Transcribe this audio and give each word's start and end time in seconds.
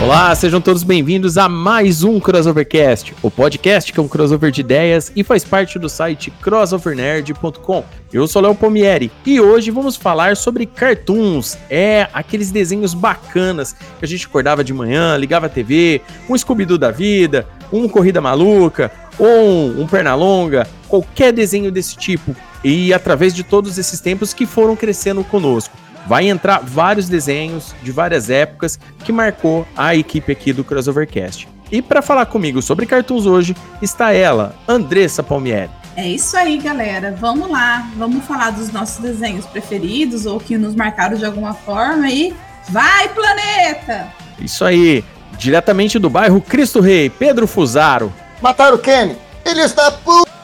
Olá, 0.00 0.32
sejam 0.32 0.60
todos 0.60 0.84
bem-vindos 0.84 1.36
a 1.36 1.48
mais 1.48 2.04
um 2.04 2.20
Crossovercast, 2.20 3.16
o 3.20 3.28
podcast 3.28 3.92
que 3.92 3.98
é 3.98 4.02
um 4.02 4.06
crossover 4.06 4.52
de 4.52 4.60
ideias 4.60 5.10
e 5.16 5.24
faz 5.24 5.42
parte 5.42 5.76
do 5.76 5.88
site 5.88 6.30
crossovernerd.com. 6.40 7.84
Eu 8.12 8.28
sou 8.28 8.40
Léo 8.40 8.54
Pomieri 8.54 9.10
e 9.26 9.40
hoje 9.40 9.72
vamos 9.72 9.96
falar 9.96 10.36
sobre 10.36 10.66
cartoons, 10.66 11.58
é 11.68 12.06
aqueles 12.12 12.52
desenhos 12.52 12.94
bacanas 12.94 13.72
que 13.72 14.04
a 14.04 14.06
gente 14.06 14.24
acordava 14.24 14.62
de 14.62 14.72
manhã, 14.72 15.16
ligava 15.16 15.46
a 15.46 15.50
TV, 15.50 16.00
um 16.30 16.38
Scooby-Doo 16.38 16.78
da 16.78 16.92
vida, 16.92 17.44
um 17.72 17.88
Corrida 17.88 18.20
Maluca, 18.20 18.92
ou 19.18 19.80
um 19.80 19.86
Pernalonga, 19.88 20.68
qualquer 20.86 21.32
desenho 21.32 21.72
desse 21.72 21.96
tipo. 21.96 22.36
E 22.62 22.94
através 22.94 23.34
de 23.34 23.42
todos 23.42 23.76
esses 23.78 24.00
tempos 24.00 24.32
que 24.32 24.46
foram 24.46 24.76
crescendo 24.76 25.24
conosco 25.24 25.76
vai 26.08 26.28
entrar 26.28 26.60
vários 26.60 27.08
desenhos 27.08 27.74
de 27.82 27.92
várias 27.92 28.30
épocas 28.30 28.80
que 29.04 29.12
marcou 29.12 29.68
a 29.76 29.94
equipe 29.94 30.32
aqui 30.32 30.52
do 30.52 30.64
Crossovercast. 30.64 31.46
E 31.70 31.82
para 31.82 32.00
falar 32.00 32.24
comigo 32.26 32.62
sobre 32.62 32.86
cartoons 32.86 33.26
hoje 33.26 33.54
está 33.82 34.12
ela, 34.12 34.56
Andressa 34.66 35.22
Palmieri. 35.22 35.70
É 35.94 36.08
isso 36.08 36.36
aí, 36.36 36.56
galera. 36.58 37.14
Vamos 37.20 37.50
lá. 37.50 37.90
Vamos 37.96 38.24
falar 38.24 38.50
dos 38.50 38.72
nossos 38.72 38.98
desenhos 38.98 39.44
preferidos 39.44 40.24
ou 40.24 40.40
que 40.40 40.56
nos 40.56 40.74
marcaram 40.74 41.18
de 41.18 41.26
alguma 41.26 41.52
forma 41.52 42.08
e 42.08 42.32
vai, 42.70 43.08
planeta! 43.08 44.06
Isso 44.38 44.64
aí. 44.64 45.04
Diretamente 45.36 45.98
do 45.98 46.08
bairro 46.08 46.40
Cristo 46.40 46.80
Rei, 46.80 47.10
Pedro 47.10 47.46
Fusaro. 47.46 48.12
Mataram 48.40 48.76
o 48.76 48.78
Kenny. 48.78 49.16
Ele 49.44 49.60
está 49.60 49.90
puta. 49.90 50.37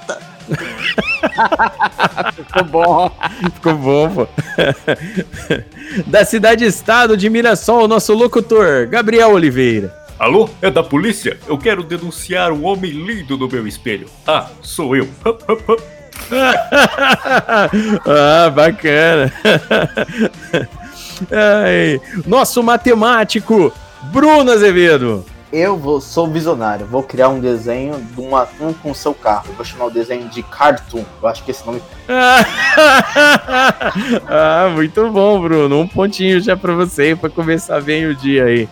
Ficou 2.35 2.65
bom. 2.65 3.11
Ficou 3.55 3.75
bom, 3.75 4.15
pô. 4.15 4.29
da 6.07 6.25
cidade-estado 6.25 7.17
de 7.17 7.29
Mirassol, 7.31 7.89
nosso 7.89 8.13
locutor, 8.15 8.87
Gabriel 8.89 9.33
Oliveira. 9.33 9.95
Alô, 10.19 10.49
é 10.63 10.71
da 10.71 10.83
polícia? 10.83 11.39
Eu 11.47 11.59
quero 11.59 11.83
denunciar 11.83 12.53
um 12.53 12.65
homem 12.65 12.91
lindo 12.93 13.37
no 13.37 13.49
meu 13.49 13.67
espelho. 13.67 14.07
Ah, 14.27 14.49
sou 14.63 14.97
eu. 14.97 15.09
ah, 18.07 18.51
bacana. 18.51 19.33
Ai, 21.33 22.01
nosso 22.27 22.63
matemático, 22.63 23.73
Bruno 24.13 24.53
Azevedo 24.53 25.25
eu 25.55 25.77
vou, 25.77 26.01
sou 26.01 26.27
visionário, 26.27 26.85
vou 26.85 27.01
criar 27.01 27.29
um 27.29 27.39
desenho 27.39 28.01
de 28.01 28.21
um 28.21 28.37
atum 28.37 28.73
com 28.73 28.93
seu 28.93 29.15
carro. 29.15 29.45
Eu 29.51 29.55
vou 29.55 29.65
chamar 29.65 29.85
o 29.85 29.91
desenho 29.91 30.29
de 30.29 30.43
Cartoon. 30.43 31.05
Eu 31.23 31.29
acho 31.29 31.45
que 31.45 31.53
esse 31.53 31.65
nome. 31.65 31.81
ah, 34.29 34.69
muito 34.75 35.09
bom, 35.11 35.41
Bruno. 35.41 35.79
Um 35.79 35.87
pontinho 35.87 36.41
já 36.41 36.57
para 36.57 36.75
você 36.75 37.15
para 37.15 37.31
começar 37.31 37.81
bem 37.81 38.07
o 38.07 38.17
dia 38.17 38.47
aí. 38.47 38.69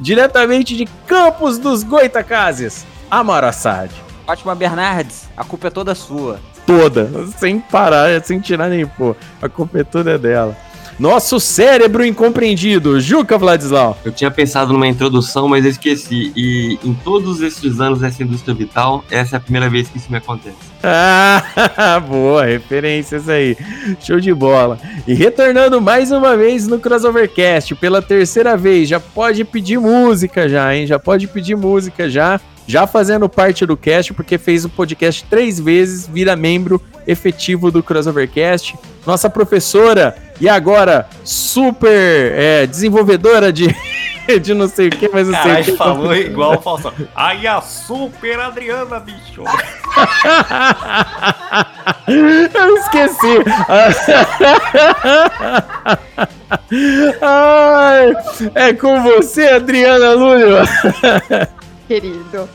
Diretamente 0.00 0.74
de 0.74 0.86
Campos 1.06 1.58
dos 1.58 1.82
Goitacazes, 1.82 2.86
Amara 3.10 3.50
Assad. 3.50 3.90
Fátima 4.26 4.54
Bernardes, 4.54 5.28
a 5.36 5.44
culpa 5.44 5.66
é 5.66 5.70
toda 5.70 5.94
sua. 5.94 6.40
Toda, 6.66 7.10
sem 7.36 7.60
parar, 7.60 8.24
sem 8.24 8.40
tirar 8.40 8.70
nem 8.70 8.86
pôr. 8.86 9.14
A 9.42 9.50
culpa 9.50 9.80
é 9.80 9.84
toda 9.84 10.18
dela. 10.18 10.56
Nosso 11.02 11.40
cérebro 11.40 12.06
incompreendido, 12.06 13.00
Juca 13.00 13.36
Vladislau. 13.36 13.98
Eu 14.04 14.12
tinha 14.12 14.30
pensado 14.30 14.72
numa 14.72 14.86
introdução, 14.86 15.48
mas 15.48 15.64
esqueci. 15.64 16.32
E 16.36 16.78
em 16.84 16.94
todos 16.94 17.40
esses 17.40 17.80
anos 17.80 17.98
dessa 17.98 18.22
indústria 18.22 18.54
vital, 18.54 19.04
essa 19.10 19.34
é 19.34 19.36
a 19.36 19.40
primeira 19.40 19.68
vez 19.68 19.88
que 19.88 19.98
isso 19.98 20.08
me 20.08 20.18
acontece. 20.18 20.54
Ah, 20.84 21.98
boa, 22.00 22.44
referências 22.44 23.28
aí. 23.28 23.56
Show 24.00 24.20
de 24.20 24.32
bola. 24.32 24.78
E 25.06 25.12
retornando 25.12 25.80
mais 25.80 26.12
uma 26.12 26.36
vez 26.36 26.68
no 26.68 26.78
Crossovercast, 26.78 27.74
pela 27.74 28.00
terceira 28.00 28.56
vez, 28.56 28.88
já 28.88 29.00
pode 29.00 29.44
pedir 29.44 29.78
música 29.78 30.48
já, 30.48 30.74
hein? 30.74 30.86
Já 30.86 31.00
pode 31.00 31.26
pedir 31.26 31.56
música 31.56 32.08
já 32.08 32.40
já 32.66 32.86
fazendo 32.86 33.28
parte 33.28 33.66
do 33.66 33.76
cast, 33.76 34.14
porque 34.14 34.38
fez 34.38 34.64
o 34.64 34.68
podcast 34.68 35.24
três 35.24 35.58
vezes, 35.58 36.06
vira 36.06 36.36
membro 36.36 36.80
efetivo 37.06 37.72
do 37.72 37.82
Crossovercast. 37.82 38.76
Nossa 39.04 39.28
professora 39.28 40.14
e 40.42 40.48
agora 40.48 41.08
super 41.24 42.32
é, 42.34 42.66
desenvolvedora 42.66 43.52
de, 43.52 43.68
de 44.42 44.52
não 44.52 44.66
sei 44.66 44.88
o 44.88 44.90
que, 44.90 45.08
mas 45.08 45.28
não 45.28 45.40
sei 45.40 45.52
o 45.60 45.64
que. 45.64 45.76
falou 45.76 46.12
igual 46.16 46.56
o 46.56 46.60
Faustão. 46.60 46.92
Aí 47.14 47.46
a 47.46 47.60
super 47.60 48.40
Adriana, 48.40 48.98
bicho. 48.98 49.44
Eu 52.08 52.76
esqueci. 52.76 53.38
Ai, 57.22 58.12
é 58.56 58.72
com 58.72 59.00
você, 59.00 59.46
Adriana 59.46 60.14
Lúlio 60.14 60.56
querido. 61.92 62.48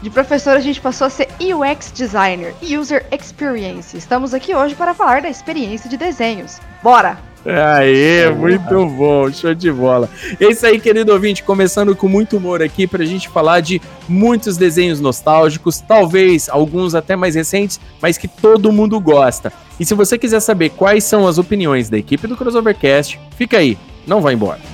De 0.00 0.10
professor, 0.10 0.56
a 0.56 0.60
gente 0.60 0.80
passou 0.80 1.06
a 1.06 1.10
ser 1.10 1.28
UX 1.40 1.90
Designer, 1.90 2.54
User 2.62 3.04
Experience. 3.10 3.96
Estamos 3.96 4.32
aqui 4.32 4.54
hoje 4.54 4.74
para 4.74 4.94
falar 4.94 5.20
da 5.20 5.28
experiência 5.28 5.90
de 5.90 5.96
desenhos. 5.96 6.60
Bora! 6.82 7.33
Aê, 7.46 8.30
muito 8.30 8.86
bom, 8.86 9.30
show 9.30 9.54
de 9.54 9.70
bola. 9.70 10.08
É 10.40 10.46
isso 10.46 10.66
aí, 10.66 10.80
querido 10.80 11.12
ouvinte, 11.12 11.42
começando 11.42 11.94
com 11.94 12.08
muito 12.08 12.38
humor 12.38 12.62
aqui 12.62 12.86
para 12.86 13.02
a 13.02 13.06
gente 13.06 13.28
falar 13.28 13.60
de 13.60 13.80
muitos 14.08 14.56
desenhos 14.56 15.00
nostálgicos, 15.00 15.80
talvez 15.80 16.48
alguns 16.48 16.94
até 16.94 17.14
mais 17.14 17.34
recentes, 17.34 17.78
mas 18.00 18.16
que 18.16 18.26
todo 18.26 18.72
mundo 18.72 18.98
gosta. 18.98 19.52
E 19.78 19.84
se 19.84 19.94
você 19.94 20.16
quiser 20.16 20.40
saber 20.40 20.70
quais 20.70 21.04
são 21.04 21.26
as 21.26 21.36
opiniões 21.36 21.90
da 21.90 21.98
equipe 21.98 22.26
do 22.26 22.36
Crossovercast, 22.36 23.20
fica 23.36 23.58
aí, 23.58 23.76
não 24.06 24.20
vai 24.20 24.34
embora. 24.34 24.73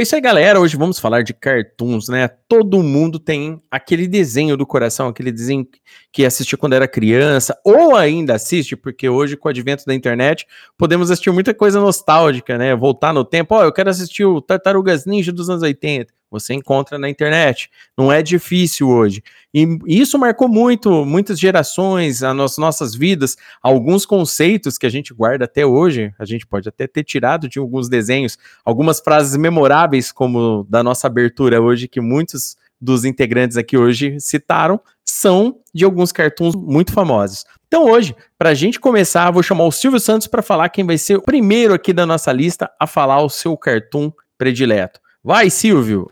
É 0.00 0.04
isso 0.04 0.14
aí, 0.14 0.20
galera. 0.20 0.60
Hoje 0.60 0.76
vamos 0.76 1.00
falar 1.00 1.22
de 1.22 1.34
cartoons, 1.34 2.08
né? 2.08 2.28
Todo 2.48 2.84
mundo 2.84 3.18
tem 3.18 3.60
aquele 3.68 4.06
desenho 4.06 4.56
do 4.56 4.64
coração, 4.64 5.08
aquele 5.08 5.32
desenho 5.32 5.66
que 6.12 6.24
assistiu 6.24 6.56
quando 6.56 6.74
era 6.74 6.86
criança, 6.86 7.58
ou 7.64 7.96
ainda 7.96 8.36
assiste, 8.36 8.76
porque 8.76 9.08
hoje, 9.08 9.36
com 9.36 9.48
o 9.48 9.50
advento 9.50 9.84
da 9.84 9.92
internet, 9.92 10.46
podemos 10.76 11.10
assistir 11.10 11.32
muita 11.32 11.52
coisa 11.52 11.80
nostálgica, 11.80 12.56
né? 12.56 12.76
Voltar 12.76 13.12
no 13.12 13.24
tempo. 13.24 13.56
Ó, 13.56 13.58
oh, 13.58 13.64
eu 13.64 13.72
quero 13.72 13.90
assistir 13.90 14.24
o 14.24 14.40
Tartarugas 14.40 15.04
Ninja 15.04 15.32
dos 15.32 15.50
anos 15.50 15.64
80 15.64 16.17
você 16.30 16.54
encontra 16.54 16.98
na 16.98 17.08
internet. 17.08 17.70
Não 17.96 18.12
é 18.12 18.22
difícil 18.22 18.88
hoje. 18.88 19.22
E 19.52 19.66
isso 19.86 20.18
marcou 20.18 20.48
muito, 20.48 21.04
muitas 21.04 21.38
gerações, 21.38 22.22
as 22.22 22.58
nossas 22.58 22.94
vidas, 22.94 23.36
alguns 23.62 24.04
conceitos 24.04 24.76
que 24.76 24.86
a 24.86 24.90
gente 24.90 25.14
guarda 25.14 25.46
até 25.46 25.64
hoje. 25.64 26.12
A 26.18 26.24
gente 26.24 26.46
pode 26.46 26.68
até 26.68 26.86
ter 26.86 27.04
tirado 27.04 27.48
de 27.48 27.58
alguns 27.58 27.88
desenhos 27.88 28.38
algumas 28.64 29.00
frases 29.00 29.36
memoráveis, 29.36 30.12
como 30.12 30.66
da 30.68 30.82
nossa 30.82 31.06
abertura 31.06 31.60
hoje, 31.60 31.88
que 31.88 32.00
muitos 32.00 32.56
dos 32.80 33.04
integrantes 33.04 33.56
aqui 33.56 33.76
hoje 33.76 34.18
citaram 34.20 34.80
são 35.04 35.60
de 35.74 35.84
alguns 35.84 36.12
cartoons 36.12 36.54
muito 36.54 36.92
famosos. 36.92 37.44
Então 37.66 37.84
hoje, 37.84 38.14
para 38.38 38.50
a 38.50 38.54
gente 38.54 38.78
começar, 38.78 39.30
vou 39.30 39.42
chamar 39.42 39.64
o 39.64 39.72
Silvio 39.72 39.98
Santos 39.98 40.26
para 40.26 40.42
falar 40.42 40.68
quem 40.68 40.84
vai 40.84 40.98
ser 40.98 41.16
o 41.16 41.22
primeiro 41.22 41.74
aqui 41.74 41.92
da 41.92 42.06
nossa 42.06 42.32
lista 42.32 42.70
a 42.78 42.86
falar 42.86 43.22
o 43.22 43.28
seu 43.28 43.56
cartoon 43.56 44.12
predileto. 44.36 45.00
Vai, 45.22 45.50
Silvio! 45.50 46.10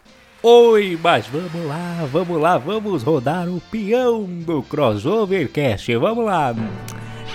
Oi, 0.48 0.96
mas 1.02 1.26
vamos 1.26 1.66
lá, 1.66 2.06
vamos 2.12 2.40
lá, 2.40 2.56
vamos 2.56 3.02
rodar 3.02 3.48
o 3.48 3.60
peão 3.68 4.22
do 4.22 4.62
Crossovercast. 4.62 5.96
Vamos 5.96 6.24
lá. 6.24 6.54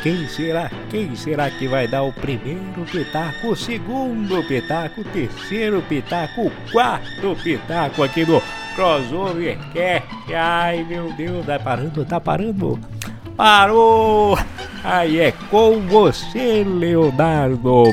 Quem 0.02 0.30
será? 0.30 0.72
Quem 0.90 1.14
será 1.14 1.52
que 1.52 1.68
vai 1.68 1.90
dar 1.90 2.04
o 2.04 2.14
primeiro 2.14 2.86
pitaco, 2.90 3.50
o 3.50 3.56
segundo 3.58 4.42
pitaco, 4.48 5.02
o 5.02 5.04
terceiro 5.04 5.82
pitaco, 5.90 6.44
o 6.44 6.52
quarto 6.72 7.36
pitaco 7.44 8.02
aqui 8.02 8.26
no 8.26 8.42
Crossovercast? 8.76 10.08
Ai, 10.34 10.86
meu 10.86 11.12
Deus, 11.12 11.46
tá 11.46 11.60
parando, 11.60 12.06
tá 12.06 12.18
parando. 12.18 12.80
Parou! 13.36 14.40
Aí 14.86 15.20
é 15.20 15.34
com 15.50 15.82
você, 15.82 16.64
Leonardo. 16.64 17.84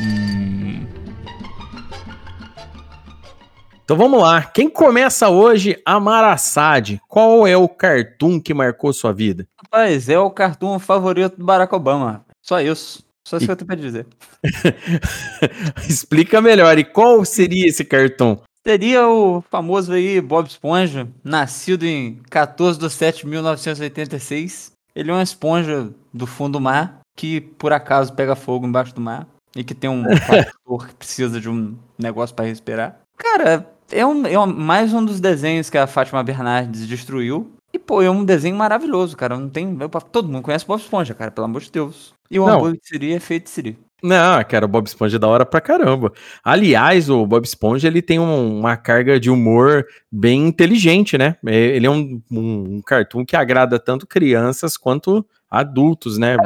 Então 3.89 3.97
vamos 3.97 4.21
lá. 4.21 4.43
Quem 4.43 4.69
começa 4.69 5.31
hoje? 5.31 5.81
Amar 5.83 6.23
Assad. 6.23 7.01
Qual 7.09 7.47
é 7.47 7.57
o 7.57 7.67
cartoon 7.67 8.39
que 8.39 8.53
marcou 8.53 8.93
sua 8.93 9.15
vida? 9.15 9.49
Rapaz, 9.65 10.11
é 10.11 10.19
o 10.19 10.31
cartoon 10.31 10.79
favorito 10.79 11.39
do 11.39 11.45
Barack 11.47 11.75
Obama. 11.75 12.23
Só 12.45 12.61
isso. 12.61 13.03
Só 13.27 13.39
isso 13.39 13.45
E- 13.45 13.47
que 13.47 13.53
eu 13.53 13.57
tenho 13.57 13.67
pra 13.67 13.77
dizer. 13.77 14.07
Explica 15.89 16.43
melhor. 16.43 16.79
E 16.79 16.85
qual 16.85 17.25
seria 17.25 17.67
esse 17.67 17.83
cartoon? 17.83 18.37
Seria 18.63 19.09
o 19.09 19.43
famoso 19.51 19.95
aí 19.95 20.21
Bob 20.21 20.47
Esponja, 20.47 21.09
nascido 21.25 21.85
em 21.87 22.21
14 22.29 22.79
de 22.79 22.91
7 22.91 23.21
de 23.23 23.27
1986. 23.29 24.71
Ele 24.95 25.11
é 25.11 25.15
uma 25.15 25.23
esponja 25.23 25.89
do 26.13 26.27
fundo 26.27 26.59
do 26.59 26.61
mar 26.61 26.99
que 27.17 27.41
por 27.41 27.73
acaso 27.73 28.13
pega 28.13 28.37
fogo 28.37 28.67
embaixo 28.67 28.95
do 28.95 29.01
mar 29.01 29.27
e 29.57 29.65
que 29.65 29.75
tem 29.75 29.89
um 29.89 30.03
trator 30.27 30.89
que 30.89 30.95
precisa 30.95 31.41
de 31.41 31.49
um 31.49 31.75
negócio 31.99 32.37
para 32.37 32.45
respirar. 32.45 33.01
Cara, 33.17 33.67
é, 33.91 34.05
um, 34.07 34.27
é 34.27 34.39
um- 34.39 34.47
mais 34.47 34.93
um 34.93 35.05
dos 35.05 35.21
desenhos 35.21 35.69
que 35.71 35.79
a 35.79 35.87
Fátima 35.87 36.23
Bernardes 36.23 36.87
destruiu. 36.87 37.53
E, 37.73 37.79
pô, 37.79 38.01
é 38.01 38.11
um 38.11 38.25
desenho 38.25 38.57
maravilhoso, 38.57 39.17
cara. 39.17 39.37
Não 39.37 39.49
tem. 39.49 39.77
eu- 39.79 39.89
Todo 39.89 40.29
mundo 40.29 40.43
conhece 40.43 40.67
Bob 40.67 40.81
Esponja, 40.81 41.15
cara, 41.15 41.31
pelo 41.31 41.45
amor 41.45 41.61
de 41.61 41.71
Deus. 41.71 42.15
E 42.31 42.39
o 42.39 42.47
Não. 42.47 42.55
hambúrguer 42.57 42.81
de 42.81 42.89
Siri 42.89 43.13
é 43.13 43.21
feito 43.21 43.45
de 43.45 43.51
Siri. 43.51 43.79
Não, 44.03 44.43
cara, 44.45 44.65
o 44.65 44.69
Bob 44.69 44.87
Esponja 44.87 45.17
é 45.17 45.19
da 45.19 45.27
hora 45.27 45.45
pra 45.45 45.61
caramba. 45.61 46.13
Aliás, 46.45 47.11
o 47.11 47.27
Bob 47.27 47.45
Esponja 47.45 47.89
ele 47.89 48.01
tem 48.01 48.19
um- 48.19 48.61
uma 48.61 48.77
carga 48.77 49.19
de 49.19 49.29
humor 49.29 49.85
bem 50.11 50.47
inteligente, 50.47 51.19
né? 51.19 51.37
É- 51.45 51.77
Ele 51.77 51.87
é 51.87 51.91
um, 51.91 52.23
um, 52.31 52.77
um 52.77 52.81
cartoon 52.81 53.25
que 53.27 53.35
agrada 53.37 53.79
tanto 53.79 54.07
crianças 54.07 54.77
quanto 54.77 55.27
adultos, 55.51 56.17
né? 56.17 56.37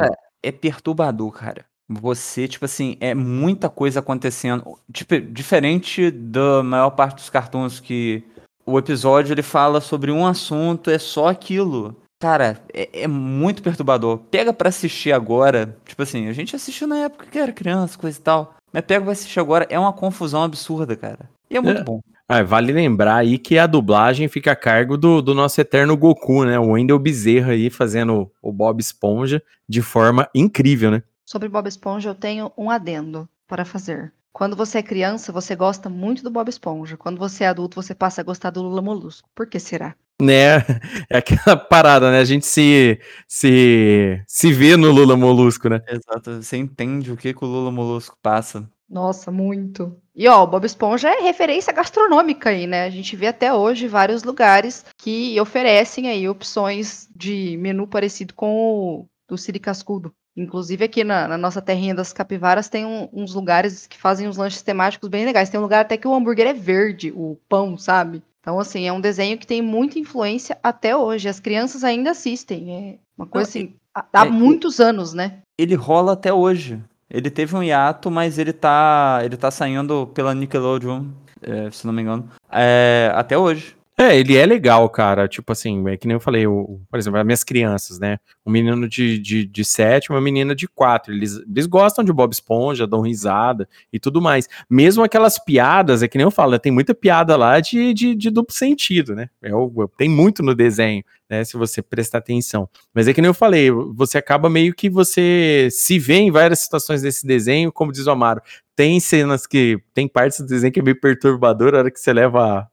é 0.45 0.51
perturbador, 0.51 1.31
cara. 1.31 1.63
Você, 2.01 2.47
tipo 2.47 2.65
assim, 2.65 2.97
é 2.99 3.13
muita 3.13 3.69
coisa 3.69 3.99
acontecendo. 3.99 4.77
Tipo, 4.91 5.19
diferente 5.19 6.11
da 6.11 6.63
maior 6.63 6.91
parte 6.91 7.15
dos 7.15 7.29
cartoons 7.29 7.79
que 7.79 8.23
o 8.65 8.77
episódio 8.77 9.33
ele 9.33 9.41
fala 9.41 9.81
sobre 9.81 10.11
um 10.11 10.25
assunto, 10.25 10.89
é 10.89 10.97
só 10.97 11.27
aquilo. 11.27 11.95
Cara, 12.21 12.57
é, 12.73 13.03
é 13.03 13.07
muito 13.07 13.61
perturbador. 13.61 14.17
Pega 14.31 14.53
pra 14.53 14.69
assistir 14.69 15.11
agora. 15.11 15.75
Tipo 15.85 16.03
assim, 16.03 16.27
a 16.29 16.33
gente 16.33 16.55
assistiu 16.55 16.87
na 16.87 16.97
época 16.99 17.25
que 17.29 17.37
era 17.37 17.51
criança, 17.51 17.97
coisa 17.97 18.17
e 18.17 18.21
tal. 18.21 18.55
Mas 18.71 18.85
pega 18.85 19.01
pra 19.03 19.11
assistir 19.11 19.39
agora, 19.39 19.67
é 19.69 19.77
uma 19.77 19.91
confusão 19.93 20.41
absurda, 20.41 20.95
cara. 20.95 21.29
E 21.49 21.57
é 21.57 21.61
muito 21.61 21.81
É. 21.81 21.83
bom. 21.83 21.99
Ah, 22.27 22.41
vale 22.41 22.71
lembrar 22.71 23.17
aí 23.17 23.37
que 23.37 23.59
a 23.59 23.67
dublagem 23.67 24.29
fica 24.29 24.53
a 24.53 24.55
cargo 24.55 24.97
do, 24.97 25.21
do 25.21 25.35
nosso 25.35 25.59
eterno 25.59 25.95
Goku, 25.97 26.45
né? 26.45 26.57
O 26.57 26.71
Wendel 26.71 26.97
Bezerra 26.97 27.51
aí 27.51 27.69
fazendo 27.69 28.31
o 28.41 28.51
Bob 28.51 28.79
Esponja 28.79 29.43
de 29.67 29.81
forma 29.81 30.27
incrível, 30.33 30.89
né? 30.89 31.03
Sobre 31.25 31.47
Bob 31.47 31.67
Esponja, 31.67 32.09
eu 32.09 32.15
tenho 32.15 32.51
um 32.57 32.69
adendo 32.69 33.27
para 33.47 33.63
fazer. 33.63 34.13
Quando 34.31 34.55
você 34.55 34.79
é 34.79 34.83
criança, 34.83 35.31
você 35.31 35.55
gosta 35.55 35.89
muito 35.89 36.23
do 36.23 36.31
Bob 36.31 36.49
Esponja. 36.49 36.97
Quando 36.97 37.19
você 37.19 37.43
é 37.43 37.47
adulto, 37.47 37.81
você 37.81 37.93
passa 37.93 38.21
a 38.21 38.23
gostar 38.23 38.49
do 38.49 38.63
Lula 38.63 38.81
Molusco. 38.81 39.29
Por 39.33 39.47
que 39.47 39.59
será? 39.59 39.95
Né? 40.21 40.57
É 41.09 41.17
aquela 41.17 41.55
parada, 41.55 42.11
né? 42.11 42.19
A 42.19 42.25
gente 42.25 42.45
se, 42.45 42.99
se, 43.27 44.21
se 44.27 44.51
vê 44.51 44.75
no 44.75 44.91
Lula 44.91 45.15
Molusco, 45.15 45.69
né? 45.69 45.81
Exato. 45.87 46.41
Você 46.41 46.57
entende 46.57 47.11
o 47.11 47.17
que, 47.17 47.33
que 47.33 47.45
o 47.45 47.47
Lula 47.47 47.71
Molusco 47.71 48.17
passa. 48.21 48.67
Nossa, 48.89 49.31
muito. 49.31 49.95
E 50.15 50.27
ó, 50.27 50.43
o 50.43 50.47
Bob 50.47 50.65
Esponja 50.65 51.09
é 51.09 51.21
referência 51.21 51.73
gastronômica 51.73 52.49
aí, 52.49 52.67
né? 52.67 52.85
A 52.85 52.89
gente 52.89 53.15
vê 53.15 53.27
até 53.27 53.53
hoje 53.53 53.87
vários 53.87 54.23
lugares 54.23 54.85
que 54.97 55.39
oferecem 55.39 56.09
aí 56.09 56.27
opções 56.27 57.07
de 57.15 57.57
menu 57.57 57.87
parecido 57.87 58.33
com 58.33 58.55
o 58.55 59.07
do 59.27 59.37
Siri 59.37 59.59
Cascudo. 59.59 60.13
Inclusive 60.35 60.83
aqui 60.85 61.03
na, 61.03 61.27
na 61.27 61.37
nossa 61.37 61.61
terrinha 61.61 61.93
das 61.93 62.11
capivaras 62.11 62.67
tem 62.69 62.85
um- 62.85 63.07
uns 63.13 63.33
lugares 63.35 63.85
que 63.87 63.97
fazem 63.97 64.27
uns 64.27 64.37
lanches 64.37 64.61
temáticos 64.61 65.07
bem 65.09 65.25
legais. 65.25 65.49
Tem 65.49 65.59
um 65.59 65.63
lugar 65.63 65.81
até 65.81 65.95
que 65.97 66.07
o 66.07 66.13
hambúrguer 66.13 66.47
é 66.47 66.53
verde, 66.53 67.11
o 67.15 67.37
pão, 67.47 67.77
sabe? 67.77 68.21
Então, 68.41 68.59
assim, 68.59 68.85
é 68.87 68.91
um 68.91 68.99
desenho 68.99 69.37
que 69.37 69.47
tem 69.47 69.61
muita 69.61 69.99
influência 69.99 70.57
até 70.61 70.95
hoje. 70.97 71.29
As 71.29 71.39
crianças 71.39 71.83
ainda 71.83 72.11
assistem. 72.11 72.71
É 72.71 72.97
uma 73.17 73.25
coisa 73.27 73.47
assim, 73.47 73.75
há, 73.95 74.05
há 74.11 74.25
é- 74.25 74.29
muitos 74.29 74.79
anos, 74.79 75.13
né? 75.13 75.37
ele 75.57 75.75
rola 75.75 76.13
até 76.13 76.33
hoje. 76.33 76.81
Ele 77.09 77.29
teve 77.29 77.55
um 77.55 77.61
hiato, 77.61 78.09
mas 78.09 78.39
ele 78.39 78.51
tá, 78.51 79.19
ele 79.23 79.37
tá 79.37 79.51
saindo 79.51 80.07
pela 80.15 80.33
Nickelodeon, 80.33 81.09
é, 81.43 81.69
se 81.69 81.85
não 81.85 81.93
me 81.93 82.01
engano, 82.01 82.27
é, 82.51 83.11
até 83.13 83.37
hoje. 83.37 83.77
É, 83.95 84.17
ele 84.17 84.35
é 84.35 84.45
legal, 84.45 84.89
cara. 84.89 85.27
Tipo 85.27 85.51
assim, 85.51 85.87
é 85.87 85.95
que 85.95 86.07
nem 86.07 86.15
eu 86.15 86.19
falei, 86.19 86.47
o, 86.47 86.81
por 86.89 86.97
exemplo, 86.97 87.19
as 87.19 87.25
minhas 87.25 87.43
crianças, 87.43 87.99
né? 87.99 88.17
Um 88.43 88.51
menino 88.51 88.89
de, 88.89 89.19
de, 89.19 89.45
de 89.45 89.63
sete, 89.63 90.09
uma 90.09 90.19
menina 90.19 90.55
de 90.55 90.67
quatro. 90.67 91.13
Eles, 91.13 91.39
eles 91.47 91.67
gostam 91.67 92.03
de 92.03 92.11
Bob 92.11 92.31
Esponja, 92.33 92.87
dão 92.87 93.01
risada 93.01 93.69
e 93.91 93.99
tudo 93.99 94.19
mais. 94.19 94.49
Mesmo 94.67 95.03
aquelas 95.03 95.37
piadas, 95.37 96.01
é 96.01 96.07
que 96.07 96.17
nem 96.17 96.25
eu 96.25 96.31
falo, 96.31 96.53
né, 96.53 96.59
tem 96.59 96.71
muita 96.71 96.95
piada 96.95 97.35
lá 97.35 97.59
de, 97.59 97.93
de, 97.93 98.15
de 98.15 98.29
duplo 98.31 98.55
sentido, 98.55 99.13
né? 99.13 99.29
É 99.43 99.51
tem 99.95 100.09
muito 100.09 100.41
no 100.41 100.55
desenho, 100.55 101.03
né? 101.29 101.43
Se 101.43 101.55
você 101.55 101.79
prestar 101.79 102.17
atenção. 102.17 102.67
Mas 102.95 103.07
é 103.07 103.13
que 103.13 103.21
nem 103.21 103.29
eu 103.29 103.33
falei, 103.33 103.69
você 103.69 104.17
acaba 104.17 104.49
meio 104.49 104.73
que 104.73 104.89
você 104.89 105.67
se 105.71 105.99
vê 105.99 106.15
em 106.15 106.31
várias 106.31 106.59
situações 106.59 107.03
desse 107.03 107.27
desenho, 107.27 107.71
como 107.71 107.91
diz 107.91 108.07
o 108.07 108.11
Amaro. 108.11 108.41
Tem 108.75 108.99
cenas 108.99 109.45
que. 109.45 109.79
Tem 109.93 110.07
partes 110.07 110.39
do 110.39 110.47
desenho 110.47 110.73
que 110.73 110.79
é 110.79 110.83
meio 110.83 110.99
perturbador, 110.99 111.75
a 111.75 111.77
hora 111.77 111.91
que 111.91 111.99
você 111.99 112.11
leva 112.11 112.67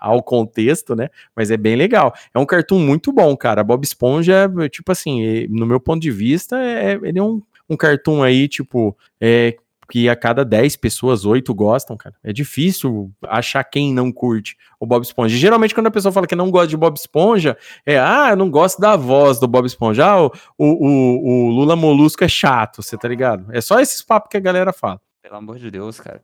ao 0.00 0.22
contexto, 0.22 0.94
né? 0.94 1.08
Mas 1.34 1.50
é 1.50 1.56
bem 1.56 1.76
legal. 1.76 2.14
É 2.32 2.38
um 2.38 2.46
cartoon 2.46 2.78
muito 2.78 3.12
bom, 3.12 3.36
cara. 3.36 3.64
Bob 3.64 3.84
Esponja, 3.84 4.50
é, 4.60 4.68
tipo 4.68 4.92
assim, 4.92 5.24
é, 5.24 5.46
no 5.48 5.66
meu 5.66 5.80
ponto 5.80 6.00
de 6.00 6.10
vista, 6.10 6.58
é, 6.58 6.98
ele 7.02 7.18
é 7.18 7.22
um, 7.22 7.42
um 7.68 7.76
cartoon 7.76 8.22
aí, 8.22 8.48
tipo, 8.48 8.96
é, 9.20 9.56
que 9.90 10.08
a 10.08 10.16
cada 10.16 10.44
10 10.44 10.76
pessoas, 10.76 11.24
8 11.24 11.52
gostam, 11.54 11.96
cara. 11.96 12.14
É 12.22 12.32
difícil 12.32 13.10
achar 13.22 13.62
quem 13.64 13.92
não 13.92 14.10
curte 14.10 14.56
o 14.80 14.86
Bob 14.86 15.02
Esponja. 15.02 15.34
E, 15.34 15.38
geralmente, 15.38 15.74
quando 15.74 15.86
a 15.86 15.90
pessoa 15.90 16.12
fala 16.12 16.26
que 16.26 16.34
não 16.34 16.50
gosta 16.50 16.68
de 16.68 16.76
Bob 16.76 16.96
Esponja, 16.96 17.56
é, 17.84 17.98
ah, 17.98 18.28
eu 18.30 18.36
não 18.36 18.50
gosto 18.50 18.80
da 18.80 18.96
voz 18.96 19.38
do 19.38 19.46
Bob 19.46 19.66
Esponja. 19.66 20.06
Ah, 20.06 20.26
o, 20.26 20.30
o, 20.58 21.46
o 21.46 21.50
Lula 21.50 21.76
Molusco 21.76 22.24
é 22.24 22.28
chato, 22.28 22.82
você 22.82 22.96
tá 22.96 23.08
ligado? 23.08 23.46
É 23.52 23.60
só 23.60 23.80
esses 23.80 24.02
papos 24.02 24.30
que 24.30 24.36
a 24.36 24.40
galera 24.40 24.72
fala. 24.72 25.00
Pelo 25.22 25.36
amor 25.36 25.58
de 25.58 25.70
Deus, 25.70 26.00
cara. 26.00 26.22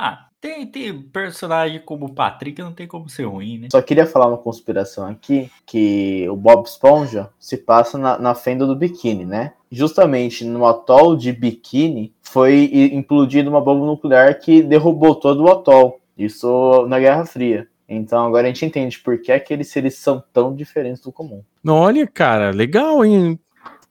Ah, 0.00 0.28
tem, 0.40 0.64
tem 0.64 1.02
personagem 1.02 1.82
como 1.84 2.06
o 2.06 2.14
Patrick, 2.14 2.62
não 2.62 2.72
tem 2.72 2.86
como 2.86 3.08
ser 3.08 3.24
ruim, 3.24 3.58
né? 3.58 3.68
Só 3.72 3.82
queria 3.82 4.06
falar 4.06 4.28
uma 4.28 4.38
conspiração 4.38 5.04
aqui, 5.08 5.50
que 5.66 6.24
o 6.28 6.36
Bob 6.36 6.64
Esponja 6.64 7.30
se 7.36 7.56
passa 7.56 7.98
na, 7.98 8.16
na 8.16 8.32
fenda 8.32 8.64
do 8.64 8.76
biquíni, 8.76 9.24
né? 9.24 9.54
Justamente 9.72 10.44
no 10.44 10.64
atol 10.64 11.16
de 11.16 11.32
biquíni 11.32 12.14
foi 12.22 12.70
implodida 12.92 13.50
uma 13.50 13.60
bomba 13.60 13.84
nuclear 13.84 14.38
que 14.38 14.62
derrubou 14.62 15.16
todo 15.16 15.42
o 15.42 15.50
atol. 15.50 16.00
Isso 16.16 16.86
na 16.86 17.00
Guerra 17.00 17.26
Fria. 17.26 17.66
Então 17.88 18.24
agora 18.24 18.46
a 18.46 18.50
gente 18.52 18.64
entende 18.64 19.00
por 19.00 19.20
que 19.20 19.32
aqueles 19.32 19.68
seres 19.68 19.98
são 19.98 20.22
tão 20.32 20.54
diferentes 20.54 21.02
do 21.02 21.10
comum. 21.10 21.42
Olha, 21.66 22.06
cara, 22.06 22.50
legal, 22.50 23.04
hein? 23.04 23.36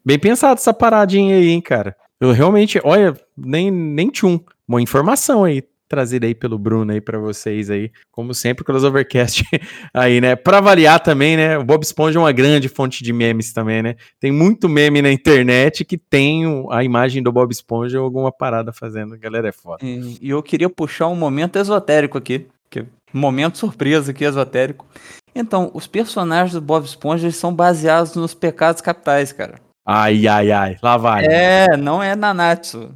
Bem 0.06 0.18
pensado 0.18 0.54
essa 0.54 0.74
paradinha 0.74 1.36
aí, 1.36 1.50
hein, 1.50 1.60
cara. 1.60 1.94
Eu 2.18 2.32
realmente, 2.32 2.80
olha, 2.82 3.14
nem, 3.36 3.70
nem 3.70 4.10
tchum. 4.10 4.40
Uma 4.66 4.82
informação 4.82 5.44
aí, 5.44 5.64
trazida 5.88 6.26
aí 6.28 6.36
pelo 6.36 6.58
Bruno 6.58 6.92
aí 6.92 7.02
pra 7.02 7.18
vocês 7.18 7.70
aí. 7.70 7.92
Como 8.12 8.34
sempre, 8.34 8.64
Crossovercast 8.64 9.44
aí, 9.94 10.20
né? 10.22 10.36
Pra 10.36 10.60
variar 10.60 11.00
também, 11.00 11.38
né? 11.38 11.58
O 11.58 11.64
Bob 11.64 11.84
Esponja 11.84 12.20
é 12.20 12.22
uma 12.22 12.32
grande 12.32 12.68
fonte 12.68 13.04
de 13.04 13.14
memes 13.14 13.54
também, 13.54 13.82
né? 13.82 13.96
Tem 14.20 14.32
muito 14.32 14.68
meme 14.68 15.02
na 15.02 15.12
internet 15.12 15.86
que 15.86 15.98
tem 15.98 16.44
a 16.72 16.84
imagem 16.84 17.24
do 17.24 17.32
Bob 17.32 17.52
Esponja 17.52 18.00
ou 18.00 18.06
alguma 18.06 18.32
parada 18.32 18.72
fazendo. 18.74 19.14
A 19.14 19.18
galera 19.18 19.50
é 19.50 19.52
foda. 19.52 19.84
E, 19.84 20.30
eu 20.30 20.42
queria 20.44 20.70
puxar 20.70 21.08
um 21.08 21.16
momento 21.16 21.58
esotérico 21.58 22.18
aqui. 22.18 22.48
Que, 22.70 22.82
um 23.14 23.20
momento 23.20 23.58
surpresa 23.58 24.12
aqui, 24.12 24.24
esotérico. 24.24 24.86
Então, 25.34 25.72
os 25.74 25.88
personagens 25.88 26.54
do 26.54 26.62
Bob 26.62 26.84
Esponja 26.84 27.30
são 27.32 27.54
baseados 27.54 28.16
nos 28.16 28.34
pecados 28.34 28.82
capitais, 28.82 29.32
cara. 29.32 29.56
Ai, 29.86 30.28
ai, 30.28 30.52
ai. 30.52 30.78
Lá 30.82 30.98
vai. 30.98 31.26
É, 31.26 31.78
não 31.78 32.04
é 32.04 32.16
Nanatsu. 32.16 32.92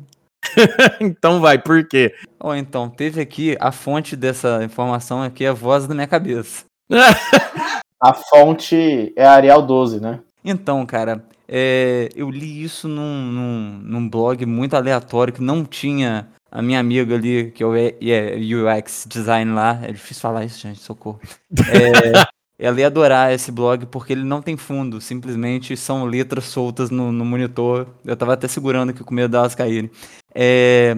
então 0.99 1.39
vai, 1.39 1.57
por 1.57 1.87
quê? 1.87 2.13
Ou 2.39 2.55
então, 2.55 2.89
teve 2.89 3.21
aqui 3.21 3.57
a 3.59 3.71
fonte 3.71 4.15
dessa 4.15 4.63
informação 4.63 5.21
aqui, 5.21 5.45
a 5.45 5.53
voz 5.53 5.87
da 5.87 5.93
minha 5.93 6.07
cabeça. 6.07 6.65
A 8.03 8.15
fonte 8.15 9.13
é 9.15 9.23
Arial 9.23 9.61
12, 9.61 10.01
né? 10.01 10.21
Então, 10.43 10.83
cara, 10.87 11.23
é, 11.47 12.09
eu 12.15 12.31
li 12.31 12.63
isso 12.63 12.87
num, 12.87 13.21
num, 13.31 13.79
num 13.83 14.09
blog 14.09 14.43
muito 14.43 14.75
aleatório 14.75 15.31
que 15.31 15.41
não 15.43 15.63
tinha 15.63 16.27
a 16.51 16.63
minha 16.63 16.79
amiga 16.79 17.13
ali, 17.13 17.51
que 17.51 17.61
é 17.61 17.65
o 17.65 17.75
E- 17.77 17.95
é 18.01 18.35
UX 18.35 19.05
Design 19.07 19.53
lá. 19.53 19.79
É 19.83 19.91
difícil 19.91 20.19
falar 20.19 20.43
isso, 20.43 20.59
gente, 20.59 20.79
socorro. 20.79 21.19
É, 21.51 22.25
ela 22.61 22.79
ia 22.79 22.87
adorar 22.87 23.33
esse 23.33 23.51
blog 23.51 23.85
porque 23.87 24.13
ele 24.13 24.23
não 24.23 24.41
tem 24.41 24.55
fundo, 24.55 25.01
simplesmente 25.01 25.75
são 25.75 26.05
letras 26.05 26.45
soltas 26.45 26.89
no, 26.91 27.11
no 27.11 27.25
monitor. 27.25 27.87
Eu 28.05 28.15
tava 28.15 28.33
até 28.33 28.47
segurando 28.47 28.91
aqui 28.91 29.03
com 29.03 29.13
medo 29.13 29.31
delas 29.31 29.55
caírem. 29.55 29.89
É, 30.33 30.95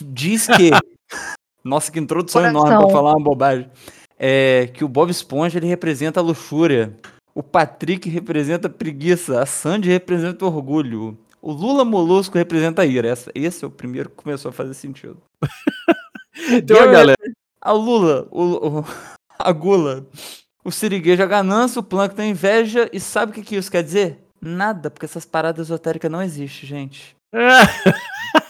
diz 0.00 0.46
que. 0.46 0.70
Nossa, 1.62 1.90
que 1.92 1.98
introdução 1.98 2.44
enorme 2.44 2.68
pra 2.70 2.76
Coração. 2.78 2.96
falar 2.96 3.10
uma 3.12 3.22
bobagem. 3.24 3.70
É, 4.18 4.68
que 4.72 4.84
o 4.84 4.88
Bob 4.88 5.10
Esponja 5.10 5.58
ele 5.58 5.66
representa 5.66 6.20
a 6.20 6.22
luxúria. 6.22 6.94
O 7.34 7.42
Patrick 7.42 8.08
representa 8.08 8.68
a 8.68 8.70
preguiça. 8.70 9.40
A 9.42 9.46
Sandy 9.46 9.88
representa 9.90 10.44
o 10.44 10.48
orgulho. 10.48 11.18
O 11.42 11.52
Lula 11.52 11.84
Molusco 11.84 12.38
representa 12.38 12.82
a 12.82 12.86
ira. 12.86 13.08
Essa- 13.08 13.30
esse 13.34 13.64
é 13.64 13.68
o 13.68 13.70
primeiro 13.70 14.08
que 14.10 14.16
começou 14.16 14.48
a 14.48 14.52
fazer 14.52 14.72
sentido. 14.74 15.18
Tem 16.66 16.76
uma 16.76 16.86
galera. 16.86 17.16
A 17.60 17.72
Lula, 17.72 18.26
o, 18.30 18.80
o- 18.80 18.84
a 19.38 19.52
Gula, 19.52 20.06
o 20.64 20.70
Siriguejo, 20.70 21.22
a 21.22 21.26
ganância, 21.26 21.78
o 21.80 21.82
Plankton, 21.82 22.22
a 22.22 22.26
inveja. 22.26 22.88
E 22.92 22.98
sabe 22.98 23.32
o 23.32 23.34
que, 23.34 23.42
que 23.42 23.56
isso 23.56 23.70
quer 23.70 23.82
dizer? 23.82 24.18
Nada, 24.40 24.90
porque 24.90 25.06
essas 25.06 25.24
paradas 25.24 25.66
esotéricas 25.68 26.10
não 26.10 26.22
existem, 26.22 26.68
gente. 26.68 27.16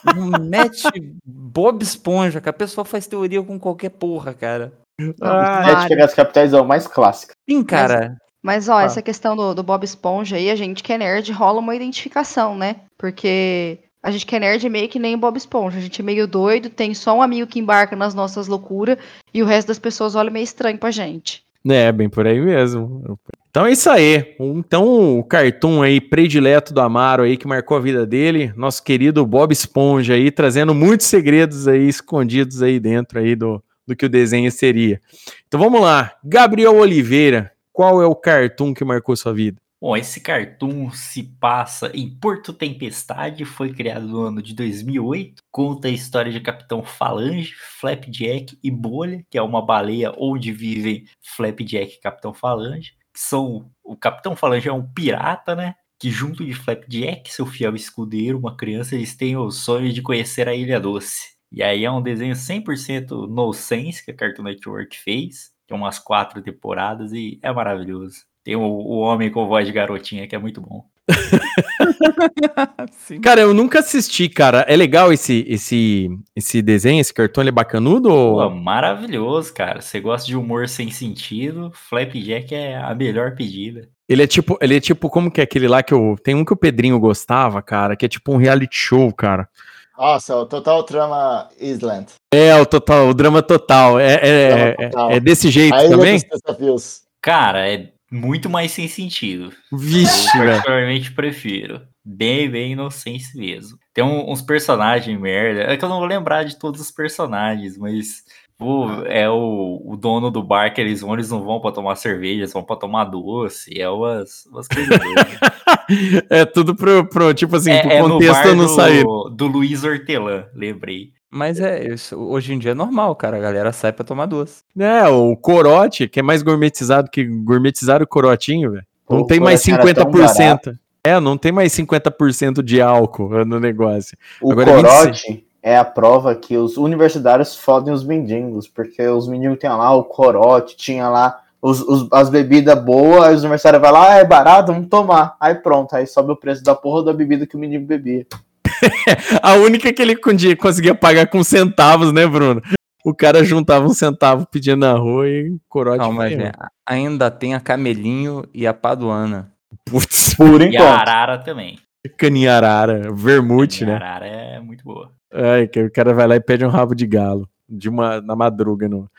Não 0.05 0.39
mete 0.39 0.83
Bob 1.25 1.83
Esponja, 1.83 2.41
que 2.41 2.49
a 2.49 2.53
pessoa 2.53 2.85
faz 2.85 3.07
teoria 3.07 3.43
com 3.43 3.59
qualquer 3.59 3.89
porra, 3.91 4.35
cara. 4.35 4.73
Ah, 5.21 5.65
Sete 5.81 5.89
pegadas 5.89 6.15
capitais 6.15 6.53
é 6.53 6.61
o 6.61 6.65
mais 6.67 6.87
clássico. 6.87 7.33
Sim, 7.49 7.63
cara. 7.65 8.17
Mas, 8.43 8.69
ó, 8.69 8.79
Ah. 8.79 8.83
essa 8.85 9.01
questão 9.03 9.35
do, 9.35 9.55
do 9.55 9.63
Bob 9.63 9.83
Esponja 9.83 10.37
aí, 10.37 10.51
a 10.51 10.57
gente 10.57 10.83
que 10.83 10.93
é 10.93 10.99
nerd 10.99 11.33
rola 11.33 11.61
uma 11.61 11.75
identificação, 11.75 12.57
né? 12.57 12.77
Porque 12.99 13.79
a 14.03 14.11
gente 14.11 14.27
que 14.27 14.37
é 14.37 14.41
nerd 14.41 14.67
é 14.67 14.69
meio 14.69 14.89
que 14.89 14.99
nem 14.99 15.15
o 15.15 15.19
Bob 15.19 15.37
Esponja. 15.39 15.79
A 15.79 15.81
gente 15.81 16.01
é 16.01 16.05
meio 16.05 16.27
doido, 16.29 16.69
tem 16.69 16.93
só 16.95 17.17
um 17.17 17.23
amigo 17.23 17.47
que 17.47 17.59
embarca 17.59 17.97
nas 17.97 18.15
nossas 18.15 18.47
loucuras 18.47 18.99
e 19.33 19.43
o 19.43 19.47
resto 19.47 19.69
das 19.69 19.79
pessoas 19.79 20.15
olha 20.15 20.31
meio 20.31 20.45
estranho 20.45 20.79
pra 20.79 20.91
gente. 20.91 21.43
É, 21.67 21.91
bem 21.91 22.11
por 22.11 22.27
aí 22.27 22.41
mesmo. 22.41 23.19
Então 23.49 23.65
é 23.65 23.73
isso 23.73 23.89
aí. 23.89 24.37
Então 24.39 25.19
o 25.19 25.25
cartoon 25.25 25.83
aí 25.83 26.01
predileto 26.01 26.75
do 26.75 26.81
Amaro 26.81 27.23
aí 27.23 27.37
que 27.37 27.47
marcou 27.47 27.77
a 27.77 27.81
vida 27.81 28.05
dele, 28.07 28.53
nosso 28.55 28.83
querido 28.83 29.25
Bob 29.25 29.53
Esponja 29.53 30.15
aí 30.15 30.31
trazendo 30.31 30.75
muitos 30.75 31.07
segredos 31.07 31.67
aí 31.67 31.89
escondidos 31.89 32.63
aí 32.63 32.79
dentro 32.79 33.19
aí 33.19 33.35
do, 33.35 33.63
do 33.87 33.97
que 33.97 34.05
o 34.05 34.11
desenho 34.11 34.51
seria. 34.51 35.01
Então 35.49 35.59
vamos 35.59 35.81
lá, 35.81 36.13
Gabriel 36.23 36.77
Oliveira, 36.77 37.53
qual 37.73 38.03
é 38.03 38.07
o 38.07 38.15
cartoon 38.15 38.75
que 38.75 38.85
marcou 38.85 39.17
sua 39.17 39.33
vida? 39.33 39.64
Bom, 39.85 39.99
esse 39.99 40.19
cartoon 40.19 40.91
se 40.91 41.23
passa 41.23 41.93
em 41.95 42.09
Porto 42.09 42.55
Tempestade, 42.55 43.45
foi 43.45 43.71
criado 43.71 44.09
no 44.09 44.23
ano 44.23 44.41
de 44.41 44.55
2008, 44.55 45.43
conta 45.53 45.89
a 45.89 45.91
história 45.91 46.33
de 46.33 46.41
Capitão 46.41 46.83
Falange, 46.83 47.53
Flapjack 47.79 48.59
e 48.63 48.71
Bolha, 48.71 49.23
que 49.31 49.37
é 49.37 49.43
uma 49.43 49.61
baleia 49.61 50.11
onde 50.17 50.53
vivem 50.53 51.05
Flapjack 51.37 51.97
e 51.97 52.01
Capitão 52.01 52.33
Falange, 52.33 52.93
que 53.13 53.21
são, 53.21 53.71
o 53.85 53.95
Capitão 53.95 54.35
Falange 54.35 54.71
é 54.71 54.73
um 54.73 54.91
pirata, 54.91 55.55
né, 55.55 55.75
que 55.99 56.11
junto 56.11 56.43
de 56.47 56.55
Flapjack, 56.55 57.31
seu 57.31 57.45
fiel 57.45 57.77
escudeiro, 57.77 58.39
uma 58.39 58.57
criança, 58.57 58.95
eles 58.95 59.15
têm 59.15 59.37
o 59.37 59.51
sonho 59.51 59.93
de 59.93 60.01
conhecer 60.01 60.49
a 60.49 60.55
Ilha 60.55 60.81
Doce. 60.81 61.35
E 61.53 61.63
aí 61.63 61.85
é 61.85 61.91
um 61.91 62.01
desenho 62.01 62.35
100% 62.35 63.29
no 63.29 63.53
sense 63.53 64.03
que 64.03 64.13
a 64.13 64.17
Cartoon 64.17 64.45
Network 64.45 64.97
fez, 64.99 65.53
tem 65.67 65.77
umas 65.77 65.99
quatro 65.99 66.41
temporadas 66.41 67.13
e 67.13 67.39
é 67.43 67.53
maravilhoso. 67.53 68.25
Tem 68.45 68.55
o, 68.55 68.61
o 68.61 68.99
homem 68.99 69.31
com 69.31 69.49
voz 69.49 69.67
de 69.67 69.73
garotinha 69.73 70.29
que 70.29 70.37
é 70.37 70.39
muito 70.39 70.61
bom. 70.61 70.85
Sim. 72.93 73.21
Cara, 73.21 73.41
eu 73.41 73.55
nunca 73.55 73.79
assisti, 73.81 74.29
cara. 74.29 74.67
É 74.69 74.77
legal 74.77 75.13
esse 75.13 75.45
esse 75.49 76.11
esse 76.37 76.61
desenho, 76.61 77.01
esse 77.01 77.13
cartoon, 77.13 77.41
ele 77.43 77.49
é 77.49 77.53
bacanudo? 77.53 78.11
Pô, 78.11 78.43
Ou... 78.43 78.51
maravilhoso, 78.51 79.53
cara. 79.53 79.81
Você 79.81 79.99
gosta 79.99 80.27
de 80.27 80.37
humor 80.37 80.69
sem 80.69 80.91
sentido, 80.91 81.71
Flapjack 81.73 82.55
é 82.55 82.77
a 82.77 82.95
melhor 82.95 83.35
pedida. 83.35 83.89
Ele 84.07 84.23
é 84.23 84.27
tipo, 84.27 84.59
ele 84.61 84.77
é 84.77 84.81
tipo, 84.81 85.09
como 85.09 85.31
que 85.31 85.41
é 85.41 85.45
aquele 85.45 85.67
lá 85.67 85.83
que 85.83 85.95
eu. 85.95 86.17
Tem 86.23 86.35
um 86.35 86.45
que 86.45 86.53
o 86.53 86.57
Pedrinho 86.57 87.01
gostava, 87.01 87.63
cara, 87.63 87.97
que 87.97 88.05
é 88.05 88.09
tipo 88.09 88.33
um 88.33 88.37
reality 88.37 88.77
show, 88.77 89.11
cara. 89.13 89.49
Nossa, 89.97 90.37
o 90.37 90.45
Total 90.45 90.83
Trama 90.83 91.49
Island. 91.59 92.09
É, 92.33 92.55
o 92.57 92.67
total, 92.67 93.09
o 93.09 93.15
drama 93.15 93.41
total. 93.41 93.99
É, 93.99 94.19
é, 94.23 94.49
Drama 94.49 94.65
é- 94.67 94.89
total. 94.91 95.11
é 95.13 95.21
desse 95.21 95.51
jeito 95.51 95.75
A 95.75 95.85
Ilha 95.85 95.97
também? 95.97 96.19
dos 96.19 96.41
Desafios. 96.43 97.03
Cara, 97.23 97.67
é 97.67 97.94
muito 98.15 98.49
mais 98.51 98.71
sem 98.73 98.87
sentido. 98.89 99.53
Vixe, 99.73 100.29
Eu 100.37 100.41
velho. 100.41 100.53
particularmente 100.53 101.13
prefiro. 101.13 101.83
Bem, 102.05 102.51
bem 102.51 102.73
inocente 102.73 103.37
mesmo. 103.37 103.79
Tem 103.93 104.05
um- 104.05 104.31
uns 104.31 104.43
personagens 104.43 105.19
merda. 105.19 105.63
É 105.63 105.77
que 105.77 105.85
eu 105.85 105.89
não 105.89 105.99
vou 105.99 106.07
lembrar 106.07 106.45
de 106.45 106.59
todos 106.59 106.81
os 106.81 106.91
personagens, 106.91 107.77
mas. 107.79 108.23
pô, 108.57 108.87
é 109.07 109.29
o, 109.29 109.83
o 109.85 109.97
dono 109.97 110.31
do 110.31 110.43
bar 110.43 110.73
que 110.73 110.81
eles 110.81 111.01
vão, 111.01 111.15
eles 111.15 111.29
não 111.31 111.43
vão 111.43 111.61
pra 111.61 111.73
tomar 111.73 111.97
cerveja, 111.97 112.41
eles 112.43 112.53
vão 112.53 112.63
pra 112.63 112.77
tomar 112.77 113.05
doce. 113.05 113.77
É 113.81 113.89
umas, 113.89 114.47
umas 114.47 114.69
coisas. 114.69 114.97
É 116.31 116.45
tudo 116.45 116.75
pro, 116.75 117.07
pro 117.09 117.35
tipo 117.35 117.57
assim, 117.57 117.77
pro 117.81 117.91
é, 117.91 117.97
é 117.97 118.03
no 118.03 118.09
contexto 118.11 118.33
bar 118.43 118.55
não 118.55 118.65
do, 118.65 118.69
sair. 118.69 119.05
do 119.35 119.47
Luiz 119.47 119.83
Hortelã, 119.85 120.47
lembrei. 120.55 121.13
Mas 121.35 121.59
é 121.59 121.93
isso. 121.93 122.17
Hoje 122.17 122.55
em 122.55 122.59
dia 122.61 122.71
é 122.71 122.75
normal, 122.75 123.17
cara. 123.17 123.37
A 123.37 123.41
galera 123.41 123.73
sai 123.73 123.93
pra 123.93 124.05
tomar 124.05 124.27
doce. 124.27 124.63
É, 124.79 125.09
o 125.09 125.37
corote, 125.37 126.07
que 126.07 126.21
é 126.21 126.23
mais 126.23 126.43
gourmetizado 126.43 127.11
que 127.11 127.25
gourmetizar 127.25 128.01
o 128.01 128.07
corotinho, 128.07 128.71
velho. 128.71 128.85
Não 129.11 129.23
O 129.23 129.27
tem 129.27 129.41
mais 129.41 129.65
corote 129.65 129.81
era 129.89 129.95
tão 129.95 130.13
50%. 130.13 130.79
É, 131.03 131.19
não 131.19 131.37
tem 131.37 131.51
mais 131.51 131.73
50% 131.73 132.63
de 132.63 132.81
álcool 132.81 133.45
no 133.45 133.59
negócio. 133.59 134.17
O 134.41 134.53
Agora, 134.53 134.75
corote 134.77 135.45
é 135.61 135.77
a 135.77 135.85
prova 135.85 136.37
que 136.37 136.57
os 136.57 136.77
universitários 136.77 137.57
fodem 137.57 137.93
os 137.93 138.05
mendigos, 138.05 138.69
porque 138.69 139.03
os 139.03 139.27
mendigos 139.27 139.59
tinham 139.59 139.77
lá 139.77 139.93
o 139.93 140.05
corote, 140.05 140.77
tinha 140.77 141.09
lá 141.09 141.41
os, 141.61 141.81
os- 141.81 142.09
as 142.13 142.31
bebidas 142.31 142.79
boas, 142.81 143.25
aí 143.25 143.35
os 143.35 143.43
universitários 143.43 143.83
vão 143.83 143.91
lá, 143.91 144.13
ah, 144.13 144.17
é 144.19 144.25
barato, 144.25 144.73
vamos 144.73 144.89
tomar. 144.89 145.35
Aí 145.41 145.57
pronto, 145.57 145.97
aí 145.97 146.07
sobe 146.07 146.31
o 146.31 146.37
preço 146.37 146.63
da 146.63 146.77
porra 146.77 147.05
da 147.07 147.13
bebida 147.13 147.45
que 147.45 147.57
o 147.57 147.59
mendigo 147.59 147.85
bebia. 147.85 148.25
A 149.43 149.55
única 149.55 149.93
que 149.93 150.01
ele 150.03 150.17
con- 150.17 150.33
conseguia 150.59 150.95
pagar 150.95 151.27
com 151.27 151.43
centavos, 151.45 152.13
né, 152.13 152.27
Bruno? 152.27 152.61
O 153.05 153.15
cara 153.15 153.45
juntava 153.45 153.85
um 153.85 153.93
centavo 153.93 154.47
pedindo 154.51 154.79
na 154.79 154.93
rua 154.95 155.29
e 155.29 155.57
corote. 155.69 155.99
Não, 155.99 156.13
mas 156.13 156.37
né, 156.37 156.53
ainda 156.87 157.31
tem 157.31 157.55
a 157.55 157.61
Camelinho 157.61 158.45
e 158.55 158.67
a 158.67 158.73
Paduana. 158.73 159.53
Putz, 159.85 160.35
Por 160.37 160.61
E 160.63 160.65
a 160.65 160.69
enquanto. 160.69 161.01
Arara 161.01 161.39
também. 161.39 161.79
caninharara, 162.17 163.13
vermute, 163.13 163.85
né? 163.85 163.95
Arara 163.97 164.27
é 164.27 164.61
muito 164.61 164.83
boa. 164.85 165.11
Ai, 165.33 165.67
que 165.69 165.83
o 165.83 165.91
cara 165.93 166.15
vai 166.15 166.27
lá 166.27 166.37
e 166.37 166.41
pede 166.41 166.65
um 166.65 166.69
rabo 166.71 166.95
de 166.95 167.07
galo. 167.07 167.49
De 167.69 167.89
uma, 167.89 168.21
na 168.21 168.37
madruga. 168.37 168.89
No... 168.89 169.11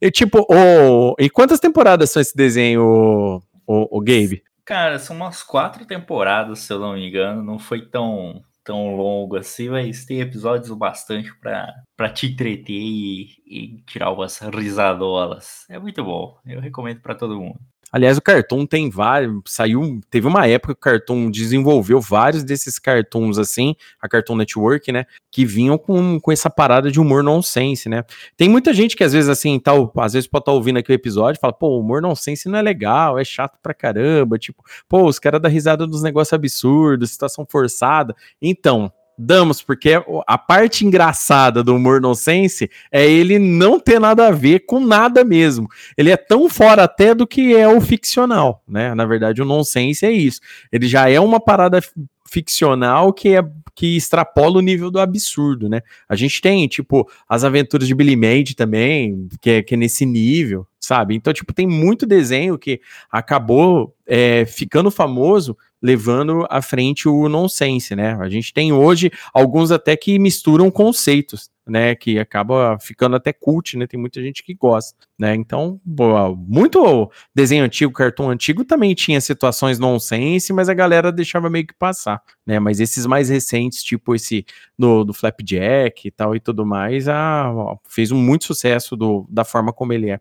E 0.00 0.10
tipo, 0.10 0.44
o... 0.48 1.14
e 1.18 1.28
quantas 1.30 1.58
temporadas 1.58 2.10
são 2.10 2.20
esse 2.20 2.36
desenho, 2.36 2.82
o, 2.84 3.36
o, 3.66 3.98
o 3.98 4.00
Gabe? 4.00 4.42
Cara, 4.64 4.98
são 4.98 5.16
umas 5.16 5.42
quatro 5.42 5.84
temporadas, 5.86 6.60
se 6.60 6.72
eu 6.72 6.78
não 6.78 6.94
me 6.94 7.08
engano. 7.08 7.42
Não 7.42 7.58
foi 7.58 7.82
tão, 7.82 8.42
tão 8.64 8.96
longo 8.96 9.36
assim, 9.36 9.68
mas 9.68 10.04
tem 10.04 10.20
episódios 10.20 10.70
bastante 10.76 11.34
pra, 11.38 11.72
pra 11.96 12.10
te 12.10 12.26
entreter 12.26 12.74
e, 12.74 13.28
e 13.46 13.82
tirar 13.86 14.10
umas 14.10 14.38
risadolas. 14.38 15.64
É 15.68 15.78
muito 15.78 16.02
bom. 16.04 16.38
Eu 16.46 16.60
recomendo 16.60 17.00
pra 17.00 17.14
todo 17.14 17.38
mundo. 17.38 17.60
Aliás, 17.94 18.18
o 18.18 18.22
Cartoon 18.22 18.66
tem 18.66 18.90
vários. 18.90 19.40
Saiu. 19.46 20.00
Teve 20.10 20.26
uma 20.26 20.48
época 20.48 20.74
que 20.74 20.78
o 20.78 20.82
Cartoon 20.82 21.30
desenvolveu 21.30 22.00
vários 22.00 22.42
desses 22.42 22.76
cartoons 22.76 23.38
assim, 23.38 23.76
a 24.00 24.08
Cartoon 24.08 24.34
Network, 24.34 24.90
né? 24.90 25.06
Que 25.30 25.46
vinham 25.46 25.78
com, 25.78 26.18
com 26.18 26.32
essa 26.32 26.50
parada 26.50 26.90
de 26.90 26.98
humor 26.98 27.22
nonsense, 27.22 27.88
né? 27.88 28.02
Tem 28.36 28.48
muita 28.48 28.74
gente 28.74 28.96
que 28.96 29.04
às 29.04 29.12
vezes, 29.12 29.30
assim, 29.30 29.60
tá, 29.60 29.70
às 29.98 30.12
vezes 30.12 30.28
pode 30.28 30.42
estar 30.42 30.50
ouvindo 30.50 30.80
aqui 30.80 30.90
o 30.90 30.92
episódio 30.92 31.38
e 31.38 31.40
fala, 31.40 31.52
pô, 31.52 31.78
humor 31.78 32.02
nonsense 32.02 32.48
não 32.48 32.58
é 32.58 32.62
legal, 32.62 33.16
é 33.16 33.24
chato 33.24 33.60
pra 33.62 33.72
caramba. 33.72 34.38
Tipo, 34.38 34.64
pô, 34.88 35.06
os 35.06 35.20
caras 35.20 35.40
dão 35.40 35.48
risada 35.48 35.86
dos 35.86 36.02
negócios 36.02 36.32
absurdos, 36.32 37.12
situação 37.12 37.46
forçada. 37.48 38.12
Então. 38.42 38.92
Damos, 39.16 39.62
porque 39.62 39.92
a 40.26 40.38
parte 40.38 40.84
engraçada 40.84 41.62
do 41.62 41.74
humor 41.76 42.00
nonsense 42.00 42.70
é 42.90 43.08
ele 43.08 43.38
não 43.38 43.78
ter 43.78 44.00
nada 44.00 44.28
a 44.28 44.30
ver 44.30 44.66
com 44.66 44.80
nada 44.80 45.24
mesmo 45.24 45.68
ele 45.96 46.10
é 46.10 46.16
tão 46.16 46.48
fora 46.48 46.84
até 46.84 47.14
do 47.14 47.26
que 47.26 47.54
é 47.54 47.68
o 47.68 47.80
ficcional, 47.80 48.62
né? 48.66 48.94
Na 48.94 49.04
verdade, 49.04 49.40
o 49.42 49.44
nonsense 49.44 50.04
é 50.04 50.12
isso. 50.12 50.40
Ele 50.72 50.86
já 50.86 51.08
é 51.08 51.18
uma 51.20 51.40
parada 51.40 51.80
fi- 51.80 51.90
ficcional 52.28 53.12
que 53.12 53.36
é 53.36 53.42
que 53.74 53.96
extrapola 53.96 54.58
o 54.58 54.62
nível 54.62 54.88
do 54.90 55.00
absurdo, 55.00 55.68
né? 55.68 55.80
A 56.08 56.14
gente 56.14 56.40
tem, 56.40 56.66
tipo, 56.68 57.08
as 57.28 57.42
aventuras 57.42 57.88
de 57.88 57.94
Billy 57.94 58.14
Mandy 58.14 58.54
também, 58.54 59.28
que 59.40 59.50
é, 59.50 59.62
que 59.62 59.74
é 59.74 59.76
nesse 59.76 60.06
nível. 60.06 60.66
Sabe? 60.84 61.14
Então, 61.14 61.32
tipo, 61.32 61.52
tem 61.52 61.66
muito 61.66 62.06
desenho 62.06 62.58
que 62.58 62.80
acabou 63.10 63.94
é, 64.06 64.44
ficando 64.46 64.90
famoso 64.90 65.56
levando 65.84 66.46
à 66.48 66.62
frente 66.62 67.06
o 67.06 67.28
nonsense, 67.28 67.94
né? 67.94 68.16
A 68.18 68.26
gente 68.30 68.54
tem 68.54 68.72
hoje 68.72 69.12
alguns 69.34 69.70
até 69.70 69.94
que 69.94 70.18
misturam 70.18 70.70
conceitos, 70.70 71.50
né? 71.66 71.94
Que 71.94 72.18
acaba 72.18 72.78
ficando 72.80 73.16
até 73.16 73.34
cult, 73.34 73.76
né? 73.76 73.86
Tem 73.86 74.00
muita 74.00 74.22
gente 74.22 74.42
que 74.42 74.54
gosta, 74.54 74.96
né? 75.18 75.34
Então, 75.34 75.78
boa, 75.84 76.34
muito 76.34 77.10
desenho 77.34 77.64
antigo, 77.64 77.92
cartão 77.92 78.30
antigo 78.30 78.64
também 78.64 78.94
tinha 78.94 79.20
situações 79.20 79.78
nonsense, 79.78 80.54
mas 80.54 80.70
a 80.70 80.74
galera 80.74 81.12
deixava 81.12 81.50
meio 81.50 81.66
que 81.66 81.74
passar, 81.74 82.22
né? 82.46 82.58
Mas 82.58 82.80
esses 82.80 83.04
mais 83.04 83.28
recentes, 83.28 83.82
tipo 83.82 84.14
esse 84.14 84.46
do, 84.78 85.04
do 85.04 85.12
Flapjack 85.12 86.08
e 86.08 86.10
tal 86.10 86.34
e 86.34 86.40
tudo 86.40 86.64
mais, 86.64 87.08
a, 87.08 87.52
fez 87.86 88.10
um 88.10 88.16
muito 88.16 88.46
sucesso 88.46 88.96
do, 88.96 89.26
da 89.28 89.44
forma 89.44 89.70
como 89.70 89.92
ele 89.92 90.08
é. 90.08 90.18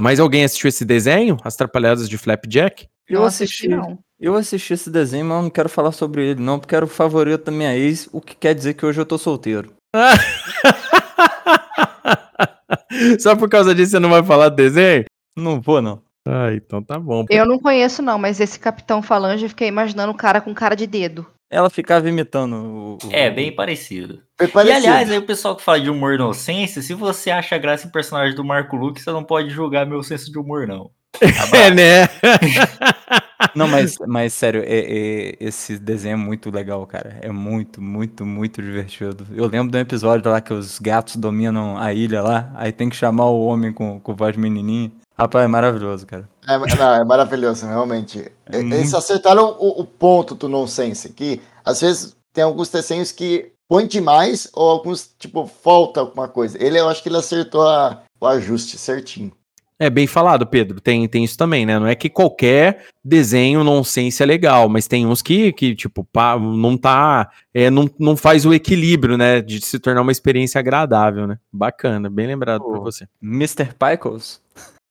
Mas 0.00 0.20
alguém 0.20 0.44
assistiu 0.44 0.68
esse 0.68 0.84
desenho, 0.84 1.36
As 1.42 1.56
Trapalhadas 1.56 2.08
de 2.08 2.16
Flapjack? 2.16 2.86
Eu 3.08 3.24
assisti, 3.24 3.66
não. 3.66 3.98
Eu 4.20 4.36
assisti 4.36 4.74
esse 4.74 4.88
desenho, 4.88 5.24
mas 5.24 5.38
eu 5.38 5.42
não 5.42 5.50
quero 5.50 5.68
falar 5.68 5.90
sobre 5.90 6.24
ele, 6.24 6.40
não, 6.40 6.60
porque 6.60 6.76
era 6.76 6.84
o 6.84 6.88
favorito 6.88 7.46
da 7.46 7.50
minha 7.50 7.76
ex, 7.76 8.08
o 8.12 8.20
que 8.20 8.36
quer 8.36 8.54
dizer 8.54 8.74
que 8.74 8.86
hoje 8.86 9.00
eu 9.00 9.06
tô 9.06 9.18
solteiro. 9.18 9.72
Só 13.18 13.34
por 13.34 13.48
causa 13.48 13.74
disso 13.74 13.90
você 13.90 13.98
não 13.98 14.10
vai 14.10 14.22
falar 14.22 14.50
do 14.50 14.56
desenho? 14.56 15.04
Não 15.36 15.60
vou, 15.60 15.82
não. 15.82 16.00
Ah, 16.24 16.52
então 16.52 16.80
tá 16.80 16.96
bom. 16.96 17.26
Eu 17.28 17.44
não 17.44 17.58
conheço, 17.58 18.00
não, 18.00 18.20
mas 18.20 18.38
esse 18.38 18.60
Capitão 18.60 19.02
Falange 19.02 19.46
eu 19.46 19.48
fiquei 19.48 19.66
imaginando 19.66 20.12
o 20.12 20.16
cara 20.16 20.40
com 20.40 20.54
cara 20.54 20.76
de 20.76 20.86
dedo. 20.86 21.26
Ela 21.50 21.70
ficava 21.70 22.08
imitando 22.08 22.54
o. 22.56 22.94
o- 23.06 23.10
É, 23.10 23.30
bem 23.30 23.50
parecido. 23.54 24.20
E 24.40 24.46
parecido. 24.48 24.86
aliás, 24.86 25.10
aí 25.10 25.18
o 25.18 25.22
pessoal 25.26 25.56
que 25.56 25.62
fala 25.62 25.80
de 25.80 25.88
humor 25.90 26.14
inocência, 26.14 26.82
se 26.82 26.92
você 26.94 27.30
acha 27.30 27.56
graça 27.56 27.86
em 27.86 27.90
personagem 27.90 28.34
do 28.36 28.44
Marco 28.44 28.76
Luque, 28.76 29.00
você 29.00 29.10
não 29.10 29.24
pode 29.24 29.48
julgar 29.50 29.86
meu 29.86 30.02
senso 30.02 30.30
de 30.30 30.38
humor, 30.38 30.66
não. 30.66 30.90
É, 31.54 31.70
né? 31.70 32.08
Não, 33.54 33.66
mas, 33.68 33.96
mas 34.06 34.32
sério, 34.34 34.62
é- 34.64 34.78
é- 34.80 35.36
esse 35.40 35.78
desenho 35.78 36.14
é 36.14 36.16
muito 36.16 36.50
legal, 36.50 36.84
cara. 36.86 37.18
É 37.22 37.30
muito, 37.30 37.80
muito, 37.80 38.26
muito 38.26 38.60
divertido. 38.60 39.26
Eu 39.34 39.46
lembro 39.46 39.70
de 39.70 39.78
um 39.78 39.80
episódio 39.80 40.30
lá 40.30 40.40
que 40.40 40.52
os 40.52 40.78
gatos 40.78 41.16
dominam 41.16 41.78
a 41.78 41.92
ilha 41.94 42.20
lá, 42.20 42.52
aí 42.56 42.72
tem 42.72 42.88
que 42.88 42.96
chamar 42.96 43.26
o 43.26 43.40
homem 43.46 43.72
com, 43.72 43.98
com 44.00 44.14
voz 44.14 44.36
menininha. 44.36 44.90
Rapaz, 45.18 45.44
é 45.44 45.48
maravilhoso, 45.48 46.06
cara. 46.06 46.28
É, 46.46 46.56
não, 46.76 46.94
é 46.94 47.04
maravilhoso, 47.04 47.66
realmente. 47.66 48.20
É 48.46 48.58
Eles 48.58 48.64
muito- 48.84 48.96
acertaram 48.96 49.56
o, 49.58 49.80
o 49.80 49.84
ponto 49.84 50.34
do 50.34 50.48
nonsense, 50.48 51.12
que 51.12 51.40
às 51.64 51.80
vezes 51.80 52.16
tem 52.32 52.44
alguns 52.44 52.68
desenhos 52.68 53.10
que 53.10 53.50
põe 53.68 53.86
demais 53.86 54.48
ou 54.54 54.70
alguns, 54.70 55.10
tipo, 55.18 55.46
falta 55.46 56.00
alguma 56.00 56.28
coisa. 56.28 56.56
Ele, 56.62 56.78
eu 56.78 56.88
acho 56.88 57.02
que 57.02 57.08
ele 57.08 57.16
acertou 57.16 57.66
a- 57.66 58.02
o 58.20 58.26
ajuste 58.26 58.78
certinho. 58.78 59.32
É 59.80 59.88
bem 59.88 60.08
falado, 60.08 60.44
Pedro. 60.44 60.80
Tem, 60.80 61.06
tem 61.08 61.22
isso 61.22 61.36
também, 61.36 61.64
né? 61.64 61.78
Não 61.78 61.86
é 61.86 61.94
que 61.94 62.08
qualquer 62.10 62.86
desenho 63.04 63.62
nonsense 63.62 64.20
é 64.20 64.26
legal, 64.26 64.68
mas 64.68 64.88
tem 64.88 65.06
uns 65.06 65.22
que, 65.22 65.52
que 65.52 65.72
tipo, 65.74 66.02
pá, 66.12 66.36
não 66.36 66.76
tá. 66.76 67.30
É, 67.54 67.70
não, 67.70 67.88
não 67.96 68.16
faz 68.16 68.44
o 68.44 68.52
equilíbrio, 68.52 69.16
né? 69.16 69.40
De 69.40 69.60
se 69.64 69.78
tornar 69.78 70.00
uma 70.02 70.10
experiência 70.10 70.58
agradável, 70.58 71.28
né? 71.28 71.38
Bacana, 71.52 72.10
bem 72.10 72.26
lembrado 72.26 72.62
por 72.62 72.78
Pô. 72.78 72.82
você. 72.82 73.06
Mr. 73.22 73.68
Pickles. 73.74 74.40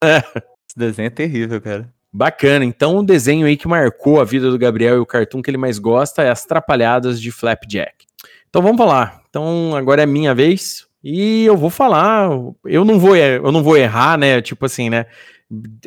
É. 0.03 0.17
Esse 0.17 0.77
desenho 0.77 1.07
é 1.07 1.11
terrível, 1.11 1.61
cara. 1.61 1.91
Bacana. 2.11 2.65
Então, 2.65 2.97
o 2.97 3.03
desenho 3.03 3.45
aí 3.45 3.57
que 3.57 3.67
marcou 3.67 4.19
a 4.19 4.23
vida 4.23 4.49
do 4.49 4.57
Gabriel 4.57 4.95
e 4.97 4.99
o 4.99 5.05
cartoon 5.05 5.41
que 5.41 5.49
ele 5.49 5.57
mais 5.57 5.77
gosta 5.77 6.23
é 6.23 6.29
As 6.29 6.45
Trapalhadas 6.45 7.21
de 7.21 7.31
Flapjack. 7.31 8.05
Então, 8.49 8.61
vamos 8.61 8.85
lá. 8.85 9.21
Então, 9.29 9.75
agora 9.75 10.03
é 10.03 10.05
minha 10.05 10.33
vez. 10.33 10.87
E 11.03 11.45
eu 11.45 11.55
vou 11.55 11.69
falar. 11.69 12.29
Eu 12.65 12.83
não 12.83 12.99
vou, 12.99 13.15
eu 13.15 13.51
não 13.51 13.63
vou 13.63 13.77
errar, 13.77 14.17
né? 14.17 14.41
Tipo 14.41 14.65
assim, 14.65 14.89
né? 14.89 15.05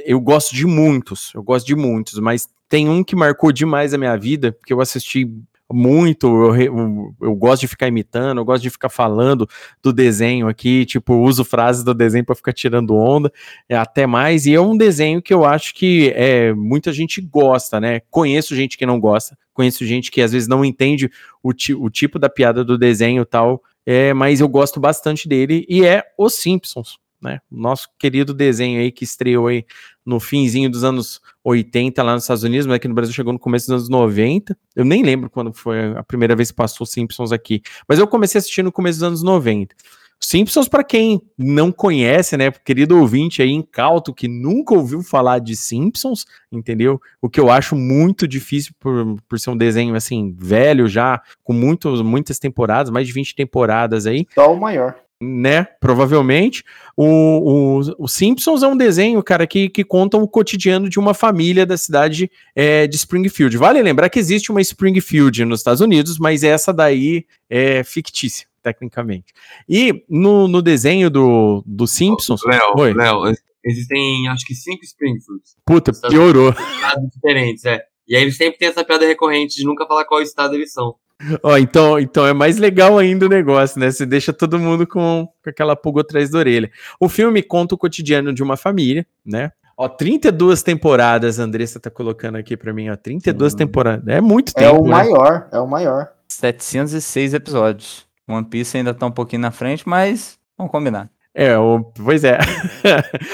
Eu 0.05 0.21
gosto 0.21 0.55
de 0.55 0.67
muitos. 0.67 1.33
Eu 1.35 1.43
gosto 1.43 1.67
de 1.67 1.75
muitos. 1.75 2.19
Mas 2.19 2.49
tem 2.69 2.89
um 2.89 3.03
que 3.03 3.17
marcou 3.17 3.51
demais 3.51 3.93
a 3.93 3.99
minha 3.99 4.17
vida, 4.17 4.53
porque 4.53 4.73
eu 4.73 4.81
assisti 4.81 5.29
muito. 5.73 6.27
Eu, 6.27 6.57
eu- 6.57 7.15
eu 7.23 7.35
gosto 7.35 7.61
de 7.63 7.69
ficar 7.69 7.89
imitando, 7.89 8.39
eu 8.39 8.45
gosto 8.45 8.63
de 8.63 8.71
ficar 8.71 8.89
falando 8.89 9.49
do 9.83 9.93
desenho 9.93 10.49
aqui. 10.49 10.85
Tipo, 10.87 11.15
uso 11.17 11.45
frases 11.45 11.83
do 11.85 11.95
desenho 11.95 12.25
para 12.25 12.35
ficar 12.35 12.53
tirando 12.53 12.95
onda 12.97 13.33
é, 13.69 13.77
até 13.77 14.07
mais, 14.07 14.47
e 14.47 14.55
é 14.55 14.61
um 14.61 14.77
desenho 14.77 15.23
que 15.23 15.33
eu 15.33 15.45
acho 15.45 15.75
que 15.75 16.13
é, 16.15 16.53
muita 16.53 16.93
gente 16.93 17.21
gosta, 17.21 17.81
né? 17.81 18.01
Conheço 18.11 18.55
gente 18.55 18.77
que 18.77 18.85
não 18.87 18.99
gosta, 19.01 19.37
conheço 19.53 19.85
gente 19.85 20.11
que 20.11 20.21
às 20.23 20.33
vezes 20.33 20.49
não 20.49 20.65
entende 20.65 21.11
o, 21.43 21.53
ti- 21.53 21.75
o 21.75 21.89
tipo 21.91 22.19
da 22.19 22.29
piada 22.29 22.65
do 22.65 22.77
desenho 22.79 23.23
e 23.23 23.27
tal, 23.27 23.63
é, 23.87 24.13
mas 24.13 24.41
eu 24.41 24.49
gosto 24.49 24.79
bastante 24.81 25.29
dele, 25.29 25.65
e 25.69 25.85
é 25.85 26.03
Os 26.19 26.35
Simpsons, 26.35 26.99
né? 27.21 27.41
Nosso 27.51 27.89
querido 27.99 28.33
desenho 28.33 28.81
aí 28.81 28.91
que 28.91 29.05
estreou 29.05 29.49
aí 29.49 29.65
no 30.05 30.19
finzinho 30.19 30.71
dos 30.71 30.85
anos 30.85 31.21
80 31.45 32.03
lá 32.03 32.15
nos 32.15 32.25
Estados 32.25 32.43
Unidos, 32.43 32.67
mas 32.67 32.77
aqui 32.77 32.89
no 32.89 32.95
Brasil 32.95 33.15
chegou 33.15 33.33
no 33.33 33.39
começo 33.39 33.67
dos 33.67 33.75
anos 33.75 33.89
90. 33.89 34.57
Eu 34.75 34.85
nem 34.85 35.03
lembro 35.03 35.29
quando 35.29 35.53
foi 35.53 35.93
a 35.97 36.03
primeira 36.03 36.35
vez 36.35 36.51
que 36.51 36.57
passou 36.57 36.87
Simpsons 36.87 37.33
aqui, 37.33 37.63
mas 37.89 37.99
eu 37.99 38.07
comecei 38.07 38.39
a 38.39 38.41
assistir 38.41 38.63
no 38.63 38.73
começo 38.73 38.99
dos 38.99 39.07
anos 39.07 39.23
90. 39.23 39.75
Simpsons, 40.23 40.69
para 40.69 40.85
quem 40.85 41.23
não 41.37 41.73
conhece, 41.73 42.37
né, 42.37 42.51
querido 42.51 42.99
ouvinte 42.99 43.41
aí 43.41 43.51
incauto 43.51 44.13
que 44.13 44.29
nunca 44.29 44.75
ouviu 44.75 45.03
falar 45.03 45.39
de 45.39 45.57
Simpsons, 45.57 46.27
entendeu? 46.53 47.01
O 47.23 47.29
que 47.29 47.41
eu 47.41 47.51
acho 47.51 47.75
muito 47.75 48.29
difícil 48.29 48.75
por, 48.79 49.17
por 49.27 49.41
ser 49.41 49.49
um 49.49 49.57
desenho 49.57 49.95
assim 49.95 50.35
velho 50.39 50.87
já, 50.87 51.23
com 51.43 51.55
muitos, 51.55 52.03
muitas 52.03 52.39
temporadas, 52.39 52.91
mais 52.91 53.07
de 53.07 53.15
20 53.15 53.35
temporadas 53.35 54.07
aí, 54.07 54.27
Só 54.35 54.53
o 54.53 54.61
maior. 54.61 54.95
Né? 55.21 55.65
Provavelmente. 55.79 56.65
O, 56.97 57.81
o, 57.81 58.05
o 58.05 58.09
Simpsons 58.09 58.63
é 58.63 58.69
um 58.69 58.77
desenho, 58.77 59.23
cara, 59.23 59.47
que, 59.47 59.69
que 59.69 59.85
conta 59.85 60.17
o 60.17 60.27
cotidiano 60.27 60.89
de 60.89 60.99
uma 60.99 61.13
família 61.13 61.67
da 61.67 61.77
cidade 61.77 62.31
é, 62.55 62.87
de 62.87 62.97
Springfield. 62.97 63.57
Vale 63.57 63.83
lembrar 63.83 64.09
que 64.09 64.19
existe 64.19 64.51
uma 64.51 64.61
Springfield 64.61 65.45
nos 65.45 65.61
Estados 65.61 65.81
Unidos, 65.81 66.19
mas 66.19 66.43
essa 66.43 66.73
daí 66.73 67.27
é 67.49 67.85
fictícia, 67.85 68.47
tecnicamente. 68.63 69.33
E 69.69 70.05
no, 70.09 70.49
no 70.49 70.63
desenho 70.63 71.11
do, 71.11 71.63
do 71.67 71.87
Simpsons. 71.87 72.41
Léo, 72.45 72.95
Léo, 72.95 73.35
existem 73.65 74.29
acho 74.29 74.47
que 74.47 74.55
cinco 74.55 74.85
Springfields. 74.85 75.57
Puta, 75.67 75.93
piorou. 76.09 76.51
Estados 76.51 77.11
diferentes, 77.15 77.65
é. 77.67 77.85
E 78.09 78.17
aí 78.17 78.23
eles 78.23 78.37
sempre 78.37 78.59
têm 78.59 78.69
essa 78.69 78.83
piada 78.83 79.07
recorrente 79.07 79.55
de 79.55 79.65
nunca 79.65 79.87
falar 79.87 80.05
qual 80.05 80.21
estado 80.21 80.55
eles 80.55 80.73
são. 80.73 80.97
Ó, 81.43 81.57
então, 81.59 81.99
então 81.99 82.27
é 82.27 82.33
mais 82.33 82.57
legal 82.57 82.99
ainda 82.99 83.27
o 83.27 83.29
negócio, 83.29 83.79
né? 83.79 83.91
Você 83.91 84.07
deixa 84.07 84.33
todo 84.33 84.59
mundo 84.59 84.87
com, 84.87 85.29
com 85.43 85.51
aquela 85.51 85.77
pulga 85.77 86.01
atrás 86.01 86.31
da 86.31 86.39
orelha. 86.39 86.71
O 86.99 87.09
filme 87.09 87.43
conta 87.43 87.75
o 87.75 87.79
cotidiano 87.79 88.33
de 88.33 88.43
uma 88.43 88.57
família, 88.57 89.07
né? 89.25 89.53
Ó, 89.77 89.89
32 89.89 90.63
temporadas, 90.63 91.41
a 91.41 91.45
Andressa 91.45 91.81
tá 91.81 91.91
colocando 91.91 92.37
aqui 92.37 92.57
pra 92.57 92.73
mim, 92.73 92.91
ó. 92.91 92.97
32 92.97 93.53
Sim. 93.53 93.59
temporadas. 93.59 94.07
É 94.09 94.21
muito 94.21 94.53
É 94.57 94.61
tempo, 94.69 94.83
o 94.83 94.85
né? 94.85 94.91
maior, 94.91 95.49
é 95.53 95.59
o 95.59 95.67
maior. 95.67 96.09
706 96.29 97.35
episódios. 97.35 98.07
One 98.29 98.45
Piece 98.47 98.77
ainda 98.77 98.95
tá 98.95 99.07
um 99.07 99.11
pouquinho 99.11 99.43
na 99.43 99.51
frente, 99.51 99.89
mas 99.89 100.39
vamos 100.57 100.71
combinar. 100.71 101.09
É, 101.35 101.57
o, 101.57 101.81
pois 102.05 102.25
é. 102.25 102.39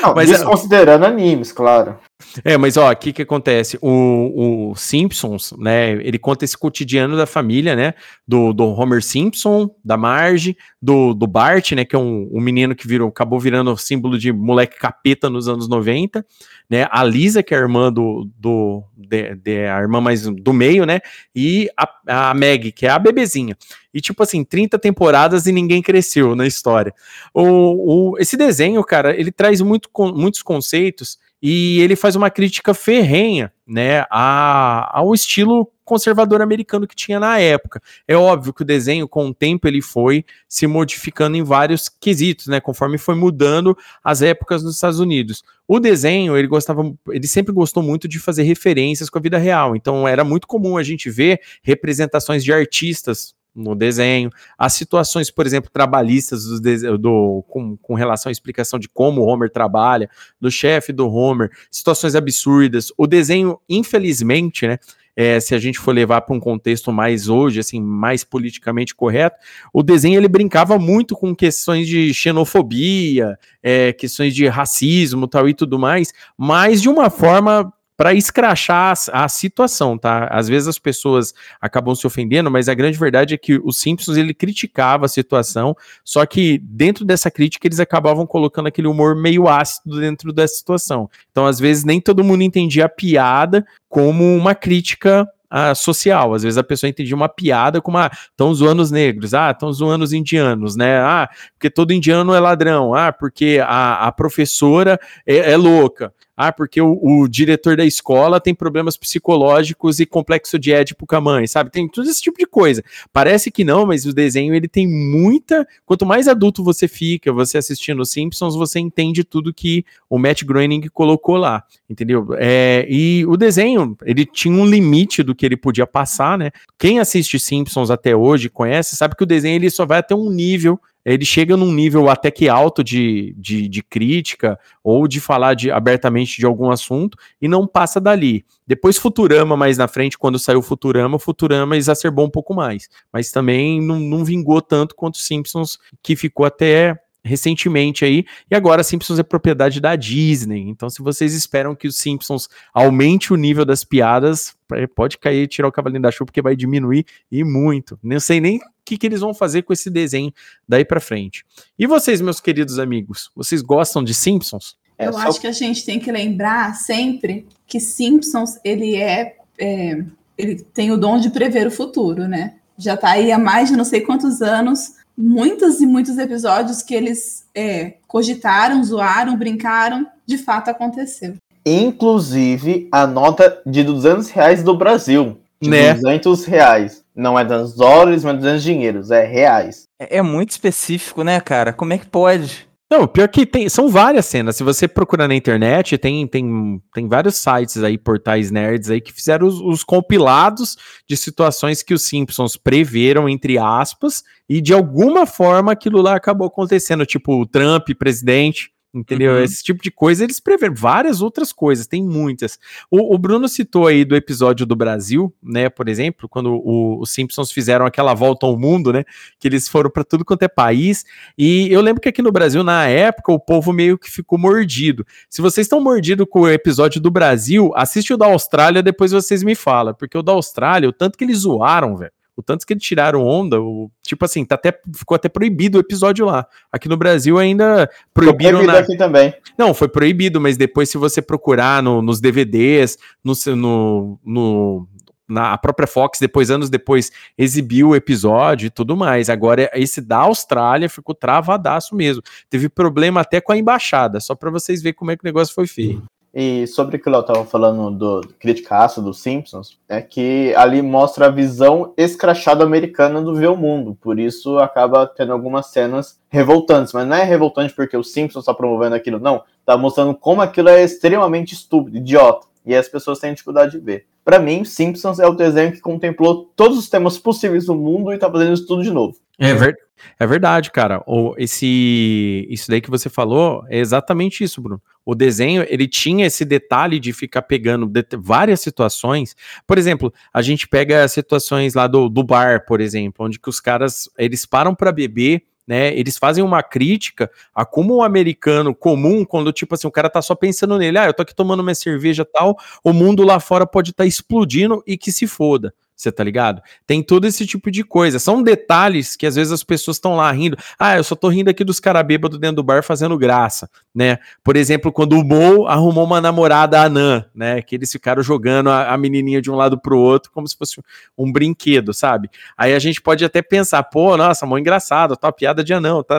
Não, 0.03 0.15
Mas 0.15 0.29
isso 0.31 0.43
é- 0.43 0.47
considerando 0.47 1.05
animes, 1.07 1.51
claro. 1.51 1.99
É, 2.43 2.57
mas 2.57 2.79
ó, 2.79 2.91
o 2.91 2.97
que 2.97 3.13
que 3.13 3.21
acontece? 3.23 3.79
O, 3.83 4.71
o 4.71 4.75
Simpsons, 4.75 5.53
né, 5.59 5.93
ele 6.03 6.19
conta 6.19 6.47
esse 6.47 6.57
cotidiano 6.57 7.15
da 7.15 7.27
família, 7.27 7.77
né, 7.77 7.93
do, 8.27 8.55
do 8.55 8.65
Homer 8.69 9.03
Simpson, 9.03 9.71
da 9.85 9.99
Marge, 9.99 10.57
do, 10.81 11.13
do 11.13 11.27
Bart, 11.27 11.73
né, 11.73 11.85
que 11.85 11.95
é 11.95 11.99
um, 11.99 12.27
um 12.33 12.41
menino 12.41 12.75
que 12.75 12.89
virou, 12.89 13.09
acabou 13.11 13.39
virando 13.39 13.77
símbolo 13.77 14.19
de 14.19 14.33
moleque 14.33 14.79
capeta 14.79 15.29
nos 15.29 15.47
anos 15.47 15.69
90, 15.69 16.25
né, 16.71 16.87
a 16.91 17.05
Lisa, 17.05 17.43
que 17.43 17.55
é 17.55 17.59
a 17.59 17.61
irmã 17.61 17.93
do, 17.93 18.27
do 18.39 18.83
de, 18.97 19.35
de- 19.35 19.67
a 19.67 19.79
irmã 19.79 20.01
mais 20.01 20.23
do 20.23 20.53
meio, 20.55 20.87
né, 20.87 21.01
e 21.35 21.69
a, 21.77 22.31
a 22.31 22.35
Meg, 22.35 22.73
que 22.73 22.87
é 22.87 22.91
a 22.91 22.99
bebezinha. 22.99 23.55
E 23.93 24.01
tipo 24.01 24.23
assim, 24.23 24.43
30 24.43 24.79
temporadas 24.79 25.47
e 25.47 25.53
ninguém 25.53 25.83
cresceu 25.83 26.35
na 26.35 26.47
história. 26.47 26.95
O, 27.35 28.13
o- 28.13 28.19
esse 28.19 28.39
desenho, 28.39 28.83
cara, 28.83 29.15
ele 29.15 29.31
traz 29.31 29.61
muito, 29.61 29.91
muitos 30.15 30.43
conceitos 30.43 31.19
e 31.43 31.81
ele 31.81 31.97
faz 31.97 32.17
uma 32.17 32.31
crítica 32.31 32.73
ferrenha, 32.73 33.53
né, 33.67 34.05
a, 34.11 34.99
ao 34.99 35.13
estilo 35.15 35.71
conservador 35.85 36.43
americano 36.43 36.87
que 36.87 36.97
tinha 36.97 37.21
na 37.21 37.39
época. 37.39 37.81
É 38.09 38.17
óbvio 38.17 38.53
que 38.53 38.63
o 38.63 38.65
desenho, 38.65 39.07
com 39.07 39.29
o 39.29 39.35
tempo, 39.35 39.69
ele 39.69 39.81
foi 39.81 40.25
se 40.49 40.67
modificando 40.67 41.37
em 41.37 41.45
vários 41.45 41.89
quesitos, 41.89 42.49
né, 42.49 42.59
conforme 42.61 42.99
foi 42.99 43.15
mudando 43.15 43.77
as 44.03 44.21
épocas 44.23 44.65
nos 44.65 44.75
Estados 44.75 44.99
Unidos. 44.99 45.45
O 45.69 45.79
desenho, 45.79 46.37
ele 46.37 46.49
gostava, 46.49 46.93
ele 47.09 47.29
sempre 47.29 47.53
gostou 47.53 47.83
muito 47.83 48.09
de 48.09 48.19
fazer 48.19 48.43
referências 48.43 49.09
com 49.09 49.19
a 49.19 49.23
vida 49.23 49.39
real. 49.39 49.77
Então, 49.77 50.09
era 50.09 50.25
muito 50.25 50.47
comum 50.49 50.77
a 50.77 50.83
gente 50.83 51.09
ver 51.09 51.41
representações 51.63 52.43
de 52.43 52.53
artistas 52.53 53.36
no 53.57 53.75
desenho, 53.75 54.31
as 54.59 54.75
situações, 54.75 55.31
por 55.31 55.47
exemplo, 55.47 55.71
trabalhistas 55.73 56.45
do, 56.61 56.99
do- 56.99 57.45
com, 57.49 57.77
com 57.79 57.95
relação 57.95 58.29
à 58.29 58.33
explicação 58.33 58.79
de 58.79 58.89
como 58.89 59.23
o 59.23 59.27
Homer 59.27 59.51
trabalha, 59.51 60.11
do 60.41 60.51
chefe 60.51 60.93
do 60.93 61.09
Homer, 61.09 61.51
situações 61.71 62.15
absurdas. 62.15 62.93
O 62.99 63.07
desenho, 63.07 63.59
infelizmente, 63.69 64.67
né, 64.67 64.79
é, 65.19 65.41
se 65.41 65.55
a 65.55 65.59
gente 65.59 65.79
for 65.79 65.93
levar 65.95 66.21
para 66.21 66.37
um 66.37 66.41
contexto 66.41 66.93
mais 66.93 67.27
hoje, 67.27 67.59
assim, 67.61 67.81
mais 67.81 68.23
politicamente 68.23 68.95
correto, 68.95 69.37
o 69.73 69.83
desenho 69.83 70.21
ele 70.21 70.29
brincava 70.29 70.79
muito 70.79 71.17
com 71.17 71.35
questões 71.35 71.89
de 71.89 72.13
xenofobia, 72.13 73.39
é, 73.63 73.95
questões 73.95 74.35
de 74.35 74.47
racismo 74.47 75.27
tal 75.27 75.49
e 75.49 75.55
tudo 75.55 75.79
mais, 75.79 76.13
mas 76.37 76.83
de 76.83 76.91
uma 76.91 77.09
forma 77.09 77.73
para 77.97 78.13
escrachar 78.13 78.95
a, 79.13 79.29
situação, 79.29 79.97
tá? 79.97 80.29
Às 80.31 80.49
vezes 80.49 80.69
as 80.69 80.79
pessoas 80.79 81.33
acabam 81.61 81.95
se 81.95 82.07
ofendendo, 82.07 82.51
mas 82.51 82.69
a 82.69 82.75
grande 82.75 82.99
verdade 82.99 83.35
é 83.35 83.39
que 83.39 83.59
o 83.65 83.73
Simpsons 83.73 84.19
ele 84.19 84.35
criticava 84.35 85.07
a 85.07 85.09
situação, 85.09 85.75
só 86.05 86.27
que 86.27 86.59
dentro 86.59 87.05
dessa 87.05 87.31
crítica 87.31 87.67
eles 87.67 87.81
acabavam 87.81 88.27
colocando 88.27 88.67
aquele 88.67 88.87
humor 88.87 89.17
meio 89.17 89.49
ácido 89.49 89.99
dentro 89.99 90.33
da 90.33 90.47
situação. 90.47 91.09
Então, 91.31 91.47
às 91.47 91.59
vezes 91.59 91.85
nem 91.85 92.01
todo 92.01 92.23
mundo 92.23 92.43
entendia 92.43 92.85
a 92.85 92.89
piada 92.89 93.67
como 93.89 94.37
uma 94.37 94.55
crítica 94.55 95.27
ah, 95.51 95.75
social. 95.75 96.35
Às 96.35 96.43
vezes 96.43 96.59
a 96.59 96.65
pessoa 96.65 96.91
entendia 96.91 97.17
uma 97.17 97.29
piada 97.29 97.81
como, 97.81 97.99
ah, 97.99 98.11
estão 98.13 98.53
zoando 98.55 98.83
os 98.83 98.91
negros, 98.91 99.33
ah, 99.33 99.51
estão 99.51 99.73
zoando 99.73 100.05
os 100.05 100.13
indianos, 100.13 100.77
né? 100.77 100.99
Ah, 100.99 101.29
porque 101.55 101.71
todo 101.71 101.93
indiano 101.93 102.35
é 102.35 102.41
ladrão, 102.41 102.95
ah, 102.95 103.13
porque 103.13 103.61
a, 103.65 104.07
a 104.07 104.13
professora 104.13 105.01
é, 105.27 105.53
é 105.53 105.57
louca. 105.57 106.13
Ah, 106.37 106.53
porque 106.53 106.81
o, 106.81 106.99
o, 107.03 107.27
diretor 107.27 107.77
da 107.77 107.85
escola 107.85 108.39
tem 108.39 108.55
problemas 108.55 108.97
psicológicos 108.97 110.01
e 110.01 110.05
complexo 110.05 110.59
de 110.59 110.71
Édipo 110.71 111.07
com 111.07 111.17
a 111.17 111.21
mãe, 111.21 111.47
sabe? 111.47 111.71
Tem 111.71 111.89
todo 111.89 112.07
esse 112.09 112.21
tipo 112.21 112.37
de 112.39 112.45
coisa. 112.45 112.85
Parece 113.11 113.51
que 113.51 113.65
não, 113.65 113.87
mas 113.87 114.05
o 114.05 114.13
desenho 114.13 114.55
ele 114.55 114.69
tem 114.69 114.87
muita. 114.87 115.67
Quanto 115.87 116.05
mais 116.05 116.29
adulto 116.29 116.63
você 116.63 116.87
fica, 116.87 117.33
você 117.33 117.57
assistindo 117.57 118.05
Simpsons, 118.05 118.55
você 118.55 118.79
entende 118.79 119.25
tudo 119.25 119.55
que 119.55 119.85
o 120.11 120.19
Matt 120.19 120.45
Groening 120.45 120.89
colocou 120.93 121.37
lá, 121.37 121.65
entendeu? 121.89 122.29
É, 122.37 122.87
e 122.89 123.25
o 123.25 123.37
desenho 123.37 123.97
ele 124.05 124.27
tinha 124.27 124.55
um 124.55 124.67
limite 124.67 125.23
do 125.23 125.35
que 125.35 125.47
ele 125.47 125.57
podia 125.57 125.87
passar, 125.87 126.37
né? 126.37 126.51
Quem 126.79 126.99
assiste 126.99 127.39
Simpsons 127.39 127.91
até 127.91 128.15
hoje 128.15 128.51
conhece, 128.51 128.95
sabe 128.95 129.17
que 129.17 129.23
o 129.23 129.27
desenho 129.27 129.57
ele 129.57 129.71
só 129.71 129.87
vai 129.87 130.01
até 130.01 130.15
um 130.15 130.31
nível 130.31 130.79
ele 131.13 131.25
chega 131.25 131.57
num 131.57 131.73
nível 131.73 132.11
até 132.11 132.33
que 132.33 132.49
alto 132.49 132.83
de, 132.83 133.33
de, 133.39 133.69
de, 133.69 133.81
crítica 133.81 134.59
ou 134.83 135.07
de 135.07 135.21
falar 135.21 135.55
de, 135.55 135.71
abertamente 135.71 136.37
de 136.37 136.45
algum 136.45 136.69
assunto 136.69 137.17
e 137.41 137.47
não 137.47 137.65
passa 137.65 138.01
dali. 138.01 138.45
Depois 138.67 138.99
Futurama, 138.99 139.57
mais 139.57 139.79
na 139.79 139.87
frente, 139.87 140.19
quando 140.19 140.37
saiu 140.37 140.61
Futurama, 140.61 141.17
Futurama 141.17 141.77
exacerbou 141.77 142.27
um 142.27 142.31
pouco 142.31 142.53
mais, 142.53 142.89
mas 143.13 143.31
também 143.31 143.81
não, 143.81 144.01
não 144.01 144.25
vingou 144.25 144.61
tanto 144.61 144.97
quanto 144.97 145.19
Simpsons, 145.19 145.79
que 146.03 146.17
ficou 146.17 146.45
até 146.45 146.99
recentemente 147.23 148.05
aí, 148.05 148.25
e 148.51 148.55
agora 148.55 148.83
Simpsons 148.83 149.19
é 149.19 149.23
propriedade 149.23 149.81
da 149.81 149.95
Disney. 149.95 150.63
Então, 150.69 150.91
se 150.91 151.03
vocês 151.03 151.35
esperam 151.35 151.75
que 151.75 151.87
os 151.87 151.97
Simpsons 151.97 152.49
aumente 152.73 153.33
o 153.33 153.37
nível 153.37 153.65
das 153.65 153.85
piadas, 153.85 154.56
pode 154.95 155.19
cair 155.19 155.43
e 155.43 155.47
tirar 155.47 155.69
o 155.69 155.73
cavalinho 155.73 156.03
da 156.03 156.11
chuva, 156.11 156.27
porque 156.27 156.43
vai 156.43 156.57
diminuir 156.57 157.05
e 157.31 157.45
muito. 157.45 157.99
Não 158.03 158.21
sei 158.21 158.41
nem 158.41 158.59
o 158.59 158.61
que, 158.85 158.97
que 158.97 159.07
eles 159.07 159.21
vão 159.21 159.35
fazer 159.35 159.63
com 159.63 159.73
esse 159.73 159.91
desenho 159.91 160.33
daí 160.69 160.85
para 160.85 161.01
frente. 161.01 161.45
E 161.79 161.87
vocês, 161.87 162.21
meus 162.21 162.41
queridos 162.41 162.79
amigos, 162.79 163.31
vocês 163.35 163.63
gostam 163.63 164.03
de 164.03 164.15
Simpsons? 164.15 164.77
Eu 164.99 165.13
é, 165.13 165.17
acho 165.17 165.35
só... 165.35 165.41
que 165.41 165.47
a 165.47 165.53
gente 165.53 165.85
tem 165.85 165.99
que 165.99 166.11
lembrar 166.11 166.75
sempre 166.75 167.47
que 167.67 167.81
Simpsons 167.81 168.59
ele 168.65 168.97
é, 168.97 169.37
é, 169.59 170.05
ele 170.37 170.57
tem 170.57 170.91
o 170.91 170.97
dom 170.97 171.19
de 171.19 171.31
prever 171.31 171.67
o 171.67 171.71
futuro, 171.71 172.27
né? 172.27 172.55
Já 172.79 172.97
tá 172.97 173.11
aí 173.11 173.33
há 173.33 173.39
mais 173.39 173.71
de 173.71 173.77
não 173.77 173.85
sei 173.85 174.01
quantos 174.01 174.43
anos 174.43 174.95
muitos 175.17 175.81
e 175.81 175.87
muitos 175.87 176.19
episódios 176.19 176.83
que 176.83 176.95
eles 176.95 177.47
é, 177.55 177.95
cogitaram, 178.07 178.85
zoaram, 178.85 179.37
brincaram, 179.37 180.07
de 180.27 180.37
fato 180.37 180.69
aconteceu. 180.69 181.35
Inclusive 181.67 182.89
a 182.93 183.09
nota 183.09 183.61
de 183.67 183.83
200 183.83 184.31
reais 184.31 184.63
do 184.63 184.77
Brasil. 184.77 185.37
De 185.61 185.69
né? 185.69 185.95
200 185.95 186.45
reais. 186.45 187.03
Não 187.15 187.37
é 187.37 187.45
200 187.45 187.75
dólares, 187.75 188.23
mas 188.23 188.37
200 188.37 188.63
dinheiros, 188.63 189.11
é 189.11 189.25
reais. 189.25 189.85
É, 189.99 190.19
é 190.19 190.23
muito 190.23 190.51
específico, 190.51 191.25
né, 191.25 191.41
cara? 191.41 191.73
Como 191.73 191.93
é 191.93 191.99
que 191.99 192.07
pode? 192.07 192.67
Não, 192.89 193.09
pior 193.09 193.27
que 193.27 193.45
tem, 193.45 193.69
são 193.69 193.89
várias 193.89 194.27
cenas. 194.27 194.55
Se 194.55 194.63
você 194.63 194.87
procurar 194.87 195.27
na 195.27 195.35
internet, 195.35 195.99
tem, 195.99 196.25
tem, 196.25 196.81
tem 196.95 197.09
vários 197.09 197.35
sites 197.35 197.83
aí, 197.83 197.99
portais 197.99 198.53
nerds 198.53 198.91
aí, 198.91 199.01
que 199.01 199.13
fizeram 199.13 199.49
os, 199.49 199.61
os, 199.61 199.83
compilados 199.83 200.77
de 201.09 201.17
situações 201.17 201.83
que 201.83 201.93
os 201.93 202.03
Simpsons 202.03 202.57
preveram, 202.57 203.29
entre 203.29 203.59
aspas, 203.59 204.23
e 204.49 204.61
de 204.61 204.73
alguma 204.73 205.27
forma 205.27 205.73
aquilo 205.73 206.01
lá 206.01 206.15
acabou 206.15 206.47
acontecendo, 206.47 207.05
tipo 207.05 207.41
o 207.41 207.47
Trump, 207.47 207.89
presidente, 207.99 208.71
Entendeu? 208.97 209.35
Uhum. 209.35 209.43
Esse 209.43 209.63
tipo 209.63 209.83
de 209.83 209.91
coisa 209.91 210.25
eles 210.25 210.41
preveram 210.41 210.75
várias 210.75 211.21
outras 211.21 211.53
coisas, 211.53 211.87
tem 211.87 212.03
muitas. 212.03 212.59
O, 212.91 213.15
o, 213.15 213.19
Bruno 213.19 213.47
citou 213.47 213.87
aí 213.87 214.07
do 214.07 214.17
episódio 214.17 214.65
do 214.65 214.75
Brasil, 214.75 215.31
né? 215.43 215.69
Por 215.69 215.87
exemplo, 215.87 216.27
quando 216.27 216.63
os 216.65 217.11
Simpsons 217.11 217.53
fizeram 217.53 217.85
aquela 217.85 218.15
volta 218.15 218.47
ao 218.47 218.59
mundo, 218.59 218.95
né? 218.95 219.05
Que 219.39 219.49
eles 219.49 219.69
foram 219.69 219.91
para 219.91 220.03
tudo 220.03 220.25
quanto 220.25 220.45
é 220.45 220.49
país. 220.49 221.05
E 221.37 221.71
eu 221.71 221.83
lembro 221.83 222.01
que 222.01 222.09
aqui 222.09 222.23
no 222.23 222.33
Brasil, 222.33 222.65
na 222.65 222.87
época, 222.87 223.31
o 223.31 223.39
povo 223.39 223.71
meio 223.71 223.99
que 223.99 224.11
ficou 224.11 224.39
mordido. 224.39 225.07
Se 225.29 225.43
vocês 225.43 225.67
estão 225.67 225.79
mordidos 225.79 226.27
com 226.31 226.41
o 226.41 226.49
episódio 226.49 226.99
do 226.99 227.11
Brasil, 227.11 227.73
assiste 227.77 228.15
o 228.15 228.17
da 228.17 228.27
Austrália, 228.27 228.83
depois 228.83 229.13
vocês 229.13 229.43
me 229.43 229.55
falam. 229.55 229.93
Porque 229.93 230.17
o 230.17 230.23
da 230.23 230.33
Austrália, 230.33 230.89
o 230.89 230.93
tanto 230.93 231.19
que 231.19 231.25
eles 231.25 231.41
zoaram, 231.41 231.99
velho 231.99 232.16
o 232.37 232.43
tanto 232.43 232.67
que 232.67 232.75
eles 232.75 232.83
tiraram 232.83 233.25
onda, 233.25 233.61
o, 233.61 233.91
tipo 234.03 234.25
assim, 234.25 234.45
tá 234.45 234.57
até, 234.57 234.79
ficou 234.95 235.15
até 235.15 235.29
proibido 235.29 235.79
o 235.79 235.81
episódio 235.81 236.27
lá. 236.27 236.47
Aqui 236.71 236.87
no 236.89 236.97
Brasil 236.97 237.39
ainda 237.39 237.89
proibiram. 238.13 238.59
Foi 238.59 238.67
proibido 238.67 238.73
na... 238.73 238.79
aqui 238.79 238.97
também. 238.99 239.35
Não, 239.57 239.73
foi 239.73 239.89
proibido, 239.89 240.41
mas 240.41 240.59
depois, 240.59 240.91
se 240.91 240.99
você 240.99 241.23
procurar 241.23 241.83
no, 241.83 242.03
nos 242.03 242.21
DVDs, 242.21 242.99
no, 243.25 243.33
no, 243.57 244.21
no, 244.23 244.89
na 245.27 245.55
a 245.55 245.59
própria 245.59 245.89
Fox, 245.89 246.19
depois, 246.21 246.51
anos 246.51 246.69
depois, 246.69 247.11
exibiu 247.39 247.89
o 247.89 247.97
episódio 247.97 248.67
e 248.67 248.71
tudo 248.71 248.97
mais. 248.97 249.31
Agora, 249.31 249.71
esse 249.73 250.03
da 250.03 250.19
Austrália 250.19 250.91
ficou 250.91 251.15
travadaço 251.15 251.97
mesmo. 251.97 252.23
Teve 252.51 252.69
problema 252.69 253.23
até 253.23 253.41
com 253.41 253.53
a 253.53 253.57
embaixada, 253.57 254.21
só 254.21 254.35
para 254.35 254.51
vocês 254.51 254.83
verem 254.83 254.95
como 254.95 255.11
é 255.11 255.17
que 255.17 255.25
o 255.25 255.27
negócio 255.27 255.55
foi 255.55 255.67
feio. 255.67 256.03
E 256.39 256.67
sobre 256.67 256.99
o 256.99 257.01
que 257.01 257.09
eu 257.09 257.19
estava 257.19 257.47
falando 257.47 257.91
do 257.91 258.29
criticaço 258.39 259.01
dos 259.01 259.21
Simpsons, 259.21 259.79
é 259.89 260.03
que 260.03 260.53
ali 260.55 260.83
mostra 260.83 261.29
a 261.29 261.31
visão 261.31 261.95
escrachada 261.97 262.63
americana 262.63 263.23
do 263.23 263.35
ver 263.35 263.49
o 263.49 263.57
mundo. 263.57 263.97
Por 263.99 264.21
isso 264.21 264.59
acaba 264.59 265.07
tendo 265.07 265.33
algumas 265.33 265.69
cenas 265.69 266.21
revoltantes. 266.29 266.93
Mas 266.93 267.09
não 267.09 267.17
é 267.17 267.23
revoltante 267.23 267.73
porque 267.73 267.97
o 267.97 268.05
Simpsons 268.05 268.43
está 268.43 268.53
promovendo 268.53 268.95
aquilo, 268.95 269.19
não. 269.19 269.45
Está 269.61 269.79
mostrando 269.79 270.15
como 270.15 270.43
aquilo 270.43 270.69
é 270.69 270.85
extremamente 270.85 271.55
estúpido, 271.55 271.97
idiota. 271.97 272.47
E 272.67 272.75
as 272.75 272.87
pessoas 272.87 273.19
têm 273.19 273.33
dificuldade 273.33 273.73
de 273.73 273.79
ver. 273.79 274.05
Para 274.23 274.39
mim, 274.39 274.63
Simpsons 274.63 275.19
é 275.19 275.27
o 275.27 275.33
desenho 275.33 275.73
que 275.73 275.81
contemplou 275.81 276.51
todos 276.55 276.77
os 276.77 276.91
temas 276.91 277.17
possíveis 277.17 277.65
do 277.65 277.75
mundo 277.75 278.13
e 278.13 278.17
está 278.17 278.31
fazendo 278.31 278.53
isso 278.53 278.67
tudo 278.67 278.83
de 278.83 278.91
novo. 278.91 279.17
É, 279.39 279.55
ver, 279.55 279.77
é 280.19 280.27
verdade, 280.27 280.71
cara. 280.71 281.03
O, 281.07 281.35
esse, 281.37 282.47
isso 282.49 282.71
daí 282.71 282.81
que 282.81 282.91
você 282.91 283.09
falou 283.09 283.65
é 283.69 283.79
exatamente 283.79 284.43
isso, 284.43 284.61
Bruno. 284.61 284.81
O 285.05 285.15
desenho, 285.15 285.65
ele 285.69 285.87
tinha 285.87 286.27
esse 286.27 286.45
detalhe 286.45 286.99
de 286.99 287.13
ficar 287.13 287.43
pegando 287.43 287.87
de, 287.87 288.05
várias 288.19 288.61
situações. 288.61 289.37
Por 289.67 289.79
exemplo, 289.79 290.13
a 290.33 290.43
gente 290.43 290.67
pega 290.67 291.07
situações 291.07 291.75
lá 291.75 291.87
do, 291.87 292.09
do 292.09 292.25
bar, 292.25 292.65
por 292.67 292.81
exemplo, 292.81 293.27
onde 293.27 293.39
que 293.39 293.49
os 293.49 293.61
caras, 293.61 294.09
eles 294.19 294.45
param 294.45 294.75
para 294.75 294.91
beber 294.91 295.45
né? 295.67 295.93
Eles 295.99 296.17
fazem 296.17 296.45
uma 296.45 296.63
crítica 296.63 297.31
a 297.55 297.67
como 297.67 297.97
um 297.97 298.03
americano 298.03 298.75
comum, 298.75 299.25
quando 299.25 299.53
tipo 299.53 299.75
assim, 299.75 299.89
o 299.89 299.91
cara 299.91 300.09
tá 300.09 300.23
só 300.23 300.35
pensando 300.35 300.79
nele, 300.79 300.99
ah, 300.99 301.07
eu 301.07 301.15
tô 301.15 301.23
aqui 301.23 301.35
tomando 301.35 301.63
minha 301.63 301.75
cerveja 301.75 302.25
tal, 302.25 302.57
o 302.85 302.93
mundo 302.93 303.25
lá 303.25 303.41
fora 303.41 303.67
pode 303.67 303.91
estar 303.91 304.05
tá 304.05 304.09
explodindo 304.09 304.83
e 304.87 304.97
que 304.97 305.11
se 305.11 305.27
foda. 305.27 305.75
Você 305.97 306.13
tá 306.13 306.23
ligado? 306.23 306.61
Tem 306.87 307.03
todo 307.03 307.27
esse 307.27 307.47
tipo 307.47 307.71
de 307.71 307.83
coisa. 307.83 308.19
São 308.19 308.43
detalhes 308.43 309.17
que 309.17 309.27
às 309.27 309.35
vezes 309.35 309.51
as 309.51 309.65
pessoas 309.65 309.97
estão 309.97 310.15
lá 310.15 310.31
rindo. 310.31 310.57
Ah, 310.79 310.99
eu 310.99 311.03
só 311.03 311.15
tô 311.15 311.29
rindo 311.29 311.49
aqui 311.49 311.65
dos 311.65 311.81
caras 311.81 312.07
bêbados 312.07 312.39
dentro 312.39 312.57
do 312.57 312.63
bar 312.63 312.83
fazendo 312.83 313.17
graça, 313.17 313.71
né? 313.95 314.19
Por 314.45 314.57
exemplo, 314.57 314.93
quando 314.93 315.15
o 315.15 315.25
Mo 315.25 315.67
arrumou 315.67 316.05
uma 316.05 316.21
namorada 316.21 316.83
anã, 316.83 317.25
né? 317.35 317.63
Que 317.63 317.77
eles 317.77 317.91
ficaram 317.91 318.23
jogando 318.23 318.69
a, 318.69 318.93
a, 318.93 318.99
menininha 318.99 319.41
de 319.41 319.51
um 319.51 319.55
lado 319.55 319.81
pro 319.81 319.99
outro 319.99 320.31
como 320.33 320.47
se 320.47 320.55
fosse 320.55 320.83
um 321.17 321.33
brinquedo, 321.33 321.95
sabe? 321.95 322.29
Aí 322.59 322.75
a 322.75 322.79
gente 322.79 323.01
pode 323.01 323.25
até 323.25 323.41
pensar, 323.41 323.83
pô, 323.85 324.19
nossa, 324.19 324.45
mó 324.45 324.59
engraçado, 324.59 325.17
tá 325.17 325.33
piada 325.33 325.65
de 325.65 325.73
anão, 325.73 326.03
tá 326.03 326.19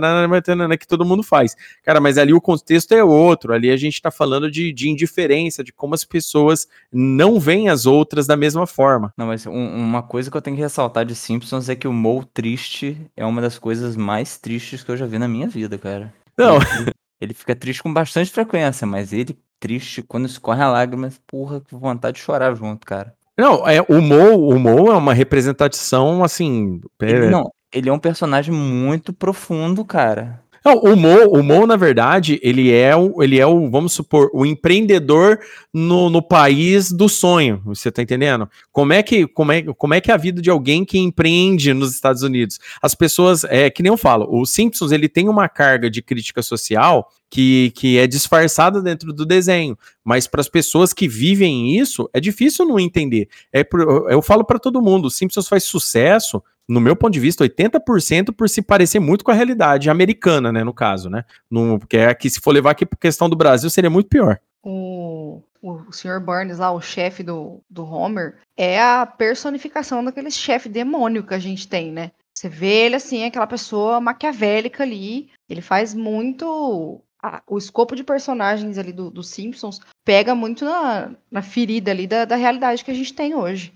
que 0.79 0.87
todo 0.87 1.05
mundo 1.05 1.21
faz. 1.21 1.55
Cara, 1.83 2.01
mas 2.01 2.17
ali 2.17 2.33
o 2.33 2.41
contexto 2.41 2.93
é 2.93 3.03
outro. 3.03 3.53
Ali 3.53 3.69
a 3.69 3.77
gente 3.77 4.01
tá 4.01 4.09
falando 4.09 4.49
de, 4.49 4.73
de 4.73 4.89
indiferença, 4.89 5.63
de 5.63 5.71
como 5.71 5.93
as 5.93 6.03
pessoas 6.03 6.67
não 6.91 7.39
veem 7.39 7.69
as 7.69 7.85
outras 7.85 8.25
da 8.25 8.35
mesma 8.35 8.65
forma. 8.65 9.13
Não, 9.15 9.27
mas 9.27 9.45
um 9.45 9.66
uma 9.67 10.03
coisa 10.03 10.31
que 10.31 10.37
eu 10.37 10.41
tenho 10.41 10.55
que 10.55 10.61
ressaltar 10.61 11.05
de 11.05 11.15
Simpsons 11.15 11.69
é 11.69 11.75
que 11.75 11.87
o 11.87 11.93
Mo 11.93 12.23
triste 12.25 12.97
é 13.15 13.25
uma 13.25 13.41
das 13.41 13.59
coisas 13.59 13.95
mais 13.95 14.37
tristes 14.37 14.83
que 14.83 14.91
eu 14.91 14.97
já 14.97 15.05
vi 15.05 15.19
na 15.19 15.27
minha 15.27 15.47
vida, 15.47 15.77
cara. 15.77 16.13
Não. 16.37 16.55
Ele, 16.55 16.91
ele 17.21 17.33
fica 17.33 17.55
triste 17.55 17.83
com 17.83 17.93
bastante 17.93 18.31
frequência, 18.31 18.85
mas 18.87 19.13
ele 19.13 19.37
triste, 19.59 20.01
quando 20.01 20.25
escorre 20.25 20.61
a 20.61 20.69
lágrima, 20.69 21.09
porra, 21.25 21.61
que 21.61 21.75
vontade 21.75 22.17
de 22.17 22.23
chorar 22.23 22.55
junto, 22.55 22.85
cara. 22.85 23.13
Não, 23.37 23.67
é, 23.67 23.81
o 23.81 24.01
Mo, 24.01 24.49
o 24.49 24.59
Mo 24.59 24.91
é 24.91 24.95
uma 24.95 25.13
representação, 25.13 26.23
assim... 26.23 26.81
Ele, 27.01 27.29
não, 27.29 27.51
ele 27.71 27.89
é 27.89 27.93
um 27.93 27.99
personagem 27.99 28.53
muito 28.53 29.13
profundo, 29.13 29.85
cara. 29.85 30.41
Não, 30.63 30.77
o 30.77 30.95
Mo, 30.95 31.39
o 31.39 31.43
Mo, 31.43 31.65
na 31.65 31.75
verdade, 31.75 32.39
ele 32.43 32.71
é 32.71 32.95
o, 32.95 33.21
ele 33.21 33.39
é 33.39 33.45
o, 33.45 33.69
vamos 33.69 33.93
supor, 33.93 34.29
o 34.33 34.45
empreendedor 34.45 35.39
no, 35.73 36.09
no 36.09 36.21
país 36.21 36.91
do 36.91 37.07
sonho. 37.07 37.61
Você 37.65 37.91
tá 37.91 38.01
entendendo? 38.01 38.49
Como 38.71 38.93
é 38.93 39.01
que 39.01 39.27
como 39.27 39.51
é, 39.51 39.63
como 39.63 39.93
é 39.93 40.01
que 40.01 40.11
é 40.11 40.13
a 40.13 40.17
vida 40.17 40.41
de 40.41 40.49
alguém 40.49 40.83
que 40.83 40.97
empreende 40.97 41.73
nos 41.73 41.93
Estados 41.93 42.23
Unidos? 42.23 42.59
As 42.81 42.95
pessoas, 42.95 43.43
é 43.45 43.69
que 43.69 43.83
nem 43.83 43.91
eu 43.91 43.97
falo, 43.97 44.27
o 44.29 44.45
Simpsons 44.45 44.91
ele 44.91 45.07
tem 45.07 45.29
uma 45.29 45.47
carga 45.47 45.89
de 45.89 46.01
crítica 46.01 46.41
social 46.41 47.09
que, 47.29 47.71
que 47.75 47.97
é 47.97 48.07
disfarçada 48.07 48.81
dentro 48.81 49.11
do 49.11 49.25
desenho, 49.25 49.77
mas 50.03 50.27
para 50.27 50.41
as 50.41 50.47
pessoas 50.47 50.93
que 50.93 51.07
vivem 51.07 51.77
isso 51.77 52.09
é 52.13 52.19
difícil 52.19 52.65
não 52.65 52.79
entender. 52.79 53.27
É 53.51 53.63
por, 53.63 54.09
eu 54.09 54.21
falo 54.21 54.43
para 54.43 54.59
todo 54.59 54.81
mundo, 54.81 55.05
o 55.05 55.11
Simpsons 55.11 55.47
faz 55.47 55.63
sucesso 55.63 56.41
no 56.67 56.81
meu 56.81 56.95
ponto 56.95 57.13
de 57.13 57.19
vista, 57.19 57.43
80% 57.45 58.33
por 58.35 58.49
se 58.49 58.61
parecer 58.61 58.99
muito 58.99 59.23
com 59.23 59.31
a 59.31 59.33
realidade 59.33 59.89
americana, 59.89 60.51
né, 60.51 60.63
no 60.63 60.73
caso, 60.73 61.09
né? 61.09 61.23
No, 61.49 61.79
porque 61.79 61.97
é 61.97 62.13
que 62.13 62.29
se 62.29 62.41
for 62.41 62.51
levar 62.51 62.71
aqui 62.71 62.85
por 62.85 62.97
questão 62.97 63.29
do 63.29 63.35
Brasil, 63.35 63.69
seria 63.69 63.89
muito 63.89 64.09
pior. 64.09 64.39
O, 64.61 65.41
o 65.61 65.91
Sr. 65.91 66.19
Burns 66.19 66.57
lá, 66.57 66.71
o 66.71 66.81
chefe 66.81 67.23
do, 67.23 67.61
do 67.69 67.85
Homer, 67.85 68.37
é 68.57 68.81
a 68.81 69.05
personificação 69.05 70.03
daquele 70.03 70.29
chefe 70.29 70.67
demônio 70.67 71.23
que 71.23 71.33
a 71.33 71.39
gente 71.39 71.67
tem, 71.67 71.91
né? 71.91 72.11
Você 72.37 72.49
vê 72.49 72.85
ele 72.85 72.95
assim, 72.95 73.23
aquela 73.23 73.47
pessoa 73.47 73.99
maquiavélica 73.99 74.83
ali. 74.83 75.29
Ele 75.49 75.61
faz 75.61 75.95
muito. 75.95 77.01
o 77.47 77.57
escopo 77.57 77.95
de 77.95 78.03
personagens 78.03 78.77
ali 78.77 78.93
do, 78.93 79.09
do 79.09 79.23
Simpsons 79.23 79.79
pega 80.05 80.35
muito 80.35 80.63
na, 80.63 81.15
na 81.31 81.41
ferida 81.41 81.89
ali 81.89 82.05
da, 82.05 82.25
da 82.25 82.35
realidade 82.35 82.85
que 82.85 82.91
a 82.91 82.93
gente 82.93 83.13
tem 83.13 83.33
hoje. 83.33 83.73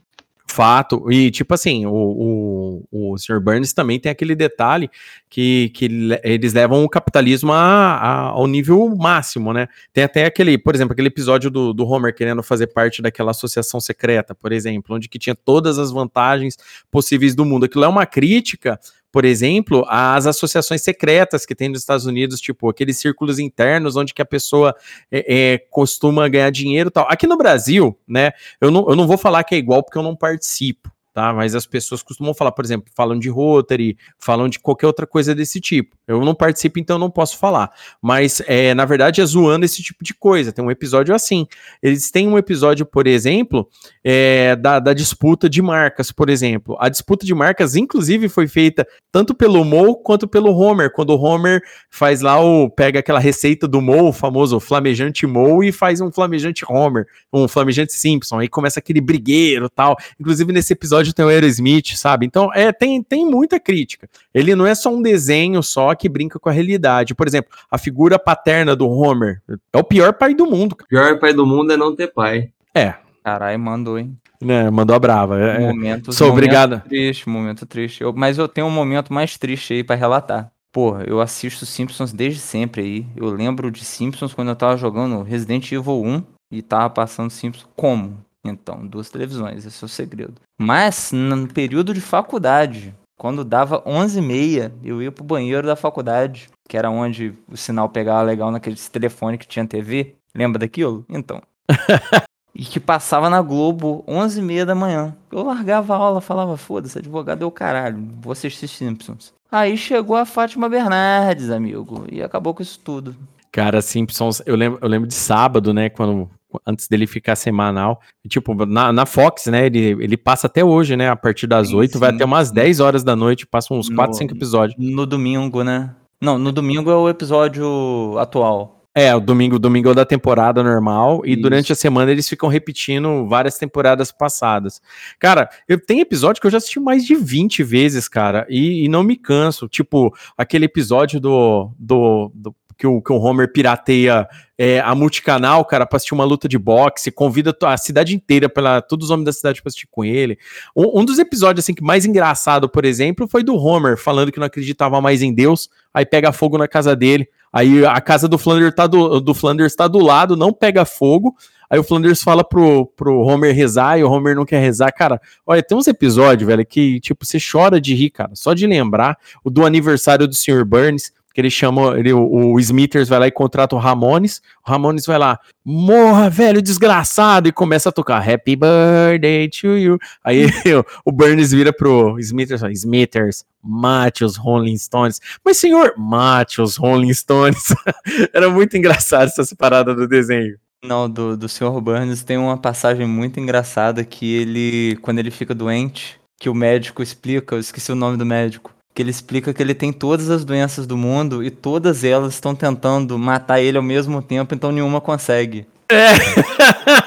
Fato. 0.51 1.11
E, 1.11 1.31
tipo 1.31 1.53
assim, 1.53 1.85
o, 1.85 2.83
o, 2.91 3.11
o 3.13 3.17
Sr. 3.17 3.39
Burns 3.39 3.73
também 3.73 3.99
tem 3.99 4.11
aquele 4.11 4.35
detalhe 4.35 4.89
que, 5.29 5.69
que 5.69 5.87
le- 5.87 6.19
eles 6.23 6.53
levam 6.53 6.83
o 6.83 6.89
capitalismo 6.89 7.51
a- 7.53 7.57
a- 7.95 8.21
ao 8.29 8.45
nível 8.47 8.93
máximo, 8.95 9.53
né? 9.53 9.67
Tem 9.93 10.03
até 10.03 10.25
aquele, 10.25 10.57
por 10.57 10.75
exemplo, 10.75 10.93
aquele 10.93 11.07
episódio 11.07 11.49
do, 11.49 11.73
do 11.73 11.85
Homer 11.87 12.13
querendo 12.13 12.43
fazer 12.43 12.67
parte 12.67 13.01
daquela 13.01 13.31
associação 13.31 13.79
secreta, 13.79 14.35
por 14.35 14.51
exemplo, 14.51 14.95
onde 14.95 15.07
que 15.07 15.17
tinha 15.17 15.35
todas 15.35 15.79
as 15.79 15.91
vantagens 15.91 16.57
possíveis 16.91 17.33
do 17.33 17.45
mundo. 17.45 17.65
Aquilo 17.65 17.85
é 17.85 17.87
uma 17.87 18.05
crítica, 18.05 18.79
por 19.11 19.25
exemplo, 19.25 19.85
às 19.89 20.25
associações 20.25 20.81
secretas 20.81 21.45
que 21.45 21.53
tem 21.53 21.67
nos 21.67 21.79
Estados 21.79 22.05
Unidos, 22.05 22.39
tipo 22.39 22.69
aqueles 22.69 22.97
círculos 22.97 23.39
internos 23.39 23.95
onde 23.95 24.13
que 24.13 24.21
a 24.21 24.25
pessoa 24.25 24.73
é, 25.11 25.53
é, 25.53 25.57
costuma 25.69 26.27
ganhar 26.29 26.49
dinheiro 26.49 26.87
e 26.87 26.91
tal. 26.91 27.05
Aqui 27.09 27.27
no 27.27 27.37
Brasil, 27.37 27.97
né? 28.07 28.31
Eu 28.59 28.71
não, 28.71 28.89
eu 28.89 28.95
não 28.95 29.05
vou 29.05 29.17
falar 29.17 29.43
que 29.43 29.53
é 29.53 29.57
igual 29.57 29.83
porque 29.83 29.97
eu 29.97 30.03
não 30.03 30.15
participo, 30.15 30.89
tá? 31.13 31.33
Mas 31.33 31.53
as 31.55 31.65
pessoas 31.65 32.01
costumam 32.01 32.33
falar, 32.33 32.53
por 32.53 32.63
exemplo, 32.63 32.91
falam 32.95 33.19
de 33.19 33.29
Rotary, 33.29 33.97
falam 34.17 34.47
de 34.47 34.59
qualquer 34.59 34.87
outra 34.87 35.05
coisa 35.05 35.35
desse 35.35 35.59
tipo. 35.59 35.95
Eu 36.11 36.25
não 36.25 36.35
participo, 36.35 36.79
então 36.79 36.97
não 36.97 37.09
posso 37.09 37.37
falar. 37.37 37.71
Mas, 38.01 38.41
é, 38.45 38.73
na 38.73 38.85
verdade, 38.85 39.21
é 39.21 39.25
zoando 39.25 39.65
esse 39.65 39.81
tipo 39.81 40.03
de 40.03 40.13
coisa. 40.13 40.51
Tem 40.51 40.63
um 40.63 40.71
episódio 40.71 41.13
assim. 41.13 41.47
Eles 41.81 42.11
têm 42.11 42.27
um 42.27 42.37
episódio, 42.37 42.85
por 42.85 43.07
exemplo, 43.07 43.67
é, 44.03 44.55
da, 44.55 44.79
da 44.79 44.93
disputa 44.93 45.49
de 45.49 45.61
marcas, 45.61 46.11
por 46.11 46.29
exemplo. 46.29 46.75
A 46.79 46.89
disputa 46.89 47.25
de 47.25 47.33
marcas, 47.33 47.75
inclusive, 47.75 48.29
foi 48.29 48.47
feita 48.47 48.87
tanto 49.11 49.33
pelo 49.33 49.63
Mo 49.63 49.95
quanto 49.95 50.27
pelo 50.27 50.55
Homer. 50.55 50.91
Quando 50.91 51.11
o 51.11 51.21
Homer 51.21 51.61
faz 51.89 52.21
lá 52.21 52.39
o. 52.39 52.69
pega 52.69 52.99
aquela 52.99 53.19
receita 53.19 53.67
do 53.67 53.81
Mo, 53.81 54.09
o 54.09 54.13
famoso 54.13 54.59
flamejante 54.59 55.25
Mo, 55.25 55.63
e 55.63 55.71
faz 55.71 56.01
um 56.01 56.11
flamejante 56.11 56.65
Homer, 56.67 57.05
um 57.31 57.47
flamejante 57.47 57.93
Simpson. 57.93 58.39
Aí 58.39 58.47
começa 58.47 58.79
aquele 58.79 59.01
brigueiro 59.01 59.69
tal. 59.69 59.97
Inclusive, 60.19 60.51
nesse 60.51 60.73
episódio 60.73 61.13
tem 61.13 61.25
o 61.25 61.29
Aerosmith, 61.29 61.95
sabe? 61.95 62.25
Então, 62.25 62.53
é, 62.53 62.71
tem, 62.71 63.01
tem 63.01 63.25
muita 63.25 63.59
crítica. 63.59 64.09
Ele 64.33 64.55
não 64.55 64.65
é 64.65 64.75
só 64.75 64.93
um 64.93 65.01
desenho 65.01 65.61
só 65.61 65.93
que 66.01 66.09
brinca 66.09 66.39
com 66.39 66.49
a 66.49 66.51
realidade. 66.51 67.13
Por 67.13 67.27
exemplo, 67.27 67.51
a 67.69 67.77
figura 67.77 68.17
paterna 68.17 68.75
do 68.75 68.89
Homer 68.89 69.41
é 69.71 69.77
o 69.77 69.83
pior 69.83 70.13
pai 70.13 70.33
do 70.33 70.47
mundo. 70.47 70.73
O 70.73 70.87
pior 70.87 71.19
pai 71.19 71.31
do 71.33 71.45
mundo 71.45 71.71
é 71.71 71.77
não 71.77 71.95
ter 71.95 72.07
pai. 72.07 72.49
É, 72.73 72.95
Caralho, 73.23 73.59
mandou, 73.59 73.99
hein? 73.99 74.17
né? 74.41 74.67
Mandou 74.71 74.95
a 74.95 74.99
brava. 74.99 75.39
É, 75.39 75.57
é. 75.57 75.59
momento, 75.59 76.11
sou 76.11 76.29
momento 76.29 76.37
obrigado. 76.43 76.81
triste, 76.89 77.29
momento 77.29 77.65
triste. 77.67 78.01
Eu- 78.01 78.11
mas 78.13 78.39
eu 78.39 78.47
tenho 78.47 78.65
um 78.65 78.71
momento 78.71 79.13
mais 79.13 79.37
triste 79.37 79.73
aí 79.75 79.83
pra 79.83 79.95
relatar. 79.95 80.51
Porra, 80.71 81.03
eu 81.05 81.21
assisto 81.21 81.65
Simpsons 81.65 82.11
desde 82.11 82.39
sempre 82.39 82.81
aí. 82.81 83.05
Eu 83.15 83.29
lembro 83.29 83.69
de 83.69 83.85
Simpsons 83.85 84.33
quando 84.33 84.47
eu 84.47 84.55
tava 84.55 84.75
jogando 84.77 85.21
Resident 85.21 85.71
Evil 85.71 86.01
1 86.03 86.23
e 86.51 86.61
tava 86.63 86.89
passando 86.89 87.29
Simpsons 87.29 87.67
como? 87.75 88.17
Então, 88.43 88.87
duas 88.87 89.09
televisões, 89.11 89.65
esse 89.67 89.83
é 89.83 89.85
o 89.85 89.89
segredo. 89.89 90.33
Mas 90.59 91.11
no 91.11 91.47
período 91.47 91.93
de 91.93 92.01
faculdade, 92.01 92.95
quando 93.21 93.45
dava 93.45 93.83
11h30, 93.83 94.71
eu 94.83 94.99
ia 94.99 95.11
pro 95.11 95.23
banheiro 95.23 95.67
da 95.67 95.75
faculdade, 95.75 96.49
que 96.67 96.75
era 96.75 96.89
onde 96.89 97.35
o 97.47 97.55
sinal 97.55 97.87
pegava 97.87 98.23
legal 98.23 98.49
naquele 98.49 98.75
telefone 98.75 99.37
que 99.37 99.47
tinha 99.47 99.63
TV. 99.63 100.15
Lembra 100.33 100.57
daquilo? 100.57 101.05
Então. 101.07 101.39
E 102.53 102.65
que 102.65 102.81
passava 102.81 103.29
na 103.29 103.41
Globo 103.41 104.03
11h30 104.05 104.65
da 104.65 104.75
manhã. 104.75 105.15
Eu 105.31 105.41
largava 105.43 105.95
a 105.95 105.97
aula, 105.97 106.19
falava, 106.19 106.57
foda-se, 106.57 106.97
advogado 106.97 107.43
é 107.43 107.45
o 107.45 107.51
caralho, 107.51 107.97
vou 108.19 108.33
assistir 108.33 108.67
Simpsons. 108.67 109.33
Aí 109.49 109.77
chegou 109.77 110.17
a 110.17 110.25
Fátima 110.25 110.67
Bernardes, 110.67 111.49
amigo, 111.49 112.05
e 112.11 112.21
acabou 112.21 112.53
com 112.53 112.61
isso 112.61 112.77
tudo. 112.77 113.15
Cara, 113.53 113.81
Simpsons, 113.81 114.41
eu 114.45 114.57
lembro, 114.57 114.79
eu 114.81 114.89
lembro 114.89 115.07
de 115.07 115.13
sábado, 115.13 115.73
né? 115.73 115.89
Quando 115.89 116.29
antes 116.65 116.87
dele 116.87 117.05
ficar 117.07 117.35
semanal. 117.35 117.99
Tipo, 118.27 118.65
na, 118.65 118.91
na 118.91 119.05
Fox, 119.05 119.47
né? 119.47 119.65
Ele, 119.65 119.97
ele 120.03 120.17
passa 120.17 120.47
até 120.47 120.63
hoje, 120.63 120.95
né? 120.95 121.09
A 121.09 121.15
partir 121.15 121.47
das 121.47 121.69
Sim, 121.69 121.75
8, 121.75 121.99
vai 121.99 122.09
sim, 122.09 122.15
até 122.15 122.25
umas 122.25 122.47
sim. 122.49 122.53
10 122.55 122.79
horas 122.79 123.03
da 123.03 123.15
noite, 123.15 123.45
passa 123.47 123.73
uns 123.73 123.89
No- 123.89 123.95
4, 123.95 124.17
5 124.17 124.33
episódios. 124.35 124.75
No 124.79 125.05
domingo, 125.05 125.63
né? 125.63 125.95
Não, 126.21 126.37
no 126.37 126.51
domingo 126.51 126.89
é 126.91 126.95
o 126.95 127.09
episódio 127.09 128.17
atual. 128.19 128.77
É, 128.93 129.15
o 129.15 129.21
domingo, 129.21 129.57
domingo 129.57 129.89
é 129.89 129.93
da 129.93 130.03
temporada 130.05 130.61
normal, 130.61 131.21
e 131.25 131.31
Isso. 131.31 131.41
durante 131.41 131.71
a 131.71 131.75
semana 131.75 132.11
eles 132.11 132.27
ficam 132.27 132.49
repetindo 132.49 133.25
várias 133.25 133.57
temporadas 133.57 134.11
passadas. 134.11 134.81
Cara, 135.17 135.49
eu 135.65 135.79
tenho 135.79 136.01
episódio 136.01 136.41
que 136.41 136.47
eu 136.47 136.51
já 136.51 136.57
assisti 136.57 136.77
mais 136.77 137.05
de 137.05 137.15
20 137.15 137.63
vezes, 137.63 138.09
cara, 138.09 138.45
e, 138.49 138.83
e 138.83 138.89
não 138.89 139.01
me 139.01 139.15
canso. 139.15 139.69
Tipo, 139.69 140.13
aquele 140.37 140.65
episódio 140.65 141.21
do. 141.21 141.71
do, 141.79 142.31
do- 142.35 142.55
que, 142.77 142.87
o, 142.87 143.01
que 143.01 143.11
o 143.11 143.17
Homer 143.17 143.51
pirateia 143.51 144.27
é, 144.57 144.79
a 144.79 144.93
multicanal, 144.93 145.65
cara, 145.65 145.85
pra 145.85 145.97
assistir 145.97 146.13
uma 146.13 146.23
luta 146.23 146.47
de 146.47 146.57
boxe, 146.57 147.11
convida 147.11 147.55
a 147.63 147.77
cidade 147.77 148.15
inteira, 148.15 148.47
pela, 148.47 148.81
todos 148.81 149.05
os 149.05 149.11
homens 149.11 149.25
da 149.25 149.33
cidade 149.33 149.61
pra 149.61 149.69
assistir 149.69 149.87
com 149.89 150.05
ele. 150.05 150.37
Um, 150.75 151.01
um 151.01 151.05
dos 151.05 151.17
episódios, 151.17 151.65
assim, 151.65 151.73
que 151.73 151.83
mais 151.83 152.05
engraçado, 152.05 152.69
por 152.69 152.85
exemplo, 152.85 153.27
foi 153.27 153.43
do 153.43 153.55
Homer, 153.55 153.97
falando 153.97 154.31
que 154.31 154.39
não 154.39 154.45
acreditava 154.45 155.01
mais 155.01 155.21
em 155.21 155.33
Deus, 155.33 155.69
aí 155.93 156.05
pega 156.05 156.31
fogo 156.31 156.57
na 156.57 156.67
casa 156.67 156.95
dele. 156.95 157.27
Aí 157.51 157.85
a 157.85 157.99
casa 157.99 158.27
do 158.27 158.37
Flanders 158.37 158.73
tá 158.73 158.87
do, 158.87 159.19
do 159.19 159.33
Flanders 159.33 159.75
tá 159.75 159.87
do 159.87 159.99
lado, 159.99 160.37
não 160.37 160.53
pega 160.53 160.85
fogo. 160.85 161.35
Aí 161.69 161.79
o 161.79 161.83
Flanders 161.83 162.21
fala 162.21 162.43
pro, 162.43 162.85
pro 162.85 163.21
Homer 163.21 163.55
rezar 163.55 163.97
e 163.97 164.03
o 164.03 164.11
Homer 164.11 164.35
não 164.35 164.45
quer 164.45 164.59
rezar. 164.59 164.91
Cara, 164.91 165.21
olha, 165.45 165.63
tem 165.63 165.77
uns 165.77 165.87
episódios, 165.87 166.45
velho, 166.45 166.65
que, 166.65 166.99
tipo, 166.99 167.25
você 167.25 167.37
chora 167.39 167.79
de 167.79 167.93
rir, 167.93 168.09
cara. 168.09 168.31
Só 168.35 168.53
de 168.53 168.67
lembrar. 168.67 169.17
O 169.43 169.49
do 169.49 169.65
aniversário 169.65 170.27
do 170.27 170.35
Sr. 170.35 170.65
Burns, 170.65 171.11
que 171.33 171.41
ele 171.41 171.49
chama, 171.49 171.97
ele, 171.97 172.13
o, 172.13 172.53
o 172.53 172.59
Smithers 172.59 173.09
vai 173.09 173.19
lá 173.19 173.27
e 173.27 173.31
contrata 173.31 173.75
o 173.75 173.79
Ramones. 173.79 174.41
O 174.65 174.69
Ramones 174.69 175.05
vai 175.05 175.17
lá, 175.17 175.39
morra, 175.63 176.29
velho, 176.29 176.61
desgraçado, 176.61 177.47
e 177.47 177.51
começa 177.51 177.89
a 177.89 177.91
tocar 177.91 178.27
Happy 178.27 178.55
Birthday 178.55 179.49
to 179.49 179.77
you. 179.77 179.97
Aí 180.23 180.47
o, 181.05 181.11
Burns 181.11 181.51
vira 181.51 181.71
pro 181.71 182.17
Smithers 182.19 182.61
Smithers, 182.73 183.45
mate 183.63 184.23
os 184.23 184.35
Rolling 184.35 184.77
Stones. 184.77 185.19
Mas, 185.43 185.57
senhor, 185.57 185.93
mate 185.97 186.61
os 186.61 186.75
Rolling 186.75 187.13
Stones. 187.13 187.73
Era 188.33 188.49
muito 188.49 188.75
engraçado 188.77 189.27
essa 189.27 189.55
parada 189.55 189.95
do 189.95 190.07
desenho. 190.07 190.57
Não, 190.83 191.07
do, 191.07 191.37
do. 191.37 191.47
Burns 191.79 192.23
tem 192.23 192.37
uma 192.37 192.57
passagem 192.57 193.05
muito 193.05 193.39
engraçada 193.39 194.03
que 194.03 194.33
ele, 194.33 194.97
quando 195.01 195.19
ele 195.19 195.29
fica 195.29 195.53
doente, 195.53 196.19
que 196.39 196.49
o 196.49 196.55
médico 196.55 197.03
explica, 197.03 197.53
eu 197.55 197.59
esqueci 197.59 197.91
o 197.91 197.95
nome 197.95 198.17
do 198.17 198.25
médico, 198.25 198.73
que 198.93 199.01
ele 199.01 199.11
explica 199.11 199.53
que 199.53 199.61
ele 199.61 199.73
tem 199.73 199.93
todas 199.93 200.29
as 200.29 200.43
doenças 200.43 200.85
do 200.85 200.97
mundo 200.97 201.43
e 201.43 201.49
todas 201.49 202.03
elas 202.03 202.33
estão 202.33 202.53
tentando 202.53 203.17
matar 203.17 203.61
ele 203.61 203.77
ao 203.77 203.83
mesmo 203.83 204.21
tempo, 204.21 204.53
então 204.53 204.71
nenhuma 204.71 204.99
consegue. 204.99 205.65
É. 205.89 206.13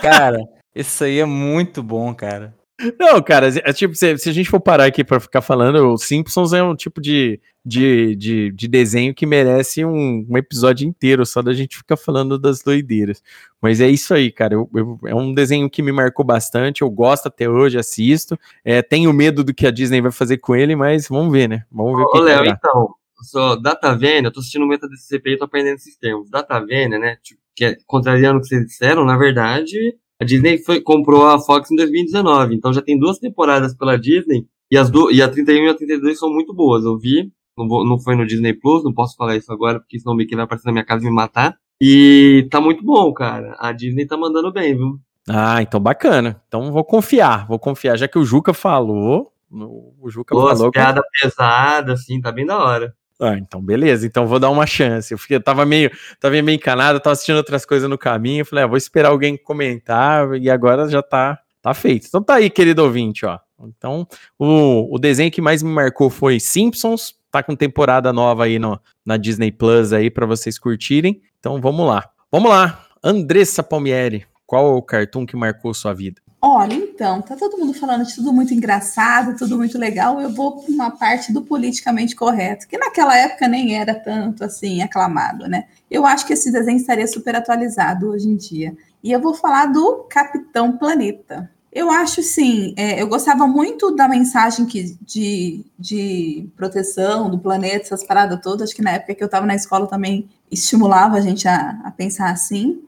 Cara, 0.01 0.39
isso 0.75 1.05
aí 1.05 1.21
é 1.21 1.25
muito 1.25 1.83
bom, 1.83 2.15
cara. 2.15 2.55
Não, 2.99 3.23
cara, 3.23 3.49
é 3.63 3.73
tipo, 3.73 3.95
se, 3.95 4.19
se 4.19 4.29
a 4.29 4.33
gente 4.33 4.51
for 4.51 4.59
parar 4.61 4.87
aqui 4.87 5.05
pra 5.05 5.21
ficar 5.21 5.41
falando, 5.41 5.93
o 5.93 5.97
Simpsons 5.97 6.53
é 6.53 6.61
um 6.61 6.75
tipo 6.75 7.01
de, 7.01 7.41
de, 7.65 8.17
de, 8.17 8.51
de 8.51 8.67
desenho 8.69 9.15
que 9.15 9.25
merece 9.25 9.85
um, 9.85 10.27
um 10.29 10.37
episódio 10.37 10.87
inteiro 10.87 11.25
só 11.25 11.41
da 11.41 11.53
gente 11.53 11.77
ficar 11.77 11.97
falando 11.97 12.37
das 12.37 12.63
doideiras. 12.63 13.23
Mas 13.63 13.81
é 13.81 13.89
isso 13.89 14.13
aí, 14.13 14.31
cara. 14.33 14.55
eu- 14.55 14.69
eu- 14.75 14.99
é 15.07 15.15
um 15.15 15.33
desenho 15.33 15.71
que 15.71 15.83
me 15.83 15.93
marcou 15.93 16.25
bastante. 16.25 16.83
Eu 16.83 16.91
gosto 16.91 17.27
até 17.29 17.49
hoje, 17.49 17.79
assisto. 17.79 18.37
É, 18.65 18.83
tenho 18.83 19.13
medo 19.13 19.45
do 19.45 19.55
que 19.55 19.67
a 19.69 19.71
Disney 19.71 20.01
vai 20.01 20.11
fazer 20.11 20.39
com 20.39 20.57
ele, 20.57 20.75
mas 20.75 21.07
vamos 21.09 21.33
ver, 21.33 21.49
né? 21.49 21.65
Vamos 21.71 21.97
ver 21.97 22.03
o 22.03 22.11
que 22.11 22.19
Ô, 22.19 22.25
que 22.25 22.33
vai 22.33 22.43
Léo, 22.43 22.57
então, 22.59 22.95
só 23.23 23.55
data 23.55 23.97
vênia, 23.97 24.27
eu 24.29 24.33
tô 24.33 24.41
assistindo 24.41 24.65
o 24.65 24.69
Meta 24.69 24.89
DCP 24.89 25.31
e 25.35 25.39
tô 25.39 25.45
aprendendo 25.45 25.77
esses 25.77 25.97
termos. 25.97 26.29
Data 26.29 26.59
vênia, 26.59 26.99
né? 26.99 27.17
Tipo, 27.23 27.41
que 27.55 27.65
é 27.67 27.77
contrariando 27.87 28.39
o 28.39 28.43
que 28.43 28.49
vocês 28.49 28.67
disseram, 28.67 29.05
na 29.05 29.17
verdade, 29.17 29.95
a 30.21 30.25
Disney 30.25 30.59
foi, 30.59 30.81
comprou 30.81 31.27
a 31.27 31.39
Fox 31.39 31.71
em 31.71 31.77
2019, 31.77 32.55
então 32.55 32.73
já 32.73 32.81
tem 32.83 32.99
duas 32.99 33.19
temporadas 33.19 33.75
pela 33.77 33.97
Disney, 33.99 34.47
e 34.71 34.77
as 34.77 34.91
do, 34.91 35.11
e 35.11 35.21
a 35.23 35.29
31 35.29 35.65
e 35.67 35.69
a 35.69 35.75
32 35.75 36.19
são 36.19 36.31
muito 36.33 36.55
boas. 36.55 36.85
Eu 36.85 36.99
vi, 36.99 37.31
Não, 37.57 37.69
vou, 37.69 37.85
não 37.87 37.99
foi 38.01 38.17
no 38.17 38.27
Disney 38.27 38.53
Plus, 38.53 38.83
não 38.83 38.93
posso 38.93 39.17
falar 39.17 39.37
isso 39.37 39.53
agora, 39.53 39.79
porque 39.79 39.99
senão 39.99 40.15
o 40.15 40.17
Mickey 40.17 40.35
vai 40.35 40.45
aparecer 40.45 40.67
na 40.67 40.73
minha 40.73 40.85
casa 40.85 41.05
e 41.05 41.09
me 41.09 41.15
matar. 41.15 41.55
E 41.81 42.47
tá 42.51 42.61
muito 42.61 42.83
bom, 42.85 43.13
cara. 43.13 43.55
A 43.59 43.71
Disney 43.73 44.07
tá 44.07 44.17
mandando 44.17 44.53
bem, 44.53 44.77
viu? 44.77 44.99
Ah, 45.29 45.61
então 45.63 45.79
bacana. 45.81 46.43
Então 46.49 46.73
vou 46.73 46.83
confiar, 46.85 47.47
vou 47.47 47.59
confiar. 47.59 47.97
Já 47.97 48.09
que 48.09 48.19
o 48.19 48.25
Juca 48.25 48.53
falou, 48.55 49.33
o 49.51 50.09
Juca 50.11 50.35
Pô, 50.35 50.49
falou. 50.49 50.71
que- 50.73 50.79
piada 50.79 51.03
pesada, 51.21 51.93
assim, 51.93 52.21
tá 52.21 52.33
bem 52.33 52.45
da 52.47 52.59
hora. 52.59 52.95
Ah, 53.25 53.39
então 53.39 53.61
beleza, 53.61 54.07
então 54.07 54.27
vou 54.27 54.39
dar 54.39 54.51
uma 54.51 54.67
chance. 54.67 55.13
Eu, 55.13 55.19
fiquei, 55.19 55.37
eu 55.37 55.43
tava 55.43 55.65
meio, 55.65 55.91
tava 56.21 56.41
meio 56.43 56.57
encanado, 56.57 57.01
tava 57.01 57.13
assistindo 57.13 57.37
outras 57.37 57.65
coisas 57.65 57.89
no 57.89 57.99
caminho. 57.99 58.43
eu 58.43 58.47
Falei, 58.47 58.65
ah, 58.65 58.67
vou 58.67 58.77
esperar 58.77 59.11
alguém 59.11 59.37
comentar 59.37 60.35
e 60.35 60.51
agora 60.51 60.89
já 60.89 61.03
tá, 61.03 61.39
tá 61.63 61.73
feito. 61.75 62.07
Então 62.07 62.23
tá 62.23 62.35
aí, 62.35 62.51
querido 62.51 62.83
ouvinte, 62.83 63.25
ó. 63.25 63.39
Então, 63.67 64.07
o, 64.39 64.95
o 64.95 64.99
desenho 64.99 65.31
que 65.31 65.41
mais 65.41 65.63
me 65.63 65.71
marcou 65.71 66.11
foi 66.11 66.39
Simpsons. 66.39 67.15
Tá 67.31 67.43
com 67.43 67.57
temporada 67.57 68.13
nova 68.13 68.45
aí 68.45 68.59
no, 68.59 68.79
na 69.05 69.17
Disney 69.17 69.51
Plus 69.51 69.93
aí 69.93 70.11
para 70.11 70.27
vocês 70.27 70.59
curtirem. 70.59 71.21
Então 71.41 71.61
vamos 71.61 71.87
lá. 71.87 72.09
Vamos 72.31 72.51
lá. 72.51 72.87
Andressa 73.03 73.63
Palmieri, 73.63 74.27
qual 74.47 74.67
é 74.67 74.71
o 74.71 74.83
cartoon 74.83 75.27
que 75.27 75.37
marcou 75.37 75.75
sua 75.75 75.93
vida? 75.93 76.24
Olha, 76.47 76.75
então, 76.75 77.23
tá 77.23 77.35
todo 77.35 77.57
mundo 77.57 77.73
falando 77.73 78.05
de 78.05 78.15
tudo 78.15 78.31
muito 78.31 78.53
engraçado, 78.53 79.35
tudo 79.35 79.57
muito 79.57 79.79
legal. 79.79 80.21
Eu 80.21 80.29
vou 80.29 80.61
para 80.61 80.71
uma 80.71 80.91
parte 80.91 81.33
do 81.33 81.41
politicamente 81.41 82.15
correto, 82.15 82.69
que 82.69 82.77
naquela 82.77 83.17
época 83.17 83.49
nem 83.49 83.75
era 83.75 83.95
tanto 83.95 84.45
assim 84.45 84.83
aclamado, 84.83 85.49
né? 85.49 85.65
Eu 85.91 86.05
acho 86.05 86.27
que 86.27 86.35
esse 86.35 86.53
desenho 86.53 86.77
estaria 86.77 87.07
super 87.07 87.35
atualizado 87.35 88.11
hoje 88.11 88.29
em 88.29 88.37
dia. 88.37 88.77
E 89.03 89.11
eu 89.11 89.23
vou 89.23 89.33
falar 89.33 89.73
do 89.73 90.05
Capitão 90.11 90.77
Planeta. 90.77 91.51
Eu 91.73 91.91
acho 91.91 92.23
sim, 92.23 92.75
é, 92.77 93.01
eu 93.01 93.09
gostava 93.09 93.47
muito 93.47 93.97
da 93.97 94.07
mensagem 94.07 94.67
que, 94.67 94.99
de, 95.01 95.65
de 95.79 96.47
proteção 96.55 97.31
do 97.31 97.39
planeta, 97.39 97.87
essas 97.87 98.05
paradas 98.05 98.39
todas. 98.43 98.69
Acho 98.69 98.77
que 98.77 98.83
na 98.83 98.91
época 98.91 99.15
que 99.15 99.23
eu 99.23 99.27
estava 99.27 99.47
na 99.47 99.55
escola 99.55 99.87
também 99.87 100.29
estimulava 100.51 101.17
a 101.17 101.23
gente 101.23 101.49
a, 101.49 101.81
a 101.85 101.91
pensar 101.91 102.31
assim. 102.31 102.83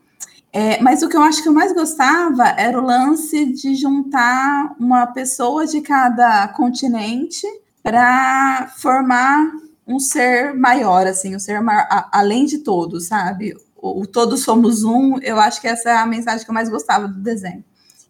É, 0.59 0.81
mas 0.81 1.03
o 1.03 1.09
que 1.11 1.15
eu 1.15 1.21
acho 1.23 1.43
que 1.43 1.49
eu 1.51 1.53
mais 1.53 1.75
gostava 1.75 2.45
era 2.57 2.81
o 2.81 2.83
lance 2.83 3.45
de 3.53 3.75
juntar 3.75 4.75
uma 4.81 5.07
pessoa 5.07 5.67
de 5.67 5.83
cada 5.83 6.49
continente 6.49 7.47
para 7.83 8.67
formar 8.79 9.53
um 9.87 9.99
ser 10.01 10.55
maior, 10.55 11.07
assim, 11.07 11.37
um 11.37 11.39
ser 11.39 11.61
maior, 11.61 11.87
a- 11.91 12.09
além 12.11 12.47
de 12.47 12.61
todos, 12.61 13.07
sabe? 13.07 13.55
O, 13.77 14.01
o 14.01 14.07
todos 14.07 14.45
somos 14.45 14.83
um, 14.83 15.19
eu 15.19 15.39
acho 15.39 15.61
que 15.61 15.69
essa 15.69 15.91
é 15.91 15.97
a 15.99 16.07
mensagem 16.07 16.43
que 16.43 16.51
eu 16.51 16.55
mais 16.55 16.71
gostava 16.71 17.07
do 17.07 17.21
desenho. 17.21 17.63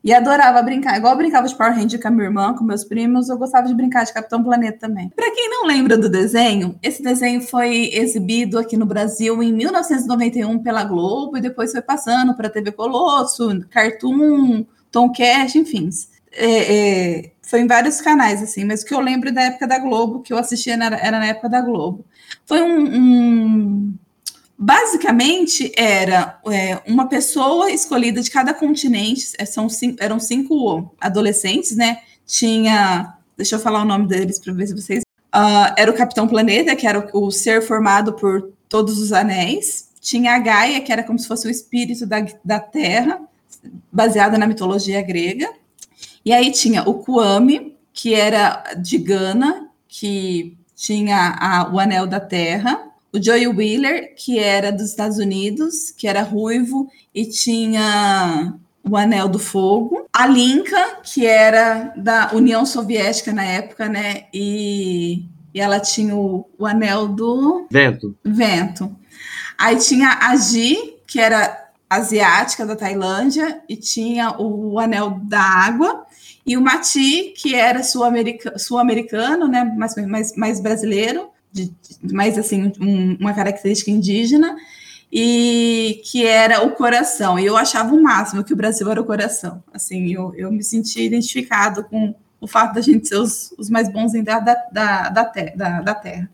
E 0.07 0.14
adorava 0.14 0.62
brincar, 0.62 0.97
igual 0.97 1.14
eu 1.14 1.19
brincava 1.19 1.49
de 1.49 1.55
Power 1.57 1.75
Ranger 1.75 2.01
com 2.01 2.07
a 2.07 2.11
minha 2.12 2.27
irmã, 2.27 2.55
com 2.55 2.62
meus 2.62 2.85
primos, 2.85 3.29
eu 3.29 3.37
gostava 3.37 3.66
de 3.66 3.75
brincar 3.75 4.05
de 4.05 4.12
Capitão 4.12 4.40
Planeta 4.40 4.79
também. 4.79 5.09
Para 5.09 5.35
quem 5.35 5.51
não 5.51 5.66
lembra 5.66 5.99
do 5.99 6.09
desenho, 6.09 6.79
esse 6.81 7.03
desenho 7.03 7.40
foi 7.40 7.90
exibido 7.92 8.57
aqui 8.57 8.77
no 8.77 8.87
Brasil 8.87 9.42
em 9.42 9.53
1991 9.53 10.61
pela 10.61 10.85
Globo 10.85 11.37
e 11.37 11.40
depois 11.40 11.73
foi 11.73 11.83
passando 11.83 12.37
para 12.37 12.49
TV 12.49 12.71
Colosso, 12.71 13.49
Cartoon, 13.69 14.64
Tomcast, 14.92 15.59
enfim. 15.59 15.90
É, 16.31 16.77
é, 17.16 17.33
foi 17.42 17.62
em 17.62 17.66
vários 17.66 18.01
canais, 18.01 18.40
assim, 18.40 18.64
mas 18.64 18.83
o 18.83 18.87
que 18.87 18.95
eu 18.95 19.01
lembro 19.01 19.35
da 19.35 19.42
época 19.42 19.66
da 19.66 19.81
Globo, 19.81 20.23
que 20.23 20.33
eu 20.33 20.38
assistia 20.38 20.75
era, 20.75 20.97
era 20.99 21.19
na 21.19 21.27
época 21.27 21.49
da 21.49 21.61
Globo. 21.61 22.05
Foi 22.45 22.62
um. 22.62 22.79
um- 22.95 23.95
basicamente, 24.59 25.73
era 25.77 26.38
é, 26.51 26.81
uma 26.87 27.09
pessoa 27.09 27.71
escolhida 27.71 28.21
de 28.21 28.31
cada 28.31 28.55
continente, 28.55 29.33
é, 29.38 29.45
são 29.45 29.69
cinco, 29.69 29.97
eram 30.01 30.19
cinco 30.19 30.95
adolescentes, 31.01 31.77
né? 31.77 31.99
Tinha. 32.27 33.14
Deixa 33.37 33.57
eu 33.57 33.61
falar 33.61 33.83
o 33.83 33.85
nome 33.85 34.07
deles 34.09 34.38
para 34.38 34.53
ver 34.53 34.66
se 34.66 34.75
vocês. 34.75 35.05
Ah, 35.31 35.75
era 35.77 35.90
o 35.90 35.95
Capitão 35.95 36.27
Planeta, 36.27 36.75
que 36.75 36.87
era 36.87 37.11
o, 37.12 37.27
o 37.27 37.31
ser 37.31 37.62
formado 37.62 38.14
por 38.14 38.53
todos 38.69 38.99
os 38.99 39.12
anéis. 39.12 39.90
Tinha 40.01 40.35
a 40.35 40.38
Gaia, 40.38 40.81
que 40.81 40.92
era 40.92 41.03
como 41.03 41.19
se 41.19 41.29
fosse 41.29 41.47
o 41.47 41.51
espírito 41.51 42.07
da, 42.07 42.25
da 42.45 42.59
Terra, 42.61 43.21
baseada 43.92 44.38
na 44.38 44.47
mitologia 44.47 45.03
grega. 45.03 45.51
E 46.25 46.33
aí 46.33 46.51
tinha 46.51 46.83
o 46.88 46.95
Kwame, 46.95 47.77
que 47.92 48.14
era 48.14 48.62
de 48.79 48.99
Gana, 48.99 49.69
que 49.88 50.57
tinha 50.75 51.37
a- 51.38 51.71
o 51.73 51.79
Anel 51.79 52.07
da 52.07 52.21
Terra. 52.21 52.81
O 53.12 53.23
Joey 53.23 53.47
Wheeler, 53.49 54.14
que 54.16 54.38
era 54.38 54.71
dos 54.71 54.90
Estados 54.90 55.19
Unidos, 55.19 55.90
que 55.90 56.07
era 56.07 56.23
ruivo 56.23 56.88
e 57.14 57.25
tinha 57.27 58.55
o 58.88 58.97
Anel 58.97 59.29
do 59.29 59.38
Fogo. 59.38 60.07
A 60.12 60.27
Linka, 60.27 60.99
que 61.03 61.27
era 61.27 61.92
da 61.97 62.31
União 62.33 62.64
Soviética 62.66 63.33
na 63.33 63.45
época, 63.45 63.88
né? 63.88 64.25
E, 64.33 65.25
e 65.55 65.61
ela 65.61 65.81
tinha 65.81 66.14
o, 66.14 66.49
o 66.59 66.66
Anel 66.66 67.09
do 67.09 67.66
Vento. 67.71 68.16
vento. 68.25 68.95
Aí 69.59 69.77
tinha 69.77 70.19
a 70.21 70.37
Ji, 70.37 70.77
que 71.07 71.19
era 71.19 71.66
asiática 71.88 72.66
da 72.66 72.77
Tailândia, 72.77 73.62
e 73.69 73.77
tinha 73.77 74.37
o 74.38 74.79
anel 74.79 75.21
da 75.23 75.40
água, 75.40 76.05
e 76.45 76.57
o 76.57 76.61
Mati, 76.61 77.33
que 77.37 77.55
era 77.55 77.83
sul-america- 77.83 78.59
sul-americano, 78.59 79.49
né, 79.49 79.64
mais, 79.64 79.95
mais, 80.07 80.37
mais 80.37 80.61
brasileiro, 80.61 81.29
de, 81.64 81.75
mais 82.14 82.37
assim, 82.38 82.73
um- 82.81 83.16
uma 83.19 83.33
característica 83.33 83.90
indígena, 83.90 84.57
e 85.11 86.03
que 86.05 86.27
era 86.27 86.64
o 86.66 86.73
coração. 86.73 87.38
E 87.38 87.47
eu 87.47 87.57
achava 87.57 87.95
o 87.95 88.03
máximo 88.03 88.45
que 88.45 88.53
o 88.53 88.57
Brasil 88.57 88.90
era 88.90 89.01
o 89.01 89.05
coração. 89.05 89.62
Assim, 89.73 90.12
eu, 90.12 90.35
eu 90.35 90.51
me 90.53 90.62
senti 90.62 91.01
identificado 91.01 91.85
com 91.85 92.14
o 92.40 92.47
fato 92.47 92.75
da 92.75 92.81
gente 92.81 93.09
ser 93.09 93.16
os, 93.16 93.53
os 93.57 93.71
mais 93.71 93.88
bons 93.88 94.12
da, 94.12 94.40
da, 94.40 94.55
da, 94.73 95.09
da, 95.09 95.25
te- 95.25 95.57
da, 95.57 95.81
da 95.81 95.95
Terra. 95.95 96.29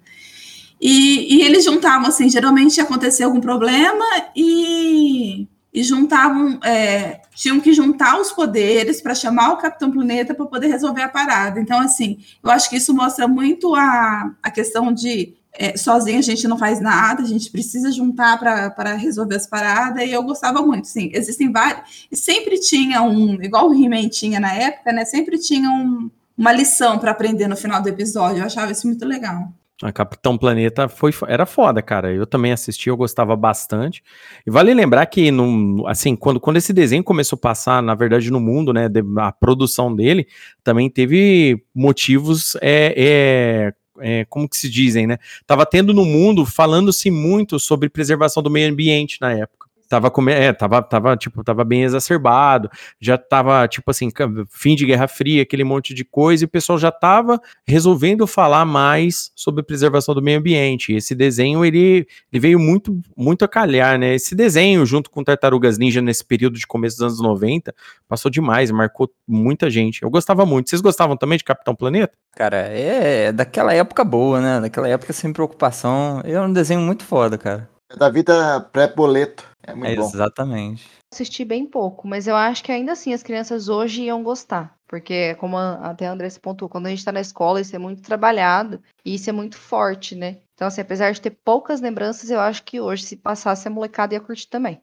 E, 0.80 1.36
e 1.36 1.42
eles 1.42 1.64
juntavam, 1.64 2.08
assim, 2.08 2.28
geralmente 2.28 2.80
acontecia 2.80 3.24
algum 3.26 3.40
problema 3.40 4.04
e, 4.34 5.46
e 5.72 5.82
juntavam, 5.82 6.60
é, 6.62 7.22
tinham 7.34 7.58
que 7.58 7.72
juntar 7.72 8.20
os 8.20 8.30
poderes 8.30 9.00
para 9.00 9.14
chamar 9.14 9.52
o 9.52 9.56
Capitão 9.56 9.90
Planeta 9.90 10.34
para 10.34 10.44
poder 10.44 10.66
resolver 10.66 11.02
a 11.02 11.08
parada. 11.08 11.58
Então, 11.60 11.80
assim, 11.80 12.18
eu 12.42 12.50
acho 12.50 12.68
que 12.68 12.76
isso 12.76 12.94
mostra 12.94 13.26
muito 13.26 13.74
a, 13.74 14.34
a 14.42 14.50
questão 14.50 14.92
de 14.92 15.34
é, 15.54 15.76
sozinho 15.76 16.18
a 16.18 16.22
gente 16.22 16.48
não 16.48 16.56
faz 16.56 16.80
nada, 16.80 17.22
a 17.22 17.26
gente 17.26 17.50
precisa 17.50 17.92
juntar 17.92 18.38
para 18.38 18.94
resolver 18.94 19.36
as 19.36 19.46
paradas, 19.46 20.02
e 20.02 20.10
eu 20.10 20.22
gostava 20.22 20.62
muito, 20.62 20.88
sim. 20.88 21.10
Existem 21.12 21.52
vários, 21.52 22.06
e 22.10 22.16
sempre 22.16 22.58
tinha 22.58 23.02
um, 23.02 23.34
igual 23.42 23.68
o 23.68 23.74
He-Man 23.74 24.08
tinha 24.08 24.40
na 24.40 24.52
época, 24.54 24.92
né? 24.92 25.04
Sempre 25.04 25.38
tinha 25.38 25.68
um, 25.68 26.10
uma 26.36 26.52
lição 26.52 26.98
para 26.98 27.10
aprender 27.10 27.48
no 27.48 27.56
final 27.56 27.82
do 27.82 27.88
episódio. 27.88 28.38
Eu 28.38 28.46
achava 28.46 28.72
isso 28.72 28.86
muito 28.86 29.04
legal. 29.04 29.52
A 29.82 29.90
Capitão 29.90 30.38
Planeta 30.38 30.88
foi, 30.88 31.10
fo- 31.10 31.26
era 31.28 31.44
foda, 31.44 31.82
cara. 31.82 32.12
Eu 32.12 32.24
também 32.24 32.52
assisti, 32.52 32.88
eu 32.88 32.96
gostava 32.96 33.34
bastante. 33.34 34.02
E 34.46 34.50
vale 34.50 34.72
lembrar 34.72 35.04
que, 35.06 35.30
no, 35.32 35.84
assim, 35.88 36.14
quando, 36.14 36.38
quando 36.38 36.56
esse 36.56 36.72
desenho 36.72 37.02
começou 37.02 37.36
a 37.36 37.40
passar, 37.40 37.82
na 37.82 37.94
verdade, 37.94 38.30
no 38.30 38.38
mundo, 38.38 38.72
né, 38.72 38.88
a 39.18 39.32
produção 39.32 39.94
dele 39.94 40.26
também 40.62 40.88
teve 40.88 41.64
motivos, 41.74 42.56
é, 42.62 42.94
é, 42.96 43.72
é, 44.20 44.24
como 44.26 44.48
que 44.48 44.56
se 44.56 44.70
dizem, 44.70 45.06
né? 45.06 45.18
Tava 45.46 45.66
tendo 45.66 45.92
no 45.92 46.04
mundo 46.04 46.46
falando-se 46.46 47.10
muito 47.10 47.58
sobre 47.58 47.88
preservação 47.88 48.40
do 48.42 48.50
meio 48.50 48.70
ambiente 48.70 49.18
na 49.20 49.32
época. 49.32 49.61
Tava, 49.92 50.10
come, 50.10 50.32
é, 50.32 50.54
tava, 50.54 50.80
tava, 50.80 51.14
tipo, 51.18 51.44
tava 51.44 51.64
bem 51.64 51.82
exacerbado, 51.82 52.70
já 52.98 53.18
tava, 53.18 53.68
tipo 53.68 53.90
assim, 53.90 54.08
fim 54.48 54.74
de 54.74 54.86
Guerra 54.86 55.06
Fria, 55.06 55.42
aquele 55.42 55.64
monte 55.64 55.92
de 55.92 56.02
coisa, 56.02 56.42
e 56.42 56.46
o 56.46 56.48
pessoal 56.48 56.78
já 56.78 56.90
tava 56.90 57.38
resolvendo 57.66 58.26
falar 58.26 58.64
mais 58.64 59.30
sobre 59.36 59.62
preservação 59.62 60.14
do 60.14 60.22
meio 60.22 60.38
ambiente. 60.38 60.94
Esse 60.94 61.14
desenho, 61.14 61.62
ele, 61.62 62.06
ele 62.32 62.40
veio 62.40 62.58
muito, 62.58 62.98
muito 63.14 63.44
a 63.44 63.48
calhar, 63.48 63.98
né? 63.98 64.14
Esse 64.14 64.34
desenho, 64.34 64.86
junto 64.86 65.10
com 65.10 65.22
Tartarugas 65.22 65.76
Ninja, 65.76 66.00
nesse 66.00 66.24
período 66.24 66.58
de 66.58 66.66
começo 66.66 66.96
dos 66.96 67.02
anos 67.02 67.20
90, 67.20 67.74
passou 68.08 68.30
demais, 68.30 68.70
marcou 68.70 69.10
muita 69.28 69.68
gente. 69.68 70.02
Eu 70.02 70.08
gostava 70.08 70.46
muito. 70.46 70.70
Vocês 70.70 70.80
gostavam 70.80 71.18
também 71.18 71.36
de 71.36 71.44
Capitão 71.44 71.74
Planeta? 71.74 72.14
Cara, 72.34 72.56
é 72.56 73.30
daquela 73.30 73.74
época 73.74 74.02
boa, 74.04 74.40
né? 74.40 74.58
Daquela 74.58 74.88
época 74.88 75.12
sem 75.12 75.34
preocupação. 75.34 76.22
É 76.24 76.40
um 76.40 76.50
desenho 76.50 76.80
muito 76.80 77.04
foda, 77.04 77.36
cara. 77.36 77.68
É 77.90 77.96
da 77.98 78.08
vida 78.08 78.58
pré-boleto. 78.72 79.51
É 79.66 79.74
muito 79.74 79.96
bom. 79.96 80.08
Exatamente. 80.08 80.88
assisti 81.12 81.44
bem 81.44 81.66
pouco, 81.66 82.08
mas 82.08 82.26
eu 82.26 82.34
acho 82.34 82.64
que 82.64 82.72
ainda 82.72 82.92
assim 82.92 83.12
as 83.12 83.22
crianças 83.22 83.68
hoje 83.68 84.04
iam 84.04 84.22
gostar. 84.22 84.74
Porque, 84.88 85.34
como 85.36 85.56
a- 85.56 85.74
até 85.90 86.06
a 86.06 86.12
Andressa 86.12 86.40
pontuou, 86.40 86.68
quando 86.68 86.86
a 86.86 86.90
gente 86.90 87.04
tá 87.04 87.12
na 87.12 87.20
escola, 87.20 87.60
isso 87.60 87.74
é 87.74 87.78
muito 87.78 88.02
trabalhado 88.02 88.80
e 89.04 89.14
isso 89.14 89.28
é 89.30 89.32
muito 89.32 89.56
forte, 89.56 90.14
né? 90.14 90.38
Então, 90.54 90.68
assim, 90.68 90.80
apesar 90.80 91.12
de 91.12 91.20
ter 91.20 91.30
poucas 91.44 91.80
lembranças, 91.80 92.30
eu 92.30 92.40
acho 92.40 92.62
que 92.62 92.80
hoje, 92.80 93.04
se 93.04 93.16
passasse, 93.16 93.66
a 93.68 93.70
molecada 93.70 94.14
ia 94.14 94.20
curtir 94.20 94.48
também. 94.48 94.80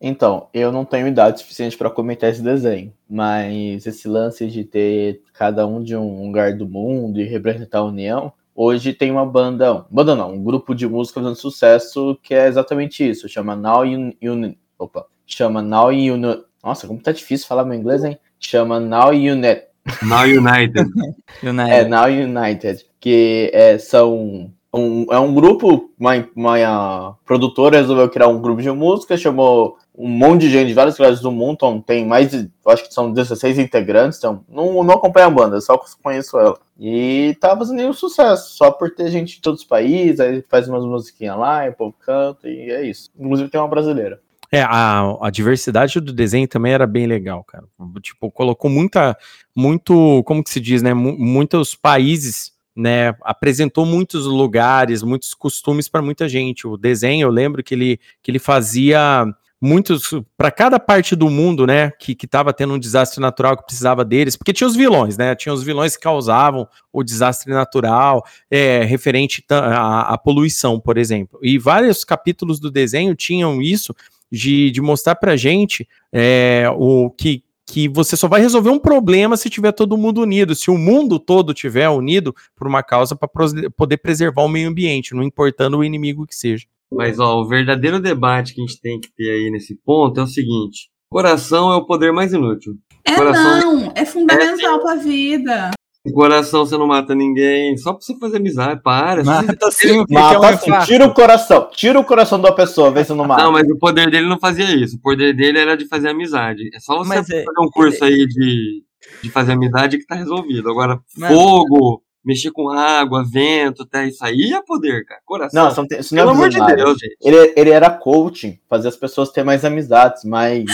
Então, 0.00 0.48
eu 0.52 0.72
não 0.72 0.84
tenho 0.84 1.06
idade 1.06 1.40
suficiente 1.40 1.78
para 1.78 1.88
comentar 1.90 2.28
esse 2.30 2.42
desenho, 2.42 2.92
mas 3.08 3.86
esse 3.86 4.08
lance 4.08 4.48
de 4.48 4.64
ter 4.64 5.22
cada 5.32 5.64
um 5.66 5.80
de 5.82 5.96
um 5.96 6.26
lugar 6.26 6.54
do 6.56 6.68
mundo 6.68 7.20
e 7.20 7.24
representar 7.24 7.78
a 7.78 7.84
União, 7.84 8.32
hoje 8.54 8.92
tem 8.92 9.10
uma 9.10 9.26
banda, 9.26 9.84
banda 9.90 10.14
não, 10.14 10.32
um 10.32 10.42
grupo 10.42 10.74
de 10.74 10.86
música 10.86 11.20
fazendo 11.20 11.36
sucesso 11.36 12.18
que 12.22 12.34
é 12.34 12.46
exatamente 12.46 13.08
isso, 13.08 13.28
chama 13.28 13.56
Now 13.56 13.84
You, 13.84 14.12
You 14.20 14.54
opa, 14.78 15.06
chama 15.26 15.62
Now 15.62 15.92
You 15.92 16.16
Nossa, 16.62 16.86
como 16.86 17.00
tá 17.00 17.12
difícil 17.12 17.46
falar 17.46 17.64
meu 17.64 17.78
inglês, 17.78 18.04
hein? 18.04 18.18
Chama 18.38 18.80
Now 18.80 19.12
You 19.12 19.36
Net, 19.36 19.66
Now 20.02 20.24
United. 20.24 20.88
O 21.42 21.48
é 21.48 21.84
Now 21.84 22.06
United, 22.06 22.86
que 23.00 23.50
é, 23.52 23.78
são 23.78 24.52
um, 24.72 25.06
é 25.10 25.18
um 25.18 25.34
grupo, 25.34 25.90
uma, 25.98 26.12
uma 26.34 27.18
produtora 27.24 27.78
resolveu 27.78 28.08
criar 28.08 28.28
um 28.28 28.40
grupo 28.40 28.62
de 28.62 28.70
música, 28.70 29.16
chamou 29.16 29.76
um 29.94 30.08
monte 30.08 30.42
de 30.42 30.50
gente 30.50 30.68
de 30.68 30.74
vários 30.74 30.96
lugares 30.98 31.20
do 31.20 31.30
mundo, 31.30 31.54
então 31.54 31.80
tem 31.80 32.06
mais 32.06 32.30
de, 32.30 32.50
acho 32.66 32.88
que 32.88 32.94
são 32.94 33.12
16 33.12 33.58
integrantes, 33.58 34.18
então 34.18 34.42
não, 34.48 34.82
não 34.82 34.94
acompanho 34.94 35.26
a 35.26 35.30
banda, 35.30 35.60
só 35.60 35.78
conheço 36.02 36.38
ela. 36.38 36.58
E 36.80 37.36
tá 37.40 37.56
fazendo 37.56 37.82
um 37.86 37.92
sucesso, 37.92 38.56
só 38.56 38.70
por 38.70 38.90
ter 38.94 39.10
gente 39.10 39.36
de 39.36 39.40
todos 39.42 39.60
os 39.60 39.66
países, 39.66 40.18
aí 40.18 40.42
faz 40.48 40.66
umas 40.68 40.84
musiquinhas 40.84 41.36
lá, 41.38 41.66
e 41.66 41.70
o 41.70 41.74
povo 41.74 41.94
canta, 42.04 42.48
e 42.48 42.70
é 42.70 42.84
isso. 42.88 43.10
Inclusive 43.18 43.50
tem 43.50 43.60
uma 43.60 43.68
brasileira. 43.68 44.18
É, 44.50 44.62
a, 44.62 45.16
a 45.20 45.30
diversidade 45.30 45.98
do 46.00 46.12
desenho 46.12 46.46
também 46.48 46.72
era 46.72 46.86
bem 46.86 47.06
legal, 47.06 47.42
cara. 47.44 47.64
Tipo, 48.02 48.30
colocou 48.30 48.70
muita, 48.70 49.16
muito, 49.56 50.22
como 50.24 50.42
que 50.44 50.50
se 50.50 50.60
diz, 50.60 50.82
né? 50.82 50.92
mu- 50.92 51.16
Muitos 51.18 51.74
países, 51.74 52.52
né? 52.76 53.14
Apresentou 53.22 53.86
muitos 53.86 54.26
lugares, 54.26 55.02
muitos 55.02 55.32
costumes 55.32 55.88
para 55.88 56.02
muita 56.02 56.28
gente. 56.28 56.66
O 56.66 56.76
desenho, 56.76 57.26
eu 57.26 57.30
lembro 57.30 57.62
que 57.62 57.74
ele, 57.74 57.98
que 58.22 58.30
ele 58.30 58.38
fazia 58.38 59.24
muitos 59.62 60.10
para 60.36 60.50
cada 60.50 60.80
parte 60.80 61.14
do 61.14 61.30
mundo, 61.30 61.64
né, 61.64 61.92
que 61.92 62.16
estava 62.20 62.52
tendo 62.52 62.74
um 62.74 62.78
desastre 62.78 63.20
natural 63.20 63.56
que 63.56 63.64
precisava 63.64 64.04
deles, 64.04 64.36
porque 64.36 64.52
tinha 64.52 64.66
os 64.66 64.74
vilões, 64.74 65.16
né, 65.16 65.36
tinha 65.36 65.54
os 65.54 65.62
vilões 65.62 65.96
que 65.96 66.02
causavam 66.02 66.66
o 66.92 67.04
desastre 67.04 67.52
natural, 67.52 68.24
é, 68.50 68.82
referente 68.82 69.44
à, 69.48 70.14
à 70.14 70.18
poluição, 70.18 70.80
por 70.80 70.98
exemplo. 70.98 71.38
E 71.40 71.58
vários 71.58 72.02
capítulos 72.02 72.58
do 72.58 72.72
desenho 72.72 73.14
tinham 73.14 73.62
isso 73.62 73.94
de, 74.30 74.72
de 74.72 74.80
mostrar 74.80 75.14
pra 75.14 75.36
gente 75.36 75.88
é, 76.12 76.66
o 76.76 77.08
que 77.10 77.44
que 77.64 77.88
você 77.88 78.16
só 78.16 78.28
vai 78.28 78.40
resolver 78.40 78.68
um 78.68 78.78
problema 78.78 79.34
se 79.34 79.48
tiver 79.48 79.72
todo 79.72 79.96
mundo 79.96 80.20
unido, 80.20 80.54
se 80.54 80.70
o 80.70 80.76
mundo 80.76 81.18
todo 81.18 81.54
tiver 81.54 81.88
unido 81.88 82.34
por 82.54 82.66
uma 82.66 82.82
causa 82.82 83.16
para 83.16 83.30
poder 83.74 83.96
preservar 83.98 84.42
o 84.42 84.48
meio 84.48 84.68
ambiente, 84.68 85.14
não 85.14 85.22
importando 85.22 85.78
o 85.78 85.84
inimigo 85.84 86.26
que 86.26 86.34
seja. 86.34 86.66
Mas, 86.94 87.18
ó, 87.18 87.40
o 87.40 87.48
verdadeiro 87.48 88.00
debate 88.00 88.54
que 88.54 88.60
a 88.60 88.64
gente 88.66 88.80
tem 88.80 89.00
que 89.00 89.08
ter 89.16 89.30
aí 89.30 89.50
nesse 89.50 89.76
ponto 89.84 90.18
é 90.20 90.22
o 90.22 90.26
seguinte: 90.26 90.88
coração 91.10 91.72
é 91.72 91.76
o 91.76 91.86
poder 91.86 92.12
mais 92.12 92.32
inútil. 92.32 92.74
É 93.04 93.14
Coração- 93.16 93.60
não, 93.82 93.92
é 93.94 94.04
fundamental 94.04 94.80
pra 94.80 94.94
vida. 94.96 95.70
Com 96.04 96.12
coração 96.12 96.66
você 96.66 96.76
não 96.76 96.86
mata 96.88 97.14
ninguém, 97.14 97.76
só 97.76 97.92
pra 97.92 98.00
você 98.02 98.18
fazer 98.18 98.38
amizade, 98.38 98.82
para. 98.82 99.22
Mata 99.22 99.70
sim, 99.70 99.98
porque 99.98 100.14
é 100.16 100.18
Mata 100.18 100.54
infarto. 100.66 100.86
tira 100.86 101.06
o 101.06 101.14
coração, 101.14 101.68
tira 101.72 102.00
o 102.00 102.04
coração 102.04 102.40
da 102.40 102.50
pessoa, 102.52 102.90
vê 102.90 103.04
se 103.04 103.14
não 103.14 103.24
mata. 103.24 103.42
Não, 103.44 103.52
mas 103.52 103.68
o 103.70 103.78
poder 103.78 104.10
dele 104.10 104.28
não 104.28 104.38
fazia 104.40 104.74
isso. 104.74 104.96
O 104.96 105.00
poder 105.00 105.32
dele 105.32 105.58
era 105.60 105.76
de 105.76 105.86
fazer 105.86 106.08
amizade. 106.08 106.68
É 106.74 106.80
só 106.80 106.98
você 106.98 107.08
Mas 107.08 107.18
fazer 107.28 107.42
é- 107.42 107.60
um 107.62 107.70
curso 107.70 108.04
aí 108.04 108.26
de, 108.26 108.82
de 109.22 109.30
fazer 109.30 109.52
amizade 109.52 109.96
que 109.96 110.04
tá 110.06 110.16
resolvido. 110.16 110.68
Agora, 110.68 110.98
Mas- 111.16 111.32
fogo, 111.32 112.02
mexer 112.24 112.50
com 112.52 112.68
água, 112.70 113.24
vento, 113.28 113.82
até 113.82 114.06
isso 114.06 114.24
aí 114.24 114.52
é 114.52 114.62
poder, 114.62 115.04
cara. 115.04 115.20
Coração. 115.24 115.62
Não, 115.62 115.70
isso 115.70 115.80
não, 115.80 115.88
tem- 115.88 116.00
isso 116.00 116.14
não 116.14 116.22
Pelo 116.22 116.30
é 116.30 116.34
amor 116.34 116.48
de. 116.48 116.76
Deus, 116.76 116.98
gente. 116.98 117.16
Ele, 117.20 117.52
ele 117.56 117.70
era 117.70 117.90
coaching, 117.90 118.58
fazer 118.68 118.88
as 118.88 118.96
pessoas 118.96 119.30
terem 119.30 119.46
mais 119.46 119.64
amizades, 119.64 120.24
mais. 120.24 120.64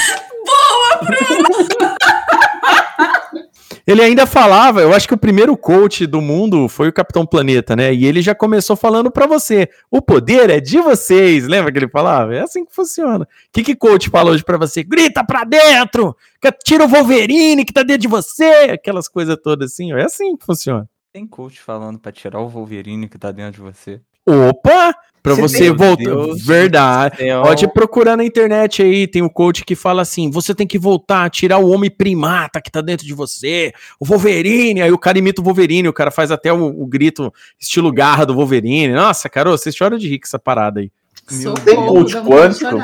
Ele 3.87 4.03
ainda 4.03 4.27
falava, 4.27 4.83
eu 4.83 4.93
acho 4.93 5.09
que 5.09 5.15
o 5.15 5.19
primeiro 5.19 5.57
coach 5.57 6.07
do 6.07 6.21
mundo 6.21 6.69
foi 6.69 6.89
o 6.89 6.93
Capitão 6.93 7.25
Planeta, 7.25 7.75
né? 7.75 7.91
E 7.95 8.05
ele 8.05 8.21
já 8.21 8.35
começou 8.35 8.77
falando 8.77 9.11
pra 9.11 9.27
você: 9.27 9.67
o 9.91 10.03
poder 10.03 10.51
é 10.51 10.61
de 10.61 10.79
vocês. 10.79 11.47
Lembra 11.49 11.73
que 11.73 11.79
ele 11.79 11.89
falava? 11.89 12.35
É 12.35 12.41
assim 12.43 12.67
que 12.67 12.75
funciona. 12.75 13.25
O 13.25 13.29
que, 13.51 13.63
que 13.63 13.75
coach 13.75 14.11
fala 14.11 14.31
hoje 14.31 14.45
pra 14.45 14.59
você? 14.59 14.83
Grita 14.83 15.25
pra 15.25 15.43
dentro! 15.45 16.15
que- 16.39 16.53
Tira 16.63 16.85
o 16.85 16.89
Wolverine 16.89 17.65
que 17.65 17.73
tá 17.73 17.83
dentro 17.83 18.03
de 18.03 18.09
você! 18.09 18.45
Aquelas 18.75 19.09
coisas 19.09 19.39
todas 19.43 19.73
assim, 19.73 19.91
ó. 19.95 19.97
É 19.97 20.05
assim 20.05 20.37
que 20.37 20.45
funciona. 20.45 20.87
Tem 21.13 21.27
coach 21.27 21.61
falando 21.61 21.99
pra 21.99 22.13
tirar 22.13 22.41
o 22.41 22.49
Wolverine 22.49 23.09
que 23.09 23.19
tá 23.19 23.33
dentro 23.33 23.53
de 23.53 23.61
você. 23.61 24.01
Opa! 24.27 24.95
Pra 25.23 25.35
você 25.35 25.65
Meu 25.65 25.77
voltar. 25.77 26.05
Deus 26.05 26.45
Verdade. 26.45 27.17
céu. 27.17 27.43
Pode 27.43 27.67
procurar 27.73 28.17
na 28.17 28.25
internet 28.25 28.83
aí, 28.83 29.07
tem 29.07 29.23
um 29.23 29.29
coach 29.29 29.65
que 29.65 29.75
fala 29.75 30.03
assim: 30.03 30.31
você 30.31 30.55
tem 30.55 30.67
que 30.67 30.79
voltar, 30.79 31.29
tirar 31.31 31.59
o 31.59 31.71
homem 31.71 31.91
primata 31.91 32.61
que 32.61 32.71
tá 32.71 32.81
dentro 32.81 33.07
de 33.07 33.15
você, 33.15 33.73
o 33.99 34.05
Wolverine. 34.05 34.83
Aí 34.83 34.93
o 34.93 34.99
cara 34.99 35.19
imita 35.19 35.41
o 35.41 35.45
Wolverine, 35.45 35.89
o 35.89 35.93
cara 35.93 36.11
faz 36.11 36.31
até 36.31 36.53
o, 36.53 36.65
o 36.67 36.87
grito 36.87 37.33
estilo 37.59 37.91
garra 37.91 38.25
do 38.25 38.35
Wolverine. 38.35 38.93
Nossa, 38.93 39.29
cara, 39.29 39.51
você 39.51 39.71
chora 39.77 39.99
de 39.99 40.09
rir 40.09 40.19
com 40.21 40.27
essa 40.27 40.39
parada 40.39 40.81
aí. 40.81 40.91
Socorro, 41.27 41.65
Tem 41.65 41.75
coach 41.75 42.17
quântico? 42.23 42.77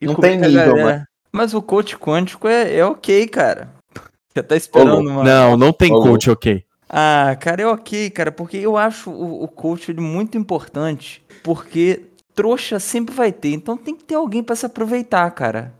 E 0.00 0.06
Não 0.06 0.14
tem 0.14 0.34
a 0.44 0.48
nível, 0.48 0.76
galera- 0.76 1.08
Mas 1.32 1.54
o 1.54 1.62
coach 1.62 1.96
quântico 1.96 2.46
é, 2.46 2.76
é 2.76 2.84
ok, 2.84 3.26
cara. 3.28 3.70
Você 4.34 4.42
tá 4.42 4.56
esperando 4.56 5.08
uma. 5.08 5.24
Não, 5.24 5.56
não 5.56 5.72
tem 5.72 5.92
Ô, 5.92 6.00
coach, 6.02 6.30
ok. 6.30 6.62
Ah, 6.88 7.36
cara, 7.40 7.62
é 7.62 7.66
ok, 7.66 8.10
cara, 8.10 8.32
porque 8.32 8.56
eu 8.56 8.76
acho 8.76 9.10
o, 9.10 9.42
o 9.44 9.48
coach 9.48 9.90
ele 9.90 10.00
muito 10.00 10.38
importante, 10.38 11.22
porque 11.42 12.04
trouxa 12.34 12.78
sempre 12.80 13.14
vai 13.14 13.30
ter, 13.32 13.52
então 13.52 13.76
tem 13.76 13.94
que 13.94 14.04
ter 14.04 14.14
alguém 14.14 14.42
pra 14.42 14.56
se 14.56 14.64
aproveitar, 14.64 15.30
cara. 15.32 15.74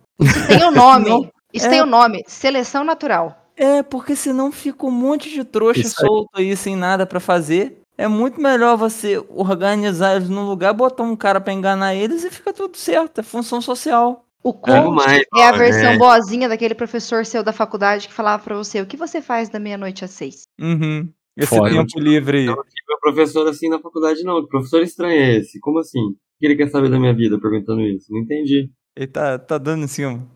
Tem 0.48 0.64
o 0.64 0.70
nome. 0.70 1.08
Não, 1.08 1.30
Isso 1.52 1.66
é- 1.66 1.70
tem 1.70 1.80
o 1.82 1.86
nome. 1.86 2.22
Seleção 2.26 2.84
natural. 2.84 3.44
É, 3.56 3.82
porque 3.82 4.14
senão 4.14 4.52
fica 4.52 4.86
um 4.86 4.90
monte 4.90 5.30
de 5.30 5.42
trouxa 5.44 5.80
Isso 5.80 5.96
aí. 6.00 6.06
solto 6.06 6.30
aí 6.36 6.56
sem 6.56 6.76
nada 6.76 7.04
pra 7.06 7.18
fazer. 7.20 7.80
É 7.96 8.06
muito 8.06 8.40
melhor 8.40 8.76
você 8.76 9.20
organizar 9.30 10.14
eles 10.14 10.28
num 10.28 10.46
lugar, 10.46 10.72
botar 10.72 11.02
um 11.02 11.16
cara 11.16 11.40
pra 11.40 11.52
enganar 11.52 11.94
eles 11.94 12.22
e 12.22 12.30
fica 12.30 12.52
tudo 12.52 12.76
certo. 12.76 13.18
É 13.18 13.22
função 13.24 13.60
social. 13.60 14.24
O 14.48 14.54
coach 14.54 14.94
mais, 14.94 15.22
é 15.36 15.46
a 15.46 15.50
ó, 15.50 15.56
versão 15.56 15.90
é. 15.90 15.98
boazinha 15.98 16.48
daquele 16.48 16.74
professor 16.74 17.24
seu 17.26 17.42
da 17.42 17.52
faculdade 17.52 18.08
que 18.08 18.14
falava 18.14 18.42
pra 18.42 18.56
você 18.56 18.80
o 18.80 18.86
que 18.86 18.96
você 18.96 19.20
faz 19.20 19.48
da 19.48 19.58
meia-noite 19.58 20.04
às 20.04 20.10
seis. 20.12 20.42
Uhum. 20.60 21.08
Esse 21.36 21.48
Foda. 21.56 21.70
tempo 21.70 22.00
livre. 22.00 22.46
Eu 22.46 22.56
não 22.56 22.62
tive 22.64 22.82
meu 22.88 22.98
professor 23.00 23.46
assim 23.46 23.68
na 23.68 23.78
faculdade, 23.78 24.22
não. 24.24 24.42
Que 24.42 24.48
professor 24.48 24.82
estranho 24.82 25.20
é 25.20 25.36
esse? 25.36 25.60
Como 25.60 25.78
assim? 25.78 26.00
O 26.00 26.14
que 26.40 26.46
ele 26.46 26.56
quer 26.56 26.68
saber 26.70 26.88
da 26.90 26.98
minha 26.98 27.14
vida 27.14 27.38
perguntando 27.40 27.80
isso? 27.82 28.06
Não 28.12 28.20
entendi. 28.20 28.70
Ele 28.96 29.06
tá, 29.06 29.38
tá 29.38 29.58
dando 29.58 29.84
em 29.84 29.88
cima. 29.88 30.26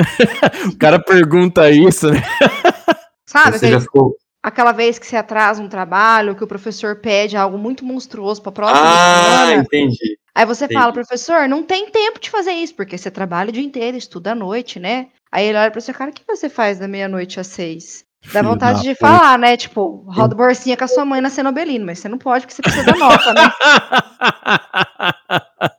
O 0.72 0.76
cara 0.78 0.98
pergunta 1.00 1.70
isso, 1.70 2.10
né? 2.10 2.20
Sabe? 3.26 3.58
Você 3.58 3.66
já 3.68 3.76
aquele- 3.76 3.80
ficou. 3.80 4.16
aquela 4.42 4.72
vez 4.72 4.98
que 4.98 5.06
você 5.06 5.16
atrasa 5.16 5.62
um 5.62 5.68
trabalho, 5.68 6.34
que 6.36 6.44
o 6.44 6.46
professor 6.46 7.00
pede 7.00 7.36
algo 7.36 7.56
muito 7.58 7.84
monstruoso 7.84 8.42
pra 8.42 8.52
próxima 8.52 8.80
Ah, 8.82 9.46
semana. 9.46 9.62
entendi. 9.62 10.18
Aí 10.34 10.44
você 10.44 10.64
entendi. 10.64 10.80
fala, 10.80 10.92
professor, 10.92 11.48
não 11.48 11.62
tem 11.62 11.88
tempo 11.90 12.18
de 12.20 12.28
fazer 12.28 12.52
isso, 12.52 12.74
porque 12.74 12.98
você 12.98 13.10
trabalha 13.10 13.50
o 13.50 13.52
dia 13.52 13.62
inteiro, 13.62 13.96
estuda 13.96 14.32
à 14.32 14.34
noite, 14.34 14.80
né? 14.80 15.08
Aí 15.30 15.46
ele 15.46 15.58
olha 15.58 15.70
pra 15.70 15.80
você, 15.80 15.92
cara, 15.92 16.10
o 16.10 16.14
que 16.14 16.22
você 16.26 16.48
faz 16.48 16.78
da 16.78 16.88
meia-noite 16.88 17.38
às 17.38 17.46
seis? 17.46 18.04
Dá 18.32 18.40
Filho 18.40 18.52
vontade 18.52 18.78
da 18.78 18.82
de 18.84 18.94
puta. 18.94 19.06
falar, 19.06 19.38
né? 19.38 19.56
Tipo, 19.56 20.04
roda 20.08 20.34
borcinha 20.34 20.76
com 20.76 20.84
a 20.84 20.88
sua 20.88 21.04
mãe 21.04 21.20
na 21.20 21.28
Cenobelino, 21.30 21.84
mas 21.86 21.98
você 21.98 22.08
não 22.08 22.18
pode, 22.18 22.46
porque 22.46 22.54
você 22.54 22.62
precisa 22.62 22.84
da 22.84 22.96
nota, 22.96 23.32
né? 23.34 23.52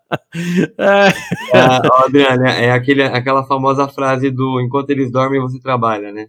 É, 0.78 1.58
Ah, 1.58 1.82
Adriana, 2.06 2.50
é 2.52 2.72
aquele, 2.72 3.04
aquela 3.04 3.44
famosa 3.46 3.88
frase 3.88 4.30
do 4.30 4.60
enquanto 4.62 4.90
eles 4.90 5.12
dormem, 5.12 5.40
você 5.42 5.60
trabalha, 5.60 6.12
né? 6.12 6.28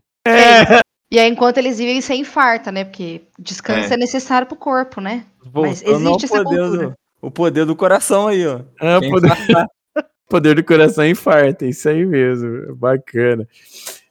E 1.11 1.19
aí, 1.19 1.29
enquanto 1.29 1.59
eles 1.59 1.79
vivem, 1.79 2.01
você 2.01 2.15
infarta, 2.15 2.73
né? 2.73 2.85
Porque 2.85 3.23
descanso 3.39 3.93
é, 3.93 3.95
É. 3.95 3.99
necessário 3.99 4.47
pro 4.47 4.57
corpo, 4.57 5.01
né? 5.01 5.25
Mas 5.53 5.83
existe 5.83 6.25
essa 6.27 6.43
poder 6.43 6.59
cultura. 6.59 6.95
O 7.27 7.31
poder 7.31 7.65
do 7.67 7.75
coração 7.75 8.29
aí, 8.29 8.47
ó. 8.47 8.61
é, 8.81 8.99
o 8.99 9.11
poder, 9.11 9.33
poder 10.31 10.55
do 10.55 10.63
coração 10.63 11.05
infarta, 11.05 11.67
isso 11.67 11.89
aí 11.89 12.07
mesmo. 12.07 12.77
Bacana. 12.77 13.49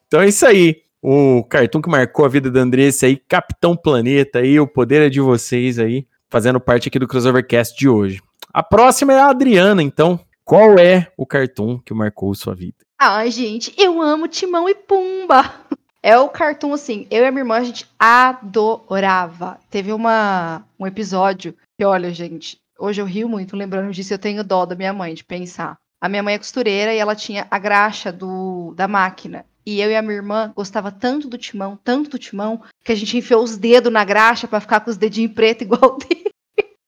Então 0.05 0.19
é 0.19 0.27
isso 0.27 0.45
aí. 0.45 0.81
O 1.01 1.41
cartoon 1.45 1.81
que 1.81 1.89
marcou 1.89 2.25
a 2.25 2.27
vida 2.27 2.51
da 2.51 2.59
Andressa 2.59 3.05
aí, 3.05 3.15
Capitão 3.15 3.73
Planeta 3.73 4.39
aí, 4.39 4.59
o 4.59 4.67
poder 4.67 5.01
é 5.01 5.09
de 5.09 5.21
vocês 5.21 5.79
aí, 5.79 6.05
fazendo 6.29 6.59
parte 6.59 6.89
aqui 6.89 6.99
do 6.99 7.07
Crossovercast 7.07 7.77
de 7.77 7.87
hoje. 7.87 8.21
A 8.53 8.61
próxima 8.61 9.13
é 9.13 9.19
a 9.19 9.29
Adriana, 9.29 9.81
então. 9.81 10.19
Qual 10.43 10.77
é 10.77 11.11
o 11.17 11.25
cartoon 11.25 11.79
que 11.79 11.93
marcou 11.93 12.35
sua 12.35 12.53
vida? 12.53 12.77
Ai, 12.99 13.31
gente, 13.31 13.73
eu 13.77 14.01
amo 14.01 14.27
Timão 14.27 14.67
e 14.67 14.75
Pumba. 14.75 15.53
É 16.03 16.19
o 16.19 16.29
cartoon, 16.29 16.71
assim, 16.71 17.07
eu 17.09 17.23
e 17.23 17.25
a 17.25 17.31
minha 17.31 17.41
irmã, 17.41 17.55
a 17.55 17.63
gente 17.63 17.89
adorava. 17.97 19.59
Teve 19.71 19.91
uma, 19.91 20.63
um 20.79 20.85
episódio 20.85 21.55
que, 21.75 21.83
olha, 21.83 22.13
gente, 22.13 22.59
hoje 22.79 23.01
eu 23.01 23.05
rio 23.05 23.27
muito 23.29 23.55
lembrando 23.55 23.91
disso, 23.91 24.13
eu 24.13 24.19
tenho 24.19 24.43
dó 24.43 24.65
da 24.65 24.75
minha 24.75 24.93
mãe, 24.93 25.13
de 25.13 25.23
pensar. 25.23 25.77
A 26.01 26.09
minha 26.09 26.21
mãe 26.21 26.35
é 26.35 26.37
costureira 26.37 26.93
e 26.93 26.97
ela 26.97 27.15
tinha 27.15 27.47
a 27.49 27.57
graxa 27.57 28.11
do, 28.11 28.73
da 28.75 28.87
máquina. 28.87 29.45
E 29.65 29.81
eu 29.81 29.89
e 29.89 29.95
a 29.95 30.01
minha 30.01 30.13
irmã 30.15 30.53
gostava 30.55 30.91
tanto 30.91 31.27
do 31.27 31.37
Timão, 31.37 31.79
tanto 31.83 32.11
do 32.11 32.19
Timão, 32.19 32.61
que 32.83 32.91
a 32.91 32.95
gente 32.95 33.17
enfiou 33.17 33.43
os 33.43 33.57
dedos 33.57 33.91
na 33.91 34.03
graxa 34.05 34.47
pra 34.47 34.59
ficar 34.59 34.81
com 34.81 34.91
os 34.91 34.97
dedinhos 34.97 35.33
preto 35.33 35.63
igual 35.63 35.97
dele. 35.97 36.25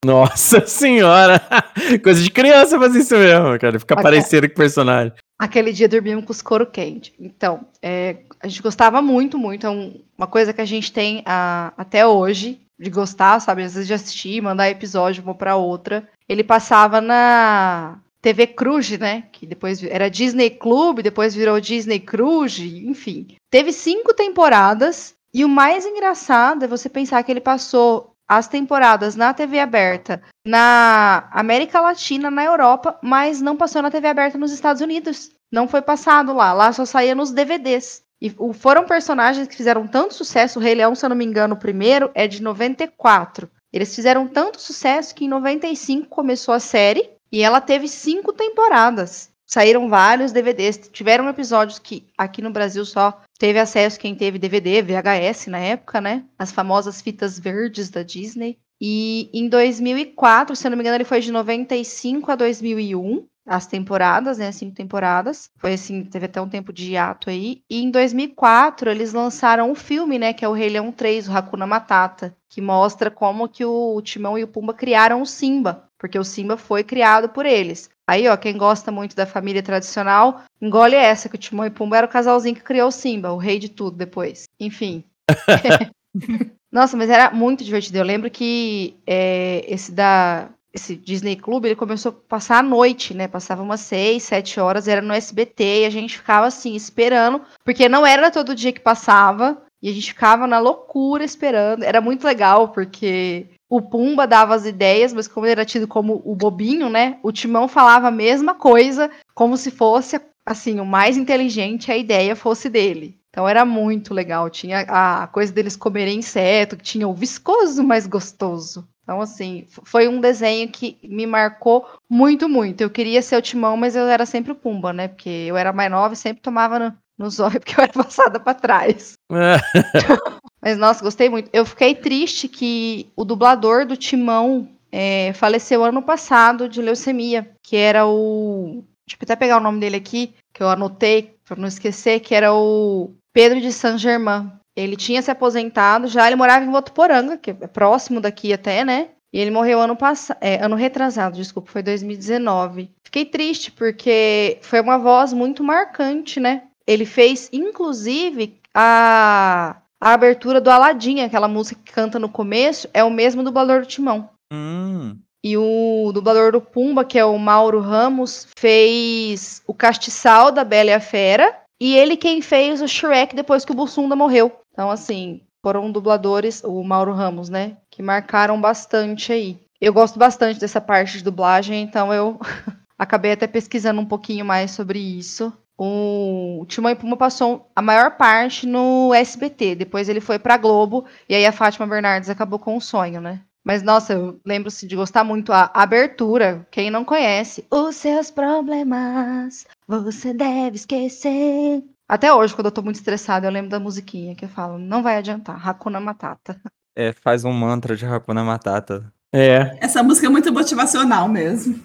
Nossa 0.05 0.65
senhora! 0.67 1.41
Coisa 2.03 2.21
de 2.21 2.29
criança 2.29 2.77
fazer 2.77 2.99
isso 2.99 3.15
mesmo, 3.17 3.57
cara. 3.59 3.79
Ficar 3.79 4.01
parecendo 4.01 4.47
com 4.47 4.53
o 4.53 4.57
personagem. 4.57 5.11
Aquele 5.39 5.73
dia 5.73 5.89
dormimos 5.89 6.23
com 6.25 6.31
os 6.31 6.41
couro 6.41 6.67
quente. 6.67 7.13
Então, 7.19 7.65
é, 7.81 8.17
a 8.39 8.47
gente 8.47 8.61
gostava 8.61 9.01
muito, 9.01 9.37
muito. 9.39 9.65
É 9.65 9.69
um- 9.69 10.01
uma 10.17 10.27
coisa 10.27 10.53
que 10.53 10.61
a 10.61 10.65
gente 10.65 10.91
tem 10.93 11.23
ah, 11.25 11.73
até 11.77 12.05
hoje 12.05 12.59
de 12.79 12.89
gostar, 12.89 13.39
sabe? 13.39 13.63
Às 13.63 13.73
vezes 13.73 13.87
de 13.87 13.93
assistir, 13.93 14.41
mandar 14.41 14.69
episódio 14.69 15.23
uma 15.23 15.35
pra 15.35 15.55
outra. 15.55 16.07
Ele 16.27 16.43
passava 16.43 17.01
na 17.01 17.99
TV 18.21 18.47
Cruz, 18.47 18.89
né? 18.97 19.23
Que 19.31 19.45
depois 19.45 19.81
era 19.83 20.09
Disney 20.09 20.49
Club, 20.49 21.01
depois 21.01 21.35
virou 21.35 21.59
Disney 21.59 21.99
Cruz, 21.99 22.59
enfim. 22.59 23.27
Teve 23.49 23.71
cinco 23.71 24.13
temporadas. 24.13 25.15
E 25.33 25.43
o 25.43 25.49
mais 25.49 25.85
engraçado 25.85 26.63
é 26.63 26.67
você 26.67 26.89
pensar 26.89 27.21
que 27.23 27.31
ele 27.31 27.41
passou 27.41 28.13
as 28.27 28.47
temporadas 28.47 29.15
na 29.15 29.33
TV 29.33 29.59
aberta 29.59 30.21
na 30.45 31.29
América 31.31 31.79
Latina, 31.79 32.29
na 32.29 32.43
Europa, 32.43 32.99
mas 33.01 33.41
não 33.41 33.55
passou 33.55 33.81
na 33.81 33.91
TV 33.91 34.07
aberta 34.07 34.37
nos 34.37 34.51
Estados 34.51 34.81
Unidos. 34.81 35.31
Não 35.51 35.67
foi 35.67 35.81
passado 35.81 36.33
lá. 36.33 36.51
Lá 36.53 36.73
só 36.73 36.85
saía 36.85 37.15
nos 37.15 37.31
DVDs. 37.31 38.03
E 38.21 38.33
foram 38.53 38.85
personagens 38.85 39.47
que 39.47 39.55
fizeram 39.55 39.87
tanto 39.87 40.13
sucesso. 40.13 40.59
O 40.59 40.61
Rei 40.61 40.75
Leão, 40.75 40.95
se 40.95 41.05
eu 41.05 41.09
não 41.09 41.15
me 41.15 41.25
engano, 41.25 41.53
o 41.53 41.59
primeiro 41.59 42.09
é 42.15 42.27
de 42.27 42.41
94. 42.41 43.49
Eles 43.71 43.93
fizeram 43.93 44.27
tanto 44.27 44.61
sucesso 44.61 45.13
que 45.13 45.25
em 45.25 45.29
95 45.29 46.07
começou 46.07 46.53
a 46.53 46.59
série 46.59 47.09
e 47.31 47.43
ela 47.43 47.61
teve 47.61 47.87
cinco 47.87 48.33
temporadas. 48.33 49.29
Saíram 49.45 49.87
vários 49.87 50.31
DVDs. 50.31 50.89
Tiveram 50.91 51.29
episódios 51.29 51.79
que 51.79 52.07
aqui 52.17 52.41
no 52.41 52.51
Brasil 52.51 52.83
só 52.85 53.21
teve 53.37 53.59
acesso 53.59 53.99
quem 53.99 54.15
teve 54.15 54.39
DVD, 54.39 54.81
VHS 54.81 55.47
na 55.47 55.59
época, 55.59 56.01
né? 56.01 56.25
As 56.37 56.51
famosas 56.51 57.01
fitas 57.01 57.39
verdes 57.39 57.89
da 57.89 58.03
Disney. 58.03 58.57
E 58.79 59.29
em 59.33 59.49
2004, 59.49 60.55
se 60.55 60.65
eu 60.65 60.71
não 60.71 60.77
me 60.77 60.83
engano, 60.83 60.97
ele 60.97 61.03
foi 61.03 61.19
de 61.19 61.31
95 61.31 62.31
a 62.31 62.35
2001, 62.35 63.25
as 63.47 63.65
temporadas, 63.65 64.37
né? 64.37 64.51
Cinco 64.51 64.75
temporadas. 64.75 65.49
Foi 65.57 65.73
assim, 65.73 66.03
teve 66.03 66.25
até 66.25 66.41
um 66.41 66.49
tempo 66.49 66.73
de 66.73 66.91
hiato 66.91 67.29
aí. 67.29 67.61
E 67.69 67.81
em 67.81 67.89
2004, 67.89 68.89
eles 68.89 69.13
lançaram 69.13 69.71
um 69.71 69.75
filme, 69.75 70.19
né? 70.19 70.33
Que 70.33 70.43
é 70.43 70.49
o 70.49 70.53
Rei 70.53 70.69
Leão 70.69 70.91
3, 70.91 71.29
o 71.29 71.31
Hakuna 71.31 71.65
Matata, 71.65 72.35
que 72.49 72.61
mostra 72.61 73.09
como 73.09 73.47
que 73.47 73.63
o 73.63 74.01
Timão 74.01 74.37
e 74.37 74.43
o 74.43 74.47
Pumba 74.47 74.73
criaram 74.73 75.21
o 75.21 75.25
Simba, 75.25 75.89
porque 75.97 76.19
o 76.19 76.23
Simba 76.23 76.57
foi 76.57 76.83
criado 76.83 77.29
por 77.29 77.45
eles. 77.45 77.89
Aí, 78.05 78.27
ó, 78.27 78.37
quem 78.37 78.57
gosta 78.57 78.91
muito 78.91 79.15
da 79.15 79.25
família 79.25 79.63
tradicional, 79.63 80.41
engole 80.61 80.95
essa, 80.95 81.29
que 81.29 81.35
o 81.35 81.39
Timão 81.39 81.65
e 81.65 81.69
Pumba 81.69 81.97
era 81.97 82.07
o 82.07 82.09
casalzinho 82.09 82.55
que 82.55 82.63
criou 82.63 82.89
o 82.89 82.91
Simba, 82.91 83.31
o 83.31 83.37
rei 83.37 83.59
de 83.59 83.69
tudo 83.69 83.97
depois. 83.97 84.43
Enfim. 84.59 85.03
Nossa, 86.77 86.95
mas 86.95 87.09
era 87.09 87.31
muito 87.31 87.63
divertido. 87.63 87.97
Eu 87.97 88.03
lembro 88.03 88.29
que 88.29 88.95
é, 89.07 89.65
esse 89.67 89.91
da 89.91 90.47
esse 90.71 90.95
Disney 90.95 91.35
Club, 91.35 91.65
ele 91.65 91.75
começou 91.75 92.11
a 92.11 92.29
passar 92.29 92.59
à 92.59 92.61
noite, 92.61 93.15
né? 93.15 93.27
Passava 93.27 93.63
umas 93.63 93.79
seis, 93.79 94.21
sete 94.21 94.59
horas, 94.59 94.87
era 94.87 95.01
no 95.01 95.11
SBT, 95.11 95.81
e 95.81 95.85
a 95.85 95.89
gente 95.89 96.19
ficava 96.19 96.45
assim, 96.45 96.75
esperando, 96.75 97.41
porque 97.65 97.89
não 97.89 98.05
era 98.05 98.29
todo 98.29 98.53
dia 98.53 98.71
que 98.71 98.79
passava, 98.79 99.59
e 99.81 99.89
a 99.89 99.91
gente 99.91 100.13
ficava 100.13 100.45
na 100.45 100.59
loucura 100.59 101.23
esperando. 101.23 101.81
Era 101.81 101.99
muito 101.99 102.23
legal, 102.23 102.67
porque 102.67 103.47
o 103.67 103.81
Pumba 103.81 104.27
dava 104.27 104.53
as 104.53 104.67
ideias, 104.67 105.11
mas 105.13 105.27
como 105.27 105.47
ele 105.47 105.53
era 105.53 105.65
tido 105.65 105.87
como 105.87 106.21
o 106.23 106.35
bobinho, 106.35 106.89
né? 106.89 107.17
O 107.23 107.31
Timão 107.31 107.67
falava 107.67 108.09
a 108.09 108.11
mesma 108.11 108.53
coisa, 108.53 109.09
como 109.33 109.57
se 109.57 109.71
fosse, 109.71 110.21
assim, 110.45 110.79
o 110.79 110.85
mais 110.85 111.17
inteligente, 111.17 111.91
a 111.91 111.97
ideia 111.97 112.35
fosse 112.35 112.69
dele. 112.69 113.17
Então 113.29 113.47
era 113.47 113.63
muito 113.65 114.13
legal. 114.13 114.49
Tinha 114.49 114.81
a 114.81 115.27
coisa 115.27 115.51
deles 115.51 115.75
comerem 115.75 116.19
inseto, 116.19 116.77
que 116.77 116.83
tinha 116.83 117.07
o 117.07 117.13
viscoso 117.13 117.83
mais 117.83 118.07
gostoso. 118.07 118.87
Então, 119.03 119.21
assim, 119.21 119.65
foi 119.69 120.07
um 120.09 120.19
desenho 120.19 120.69
que 120.69 120.97
me 121.01 121.25
marcou 121.25 121.87
muito, 122.09 122.49
muito. 122.49 122.81
Eu 122.81 122.89
queria 122.89 123.21
ser 123.21 123.37
o 123.37 123.41
Timão, 123.41 123.77
mas 123.77 123.95
eu 123.95 124.05
era 124.05 124.25
sempre 124.25 124.51
o 124.51 124.55
Pumba, 124.55 124.91
né? 124.91 125.07
Porque 125.07 125.29
eu 125.29 125.55
era 125.55 125.71
mais 125.71 125.89
nova 125.89 126.13
e 126.13 126.17
sempre 126.17 126.41
tomava 126.41 126.77
no, 126.77 126.93
no 127.17 127.29
zóio, 127.29 127.57
porque 127.61 127.79
eu 127.79 127.83
era 127.85 127.93
passada 127.93 128.37
pra 128.37 128.53
trás. 128.53 129.13
Mas, 130.61 130.77
nossa, 130.77 131.01
gostei 131.01 131.29
muito. 131.29 131.49
Eu 131.53 131.65
fiquei 131.65 131.95
triste 131.95 132.49
que 132.49 133.09
o 133.15 133.23
dublador 133.23 133.85
do 133.85 133.95
Timão 133.95 134.67
é, 134.91 135.31
faleceu 135.33 135.83
ano 135.85 136.01
passado 136.01 136.67
de 136.67 136.81
leucemia, 136.81 137.49
que 137.63 137.77
era 137.77 138.05
o. 138.05 138.83
Deixa 139.07 139.15
eu 139.21 139.23
até 139.23 139.35
pegar 139.37 139.57
o 139.57 139.63
nome 139.63 139.79
dele 139.79 139.95
aqui, 139.95 140.33
que 140.53 140.61
eu 140.61 140.67
anotei, 140.67 141.37
pra 141.45 141.55
não 141.55 141.67
esquecer, 141.67 142.19
que 142.19 142.35
era 142.35 142.53
o 142.53 143.13
Pedro 143.37 143.61
de 143.61 143.71
Saint-Germain. 143.71 144.51
Ele 144.75 144.95
tinha 144.95 145.21
se 145.21 145.29
aposentado 145.29 146.07
já, 146.07 146.25
ele 146.25 146.35
morava 146.35 146.65
em 146.65 146.71
Votuporanga, 146.71 147.37
que 147.37 147.51
é 147.51 147.67
próximo 147.67 148.19
daqui 148.19 148.51
até, 148.51 148.83
né? 148.83 149.09
E 149.31 149.39
ele 149.39 149.51
morreu 149.51 149.79
ano 149.79 149.95
passado, 149.95 150.39
ano 150.59 150.75
retrasado, 150.75 151.37
desculpa, 151.37 151.71
foi 151.71 151.83
2019. 151.83 152.89
Fiquei 153.03 153.25
triste 153.25 153.71
porque 153.71 154.57
foi 154.63 154.81
uma 154.81 154.97
voz 154.97 155.33
muito 155.33 155.63
marcante, 155.63 156.39
né? 156.39 156.63
Ele 156.87 157.05
fez, 157.05 157.47
inclusive, 157.53 158.59
a, 158.73 159.75
a 160.01 160.13
abertura 160.13 160.59
do 160.59 160.71
Aladdin, 160.71 161.19
aquela 161.19 161.47
música 161.47 161.79
que 161.85 161.93
canta 161.93 162.17
no 162.17 162.29
começo, 162.29 162.89
é 162.91 163.03
o 163.03 163.11
mesmo 163.11 163.43
dublador 163.43 163.81
do 163.81 163.87
Timão. 163.87 164.31
Hum. 164.51 165.15
E 165.43 165.55
o 165.55 166.11
dublador 166.11 166.51
do 166.51 166.59
Pumba, 166.59 167.05
que 167.05 167.19
é 167.19 167.23
o 167.23 167.37
Mauro 167.37 167.81
Ramos, 167.81 168.47
fez 168.57 169.61
o 169.67 169.75
castiçal 169.75 170.51
da 170.51 170.63
Bela 170.63 170.89
e 170.89 170.93
a 170.93 170.99
Fera. 170.99 171.66
E 171.79 171.95
ele 171.95 172.17
quem 172.17 172.41
fez 172.41 172.81
o 172.81 172.87
Shrek 172.87 173.35
depois 173.35 173.63
que 173.63 173.71
o 173.71 173.75
Bussunda 173.75 174.15
morreu. 174.15 174.51
Então, 174.73 174.89
assim, 174.89 175.41
foram 175.61 175.91
dubladores, 175.91 176.63
o 176.63 176.83
Mauro 176.83 177.13
Ramos, 177.13 177.49
né? 177.49 177.77
Que 177.89 178.01
marcaram 178.01 178.59
bastante 178.59 179.31
aí. 179.31 179.59
Eu 179.79 179.93
gosto 179.93 180.17
bastante 180.17 180.59
dessa 180.59 180.81
parte 180.81 181.17
de 181.17 181.23
dublagem, 181.23 181.81
então 181.83 182.13
eu 182.13 182.39
acabei 182.97 183.31
até 183.31 183.45
pesquisando 183.45 184.01
um 184.01 184.05
pouquinho 184.05 184.43
mais 184.43 184.71
sobre 184.71 184.99
isso. 184.99 185.53
O 185.77 186.65
Timão 186.67 186.91
e 186.91 186.95
Pumba 186.95 187.15
passou 187.15 187.69
a 187.75 187.81
maior 187.83 188.17
parte 188.17 188.65
no 188.65 189.13
SBT, 189.13 189.75
depois 189.75 190.09
ele 190.09 190.19
foi 190.19 190.39
pra 190.39 190.57
Globo, 190.57 191.05
e 191.29 191.35
aí 191.35 191.45
a 191.45 191.51
Fátima 191.51 191.85
Bernardes 191.85 192.31
acabou 192.31 192.57
com 192.57 192.75
o 192.75 192.81
sonho, 192.81 193.21
né? 193.21 193.41
Mas, 193.67 193.83
nossa, 193.83 194.13
eu 194.13 194.39
lembro-se 194.45 194.87
de 194.87 194.95
gostar 194.95 195.25
muito 195.25 195.51
a 195.51 195.69
abertura. 195.73 196.65
Quem 196.71 196.89
não 196.89 197.03
conhece, 197.03 197.65
os 197.69 197.97
seus 197.97 198.31
problemas 198.31 199.67
você 199.85 200.33
deve 200.33 200.77
esquecer. 200.77 201.83
Até 202.07 202.33
hoje, 202.33 202.55
quando 202.55 202.67
eu 202.67 202.71
tô 202.71 202.81
muito 202.81 202.95
estressada, 202.95 203.45
eu 203.45 203.51
lembro 203.51 203.69
da 203.69 203.77
musiquinha 203.77 204.35
que 204.35 204.45
eu 204.45 204.49
falo, 204.49 204.79
não 204.79 205.03
vai 205.03 205.17
adiantar, 205.17 205.67
Hakuna 205.67 205.99
Matata. 205.99 206.57
É, 206.95 207.11
faz 207.11 207.43
um 207.43 207.51
mantra 207.51 207.97
de 207.97 208.05
Hakuna 208.05 208.41
Matata. 208.41 209.11
É. 209.33 209.77
Essa 209.81 210.01
música 210.01 210.27
é 210.27 210.29
muito 210.29 210.49
motivacional 210.53 211.27
mesmo. 211.27 211.77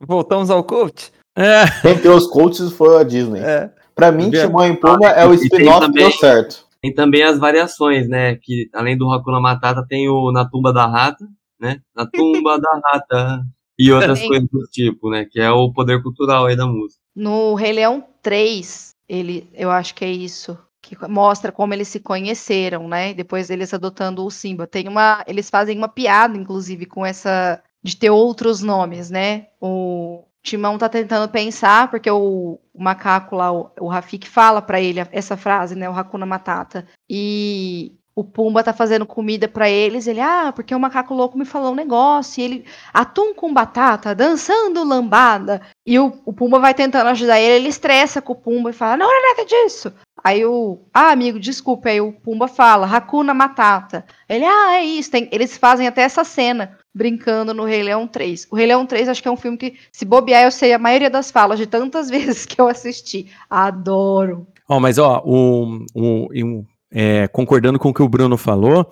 Voltamos 0.00 0.48
ao 0.48 0.62
coach? 0.62 1.12
É. 1.34 1.68
Quem 1.82 1.98
criou 1.98 2.16
os 2.16 2.28
coaches 2.28 2.72
foi 2.72 3.00
a 3.00 3.02
Disney. 3.02 3.40
É. 3.40 3.68
Pra 3.96 4.12
mim? 4.12 4.30
Timão 4.30 4.68
e 4.68 4.76
Pumba 4.76 5.08
é 5.08 5.26
o 5.26 5.34
spin-off 5.34 5.86
que 5.86 5.92
deu 5.92 6.12
certo. 6.12 6.63
Tem 6.84 6.92
também 6.92 7.22
as 7.22 7.38
variações, 7.38 8.06
né? 8.06 8.36
Que 8.36 8.68
além 8.74 8.94
do 8.94 9.10
Hakuna 9.10 9.40
Matata 9.40 9.86
tem 9.88 10.06
o 10.06 10.30
Na 10.30 10.46
Tumba 10.46 10.70
da 10.70 10.86
Rata, 10.86 11.26
né? 11.58 11.80
Na 11.96 12.04
Tumba 12.12 12.60
da 12.60 12.80
Rata. 12.84 13.42
E 13.78 13.90
outras 13.90 14.18
Sim. 14.18 14.28
coisas 14.28 14.48
do 14.50 14.66
tipo, 14.70 15.08
né? 15.08 15.24
Que 15.24 15.40
é 15.40 15.50
o 15.50 15.72
poder 15.72 16.02
cultural 16.02 16.44
aí 16.44 16.54
da 16.54 16.66
música. 16.66 17.00
No 17.16 17.54
Rei 17.54 17.72
Leão 17.72 18.06
3, 18.20 18.90
ele, 19.08 19.48
eu 19.54 19.70
acho 19.70 19.94
que 19.94 20.04
é 20.04 20.10
isso, 20.10 20.58
que 20.82 20.94
mostra 21.08 21.50
como 21.50 21.72
eles 21.72 21.88
se 21.88 22.00
conheceram, 22.00 22.86
né? 22.86 23.14
Depois 23.14 23.48
eles 23.48 23.72
adotando 23.72 24.22
o 24.22 24.30
Simba. 24.30 24.66
Tem 24.66 24.86
uma, 24.86 25.24
eles 25.26 25.48
fazem 25.48 25.78
uma 25.78 25.88
piada, 25.88 26.36
inclusive, 26.36 26.84
com 26.84 27.06
essa 27.06 27.62
de 27.82 27.96
ter 27.96 28.10
outros 28.10 28.60
nomes, 28.60 29.08
né? 29.08 29.46
O 29.58 30.22
Timão 30.44 30.76
tá 30.76 30.90
tentando 30.90 31.26
pensar, 31.32 31.90
porque 31.90 32.10
o, 32.10 32.60
o 32.74 32.82
macaco 32.82 33.34
lá, 33.34 33.50
o, 33.50 33.70
o 33.80 33.88
Rafik, 33.88 34.28
fala 34.28 34.60
pra 34.60 34.78
ele 34.78 35.00
essa 35.10 35.38
frase, 35.38 35.74
né? 35.74 35.88
O 35.88 35.94
Hakuna 35.94 36.26
Matata. 36.26 36.86
E 37.08 37.96
o 38.16 38.22
Pumba 38.22 38.62
tá 38.62 38.72
fazendo 38.72 39.04
comida 39.04 39.48
pra 39.48 39.68
eles. 39.68 40.06
Ele, 40.06 40.20
ah, 40.20 40.52
porque 40.54 40.74
o 40.74 40.78
macaco 40.80 41.12
louco 41.14 41.36
me 41.36 41.44
falou 41.44 41.72
um 41.72 41.76
negócio. 41.76 42.40
E 42.40 42.44
ele, 42.44 42.64
atum 42.92 43.34
com 43.34 43.52
batata, 43.52 44.14
dançando 44.14 44.84
lambada. 44.84 45.60
E 45.86 45.98
o, 45.98 46.12
o 46.24 46.32
Pumba 46.32 46.58
vai 46.58 46.72
tentando 46.74 47.08
ajudar 47.08 47.40
ele, 47.40 47.56
ele 47.56 47.68
estressa 47.68 48.22
com 48.22 48.32
o 48.32 48.36
Pumba 48.36 48.70
e 48.70 48.72
fala: 48.74 48.96
Não 48.96 49.06
era 49.10 49.34
nada 49.36 49.44
disso. 49.48 49.92
Aí 50.22 50.44
o. 50.46 50.78
Ah, 50.94 51.10
amigo, 51.10 51.38
desculpa. 51.40 51.88
Aí 51.88 52.00
o 52.00 52.12
Pumba 52.12 52.46
fala: 52.48 52.86
Hakuna 52.86 53.34
Matata. 53.34 54.04
Ele, 54.28 54.44
ah, 54.44 54.74
é 54.76 54.84
isso. 54.84 55.10
Tem- 55.10 55.28
eles 55.32 55.56
fazem 55.58 55.86
até 55.86 56.02
essa 56.02 56.22
cena 56.24 56.78
brincando 56.94 57.52
no 57.52 57.64
Rei 57.64 57.82
Leão 57.82 58.06
3. 58.06 58.46
O 58.50 58.54
Rei 58.56 58.66
Leão 58.66 58.86
3 58.86 59.08
acho 59.08 59.20
que 59.20 59.26
é 59.26 59.30
um 59.30 59.36
filme 59.36 59.58
que, 59.58 59.74
se 59.90 60.04
bobear, 60.04 60.44
eu 60.44 60.50
sei 60.52 60.72
a 60.72 60.78
maioria 60.78 61.10
das 61.10 61.28
falas 61.30 61.58
de 61.58 61.66
tantas 61.66 62.08
vezes 62.10 62.46
que 62.46 62.60
eu 62.60 62.68
assisti. 62.68 63.26
Adoro. 63.50 64.46
Ó, 64.68 64.78
mas 64.80 64.96
ó, 64.98 65.20
o, 65.26 65.84
o- 65.94 66.28
e 66.32 66.42
um, 66.44 66.64
é, 66.94 67.28
concordando 67.28 67.78
com 67.78 67.88
o 67.90 67.94
que 67.94 68.02
o 68.02 68.08
Bruno 68.08 68.36
falou, 68.38 68.88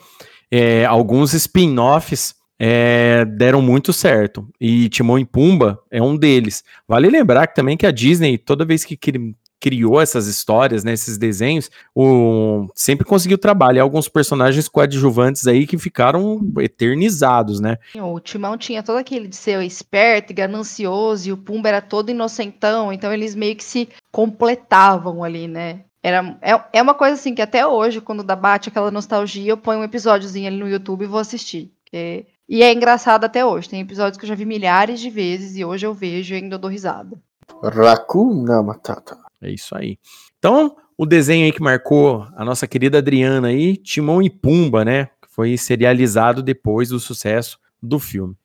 é, 0.50 0.84
alguns 0.84 1.32
spin-offs 1.32 2.34
é, 2.58 3.24
deram 3.24 3.62
muito 3.62 3.92
certo. 3.92 4.46
E 4.60 4.88
Timão 4.88 5.18
e 5.18 5.24
Pumba 5.24 5.80
é 5.90 6.02
um 6.02 6.16
deles. 6.16 6.62
Vale 6.86 7.08
lembrar 7.08 7.46
que 7.46 7.54
também 7.54 7.76
que 7.76 7.86
a 7.86 7.90
Disney, 7.90 8.36
toda 8.36 8.64
vez 8.64 8.84
que 8.84 8.96
cri- 8.96 9.34
criou 9.58 10.00
essas 10.00 10.26
histórias, 10.26 10.82
né, 10.82 10.92
esses 10.92 11.16
desenhos, 11.16 11.70
o, 11.94 12.66
sempre 12.74 13.06
conseguiu 13.06 13.38
trabalhar 13.38 13.82
alguns 13.82 14.08
personagens 14.08 14.68
coadjuvantes 14.68 15.46
aí 15.46 15.68
que 15.68 15.78
ficaram 15.78 16.40
eternizados, 16.58 17.60
né? 17.60 17.78
O 17.96 18.18
Timão 18.18 18.58
tinha 18.58 18.82
todo 18.82 18.98
aquele 18.98 19.28
de 19.28 19.36
ser 19.36 19.62
esperto 19.62 20.32
e 20.32 20.34
ganancioso, 20.34 21.28
e 21.28 21.32
o 21.32 21.36
Pumba 21.36 21.68
era 21.68 21.80
todo 21.80 22.10
inocentão, 22.10 22.92
então 22.92 23.12
eles 23.12 23.36
meio 23.36 23.54
que 23.54 23.62
se 23.62 23.88
completavam 24.10 25.22
ali, 25.22 25.46
né? 25.46 25.84
Era, 26.02 26.36
é, 26.42 26.60
é 26.72 26.82
uma 26.82 26.94
coisa 26.94 27.14
assim 27.14 27.34
que 27.34 27.42
até 27.42 27.66
hoje, 27.66 28.00
quando 28.00 28.22
dá 28.22 28.34
bate 28.34 28.68
aquela 28.68 28.90
nostalgia, 28.90 29.50
eu 29.52 29.56
ponho 29.56 29.80
um 29.80 29.84
episódiozinho 29.84 30.48
ali 30.48 30.56
no 30.58 30.68
YouTube 30.68 31.04
e 31.04 31.06
vou 31.06 31.20
assistir. 31.20 31.72
porque- 31.84 32.26
E 32.48 32.62
é 32.62 32.72
engraçado 32.72 33.24
até 33.24 33.44
hoje. 33.46 33.68
Tem 33.68 33.80
episódios 33.80 34.18
que 34.18 34.24
eu 34.24 34.28
já 34.28 34.34
vi 34.34 34.44
milhares 34.44 34.98
de 35.00 35.08
vezes 35.08 35.56
e 35.56 35.64
hoje 35.64 35.86
eu 35.86 35.94
vejo 35.94 36.34
e 36.34 36.38
ainda 36.38 36.58
dou 36.58 36.70
risada. 36.70 37.16
Hakuna 37.62 38.62
Matata. 38.62 39.16
É 39.40 39.50
isso 39.50 39.76
aí. 39.76 39.96
Então, 40.38 40.76
o 40.98 41.06
desenho 41.06 41.44
aí 41.46 41.52
que 41.52 41.62
marcou 41.62 42.26
a 42.36 42.44
nossa 42.44 42.66
querida 42.66 42.98
Adriana 42.98 43.48
aí, 43.48 43.76
Timão 43.76 44.20
e 44.20 44.28
Pumba, 44.28 44.84
né? 44.84 45.08
foi 45.32 45.56
serializado 45.56 46.42
depois 46.42 46.90
do 46.90 47.00
sucesso 47.00 47.58
do 47.82 47.98
filme. 47.98 48.36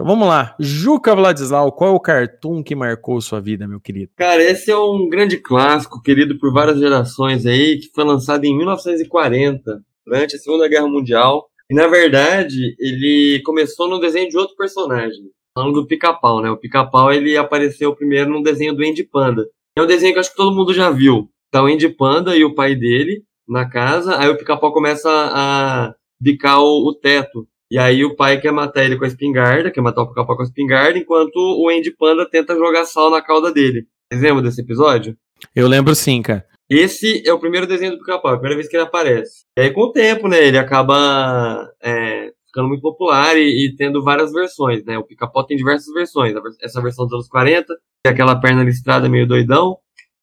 Então 0.00 0.08
vamos 0.08 0.26
lá. 0.26 0.56
Juca 0.58 1.14
Vladislau, 1.14 1.70
qual 1.72 1.90
é 1.90 1.94
o 1.94 2.00
cartoon 2.00 2.62
que 2.62 2.74
marcou 2.74 3.20
sua 3.20 3.38
vida, 3.38 3.68
meu 3.68 3.78
querido? 3.78 4.10
Cara, 4.16 4.42
esse 4.42 4.70
é 4.70 4.76
um 4.78 5.06
grande 5.10 5.36
clássico, 5.36 6.00
querido 6.00 6.38
por 6.38 6.50
várias 6.54 6.78
gerações 6.78 7.44
aí, 7.44 7.78
que 7.78 7.90
foi 7.94 8.02
lançado 8.04 8.46
em 8.46 8.56
1940, 8.56 9.82
durante 10.06 10.36
a 10.36 10.38
Segunda 10.38 10.66
Guerra 10.68 10.88
Mundial. 10.88 11.50
E 11.70 11.74
na 11.74 11.86
verdade, 11.86 12.74
ele 12.78 13.42
começou 13.44 13.90
no 13.90 14.00
desenho 14.00 14.30
de 14.30 14.38
outro 14.38 14.56
personagem, 14.56 15.20
falando 15.54 15.74
do 15.74 15.86
Pica-Pau, 15.86 16.40
né? 16.40 16.50
O 16.50 16.56
Pica-Pau 16.56 17.12
ele 17.12 17.36
apareceu 17.36 17.94
primeiro 17.94 18.30
no 18.30 18.42
desenho 18.42 18.74
do 18.74 18.82
Andy 18.82 19.04
Panda. 19.04 19.46
É 19.76 19.82
um 19.82 19.86
desenho 19.86 20.14
que 20.14 20.18
acho 20.18 20.30
que 20.30 20.36
todo 20.36 20.56
mundo 20.56 20.72
já 20.72 20.88
viu. 20.88 21.28
Tá 21.50 21.62
o 21.62 21.66
Andy 21.66 21.90
Panda 21.90 22.34
e 22.34 22.42
o 22.42 22.54
pai 22.54 22.74
dele 22.74 23.22
na 23.46 23.68
casa, 23.68 24.18
aí 24.18 24.30
o 24.30 24.38
Pica-Pau 24.38 24.72
começa 24.72 25.10
a 25.10 25.94
bicar 26.18 26.58
o, 26.58 26.88
o 26.88 26.94
teto. 26.94 27.46
E 27.70 27.78
aí 27.78 28.04
o 28.04 28.16
pai 28.16 28.40
quer 28.40 28.52
matar 28.52 28.84
ele 28.84 28.96
com 28.96 29.04
a 29.04 29.08
espingarda, 29.08 29.70
quer 29.70 29.80
matar 29.80 30.02
o 30.02 30.08
pica-pau 30.08 30.34
com 30.34 30.42
a 30.42 30.44
espingarda, 30.44 30.98
enquanto 30.98 31.36
o 31.36 31.68
Andy 31.68 31.92
Panda 31.92 32.28
tenta 32.28 32.56
jogar 32.56 32.84
sal 32.84 33.10
na 33.10 33.22
cauda 33.22 33.52
dele. 33.52 33.86
Vocês 34.10 34.22
lembram 34.22 34.42
desse 34.42 34.60
episódio? 34.60 35.16
Eu 35.54 35.68
lembro 35.68 35.94
sim, 35.94 36.20
cara. 36.20 36.44
Esse 36.68 37.22
é 37.26 37.32
o 37.32 37.38
primeiro 37.38 37.66
desenho 37.66 37.92
do 37.92 37.98
pica-pau, 37.98 38.32
a 38.32 38.36
primeira 38.36 38.56
vez 38.56 38.68
que 38.68 38.76
ele 38.76 38.84
aparece. 38.84 39.44
E 39.56 39.62
aí 39.62 39.70
com 39.72 39.82
o 39.82 39.92
tempo, 39.92 40.26
né, 40.26 40.44
ele 40.44 40.58
acaba 40.58 41.68
é, 41.80 42.32
ficando 42.46 42.68
muito 42.68 42.82
popular 42.82 43.36
e, 43.36 43.66
e, 43.66 43.76
tendo 43.76 44.02
várias 44.02 44.32
versões, 44.32 44.84
né. 44.84 44.98
O 44.98 45.04
pica-pau 45.04 45.46
tem 45.46 45.56
diversas 45.56 45.92
versões. 45.94 46.34
Essa 46.60 46.82
versão 46.82 47.06
dos 47.06 47.14
anos 47.14 47.28
40, 47.28 47.66
que 47.74 48.08
é 48.08 48.10
aquela 48.10 48.40
perna 48.40 48.64
listrada 48.64 49.08
meio 49.08 49.26
doidão. 49.26 49.78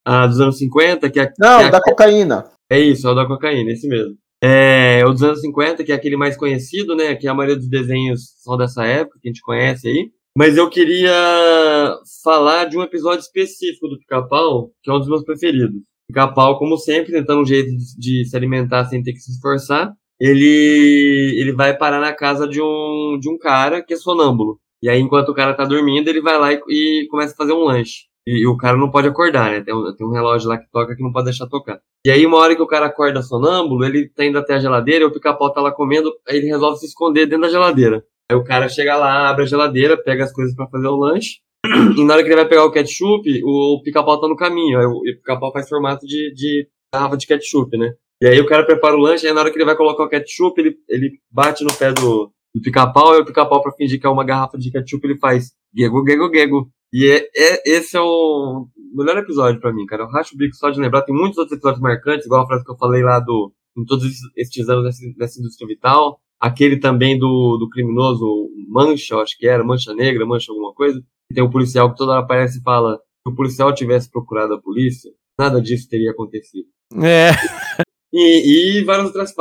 A 0.06 0.26
dos 0.26 0.40
anos 0.40 0.58
50, 0.58 1.10
que 1.10 1.20
é... 1.20 1.34
Não, 1.38 1.60
que 1.60 1.66
é 1.66 1.70
da 1.70 1.82
cocaína. 1.82 2.50
É 2.70 2.80
isso, 2.80 3.08
é 3.08 3.12
o 3.12 3.16
da 3.16 3.26
cocaína, 3.26 3.72
esse 3.72 3.88
mesmo. 3.88 4.18
É, 4.44 5.04
o 5.06 5.12
dos 5.12 5.24
anos 5.24 5.42
50, 5.42 5.84
que 5.84 5.92
é 5.92 5.96
aquele 5.96 6.16
mais 6.16 6.38
conhecido, 6.38 6.96
né? 6.96 7.16
Que 7.16 7.28
a 7.28 7.34
maioria 7.34 7.56
dos 7.56 7.70
desenhos 7.70 8.34
são 8.44 8.56
dessa 8.56 8.86
época, 8.86 9.20
que 9.22 9.28
a 9.28 9.32
gente 9.32 9.42
conhece 9.42 9.88
aí. 9.88 10.12
Mas 10.38 10.56
eu 10.56 10.70
queria 10.70 11.12
falar 12.24 12.66
de 12.66 12.78
um 12.78 12.84
episódio 12.84 13.22
específico 13.22 13.88
do 13.88 13.98
Pica-Pau, 13.98 14.70
que 14.84 14.92
é 14.92 14.94
um 14.94 15.00
dos 15.00 15.08
meus 15.08 15.24
preferidos. 15.24 15.82
Pica-Pau, 16.08 16.60
como 16.60 16.78
sempre, 16.78 17.12
tentando 17.12 17.42
um 17.42 17.46
jeito 17.46 17.72
de 17.98 18.24
se 18.24 18.38
alimentar 18.38 18.86
sem 18.86 19.02
ter 19.02 19.14
que 19.14 19.20
se 19.20 19.32
esforçar. 19.32 19.92
Ele, 20.20 21.36
ele 21.40 21.54
vai 21.54 21.76
parar 21.76 22.00
na 22.00 22.14
casa 22.14 22.48
de 22.48 22.62
um, 22.62 23.18
de 23.20 23.30
um 23.30 23.38
cara 23.38 23.84
que 23.84 23.94
é 23.94 23.98
sonâmbulo. 23.98 24.60
E 24.82 24.90
aí, 24.90 25.00
enquanto 25.00 25.30
o 25.30 25.34
cara 25.34 25.56
tá 25.56 25.66
dormindo, 25.66 26.08
ele 26.08 26.22
vai 26.22 26.38
lá 26.40 26.54
e, 26.54 26.60
e 26.70 27.08
começa 27.10 27.34
a 27.34 27.38
fazer 27.38 27.54
um 27.54 27.64
lanche. 27.64 28.06
E, 28.28 28.42
e, 28.42 28.48
o 28.48 28.58
cara 28.58 28.76
não 28.76 28.92
pode 28.92 29.08
acordar, 29.08 29.52
né? 29.52 29.62
Tem 29.62 29.74
um, 29.74 29.96
tem 29.96 30.06
um 30.06 30.12
relógio 30.12 30.50
lá 30.50 30.58
que 30.58 30.70
toca 30.70 30.94
que 30.94 31.02
não 31.02 31.14
pode 31.14 31.26
deixar 31.26 31.48
tocar. 31.48 31.80
E 32.06 32.12
aí, 32.12 32.26
uma 32.26 32.38
hora 32.38 32.54
que 32.54 32.62
o 32.62 32.68
cara 32.68 32.88
acorda 32.88 33.22
sonâmbulo, 33.22 33.86
ele 33.86 34.10
tá 34.10 34.26
indo 34.26 34.38
até 34.38 34.56
a 34.56 34.60
geladeira, 34.60 35.08
o 35.08 35.12
pica-pau 35.12 35.54
tá 35.54 35.62
lá 35.62 35.72
comendo, 35.72 36.12
aí 36.28 36.36
ele 36.36 36.48
resolve 36.48 36.78
se 36.78 36.88
esconder 36.88 37.26
dentro 37.26 37.44
da 37.44 37.50
geladeira. 37.50 38.04
Aí 38.30 38.36
o 38.36 38.44
cara 38.44 38.68
chega 38.68 38.98
lá, 38.98 39.30
abre 39.30 39.44
a 39.44 39.48
geladeira, 39.48 39.96
pega 39.96 40.26
as 40.26 40.34
coisas 40.34 40.54
para 40.54 40.68
fazer 40.68 40.88
o 40.88 40.98
lanche, 40.98 41.38
e 41.98 42.04
na 42.04 42.16
hora 42.16 42.24
que 42.24 42.28
ele 42.28 42.36
vai 42.36 42.50
pegar 42.50 42.66
o 42.66 42.72
ketchup, 42.72 43.24
o 43.46 43.82
pica-pau 43.82 44.20
tá 44.20 44.28
no 44.28 44.36
caminho. 44.36 44.78
Aí 44.78 44.86
o 44.86 45.02
pica-pau 45.20 45.54
faz 45.54 45.70
formato 45.70 46.06
de, 46.06 46.34
de 46.34 46.68
garrafa 46.94 47.16
de 47.16 47.28
ketchup, 47.28 47.78
né? 47.78 47.94
E 48.22 48.28
aí 48.28 48.42
o 48.42 48.46
cara 48.46 48.66
prepara 48.66 48.96
o 48.96 49.00
lanche, 49.00 49.26
e 49.26 49.32
na 49.32 49.40
hora 49.40 49.52
que 49.52 49.58
ele 49.58 49.66
vai 49.66 49.78
colocar 49.78 50.04
o 50.04 50.10
ketchup, 50.10 50.60
ele, 50.60 50.76
ele 50.90 51.12
bate 51.32 51.64
no 51.64 51.74
pé 51.74 51.94
do, 51.94 52.30
do 52.54 52.62
pica-pau, 52.62 53.16
e 53.16 53.22
o 53.22 53.26
pica-pau, 53.26 53.62
pra 53.62 53.72
fingir 53.72 54.02
que 54.02 54.06
é 54.06 54.10
uma 54.10 54.26
garrafa 54.26 54.58
de 54.58 54.70
ketchup, 54.70 55.08
ele 55.08 55.18
faz 55.18 55.52
gego, 55.74 56.04
gego, 56.06 56.30
gego. 56.34 56.70
E 56.94 57.06
é, 57.10 57.28
é, 57.36 57.78
esse 57.78 57.98
é 57.98 58.02
o 58.02 58.68
melhor 58.94 59.18
episódio 59.18 59.60
para 59.60 59.74
mim, 59.74 59.86
cara. 59.86 60.04
Eu 60.04 60.10
racho 60.10 60.36
o 60.36 60.38
bico 60.38 60.56
só 60.56 60.70
de 60.70 60.80
lembrar. 60.80 61.02
Tem 61.04 61.16
muitos 61.16 61.38
outros 61.38 61.58
episódios 61.58 61.82
marcantes, 61.82 62.26
igual 62.26 62.44
a 62.44 62.48
frase 62.48 62.64
que 62.64 62.72
eu 62.72 62.78
falei 62.78 63.04
lá 63.04 63.20
do. 63.20 63.52
Em 63.78 63.86
todos 63.86 64.06
esses 64.36 64.70
anos 64.70 64.98
dessa 65.16 65.40
indústria 65.40 65.68
vital. 65.68 66.20
Aquele 66.40 66.80
também 66.80 67.18
do, 67.18 67.58
do 67.58 67.70
criminoso 67.70 68.26
Mancha, 68.70 69.16
eu 69.16 69.22
acho 69.22 69.38
que 69.38 69.48
era, 69.48 69.64
Mancha 69.64 69.94
Negra, 69.94 70.26
Mancha 70.26 70.52
alguma 70.52 70.74
coisa. 70.74 71.02
E 71.32 71.34
tem 71.34 71.44
um 71.44 71.50
policial 71.50 71.92
que 71.92 71.98
toda 71.98 72.14
hora 72.14 72.22
aparece 72.22 72.60
e 72.60 72.64
fala: 72.64 72.96
se 72.96 73.32
o 73.32 73.36
policial 73.36 73.74
tivesse 73.74 74.10
procurado 74.10 74.54
a 74.54 74.62
polícia, 74.62 75.12
nada 75.38 75.62
disso 75.62 75.88
teria 75.90 76.12
acontecido. 76.12 76.68
É. 77.04 77.32
E, 78.14 78.80
e 78.80 78.84
vários 78.84 79.08
outras, 79.08 79.34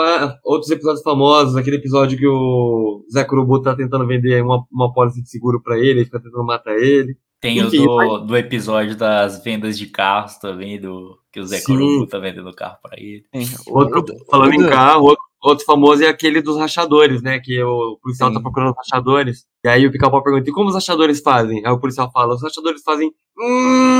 outros 0.44 0.70
episódios 0.70 1.03
famosos, 1.03 1.57
aquele 1.57 1.76
episódio 1.76 2.18
que 2.18 2.26
o 2.26 3.05
Zé 3.12 3.24
Curubu 3.24 3.62
tá 3.62 3.76
tentando 3.76 4.07
vender 4.07 4.42
uma, 4.42 4.64
uma 4.72 4.92
pólice 4.92 5.22
de 5.22 5.30
seguro 5.30 5.62
para 5.62 5.78
ele, 5.78 6.01
ele 6.01 6.05
fica 6.05 6.20
tentando 6.20 6.44
matar 6.44 6.76
ele. 6.76 7.16
Tem 7.47 7.59
Enfim, 7.61 7.86
o 7.86 7.86
do, 7.86 8.18
do, 8.26 8.36
episódio 8.36 8.97
das 8.97 9.44
vendas 9.44 9.78
de 9.78 9.86
carros 9.86 10.36
também, 10.36 10.80
do 10.80 11.16
que 11.32 11.38
o 11.38 11.47
Zé 11.47 11.62
Corubu 11.62 12.05
tá 12.09 12.18
vendendo 12.18 12.53
carro 12.53 12.76
para 12.82 12.99
ele. 13.01 13.24
Outro, 13.68 14.05
falando 14.28 14.55
em 14.55 14.68
carro, 14.68 15.05
outro, 15.05 15.24
outro, 15.40 15.64
famoso 15.64 16.03
é 16.03 16.09
aquele 16.09 16.42
dos 16.42 16.57
rachadores, 16.57 17.22
né? 17.22 17.38
Que 17.38 17.62
o 17.62 17.99
policial 18.03 18.30
Sim. 18.30 18.34
tá 18.34 18.40
procurando 18.40 18.74
rachadores. 18.74 19.44
E 19.64 19.68
aí 19.68 19.86
o 19.86 19.92
pica-pau 19.92 20.24
pergunta: 20.24 20.51
e 20.51 20.53
como 20.53 20.70
os 20.70 20.74
rachadores 20.74 21.20
fazem? 21.20 21.64
Aí 21.64 21.70
o 21.70 21.78
policial 21.78 22.11
fala: 22.11 22.34
os 22.34 22.42
rachadores 22.42 22.82
fazem. 22.82 23.12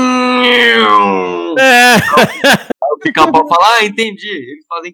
É. 1.59 1.95
Aí 1.95 2.93
o 2.95 2.99
pica-pau 2.99 3.47
fala: 3.47 3.77
ah, 3.79 3.85
entendi. 3.85 4.27
Eles 4.27 4.65
fazem. 4.67 4.93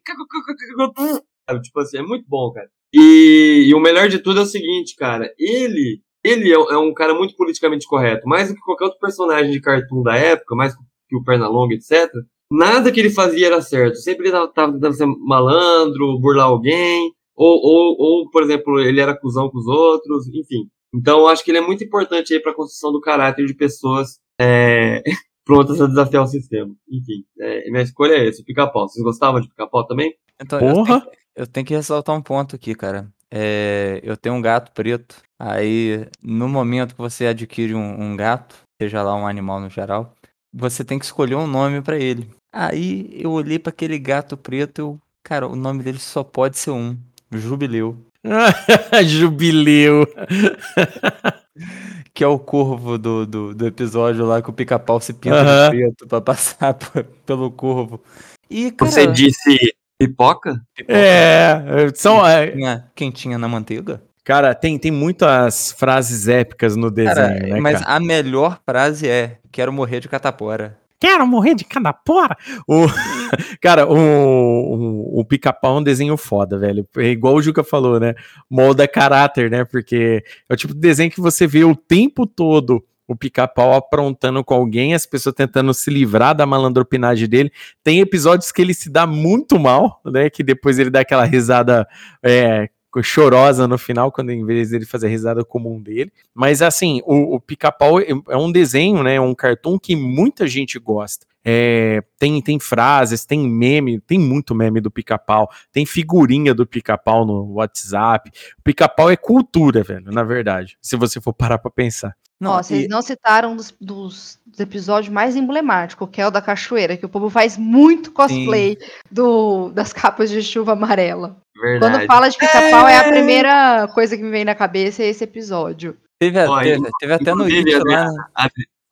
Tipo 1.63 1.79
assim, 1.79 1.97
é 1.97 2.03
muito 2.03 2.25
bom, 2.27 2.51
cara. 2.53 2.69
E, 2.93 3.65
e 3.67 3.73
o 3.73 3.79
melhor 3.79 4.07
de 4.07 4.19
tudo 4.19 4.41
é 4.41 4.43
o 4.43 4.45
seguinte, 4.45 4.95
cara. 4.95 5.33
Ele 5.39 6.01
ele 6.23 6.51
é, 6.51 6.55
é, 6.55 6.77
um 6.77 6.93
cara 6.93 7.13
muito 7.13 7.35
politicamente 7.35 7.85
correto, 7.87 8.27
mais 8.27 8.49
do 8.49 8.55
que 8.55 8.61
qualquer 8.61 8.85
outro 8.85 8.99
personagem 8.99 9.51
de 9.51 9.59
cartoon 9.59 10.01
da 10.01 10.15
época, 10.15 10.55
mais 10.55 10.73
que 11.07 11.15
o 11.15 11.23
Pernalonga, 11.23 11.75
etc. 11.75 12.09
Nada 12.51 12.91
que 12.91 12.99
ele 12.99 13.09
fazia 13.09 13.47
era 13.47 13.61
certo. 13.61 13.97
Sempre 13.97 14.27
ele 14.27 14.37
estava 14.37 14.71
tentando 14.71 14.93
ser 14.93 15.05
malandro, 15.05 16.19
burlar 16.19 16.45
alguém, 16.45 17.11
ou, 17.35 17.59
ou, 17.61 17.95
ou, 17.99 18.29
por 18.29 18.43
exemplo, 18.43 18.79
ele 18.79 19.01
era 19.01 19.17
cuzão 19.17 19.49
com 19.49 19.57
os 19.57 19.67
outros, 19.67 20.27
enfim. 20.27 20.69
Então, 20.93 21.21
eu 21.21 21.27
acho 21.27 21.43
que 21.43 21.51
ele 21.51 21.57
é 21.57 21.61
muito 21.61 21.83
importante 21.83 22.33
aí 22.33 22.39
para 22.39 22.51
a 22.51 22.55
construção 22.55 22.91
do 22.91 23.01
caráter 23.01 23.45
de 23.45 23.55
pessoas 23.55 24.19
é, 24.39 25.01
prontas 25.43 25.81
a 25.81 25.87
desafiar 25.87 26.23
o 26.23 26.27
sistema. 26.27 26.73
Enfim, 26.87 27.25
é, 27.39 27.69
minha 27.71 27.83
escolha 27.83 28.13
é 28.13 28.27
esse, 28.27 28.43
pica-pau. 28.43 28.87
Vocês 28.87 29.03
gostavam 29.03 29.41
de 29.41 29.49
pica-pau 29.49 29.85
também? 29.85 30.13
Então, 30.39 30.59
Porra! 30.59 30.95
Eu 30.95 31.01
tenho, 31.01 31.11
eu 31.35 31.47
tenho 31.47 31.65
que 31.65 31.75
ressaltar 31.75 32.15
um 32.15 32.21
ponto 32.21 32.55
aqui, 32.55 32.75
cara. 32.75 33.11
É, 33.35 33.99
eu 34.03 34.15
tenho 34.15 34.35
um 34.35 34.41
gato 34.41 34.71
preto. 34.73 35.15
Aí, 35.39 36.07
no 36.21 36.47
momento 36.47 36.93
que 36.93 37.01
você 37.01 37.25
adquire 37.25 37.73
um, 37.73 38.01
um, 38.01 38.15
gato, 38.15 38.55
seja 38.79 39.01
lá 39.01 39.15
um 39.15 39.25
animal 39.25 39.59
no 39.59 39.71
geral, 39.71 40.13
você 40.53 40.83
tem 40.83 40.99
que 40.99 41.05
escolher 41.05 41.33
um 41.33 41.47
nome 41.47 41.81
para 41.81 41.97
ele. 41.97 42.29
Aí 42.53 43.09
eu 43.13 43.31
olhei 43.31 43.57
para 43.57 43.71
aquele 43.71 43.97
gato 43.97 44.37
preto, 44.37 44.79
eu, 44.79 44.99
cara, 45.23 45.47
o 45.47 45.55
nome 45.55 45.81
dele 45.81 45.97
só 45.97 46.23
pode 46.23 46.59
ser 46.59 46.69
um, 46.69 46.95
Jubileu. 47.31 47.97
Jubileu. 49.03 50.05
que 52.13 52.23
é 52.23 52.27
o 52.27 52.37
corvo 52.37 52.99
do, 52.99 53.25
do, 53.25 53.55
do, 53.55 53.65
episódio 53.65 54.25
lá 54.25 54.41
que 54.41 54.49
o 54.49 54.53
pica-pau 54.53 55.01
se 55.01 55.13
pinta 55.13 55.37
uhum. 55.37 55.69
preto 55.69 56.07
pra 56.07 56.21
passar 56.21 56.77
pelo 57.25 57.51
corvo. 57.51 57.99
E, 58.47 58.71
cara, 58.71 58.91
Você 58.91 59.07
disse 59.07 59.73
Pipoca? 60.07 60.61
Pipoca. 60.75 60.93
É, 60.93 61.89
são. 61.95 62.21
Quentinha, 62.21 62.71
é, 62.71 62.83
quentinha 62.95 63.37
na 63.37 63.47
manteiga? 63.47 64.01
Cara, 64.23 64.55
tem, 64.55 64.79
tem 64.79 64.91
muitas 64.91 65.73
frases 65.73 66.27
épicas 66.27 66.75
no 66.75 66.89
desenho, 66.89 67.15
cara, 67.15 67.39
né? 67.39 67.59
Mas 67.59 67.81
cara? 67.81 67.95
a 67.95 67.99
melhor 67.99 68.59
frase 68.65 69.07
é: 69.07 69.37
Quero 69.51 69.73
morrer 69.73 69.99
de 69.99 70.07
catapora. 70.07 70.77
Quero 70.99 71.27
morrer 71.27 71.53
de 71.53 71.65
catapora? 71.65 72.37
O, 72.65 72.85
cara, 73.61 73.85
o, 73.85 73.93
o, 73.93 75.19
o 75.19 75.25
pica-pau 75.25 75.75
é 75.75 75.79
um 75.81 75.83
desenho 75.83 76.15
foda, 76.15 76.57
velho. 76.57 76.87
É 76.95 77.09
igual 77.09 77.35
o 77.35 77.41
Juca 77.41 77.61
falou, 77.61 77.99
né? 77.99 78.15
Molda 78.49 78.87
caráter, 78.87 79.51
né? 79.51 79.65
Porque 79.65 80.23
é 80.49 80.53
o 80.53 80.55
tipo 80.55 80.73
de 80.73 80.79
desenho 80.79 81.11
que 81.11 81.19
você 81.19 81.45
vê 81.45 81.65
o 81.65 81.75
tempo 81.75 82.25
todo 82.25 82.81
o 83.07 83.15
pica-pau 83.15 83.73
aprontando 83.73 84.43
com 84.43 84.53
alguém, 84.53 84.93
as 84.93 85.05
pessoas 85.05 85.35
tentando 85.35 85.73
se 85.73 85.89
livrar 85.89 86.35
da 86.35 86.45
malandropinagem 86.45 87.27
dele. 87.27 87.51
Tem 87.83 87.99
episódios 87.99 88.51
que 88.51 88.61
ele 88.61 88.73
se 88.73 88.89
dá 88.89 89.05
muito 89.05 89.59
mal, 89.59 90.01
né? 90.05 90.29
Que 90.29 90.43
depois 90.43 90.79
ele 90.79 90.89
dá 90.89 91.01
aquela 91.01 91.25
risada 91.25 91.87
é, 92.23 92.69
chorosa 93.01 93.67
no 93.67 93.77
final, 93.77 94.11
quando 94.11 94.31
em 94.31 94.45
vez 94.45 94.69
dele 94.69 94.85
fazer 94.85 95.07
a 95.07 95.09
risada 95.09 95.43
comum 95.43 95.81
dele. 95.81 96.11
Mas 96.33 96.61
assim, 96.61 97.01
o, 97.05 97.35
o 97.35 97.39
pica-pau 97.39 97.99
é, 97.99 98.07
é 98.29 98.37
um 98.37 98.51
desenho, 98.51 99.03
né? 99.03 99.15
É 99.15 99.21
um 99.21 99.35
cartoon 99.35 99.79
que 99.79 99.95
muita 99.95 100.47
gente 100.47 100.77
gosta. 100.79 101.25
É, 101.45 102.01
tem, 102.17 102.41
tem 102.41 102.59
frases, 102.59 103.25
tem 103.25 103.47
meme, 103.47 103.99
tem 103.99 104.17
muito 104.17 104.55
meme 104.55 104.79
do 104.79 104.89
pica-pau, 104.89 105.49
tem 105.71 105.85
figurinha 105.85 106.53
do 106.53 106.65
pica-pau 106.65 107.25
no 107.25 107.53
WhatsApp. 107.53 108.31
O 108.59 108.61
pica-pau 108.63 109.09
é 109.09 109.17
cultura, 109.17 109.83
velho, 109.83 110.11
na 110.11 110.23
verdade, 110.23 110.77
se 110.81 110.95
você 110.95 111.19
for 111.19 111.33
parar 111.33 111.57
pra 111.57 111.69
pensar. 111.69 112.15
Não, 112.39 112.51
Ó, 112.51 112.63
vocês 112.63 112.85
e... 112.85 112.87
não 112.89 113.01
citaram 113.01 113.55
dos, 113.55 113.73
dos, 113.79 114.37
dos, 114.45 114.59
episódios 114.59 115.13
mais 115.13 115.35
emblemáticos, 115.35 116.09
que 116.11 116.19
é 116.19 116.27
o 116.27 116.31
da 116.31 116.41
cachoeira, 116.41 116.97
que 116.97 117.05
o 117.05 117.09
povo 117.09 117.29
faz 117.29 117.57
muito 117.57 118.11
cosplay 118.11 118.77
do, 119.09 119.69
das 119.69 119.93
capas 119.93 120.29
de 120.29 120.41
chuva 120.43 120.73
amarela. 120.73 121.37
Verdade. 121.55 121.93
Quando 121.93 122.07
fala 122.07 122.29
de 122.29 122.37
pica-pau, 122.37 122.87
é... 122.87 122.95
é... 122.95 122.97
a 122.97 123.03
primeira 123.05 123.87
coisa 123.93 124.17
que 124.17 124.23
me 124.23 124.29
vem 124.29 124.43
na 124.43 124.55
cabeça 124.55 125.03
é 125.03 125.07
esse 125.07 125.23
episódio. 125.23 125.95
Teve, 126.19 126.45
ó, 126.45 126.61
teve, 126.61 126.89
teve 126.99 127.13
até 127.13 127.33
no 127.33 127.45
vídeo 127.45 127.81
lá. 127.85 128.09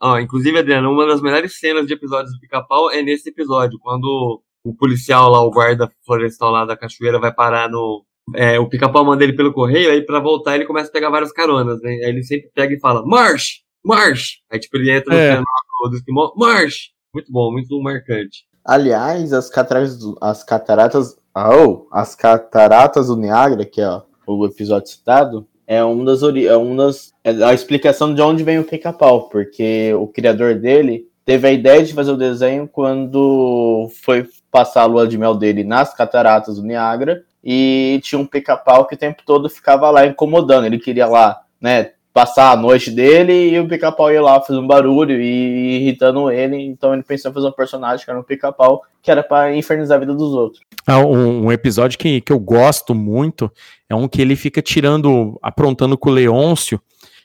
Ó, 0.02 0.18
inclusive, 0.20 0.58
Adriana, 0.58 0.90
uma 0.90 1.06
das 1.06 1.22
melhores 1.22 1.60
cenas 1.60 1.86
de 1.86 1.94
episódios 1.94 2.34
do 2.34 2.40
pica-pau 2.40 2.90
é 2.92 3.02
nesse 3.02 3.30
episódio, 3.30 3.78
quando 3.80 4.42
o 4.64 4.74
policial 4.76 5.30
lá, 5.30 5.42
o 5.42 5.52
guarda 5.52 5.90
florestal 6.06 6.52
lá 6.52 6.66
da 6.66 6.76
cachoeira, 6.78 7.20
vai 7.20 7.34
parar 7.34 7.70
no, 7.70 8.04
é, 8.36 8.60
o 8.60 8.68
pica-pau 8.68 9.04
manda 9.06 9.24
ele 9.24 9.34
pelo 9.34 9.54
correio, 9.54 9.92
aí 9.92 10.02
pra 10.06 10.20
voltar 10.20 10.56
ele 10.56 10.66
começa 10.66 10.90
a 10.90 10.92
pegar 10.92 11.10
várias 11.10 11.32
caronas, 11.32 11.82
né? 11.82 11.92
Aí 11.92 12.10
ele 12.10 12.24
sempre 12.24 12.50
pega 12.54 12.74
e 12.74 12.80
fala, 12.80 13.04
March! 13.06 13.62
March! 13.84 14.38
Aí 14.52 14.60
tipo, 14.60 14.78
ele 14.78 14.92
entra 14.92 15.14
no 15.14 15.20
É. 15.20 15.30
canal 15.30 15.46
do 15.90 15.96
Esquimó, 15.96 16.32
March! 16.36 16.90
Muito 17.14 17.32
bom, 17.32 17.52
muito 17.52 17.80
marcante. 17.82 18.46
Aliás, 18.64 19.34
as 19.34 19.50
cataratas, 19.50 19.98
do- 19.98 20.18
as 20.22 20.44
cataratas, 20.44 21.16
oh, 21.36 21.88
as 21.92 22.16
cataratas 22.16 23.08
do 23.08 23.18
Niágara, 23.18 23.66
que 23.66 23.82
é 23.82 24.02
o 24.28 24.46
episódio 24.46 24.88
citado, 24.90 25.48
é 25.68 25.84
um 25.84 26.04
das 26.04 26.22
é 26.24 26.58
um 26.58 26.76
das 26.76 27.14
é 27.24 27.32
a 27.44 27.54
explicação 27.54 28.14
de 28.14 28.22
onde 28.22 28.44
vem 28.44 28.60
o 28.60 28.64
pica-pau, 28.64 29.30
porque 29.30 29.94
o 29.94 30.08
criador 30.08 30.56
dele 30.56 31.08
teve 31.26 31.48
a 31.48 31.52
ideia 31.52 31.84
de 31.84 31.94
fazer 31.94 32.12
o 32.12 32.18
desenho 32.18 32.68
quando 32.68 33.90
foi 34.04 34.28
passar 34.52 34.82
a 34.82 34.86
lua 34.86 35.08
de 35.08 35.18
mel 35.18 35.36
dele 35.36 35.64
nas 35.64 35.94
cataratas 35.94 36.58
do 36.58 36.64
Niágara 36.64 37.24
e 37.44 38.00
tinha 38.04 38.20
um 38.20 38.26
pica-pau 38.26 38.86
que 38.86 38.96
o 38.96 38.98
tempo 38.98 39.24
todo 39.26 39.50
ficava 39.50 39.90
lá 39.90 40.06
incomodando. 40.06 40.66
Ele 40.66 40.78
queria 40.80 41.08
lá, 41.08 41.42
né, 41.60 41.92
passar 42.14 42.52
a 42.52 42.56
noite 42.56 42.92
dele 42.92 43.52
e 43.52 43.60
o 43.60 43.68
pica-pau 43.68 44.12
ia 44.12 44.22
lá 44.22 44.42
fazendo 44.42 44.68
barulho 44.68 45.20
e 45.22 45.78
irritando 45.82 46.30
ele. 46.30 46.58
Então 46.58 46.94
ele 46.94 47.04
pensou 47.04 47.32
em 47.32 47.34
fazer 47.34 47.48
um 47.48 47.52
personagem 47.52 48.04
que 48.04 48.12
era 48.12 48.20
um 48.20 48.24
pica-pau 48.24 48.84
que 49.02 49.10
era 49.10 49.24
pra 49.24 49.56
infernizar 49.56 49.98
a 49.98 50.00
vida 50.00 50.14
dos 50.14 50.34
outros. 50.34 50.62
Ah, 50.86 51.00
um, 51.00 51.46
um 51.46 51.52
episódio 51.52 51.98
que, 51.98 52.22
que 52.22 52.32
eu 52.32 52.40
gosto 52.40 52.94
muito 52.94 53.52
é 53.90 53.96
um 53.96 54.08
que 54.08 54.22
ele 54.22 54.36
fica 54.36 54.62
tirando, 54.62 55.40
aprontando 55.42 55.98
com 55.98 56.10
o 56.10 56.14
Leôncio 56.14 56.80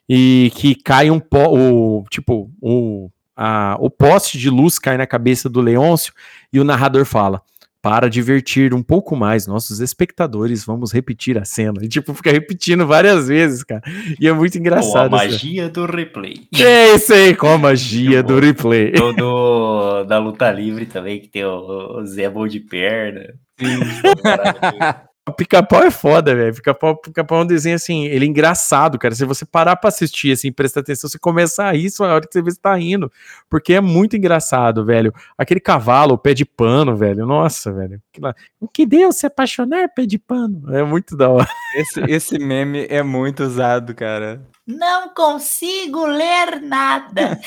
e 0.08 0.52
que 0.54 0.74
cai 0.74 1.10
um 1.10 1.18
pó, 1.18 1.48
o, 1.48 2.04
tipo, 2.08 2.50
o, 2.60 3.10
a, 3.36 3.76
o 3.80 3.90
poste 3.90 4.38
de 4.38 4.48
luz 4.48 4.78
cai 4.78 4.96
na 4.96 5.06
cabeça 5.06 5.48
do 5.48 5.60
Leôncio 5.60 6.12
e 6.52 6.60
o 6.60 6.64
narrador 6.64 7.04
fala. 7.04 7.42
Para 7.88 8.08
divertir 8.10 8.74
um 8.74 8.82
pouco 8.82 9.14
mais 9.14 9.46
nossos 9.46 9.78
espectadores, 9.78 10.64
vamos 10.64 10.92
repetir 10.92 11.38
a 11.38 11.44
cena. 11.44 11.74
E, 11.82 11.88
tipo, 11.88 12.12
fica 12.14 12.32
repetindo 12.32 12.84
várias 12.84 13.28
vezes, 13.28 13.62
cara. 13.62 13.80
E 14.20 14.26
é 14.26 14.32
muito 14.32 14.56
a 14.56 14.60
engraçado. 14.60 15.14
essa- 15.14 15.24
magia 15.24 15.68
do 15.68 15.86
replay. 15.86 16.34
É 16.58 16.94
isso 16.94 17.12
aí, 17.14 17.34
com 17.34 17.46
a 17.48 17.56
magia 17.58 18.24
do 18.24 18.40
replay. 18.40 18.90
Do, 18.90 19.12
do- 19.12 20.04
da 20.04 20.18
luta 20.18 20.50
livre 20.50 20.86
também, 20.86 21.20
que 21.20 21.28
tem 21.28 21.44
o, 21.44 22.00
o 22.00 22.04
Zé 22.06 22.28
Bom 22.28 22.48
de 22.48 22.58
Perna. 22.58 23.34
O 25.28 25.32
pica-pau 25.32 25.82
é 25.82 25.90
foda, 25.90 26.36
velho. 26.36 26.54
Pica-pau 26.54 26.96
pica-pau 26.96 27.40
é 27.40 27.42
um 27.42 27.46
desenho 27.46 27.74
assim, 27.74 28.04
ele 28.04 28.24
é 28.24 28.28
engraçado, 28.28 28.96
cara. 28.96 29.12
Se 29.12 29.24
você 29.24 29.44
parar 29.44 29.74
pra 29.74 29.88
assistir, 29.88 30.30
assim, 30.30 30.52
prestar 30.52 30.80
atenção, 30.80 31.10
você 31.10 31.18
começa 31.18 31.64
a 31.64 31.72
rir, 31.72 31.88
a 31.98 32.04
hora 32.04 32.20
que 32.24 32.32
você 32.32 32.40
vê 32.40 32.50
se 32.52 32.60
tá 32.60 32.76
rindo. 32.76 33.10
Porque 33.50 33.74
é 33.74 33.80
muito 33.80 34.16
engraçado, 34.16 34.84
velho. 34.84 35.12
Aquele 35.36 35.58
cavalo, 35.58 36.14
o 36.14 36.18
pé 36.18 36.32
de 36.32 36.44
pano, 36.44 36.96
velho. 36.96 37.26
Nossa, 37.26 37.72
velho. 37.72 38.00
O 38.60 38.68
que 38.68 38.86
deu 38.86 39.10
se 39.10 39.26
apaixonar, 39.26 39.88
pé 39.94 40.06
de 40.06 40.16
pano? 40.16 40.72
É 40.72 40.84
muito 40.84 41.16
da 41.16 41.28
hora. 41.28 41.48
Esse, 41.76 42.00
esse 42.08 42.38
meme 42.38 42.86
é 42.88 43.02
muito 43.02 43.42
usado, 43.44 43.94
cara. 43.94 44.40
Não 44.66 45.10
consigo 45.14 46.06
ler 46.06 46.60
nada. 46.62 47.38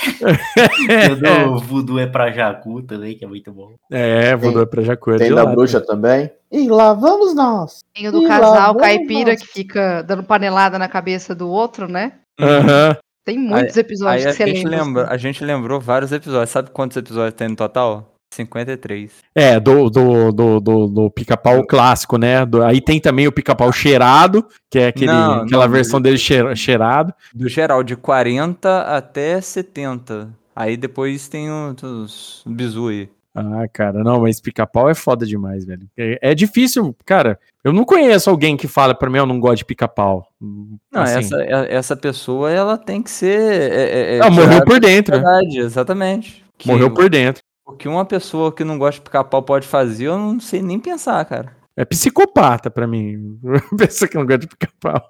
É, 0.89 1.11
o 1.11 1.15
do 1.55 1.59
Voodoo 1.59 1.99
é 1.99 2.07
pra 2.07 2.32
Jacu 2.32 2.82
também, 2.84 3.17
que 3.17 3.25
é 3.25 3.27
muito 3.27 3.51
bom. 3.51 3.73
é 3.91 4.36
vou 4.36 4.65
pra 4.67 4.82
Jacu. 4.84 5.11
é 5.11 5.17
Tem 5.17 5.30
da 5.34 5.43
lá, 5.43 5.51
bruxa 5.51 5.82
também. 5.82 6.32
E 6.51 6.69
lá 6.69 6.93
vamos 6.93 7.34
nós. 7.36 7.80
Tem 7.93 8.07
o 8.07 8.11
do 8.11 8.21
lá 8.21 8.27
casal 8.30 8.75
caipira 8.75 9.32
nós. 9.32 9.41
que 9.41 9.47
fica 9.47 10.01
dando 10.03 10.23
panelada 10.23 10.80
na 10.80 10.88
cabeça 10.88 11.36
do 11.36 11.49
outro, 11.49 11.88
né? 11.91 12.13
Aham. 12.39 12.95
Tem 13.25 13.38
muitos 13.38 13.75
episódios 13.77 14.25
Aí 14.25 14.32
a 14.32 14.36
que 14.36 14.38
você 14.38 14.47
gente, 14.47 14.63
lembra. 14.65 14.84
lembra, 14.86 15.03
assim. 15.03 15.13
a 15.13 15.17
gente 15.17 15.43
lembrou 15.43 15.80
vários 15.80 16.11
episódios. 16.11 16.49
Sabe 16.49 16.71
quantos 16.71 16.95
episódios 16.97 17.34
tem 17.36 17.49
no 17.49 17.55
total? 17.55 18.15
53. 18.32 19.11
É, 19.36 19.59
do, 19.59 19.89
do, 19.89 20.32
do, 20.32 20.59
do, 20.59 20.88
do 20.88 21.11
pica-pau 21.11 21.65
clássico, 21.65 22.17
né? 22.17 22.45
Do- 22.45 22.63
aí 22.63 22.80
tem 22.82 22.99
também 22.99 23.27
o 23.27 23.32
pica-pau 23.32 23.71
cheirado, 23.71 24.45
que 24.69 24.80
é 24.80 24.88
aquele, 24.88 25.11
Não, 25.11 25.43
aquela 25.43 25.65
não, 25.65 25.71
versão 25.73 26.01
dele 26.01 26.17
cheira- 26.17 26.55
cheirado. 26.55 27.13
Do 27.34 27.47
geral, 27.49 27.84
de 27.84 27.95
40 27.95 28.82
até 28.82 29.39
70. 29.41 30.30
Aí 30.55 30.75
depois 30.77 31.27
tem 31.27 31.49
os, 31.51 32.43
bizu 32.45 32.89
aí. 32.89 33.09
Ah, 33.34 33.67
cara, 33.71 34.03
não, 34.03 34.21
mas 34.21 34.41
pica-pau 34.41 34.89
é 34.89 34.95
foda 34.95 35.25
demais, 35.25 35.63
velho. 35.63 35.88
É, 35.97 36.32
é 36.32 36.36
difícil, 36.36 36.93
cara. 37.05 37.39
Eu 37.63 37.71
não 37.71 37.86
conheço 37.86 38.30
alguém 38.30 38.57
que 38.57 38.67
fala 38.67 38.93
pra 38.93 39.09
mim, 39.09 39.17
eu 39.19 39.25
não 39.25 39.39
gosto 39.39 39.57
de 39.59 39.65
pica-pau. 39.65 40.27
Não, 40.41 41.01
Assim, 41.01 41.19
essa, 41.19 41.41
é- 41.41 41.73
essa 41.75 41.95
pessoa, 41.95 42.51
ela 42.51 42.77
tem 42.77 43.01
que 43.01 43.11
ser... 43.11 43.39
É, 43.71 44.15
é- 44.15 44.17
é 44.17 44.30
morreu 44.30 44.65
por 44.65 44.80
dentro. 44.80 45.15
sociedade, 45.15 45.59
exatamente. 45.59 46.43
Que 46.57 46.67
Morreu 46.67 46.91
por 46.93 47.09
dentro. 47.09 47.41
O 47.70 47.74
que 47.74 47.88
uma 47.88 48.03
pessoa 48.03 48.51
que 48.51 48.63
não 48.63 48.80
gosta 48.80 48.99
de 48.99 49.03
pica-pau 49.05 49.43
pode 49.43 49.67
fazer, 49.67 50.05
eu 50.05 50.17
não 50.17 50.39
sei 50.39 50.59
nem 50.61 50.80
pensar, 50.80 51.24
cara. 51.26 51.55
É 51.78 51.86
psicopata 51.86 52.70
pra 52.72 52.88
mim. 52.88 53.39
Pessoa 53.78 54.09
que 54.09 54.17
não 54.17 54.26
gosta 54.26 54.39
de 54.39 54.47
pica-pau. 54.47 55.07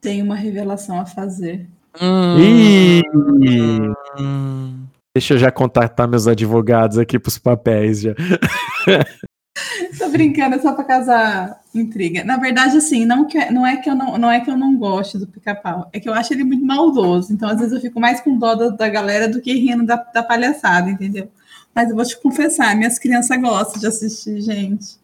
Tem 0.00 0.22
uma 0.22 0.36
revelação 0.36 1.00
a 1.00 1.04
fazer. 1.04 1.68
Ih, 2.38 3.02
Hum, 4.18 4.86
deixa 5.14 5.34
eu 5.34 5.38
já 5.38 5.50
contatar 5.50 6.08
meus 6.08 6.28
advogados 6.28 6.96
aqui 6.96 7.18
pros 7.18 7.38
papéis 7.38 8.00
já. 8.00 8.14
Tô 9.98 10.08
brincando, 10.08 10.56
é 10.56 10.58
só 10.58 10.72
pra 10.72 10.84
causar 10.84 11.60
intriga. 11.74 12.24
Na 12.24 12.38
verdade, 12.38 12.76
assim, 12.76 13.04
não, 13.04 13.26
que, 13.26 13.38
não, 13.50 13.66
é 13.66 13.76
que 13.76 13.90
eu 13.90 13.94
não, 13.94 14.16
não 14.16 14.30
é 14.30 14.40
que 14.40 14.50
eu 14.50 14.56
não 14.56 14.76
goste 14.76 15.18
do 15.18 15.26
pica-pau, 15.26 15.88
é 15.92 16.00
que 16.00 16.08
eu 16.08 16.14
acho 16.14 16.32
ele 16.32 16.44
muito 16.44 16.64
maldoso. 16.64 17.32
Então, 17.32 17.48
às 17.48 17.58
vezes, 17.58 17.74
eu 17.74 17.80
fico 17.80 18.00
mais 18.00 18.20
com 18.20 18.38
dó 18.38 18.54
da, 18.54 18.68
da 18.70 18.88
galera 18.88 19.28
do 19.28 19.40
que 19.40 19.52
rindo 19.52 19.84
da, 19.84 19.96
da 19.96 20.22
palhaçada, 20.22 20.90
entendeu? 20.90 21.30
Mas 21.74 21.90
eu 21.90 21.96
vou 21.96 22.04
te 22.04 22.18
confessar, 22.20 22.76
minhas 22.76 22.98
crianças 22.98 23.40
gostam 23.40 23.80
de 23.80 23.86
assistir, 23.86 24.40
gente. 24.40 24.96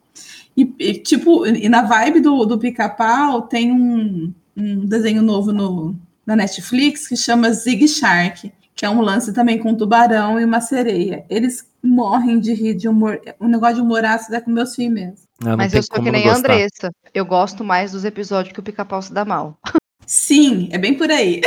E, 0.57 0.75
e, 0.79 0.95
tipo, 0.95 1.47
e 1.47 1.69
na 1.69 1.83
vibe 1.83 2.21
do, 2.21 2.45
do 2.45 2.59
pica-pau 2.59 3.43
tem 3.43 3.71
um, 3.73 4.33
um 4.57 4.87
desenho 4.87 5.23
novo 5.23 5.53
no, 5.53 5.95
na 6.27 6.35
Netflix 6.35 7.07
que 7.07 7.17
chama 7.17 7.53
Zig 7.53 7.87
Shark, 7.87 8.53
que 8.79 8.87
é 8.87 8.91
um 8.91 9.01
lance 9.01 9.33
também 9.33 9.59
com 9.59 9.71
um 9.71 9.77
tubarão 9.77 10.39
e 10.41 10.45
uma 10.45 10.61
sereia. 10.61 11.27
Eles 11.29 11.69
morrem 11.83 12.39
de 12.39 12.55
rir 12.55 12.75
de 12.75 12.89
humor. 12.89 13.21
Um 13.41 13.49
negócio 13.49 13.75
de 13.75 13.81
humor 13.81 14.05
ácido 14.05 14.37
é 14.37 14.41
com 14.41 14.53
meus 14.53 14.77
filhos 14.77 14.95
mesmo. 14.95 15.19
Ah, 15.43 15.49
não 15.49 15.57
Mas 15.57 15.75
eu 15.75 15.83
sou 15.83 15.97
que 15.97 16.05
não 16.05 16.13
nem 16.13 16.29
a. 16.29 16.37
Andressa. 16.37 16.93
Eu 17.13 17.27
gosto 17.27 17.65
mais 17.65 17.91
dos 17.91 18.05
episódios 18.05 18.55
que 18.55 18.61
o 18.61 18.63
pica-pau 18.63 19.03
se 19.03 19.13
dá 19.13 19.25
mal. 19.25 19.59
Sim, 20.07 20.69
é 20.71 20.79
bem 20.79 20.95
por 20.95 21.11
aí. 21.11 21.41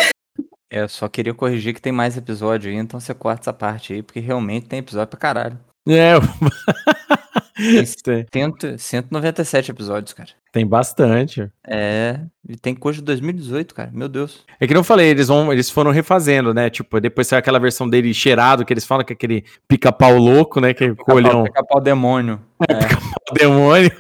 É, 0.70 0.82
eu 0.82 0.90
só 0.90 1.08
queria 1.08 1.34
corrigir 1.34 1.74
que 1.74 1.82
tem 1.82 1.94
mais 1.94 2.18
episódio 2.18 2.70
aí, 2.70 2.76
então 2.76 3.00
você 3.00 3.14
corta 3.14 3.44
essa 3.44 3.54
parte 3.54 3.94
aí, 3.94 4.04
porque 4.04 4.20
realmente 4.20 4.68
tem 4.68 4.80
episódio 4.80 5.08
pra 5.08 5.20
caralho. 5.20 5.58
É, 5.88 6.16
tem, 8.04 8.26
Cento- 8.32 8.78
197 8.78 9.72
episódios, 9.72 10.14
cara. 10.14 10.30
tem 10.52 10.66
bastante. 10.66 11.50
É, 11.68 12.20
e 12.48 12.56
tem 12.56 12.74
coisa 12.76 13.00
de 13.00 13.06
2018, 13.06 13.74
cara. 13.76 13.90
Meu 13.94 14.08
Deus. 14.10 14.46
É 14.60 14.68
que 14.68 14.74
não 14.74 14.84
falei, 14.84 15.10
eles 15.10 15.28
vão, 15.28 15.52
eles 15.52 15.70
foram 15.70 15.92
refazendo, 15.92 16.54
né? 16.54 16.70
Tipo, 16.70 17.00
depois 17.00 17.28
saiu 17.28 17.40
aquela 17.40 17.60
versão 17.60 17.90
dele 17.90 18.14
cheirado, 18.14 18.66
que 18.66 18.74
eles 18.74 18.86
falam 18.86 19.06
que 19.06 19.14
é 19.14 19.16
aquele 19.16 19.44
pica-pau 19.68 20.18
louco, 20.18 20.60
né? 20.60 20.74
Que 20.74 20.94
com 20.96 21.12
o 21.14 21.16
olhão 21.16 21.44
Pica-pau 21.44 21.80
demônio. 21.82 22.40
É. 22.70 22.74
demônio. 23.38 23.92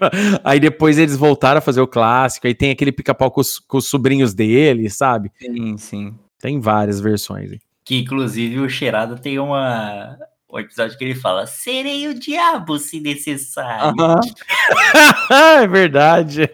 Aí 0.43 0.59
depois 0.59 0.97
eles 0.97 1.15
voltaram 1.15 1.59
a 1.59 1.61
fazer 1.61 1.81
o 1.81 1.87
clássico. 1.87 2.47
Aí 2.47 2.53
tem 2.55 2.71
aquele 2.71 2.91
pica-pau 2.91 3.31
com 3.31 3.41
os, 3.41 3.59
com 3.59 3.77
os 3.77 3.87
sobrinhos 3.89 4.33
dele, 4.33 4.89
sabe? 4.89 5.31
Sim, 5.39 5.77
sim. 5.77 6.15
Tem 6.39 6.59
várias 6.59 6.99
versões. 6.99 7.51
aí. 7.51 7.59
Que 7.83 7.97
inclusive 7.99 8.59
o 8.59 8.69
Cheirado 8.69 9.17
tem 9.19 9.39
uma. 9.39 10.15
Um 10.51 10.59
episódio 10.59 10.97
que 10.97 11.03
ele 11.03 11.15
fala: 11.15 11.47
Serei 11.47 12.07
o 12.07 12.13
diabo 12.13 12.77
se 12.77 12.99
necessário. 12.99 13.95
é 15.31 15.67
verdade. 15.67 16.49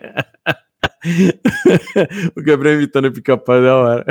o 2.36 2.42
Gabriel 2.42 2.76
imitando 2.76 3.06
o 3.06 3.12
pica-pau 3.12 3.56
é 3.56 3.62
da 3.62 3.76
hora. 3.76 4.06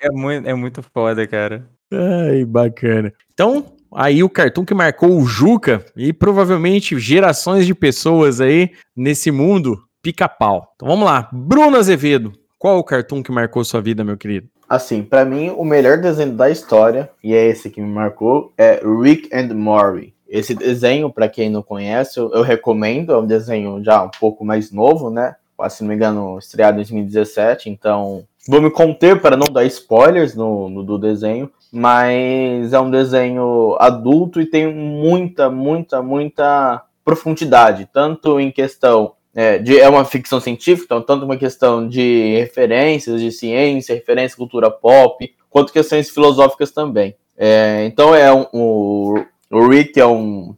É 0.00 0.10
muito, 0.10 0.48
é 0.48 0.54
muito 0.54 0.82
foda, 0.82 1.26
cara. 1.26 1.68
Ai, 1.92 2.44
bacana. 2.44 3.12
Então, 3.32 3.76
aí 3.94 4.22
o 4.22 4.30
cartoon 4.30 4.64
que 4.64 4.74
marcou 4.74 5.18
o 5.18 5.26
Juca 5.26 5.84
e 5.96 6.12
provavelmente 6.12 6.98
gerações 6.98 7.66
de 7.66 7.74
pessoas 7.74 8.40
aí 8.40 8.70
nesse 8.96 9.30
mundo, 9.30 9.82
pica-pau. 10.02 10.72
Então 10.74 10.88
vamos 10.88 11.04
lá. 11.04 11.28
Bruno 11.32 11.76
Azevedo, 11.76 12.32
qual 12.58 12.78
o 12.78 12.84
cartoon 12.84 13.22
que 13.22 13.32
marcou 13.32 13.64
sua 13.64 13.80
vida, 13.80 14.04
meu 14.04 14.16
querido? 14.16 14.48
Assim, 14.70 15.02
pra 15.02 15.24
mim, 15.24 15.50
o 15.50 15.64
melhor 15.64 15.98
desenho 15.98 16.30
da 16.30 16.48
história, 16.48 17.10
e 17.24 17.34
é 17.34 17.44
esse 17.48 17.68
que 17.68 17.80
me 17.80 17.90
marcou, 17.90 18.52
é 18.56 18.80
Rick 19.02 19.28
and 19.34 19.52
Morty. 19.52 20.14
Esse 20.28 20.54
desenho, 20.54 21.10
pra 21.10 21.28
quem 21.28 21.50
não 21.50 21.60
conhece, 21.60 22.20
eu 22.20 22.32
eu 22.32 22.42
recomendo. 22.42 23.12
É 23.12 23.18
um 23.18 23.26
desenho 23.26 23.82
já 23.82 24.00
um 24.04 24.10
pouco 24.20 24.44
mais 24.44 24.70
novo, 24.70 25.10
né? 25.10 25.34
Se 25.68 25.82
não 25.82 25.88
me 25.88 25.96
engano, 25.96 26.38
estreado 26.38 26.74
em 26.74 26.82
2017. 26.82 27.68
Então, 27.68 28.22
vou 28.48 28.62
me 28.62 28.70
conter 28.70 29.20
para 29.20 29.36
não 29.36 29.48
dar 29.52 29.64
spoilers 29.64 30.36
no, 30.36 30.68
no- 30.68 30.84
do 30.84 30.96
desenho. 30.98 31.50
Mas 31.72 32.72
é 32.72 32.78
um 32.80 32.90
desenho 32.90 33.76
adulto 33.80 34.40
e 34.40 34.46
tem 34.46 34.72
muita, 34.72 35.50
muita, 35.50 36.00
muita 36.00 36.84
profundidade. 37.04 37.88
Tanto 37.92 38.38
em 38.38 38.52
questão 38.52 39.14
é, 39.34 39.58
de, 39.58 39.78
é 39.78 39.88
uma 39.88 40.04
ficção 40.04 40.40
científica, 40.40 40.84
então 40.84 41.02
tanto 41.02 41.24
uma 41.24 41.36
questão 41.36 41.86
de 41.86 42.36
referências 42.38 43.20
de 43.20 43.30
ciência, 43.30 43.94
referência 43.94 44.34
à 44.34 44.38
cultura 44.38 44.70
pop, 44.70 45.32
quanto 45.48 45.72
questões 45.72 46.10
filosóficas 46.10 46.70
também. 46.70 47.14
É, 47.36 47.84
então 47.86 48.14
é 48.14 48.32
um, 48.32 48.46
o, 48.52 49.24
o 49.50 49.68
Rick 49.68 49.98
é 49.98 50.06
um 50.06 50.54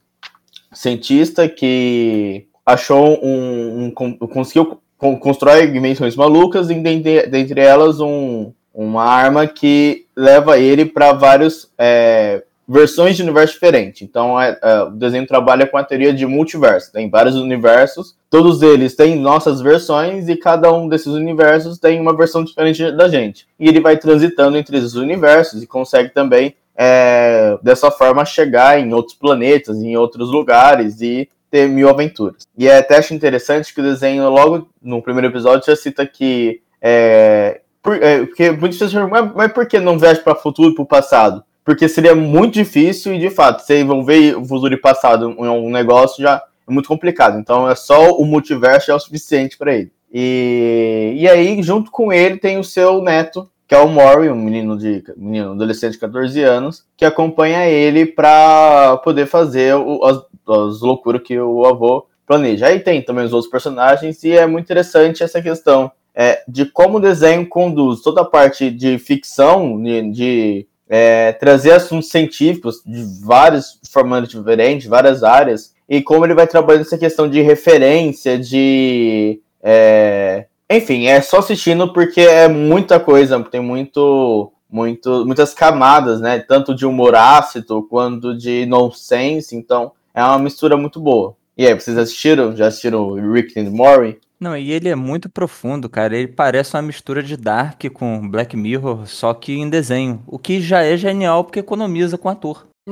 cientista 0.72 1.48
que 1.48 2.46
achou 2.64 3.18
um, 3.22 3.84
um 3.84 3.90
con- 3.90 4.16
conseguiu 4.18 4.80
con- 4.96 5.18
constrói 5.18 5.66
dimensões 5.66 6.16
malucas 6.16 6.70
e 6.70 6.74
dentre, 6.74 7.26
dentre 7.26 7.60
elas 7.60 8.00
um, 8.00 8.52
uma 8.72 9.04
arma 9.04 9.46
que 9.46 10.06
leva 10.16 10.58
ele 10.58 10.84
para 10.86 11.12
várias 11.12 11.70
é, 11.78 12.42
versões 12.72 13.16
de 13.16 13.22
universo 13.22 13.52
diferentes. 13.52 14.00
Então 14.00 14.40
é, 14.40 14.58
é, 14.62 14.82
o 14.84 14.90
desenho 14.90 15.26
trabalha 15.26 15.66
com 15.66 15.76
a 15.76 15.84
teoria 15.84 16.12
de 16.12 16.24
multiverso. 16.24 16.90
Tem 16.90 17.10
vários 17.10 17.36
universos, 17.36 18.16
todos 18.30 18.62
eles 18.62 18.96
têm 18.96 19.14
nossas 19.16 19.60
versões 19.60 20.26
e 20.28 20.36
cada 20.36 20.72
um 20.72 20.88
desses 20.88 21.08
universos 21.08 21.78
tem 21.78 22.00
uma 22.00 22.16
versão 22.16 22.42
diferente 22.42 22.90
da 22.92 23.08
gente. 23.08 23.46
E 23.60 23.68
ele 23.68 23.78
vai 23.78 23.98
transitando 23.98 24.56
entre 24.56 24.78
esses 24.78 24.94
universos 24.94 25.62
e 25.62 25.66
consegue 25.66 26.08
também 26.08 26.54
é, 26.74 27.58
dessa 27.62 27.90
forma 27.90 28.24
chegar 28.24 28.80
em 28.80 28.94
outros 28.94 29.14
planetas, 29.16 29.76
em 29.76 29.94
outros 29.94 30.30
lugares 30.30 31.02
e 31.02 31.28
ter 31.50 31.68
mil 31.68 31.90
aventuras. 31.90 32.46
E 32.56 32.66
é 32.66 32.78
até 32.78 32.96
acho 32.96 33.12
interessante 33.12 33.74
que 33.74 33.82
o 33.82 33.84
desenho, 33.84 34.30
logo 34.30 34.68
no 34.82 35.02
primeiro 35.02 35.28
episódio, 35.28 35.66
já 35.66 35.76
cita 35.76 36.06
que. 36.06 36.62
É, 36.80 37.60
é, 38.00 38.18
porque 38.24 38.50
muitas 38.50 38.78
pessoas 38.78 38.94
perguntam, 38.94 39.32
mas 39.36 39.52
por 39.52 39.66
que 39.66 39.78
não 39.78 39.98
viaja 39.98 40.20
para 40.20 40.32
o 40.32 40.40
futuro 40.40 40.70
e 40.70 40.74
para 40.74 40.82
o 40.82 40.86
passado? 40.86 41.44
Porque 41.64 41.88
seria 41.88 42.14
muito 42.14 42.54
difícil 42.54 43.14
e, 43.14 43.18
de 43.18 43.30
fato, 43.30 43.62
você 43.62 43.80
envolver 43.80 44.36
o 44.36 44.44
futuro 44.44 44.76
passado 44.80 45.30
em 45.38 45.48
um 45.48 45.70
negócio 45.70 46.22
já 46.22 46.42
é 46.68 46.72
muito 46.72 46.88
complicado. 46.88 47.38
Então, 47.38 47.68
é 47.68 47.74
só 47.74 48.10
o 48.12 48.24
multiverso 48.24 48.90
é 48.90 48.94
o 48.94 49.00
suficiente 49.00 49.56
para 49.56 49.74
ele. 49.74 49.92
E, 50.12 51.14
e 51.16 51.28
aí, 51.28 51.62
junto 51.62 51.90
com 51.90 52.12
ele, 52.12 52.36
tem 52.36 52.58
o 52.58 52.64
seu 52.64 53.00
neto, 53.00 53.48
que 53.66 53.74
é 53.74 53.78
o 53.78 53.88
Mori, 53.88 54.28
um 54.28 54.36
menino 54.36 54.76
de 54.76 55.02
menino 55.16 55.52
adolescente 55.52 55.92
de 55.92 55.98
14 55.98 56.42
anos, 56.42 56.84
que 56.96 57.04
acompanha 57.04 57.66
ele 57.66 58.04
para 58.06 58.98
poder 58.98 59.26
fazer 59.26 59.74
o- 59.74 60.04
as, 60.04 60.18
as 60.48 60.80
loucuras 60.82 61.22
que 61.22 61.38
o 61.38 61.64
avô 61.64 62.06
planeja. 62.26 62.66
Aí 62.66 62.80
tem 62.80 63.00
também 63.02 63.24
os 63.24 63.32
outros 63.32 63.50
personagens 63.50 64.22
e 64.24 64.32
é 64.32 64.46
muito 64.46 64.64
interessante 64.66 65.22
essa 65.22 65.40
questão 65.40 65.90
é, 66.14 66.42
de 66.46 66.66
como 66.66 66.98
o 66.98 67.00
desenho 67.00 67.48
conduz 67.48 68.02
toda 68.02 68.20
a 68.20 68.24
parte 68.24 68.70
de 68.70 68.98
ficção, 68.98 69.82
de, 69.82 70.10
de, 70.10 70.66
é, 70.95 71.32
trazer 71.32 71.72
assuntos 71.72 72.11
científicos 72.11 72.82
de 72.84 73.03
vários 73.24 73.80
formatos 73.90 74.28
diferentes, 74.28 74.86
várias 74.86 75.22
áreas, 75.22 75.72
e 75.88 76.03
como 76.03 76.26
ele 76.26 76.34
vai 76.34 76.47
trabalhando 76.47 76.82
essa 76.82 76.99
questão 76.99 77.26
de 77.26 77.40
referência, 77.40 78.38
de 78.38 79.40
é, 79.62 80.45
enfim, 80.70 81.07
é 81.07 81.22
só 81.22 81.38
assistindo 81.38 81.95
porque 81.95 82.20
é 82.20 82.47
muita 82.47 83.01
coisa, 83.01 83.43
tem 83.43 83.62
muito, 83.62 84.53
muito, 84.70 85.24
muitas 85.24 85.55
camadas, 85.55 86.20
né? 86.20 86.40
Tanto 86.40 86.74
de 86.74 86.84
humor 86.84 87.14
ácido 87.14 87.82
quanto 87.84 88.36
de 88.36 88.66
nonsense, 88.66 89.57
então 89.57 89.93
é 90.12 90.22
uma 90.22 90.38
mistura 90.38 90.76
muito 90.76 91.01
boa. 91.01 91.34
E 91.57 91.66
aí, 91.66 91.74
vocês 91.74 91.97
assistiram? 91.97 92.55
Já 92.55 92.66
assistiram 92.66 93.14
Rick 93.32 93.59
and 93.59 93.70
Morty? 93.70 94.18
Não, 94.43 94.57
e 94.57 94.72
ele 94.72 94.88
é 94.88 94.97
muito 94.97 95.30
profundo, 95.30 95.88
cara. 95.88 96.16
Ele 96.16 96.26
parece 96.26 96.74
uma 96.74 96.82
mistura 96.82 97.22
de 97.22 97.36
Dark 97.36 97.80
com 97.95 98.28
Black 98.28 98.57
Mirror, 98.57 99.07
só 99.07 99.32
que 99.32 99.53
em 99.53 99.70
desenho. 99.70 100.20
O 100.26 100.36
que 100.36 100.61
já 100.61 100.82
é 100.82 100.97
genial 100.97 101.45
porque 101.45 101.61
economiza 101.61 102.18
com 102.18 102.28
ator. 102.28 102.66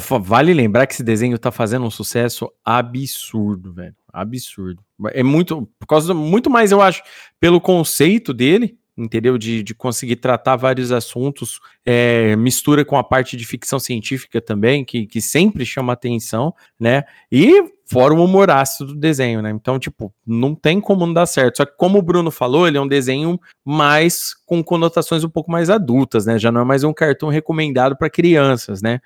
Fa- 0.00 0.18
vale 0.18 0.52
lembrar 0.52 0.86
que 0.88 0.94
esse 0.94 1.04
desenho 1.04 1.38
tá 1.38 1.52
fazendo 1.52 1.84
um 1.86 1.90
sucesso 1.90 2.50
absurdo, 2.64 3.72
velho. 3.72 3.94
Absurdo. 4.12 4.82
É 5.12 5.22
muito, 5.22 5.68
por 5.78 5.86
causa 5.86 6.08
do- 6.08 6.14
muito 6.18 6.50
mais, 6.50 6.72
eu 6.72 6.80
acho, 6.82 7.00
pelo 7.38 7.60
conceito 7.60 8.34
dele, 8.34 8.76
entendeu? 9.00 9.38
De, 9.38 9.62
de 9.62 9.74
conseguir 9.74 10.16
tratar 10.16 10.56
vários 10.56 10.92
assuntos, 10.92 11.58
é, 11.84 12.36
mistura 12.36 12.84
com 12.84 12.96
a 12.96 13.04
parte 13.04 13.36
de 13.36 13.46
ficção 13.46 13.78
científica 13.78 14.40
também, 14.40 14.84
que, 14.84 15.06
que 15.06 15.20
sempre 15.20 15.64
chama 15.64 15.92
atenção, 15.92 16.54
né? 16.78 17.04
E 17.32 17.64
fora 17.86 18.14
o 18.14 18.24
humor 18.24 18.50
ácido 18.50 18.92
do 18.92 19.00
desenho, 19.00 19.42
né? 19.42 19.50
Então, 19.50 19.78
tipo, 19.78 20.12
não 20.26 20.54
tem 20.54 20.80
como 20.80 21.06
não 21.06 21.14
dar 21.14 21.26
certo. 21.26 21.56
Só 21.56 21.64
que, 21.64 21.76
como 21.76 21.98
o 21.98 22.02
Bruno 22.02 22.30
falou, 22.30 22.68
ele 22.68 22.76
é 22.76 22.80
um 22.80 22.86
desenho 22.86 23.40
mais 23.64 24.34
com 24.46 24.62
conotações 24.62 25.24
um 25.24 25.28
pouco 25.28 25.50
mais 25.50 25.70
adultas, 25.70 26.26
né? 26.26 26.38
Já 26.38 26.52
não 26.52 26.60
é 26.60 26.64
mais 26.64 26.84
um 26.84 26.92
cartão 26.92 27.28
recomendado 27.30 27.96
para 27.96 28.10
crianças, 28.10 28.82
né? 28.82 29.00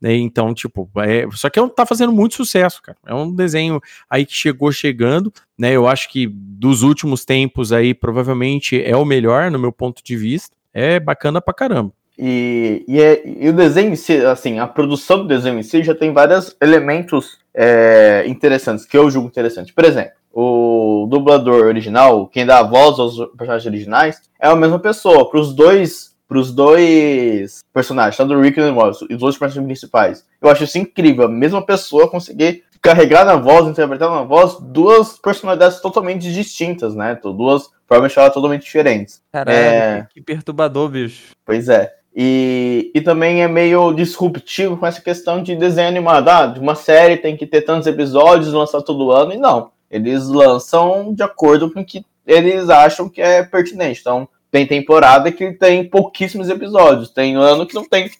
Né? 0.00 0.14
Então, 0.14 0.54
tipo, 0.54 0.88
é, 0.98 1.26
só 1.32 1.50
que 1.50 1.60
é 1.60 1.68
tá 1.68 1.84
fazendo 1.84 2.12
muito 2.12 2.34
sucesso, 2.34 2.80
cara. 2.82 2.96
É 3.06 3.14
um 3.14 3.30
desenho 3.32 3.80
aí 4.08 4.24
que 4.24 4.32
chegou 4.34 4.72
chegando, 4.72 5.32
né? 5.58 5.72
Eu 5.72 5.86
acho 5.86 6.08
que 6.08 6.26
dos 6.26 6.82
últimos 6.82 7.24
tempos 7.24 7.72
aí, 7.72 7.92
provavelmente 7.92 8.82
é 8.82 8.96
o 8.96 9.04
melhor, 9.04 9.50
no 9.50 9.58
meu 9.58 9.72
ponto 9.72 10.02
de 10.02 10.16
vista. 10.16 10.54
É 10.72 10.98
bacana 11.00 11.40
pra 11.40 11.52
caramba. 11.52 11.92
E, 12.18 12.84
e, 12.86 13.00
é- 13.00 13.22
e 13.24 13.48
o 13.48 13.52
desenho 13.52 13.92
em 13.92 13.96
si, 13.96 14.14
assim, 14.18 14.58
a 14.58 14.66
produção 14.66 15.18
do 15.18 15.26
desenho 15.26 15.58
em 15.58 15.62
si 15.62 15.82
já 15.82 15.94
tem 15.94 16.12
vários 16.12 16.54
elementos 16.60 17.38
é, 17.54 18.24
interessantes, 18.26 18.84
que 18.84 18.96
eu 18.96 19.10
julgo 19.10 19.26
interessante. 19.28 19.72
Por 19.72 19.84
exemplo, 19.84 20.12
o 20.32 21.06
dublador 21.10 21.64
original, 21.66 22.28
quem 22.28 22.46
dá 22.46 22.58
a 22.58 22.62
voz 22.62 22.98
aos 22.98 23.16
personagens 23.36 23.66
originais, 23.66 24.20
é 24.40 24.46
a 24.48 24.54
mesma 24.54 24.78
pessoa. 24.78 25.28
Para 25.28 25.40
os 25.40 25.54
dois, 25.54 26.09
pros 26.30 26.52
dois 26.52 27.58
personagens, 27.74 28.16
tanto 28.16 28.32
o 28.34 28.40
Rick 28.40 28.60
e 28.60 28.62
o 28.62 28.72
Morris, 28.72 29.02
os 29.02 29.18
dois 29.18 29.36
personagens 29.36 29.66
principais. 29.66 30.24
Eu 30.40 30.48
acho 30.48 30.62
isso 30.62 30.78
incrível, 30.78 31.24
a 31.24 31.28
mesma 31.28 31.60
pessoa 31.60 32.08
conseguir 32.08 32.62
carregar 32.80 33.24
na 33.24 33.34
voz, 33.34 33.66
interpretar 33.66 34.08
na 34.08 34.22
voz, 34.22 34.56
duas 34.60 35.18
personalidades 35.18 35.80
totalmente 35.80 36.32
distintas, 36.32 36.94
né? 36.94 37.18
Duas 37.20 37.68
formas 37.84 38.12
de 38.12 38.14
falar 38.14 38.30
totalmente 38.30 38.62
diferentes. 38.62 39.20
Caralho, 39.32 39.58
É. 39.58 40.06
que, 40.08 40.14
que 40.14 40.22
perturbador, 40.22 40.88
bicho. 40.88 41.30
Pois 41.44 41.68
é. 41.68 41.92
E, 42.14 42.92
e 42.94 43.00
também 43.00 43.42
é 43.42 43.48
meio 43.48 43.92
disruptivo 43.92 44.76
com 44.76 44.86
essa 44.86 45.00
questão 45.00 45.42
de 45.42 45.56
desenho 45.56 45.88
animado. 45.88 46.28
Ah, 46.28 46.46
de 46.46 46.60
uma 46.60 46.76
série 46.76 47.16
tem 47.16 47.36
que 47.36 47.44
ter 47.46 47.62
tantos 47.62 47.88
episódios, 47.88 48.52
lançar 48.52 48.82
todo 48.82 49.10
ano, 49.10 49.32
e 49.32 49.36
não. 49.36 49.72
Eles 49.90 50.28
lançam 50.28 51.12
de 51.12 51.24
acordo 51.24 51.72
com 51.72 51.80
o 51.80 51.84
que 51.84 52.04
eles 52.24 52.70
acham 52.70 53.08
que 53.08 53.20
é 53.20 53.42
pertinente. 53.42 53.98
Então, 54.00 54.28
tem 54.50 54.66
temporada 54.66 55.30
que 55.30 55.52
tem 55.52 55.84
pouquíssimos 55.84 56.48
episódios, 56.48 57.10
tem 57.10 57.36
ano 57.36 57.66
que 57.66 57.74
não 57.74 57.84
tem, 57.84 58.10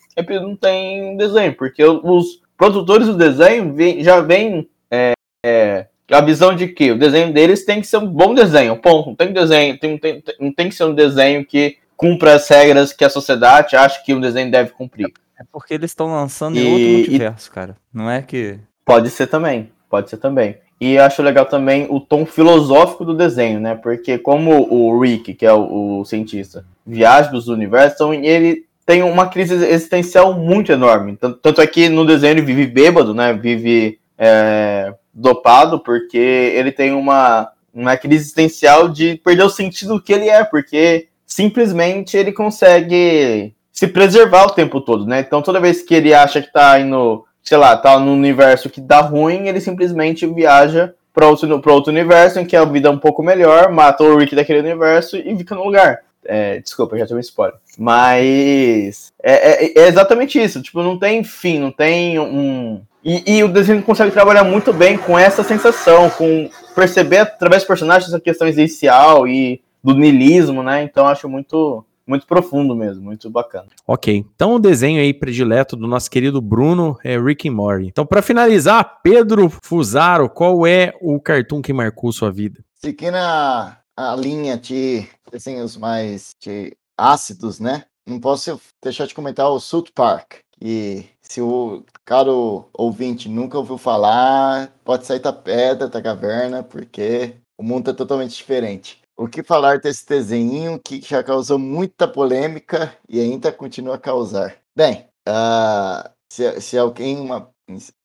não 0.42 0.54
tem 0.56 1.16
desenho, 1.16 1.54
porque 1.54 1.82
os 1.84 2.40
produtores 2.56 3.06
do 3.08 3.16
desenho 3.16 3.72
vem- 3.74 4.02
já 4.04 4.20
vêm 4.20 4.68
é, 4.90 5.12
é, 5.44 5.86
a 6.10 6.20
visão 6.20 6.54
de 6.54 6.68
que 6.68 6.90
o 6.92 6.98
desenho 6.98 7.32
deles 7.32 7.64
tem 7.64 7.80
que 7.80 7.86
ser 7.86 7.96
um 7.96 8.06
bom 8.06 8.34
desenho, 8.34 8.76
ponto. 8.76 9.08
Não 9.10 9.16
tem 9.16 9.32
desenho, 9.32 9.78
tem, 9.78 9.98
tem, 9.98 10.22
não 10.38 10.52
tem 10.52 10.68
que 10.68 10.74
ser 10.74 10.84
um 10.84 10.94
desenho 10.94 11.44
que 11.44 11.78
cumpra 11.96 12.34
as 12.34 12.48
regras 12.48 12.92
que 12.92 13.04
a 13.04 13.10
sociedade 13.10 13.76
acha 13.76 14.02
que 14.02 14.14
um 14.14 14.20
desenho 14.20 14.50
deve 14.50 14.70
cumprir. 14.70 15.12
É 15.38 15.42
porque 15.50 15.74
eles 15.74 15.90
estão 15.90 16.08
lançando 16.12 16.56
E- 16.56 16.60
em 16.60 17.06
outro 17.06 17.14
e- 17.14 17.50
cara. 17.50 17.76
Não 17.92 18.10
é 18.10 18.20
que. 18.22 18.58
Pode 18.84 19.08
ser 19.10 19.26
também, 19.26 19.70
pode 19.88 20.10
ser 20.10 20.16
também. 20.18 20.56
E 20.80 20.98
acho 20.98 21.22
legal 21.22 21.44
também 21.44 21.86
o 21.90 22.00
tom 22.00 22.24
filosófico 22.24 23.04
do 23.04 23.14
desenho, 23.14 23.60
né? 23.60 23.74
Porque 23.74 24.16
como 24.16 24.66
o 24.72 24.98
Rick, 24.98 25.34
que 25.34 25.44
é 25.44 25.52
o, 25.52 26.00
o 26.00 26.04
cientista, 26.06 26.64
viaja 26.86 27.30
dos 27.30 27.48
universos, 27.48 27.94
então 27.94 28.14
ele 28.14 28.64
tem 28.86 29.02
uma 29.02 29.28
crise 29.28 29.54
existencial 29.54 30.32
muito 30.32 30.72
enorme. 30.72 31.16
Tanto, 31.16 31.38
tanto 31.38 31.60
é 31.60 31.66
que 31.66 31.88
no 31.88 32.06
desenho 32.06 32.32
ele 32.32 32.42
vive 32.42 32.66
bêbado, 32.66 33.12
né? 33.12 33.32
Vive 33.34 34.00
é, 34.18 34.94
dopado, 35.12 35.80
porque 35.80 36.16
ele 36.18 36.72
tem 36.72 36.92
uma, 36.92 37.50
uma 37.74 37.96
crise 37.96 38.24
existencial 38.24 38.88
de 38.88 39.16
perder 39.22 39.44
o 39.44 39.50
sentido 39.50 39.94
do 39.94 40.02
que 40.02 40.12
ele 40.12 40.28
é, 40.28 40.44
porque 40.44 41.08
simplesmente 41.26 42.16
ele 42.16 42.32
consegue 42.32 43.54
se 43.70 43.86
preservar 43.86 44.46
o 44.46 44.50
tempo 44.50 44.80
todo, 44.80 45.06
né? 45.06 45.20
Então 45.20 45.40
toda 45.40 45.60
vez 45.60 45.82
que 45.82 45.94
ele 45.94 46.12
acha 46.12 46.42
que 46.42 46.52
tá 46.52 46.80
indo, 46.80 47.24
sei 47.50 47.58
lá, 47.58 47.76
tá 47.76 47.98
no 47.98 48.12
universo 48.12 48.70
que 48.70 48.80
dá 48.80 49.00
ruim, 49.00 49.48
ele 49.48 49.60
simplesmente 49.60 50.24
viaja 50.24 50.94
para 51.12 51.26
outro, 51.26 51.60
outro 51.72 51.90
universo 51.90 52.38
em 52.38 52.44
que 52.44 52.54
a 52.54 52.64
vida 52.64 52.86
é 52.86 52.92
um 52.92 52.98
pouco 52.98 53.24
melhor, 53.24 53.72
mata 53.72 54.04
o 54.04 54.16
Rick 54.16 54.36
daquele 54.36 54.60
universo 54.60 55.16
e 55.16 55.36
fica 55.36 55.56
no 55.56 55.64
lugar. 55.64 55.98
É, 56.24 56.60
desculpa, 56.60 56.96
já 56.96 57.12
um 57.12 57.18
spoiler. 57.18 57.56
Mas 57.76 59.12
é, 59.20 59.64
é- 59.64 59.80
é 59.80 59.88
exatamente 59.88 60.40
isso. 60.40 60.62
Tipo, 60.62 60.80
não 60.80 60.96
tem 60.96 61.24
fim, 61.24 61.58
não 61.58 61.72
tem 61.72 62.20
um. 62.20 62.82
E, 63.04 63.38
e 63.38 63.42
o 63.42 63.48
desenho 63.48 63.82
consegue 63.82 64.12
trabalhar 64.12 64.44
muito 64.44 64.72
bem 64.72 64.96
com 64.96 65.18
essa 65.18 65.42
sensação, 65.42 66.08
com 66.08 66.48
perceber 66.72 67.18
através 67.18 67.62
dos 67.62 67.66
personagens 67.66 68.08
essa 68.08 68.20
questão 68.20 68.46
existencial 68.46 69.26
e 69.26 69.60
do 69.82 69.92
niilismo, 69.96 70.62
né? 70.62 70.84
Então 70.84 71.08
acho 71.08 71.28
muito, 71.28 71.84
muito 72.10 72.26
profundo 72.26 72.74
mesmo, 72.74 73.04
muito 73.04 73.30
bacana. 73.30 73.68
Ok, 73.86 74.26
então 74.34 74.54
o 74.54 74.58
desenho 74.58 75.00
aí 75.00 75.14
predileto 75.14 75.76
do 75.76 75.86
nosso 75.86 76.10
querido 76.10 76.40
Bruno 76.40 76.98
é 77.04 77.18
Rick 77.18 77.48
and 77.48 77.52
Morty. 77.52 77.86
Então, 77.86 78.04
pra 78.04 78.20
finalizar, 78.20 79.00
Pedro 79.02 79.48
Fusaro, 79.62 80.28
qual 80.28 80.66
é 80.66 80.92
o 81.00 81.20
cartoon 81.20 81.62
que 81.62 81.72
marcou 81.72 82.12
sua 82.12 82.32
vida? 82.32 82.64
Seguindo 82.74 83.14
a, 83.14 83.78
a 83.96 84.16
linha 84.16 84.58
de 84.58 85.06
desenhos 85.30 85.76
mais 85.76 86.34
de 86.42 86.76
ácidos, 86.98 87.60
né? 87.60 87.84
Não 88.06 88.18
posso 88.18 88.60
deixar 88.82 89.06
de 89.06 89.14
comentar 89.14 89.48
o 89.48 89.60
South 89.60 89.86
Park. 89.94 90.38
E 90.60 91.04
se 91.22 91.40
o 91.40 91.84
caro 92.04 92.68
ouvinte 92.74 93.28
nunca 93.28 93.56
ouviu 93.56 93.78
falar, 93.78 94.72
pode 94.84 95.06
sair 95.06 95.20
da 95.20 95.32
pedra, 95.32 95.88
da 95.88 96.02
caverna, 96.02 96.62
porque 96.62 97.36
o 97.56 97.62
mundo 97.62 97.90
é 97.90 97.94
totalmente 97.94 98.36
diferente. 98.36 98.99
O 99.20 99.28
que 99.28 99.42
falar 99.42 99.78
desse 99.78 100.06
desenho 100.06 100.80
que 100.82 101.02
já 101.02 101.22
causou 101.22 101.58
muita 101.58 102.08
polêmica 102.08 102.96
e 103.06 103.20
ainda 103.20 103.52
continua 103.52 103.96
a 103.96 103.98
causar? 103.98 104.56
Bem, 104.74 105.10
ah, 105.28 106.10
se, 106.32 106.58
se 106.62 106.78
alguém, 106.78 107.20
uma 107.20 107.50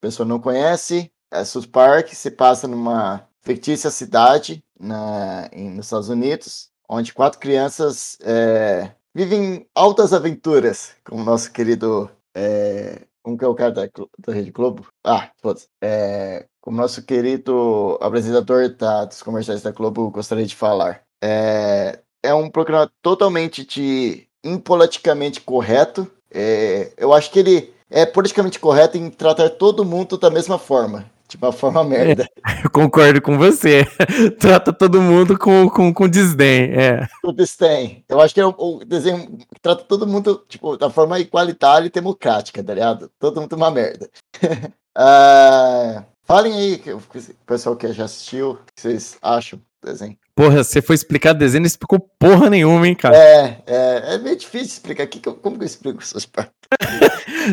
pessoa 0.01 0.27
não 0.27 0.41
conhece, 0.41 1.09
é, 1.31 1.45
South 1.45 1.69
Park 1.71 2.09
se 2.09 2.29
passa 2.29 2.67
numa 2.67 3.25
fictícia 3.39 3.89
cidade 3.89 4.61
na, 4.77 5.49
em, 5.53 5.69
nos 5.69 5.85
Estados 5.85 6.09
Unidos, 6.09 6.69
onde 6.89 7.13
quatro 7.13 7.39
crianças 7.39 8.17
é, 8.21 8.91
vivem 9.15 9.65
altas 9.73 10.11
aventuras 10.11 10.97
com 11.05 11.21
o 11.21 11.23
nosso 11.23 11.49
querido. 11.53 12.11
É, 12.35 13.07
como 13.23 13.37
que 13.37 13.45
é 13.45 13.47
o 13.47 13.55
cara 13.55 13.71
da, 13.71 13.87
da 14.19 14.33
Rede 14.33 14.51
Globo? 14.51 14.85
Ah, 15.01 15.31
foda-se. 15.41 15.69
É, 15.81 16.45
como 16.59 16.75
nosso 16.75 17.05
querido 17.05 17.97
apresentador 18.01 18.75
da, 18.75 19.05
dos 19.05 19.23
comerciais 19.23 19.61
da 19.61 19.71
Globo 19.71 20.11
gostaria 20.11 20.45
de 20.45 20.55
falar. 20.55 21.04
É, 21.23 21.99
é 22.23 22.33
um 22.33 22.49
programa 22.49 22.91
totalmente 23.01 23.65
de 23.65 24.27
impoliticamente 24.43 25.41
correto. 25.41 26.09
É, 26.31 26.91
eu 26.97 27.13
acho 27.13 27.31
que 27.31 27.39
ele 27.39 27.73
é 27.89 28.05
politicamente 28.05 28.59
correto 28.59 28.97
em 28.97 29.09
tratar 29.09 29.49
todo 29.49 29.85
mundo 29.85 30.17
da 30.17 30.29
mesma 30.29 30.57
forma. 30.57 31.05
De 31.27 31.37
uma 31.37 31.51
forma 31.51 31.83
merda. 31.83 32.29
Eu 32.63 32.69
concordo 32.69 33.19
com 33.19 33.35
você. 33.35 33.83
Trata 34.39 34.71
todo 34.71 35.01
mundo 35.01 35.39
com, 35.39 35.67
com, 35.69 35.91
com 35.91 36.07
desdém. 36.07 36.71
É. 36.71 37.07
O 37.23 37.31
desdém. 37.31 38.03
Eu 38.07 38.21
acho 38.21 38.33
que 38.33 38.39
é 38.39 38.45
o, 38.45 38.53
o 38.55 38.85
desenho 38.85 39.37
que 39.37 39.59
trata 39.59 39.83
todo 39.85 40.05
mundo 40.05 40.45
tipo, 40.47 40.77
da 40.77 40.87
forma 40.87 41.19
igualitária 41.19 41.87
e 41.87 41.89
democrática, 41.89 42.63
tá 42.63 42.73
ligado? 42.75 43.09
Todo 43.19 43.41
mundo 43.41 43.53
é 43.53 43.55
uma 43.55 43.71
merda. 43.71 44.09
Ah, 44.97 46.05
falem 46.25 46.53
aí, 46.53 46.77
que 46.77 46.91
o 46.91 47.01
pessoal 47.45 47.75
que 47.75 47.91
já 47.93 48.05
assistiu, 48.05 48.51
o 48.51 48.55
que 48.55 48.81
vocês 48.81 49.17
acham 49.21 49.59
do 49.81 49.91
desenho? 49.91 50.17
Porra, 50.35 50.63
você 50.63 50.81
foi 50.81 50.95
explicar 50.95 51.31
desenho 51.33 51.61
e 51.61 51.63
não 51.63 51.67
explicou 51.67 51.99
porra 52.19 52.49
nenhuma, 52.49 52.85
hein, 52.87 52.95
cara? 52.95 53.15
É, 53.15 53.63
é, 53.65 54.15
é 54.15 54.17
meio 54.17 54.35
difícil 54.35 54.67
explicar 54.67 55.03
aqui. 55.03 55.19
Como 55.21 55.57
que 55.57 55.63
eu 55.63 55.65
explico 55.65 56.01
essas 56.01 56.25
partes? 56.27 56.51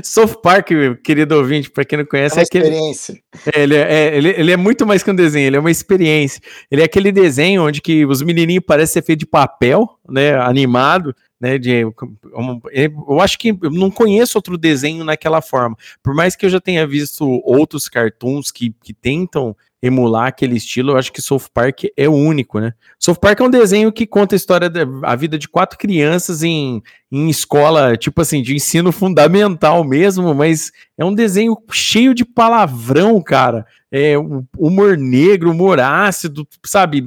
South 0.02 0.40
Park, 0.42 0.70
querido 1.04 1.36
ouvinte, 1.36 1.70
pra 1.70 1.84
quem 1.84 1.98
não 1.98 2.04
É 2.04 2.08
conhece, 2.08 2.36
uma 2.36 2.42
é 2.42 2.44
aquele. 2.44 2.64
experiência. 2.64 3.20
É, 3.54 3.60
ele, 3.62 3.76
é, 3.76 4.16
ele, 4.16 4.28
ele 4.30 4.52
é 4.52 4.56
muito 4.56 4.84
mais 4.86 5.02
que 5.02 5.10
um 5.10 5.14
desenho, 5.14 5.46
ele 5.46 5.56
é 5.56 5.60
uma 5.60 5.70
experiência. 5.70 6.40
Ele 6.70 6.82
é 6.82 6.84
aquele 6.84 7.12
desenho 7.12 7.64
onde 7.64 7.80
que 7.80 8.04
os 8.04 8.20
menininhos 8.22 8.64
parecem 8.66 8.94
ser 8.94 9.06
feitos 9.06 9.20
de 9.20 9.26
papel, 9.26 9.88
né, 10.08 10.34
animado, 10.34 11.14
né, 11.42 11.58
de, 11.58 11.70
eu 11.80 13.20
acho 13.20 13.36
que 13.36 13.48
eu 13.48 13.70
não 13.72 13.90
conheço 13.90 14.38
outro 14.38 14.56
desenho 14.56 15.04
naquela 15.04 15.42
forma. 15.42 15.76
Por 16.00 16.14
mais 16.14 16.36
que 16.36 16.46
eu 16.46 16.50
já 16.50 16.60
tenha 16.60 16.86
visto 16.86 17.26
outros 17.44 17.88
cartoons 17.88 18.52
que, 18.52 18.72
que 18.80 18.94
tentam 18.94 19.56
emular 19.82 20.28
aquele 20.28 20.56
estilo, 20.56 20.92
eu 20.92 20.96
acho 20.96 21.12
que 21.12 21.20
South 21.20 21.48
Park 21.52 21.86
é 21.96 22.08
único, 22.08 22.60
né? 22.60 22.72
South 22.96 23.16
Park 23.16 23.40
é 23.40 23.42
um 23.42 23.50
desenho 23.50 23.90
que 23.90 24.06
conta 24.06 24.36
a 24.36 24.36
história 24.36 24.70
da 24.70 25.16
vida 25.16 25.36
de 25.36 25.48
quatro 25.48 25.76
crianças 25.76 26.44
em, 26.44 26.80
em 27.10 27.28
escola, 27.28 27.96
tipo 27.96 28.22
assim, 28.22 28.40
de 28.40 28.54
ensino 28.54 28.92
fundamental 28.92 29.82
mesmo, 29.82 30.32
mas 30.32 30.70
é 30.96 31.04
um 31.04 31.12
desenho 31.12 31.56
cheio 31.72 32.14
de 32.14 32.24
palavrão, 32.24 33.20
cara. 33.20 33.66
É 33.90 34.16
um 34.16 34.44
humor 34.56 34.96
negro, 34.96 35.50
humor 35.50 35.80
ácido, 35.80 36.46
sabe? 36.64 37.04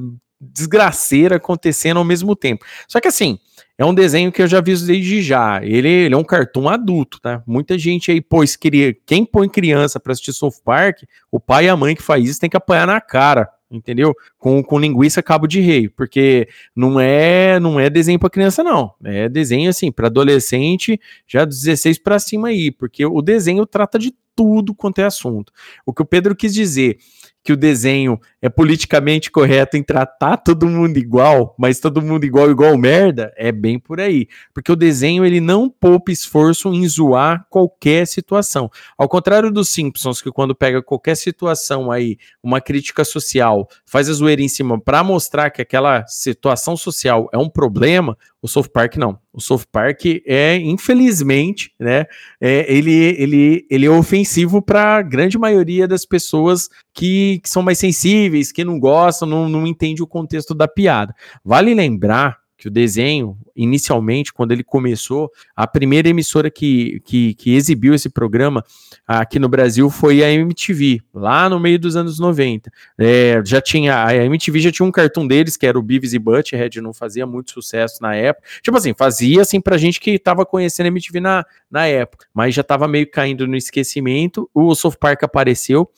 Desgraceira 0.54 1.36
acontecendo 1.38 1.98
ao 1.98 2.04
mesmo 2.04 2.36
tempo. 2.36 2.66
Só 2.88 3.00
que 3.00 3.08
assim, 3.08 3.39
é 3.78 3.86
um 3.86 3.93
desenho 3.93 4.32
que 4.32 4.41
eu 4.41 4.48
já 4.48 4.62
vi 4.62 4.76
desde 4.78 5.22
já. 5.22 5.60
Ele, 5.64 5.89
ele 5.89 6.16
é 6.16 6.18
um 6.18 6.24
cartoon 6.24 6.70
adulto, 6.70 7.20
tá? 7.20 7.43
Muita 7.46 7.78
gente 7.78 8.10
aí 8.10 8.22
pôs 8.22 8.56
queria, 8.56 8.96
quem 9.06 9.26
põe 9.26 9.50
criança 9.50 10.00
pra 10.00 10.14
assistir 10.14 10.34
South 10.34 10.62
Park, 10.64 11.04
o 11.30 11.39
pai 11.39 11.66
e 11.66 11.70
a 11.70 11.76
mãe 11.76 11.96
que 11.96 12.02
faz 12.02 12.28
isso 12.28 12.39
tem 12.39 12.50
que 12.50 12.56
apanhar 12.56 12.88
na 12.88 13.02
cara, 13.02 13.50
entendeu? 13.70 14.14
Com, 14.39 14.64
com 14.64 14.80
linguiça 14.80 15.22
cabo 15.22 15.46
de 15.46 15.60
rei, 15.60 15.89
porque 15.89 16.48
não 16.74 17.00
é 17.00 17.60
não 17.60 17.78
é 17.78 17.89
desenho 17.89 18.18
pra 18.18 18.30
criança 18.30 18.64
não. 18.64 18.93
É 19.04 19.28
desenho 19.28 19.70
assim 19.70 19.91
para 19.91 20.08
adolescente, 20.08 21.00
já 21.28 21.43
dos 21.43 21.62
16 21.62 22.00
pra 22.00 22.18
cima 22.18 22.48
aí, 22.48 22.72
porque 22.72 23.06
o 23.06 23.22
desenho 23.22 23.66
trata 23.66 24.00
de 24.00 24.14
tudo 24.34 24.74
quanto 24.74 25.00
é 25.00 25.04
assunto. 25.04 25.52
O 25.86 25.93
que 25.93 26.02
o 26.02 26.06
Pedro 26.06 26.36
quis 26.36 26.54
dizer 26.54 26.98
que 27.43 27.54
o 27.54 27.58
desenho 27.58 28.20
é 28.46 28.50
politicamente 28.50 29.32
correto 29.32 29.76
em 29.76 29.82
tratar 29.82 30.38
todo 30.38 30.68
mundo 30.68 30.98
igual, 30.98 31.56
mas 31.58 31.80
todo 31.80 32.00
mundo 32.00 32.26
igual 32.26 32.52
igual 32.52 32.78
merda, 32.78 33.34
é 33.36 33.52
bem 33.52 33.80
por 33.80 34.00
aí. 34.00 34.28
Porque 34.54 34.72
o 34.72 34.76
desenho 34.76 35.26
ele 35.26 35.41
não 35.41 35.68
poupa 35.68 36.12
esforço 36.12 36.72
em 36.72 36.88
zoar 36.88 37.48
qualquer 37.50 38.06
situação. 38.06 38.70
Ao 38.96 39.10
contrário 39.10 39.52
dos 39.52 39.70
Simpsons, 39.70 40.22
que 40.22 40.30
quando 40.30 40.54
pega 40.54 40.84
qualquer 40.84 41.18
situação 41.18 41.89
aí, 41.89 42.18
uma 42.43 42.62
crítica 42.62 43.04
social, 43.04 43.68
faz 43.84 44.12
a 44.12 44.14
zoeira 44.14 44.43
em 44.43 44.48
cima 44.48 44.80
para 44.80 45.04
mostrar 45.04 45.50
que 45.50 45.64
aquela 45.64 46.06
situação 46.06 46.78
social 46.78 47.28
é 47.34 47.39
um 47.39 47.50
problema, 47.50 48.16
o 48.46 48.48
South 48.48 48.70
Park 48.72 48.98
não. 48.98 49.18
O 49.34 49.41
South 49.41 49.64
Park 49.72 50.06
é, 50.26 50.56
infelizmente, 50.58 51.74
né, 51.80 52.06
é, 52.39 52.72
ele, 52.72 52.93
ele, 52.93 53.66
ele 53.72 53.86
é 53.88 53.89
ofensivo 53.89 54.62
para 54.62 54.98
a 54.98 55.02
grande 55.02 55.36
maioria 55.36 55.88
das 55.88 56.06
pessoas 56.06 56.70
que, 56.93 57.39
que 57.43 57.50
são 57.50 57.64
mais 57.64 57.80
sensíveis, 57.80 58.34
que 58.51 58.63
não 58.63 58.79
gostam, 58.79 59.27
não, 59.27 59.49
não 59.49 59.67
entendem 59.67 60.03
o 60.03 60.07
contexto 60.07 60.53
da 60.53 60.67
piada. 60.67 61.15
Vale 61.43 61.73
lembrar 61.73 62.45
que 62.57 62.69
o 62.69 62.71
desenho, 62.71 63.38
inicialmente, 63.55 64.33
quando 64.33 64.51
ele 64.51 64.63
começou, 64.63 65.29
a 65.55 65.67
primeira 65.67 66.07
emissora 66.07 66.49
que, 66.49 67.01
que, 67.01 67.33
que 67.33 67.53
exibiu 67.53 67.93
esse 67.93 68.09
programa 68.09 68.63
aqui 69.05 69.38
no 69.39 69.49
Brasil 69.49 69.89
foi 69.89 70.23
a 70.23 70.31
MTV, 70.31 71.01
lá 71.13 71.49
no 71.49 71.59
meio 71.59 71.77
dos 71.77 71.95
anos 71.95 72.17
90. 72.17 72.71
É, 72.97 73.41
já 73.45 73.61
tinha, 73.61 74.05
a 74.05 74.15
MTV 74.15 74.59
já 74.61 74.71
tinha 74.71 74.86
um 74.86 74.91
cartoon 74.91 75.27
deles, 75.27 75.57
que 75.57 75.67
era 75.67 75.77
o 75.77 75.81
Beavis 75.81 76.13
e 76.13 76.19
Butthead, 76.19 76.79
não 76.81 76.93
fazia 76.93 77.25
muito 77.25 77.51
sucesso 77.51 78.01
na 78.01 78.15
época. 78.15 78.47
Tipo 78.61 78.77
assim, 78.77 78.93
fazia 78.93 79.41
assim 79.41 79.59
pra 79.59 79.77
gente 79.77 79.99
que 79.99 80.17
tava 80.17 80.45
conhecendo 80.45 80.86
a 80.86 80.89
MTV 80.89 81.19
na, 81.19 81.45
na 81.69 81.86
época, 81.86 82.25
mas 82.33 82.55
já 82.55 82.63
tava 82.63 82.88
meio 82.88 83.09
caindo 83.09 83.45
no 83.47 83.57
esquecimento. 83.57 84.49
O 84.53 84.73
South 84.75 84.95
Park 84.99 85.23
apareceu. 85.23 85.89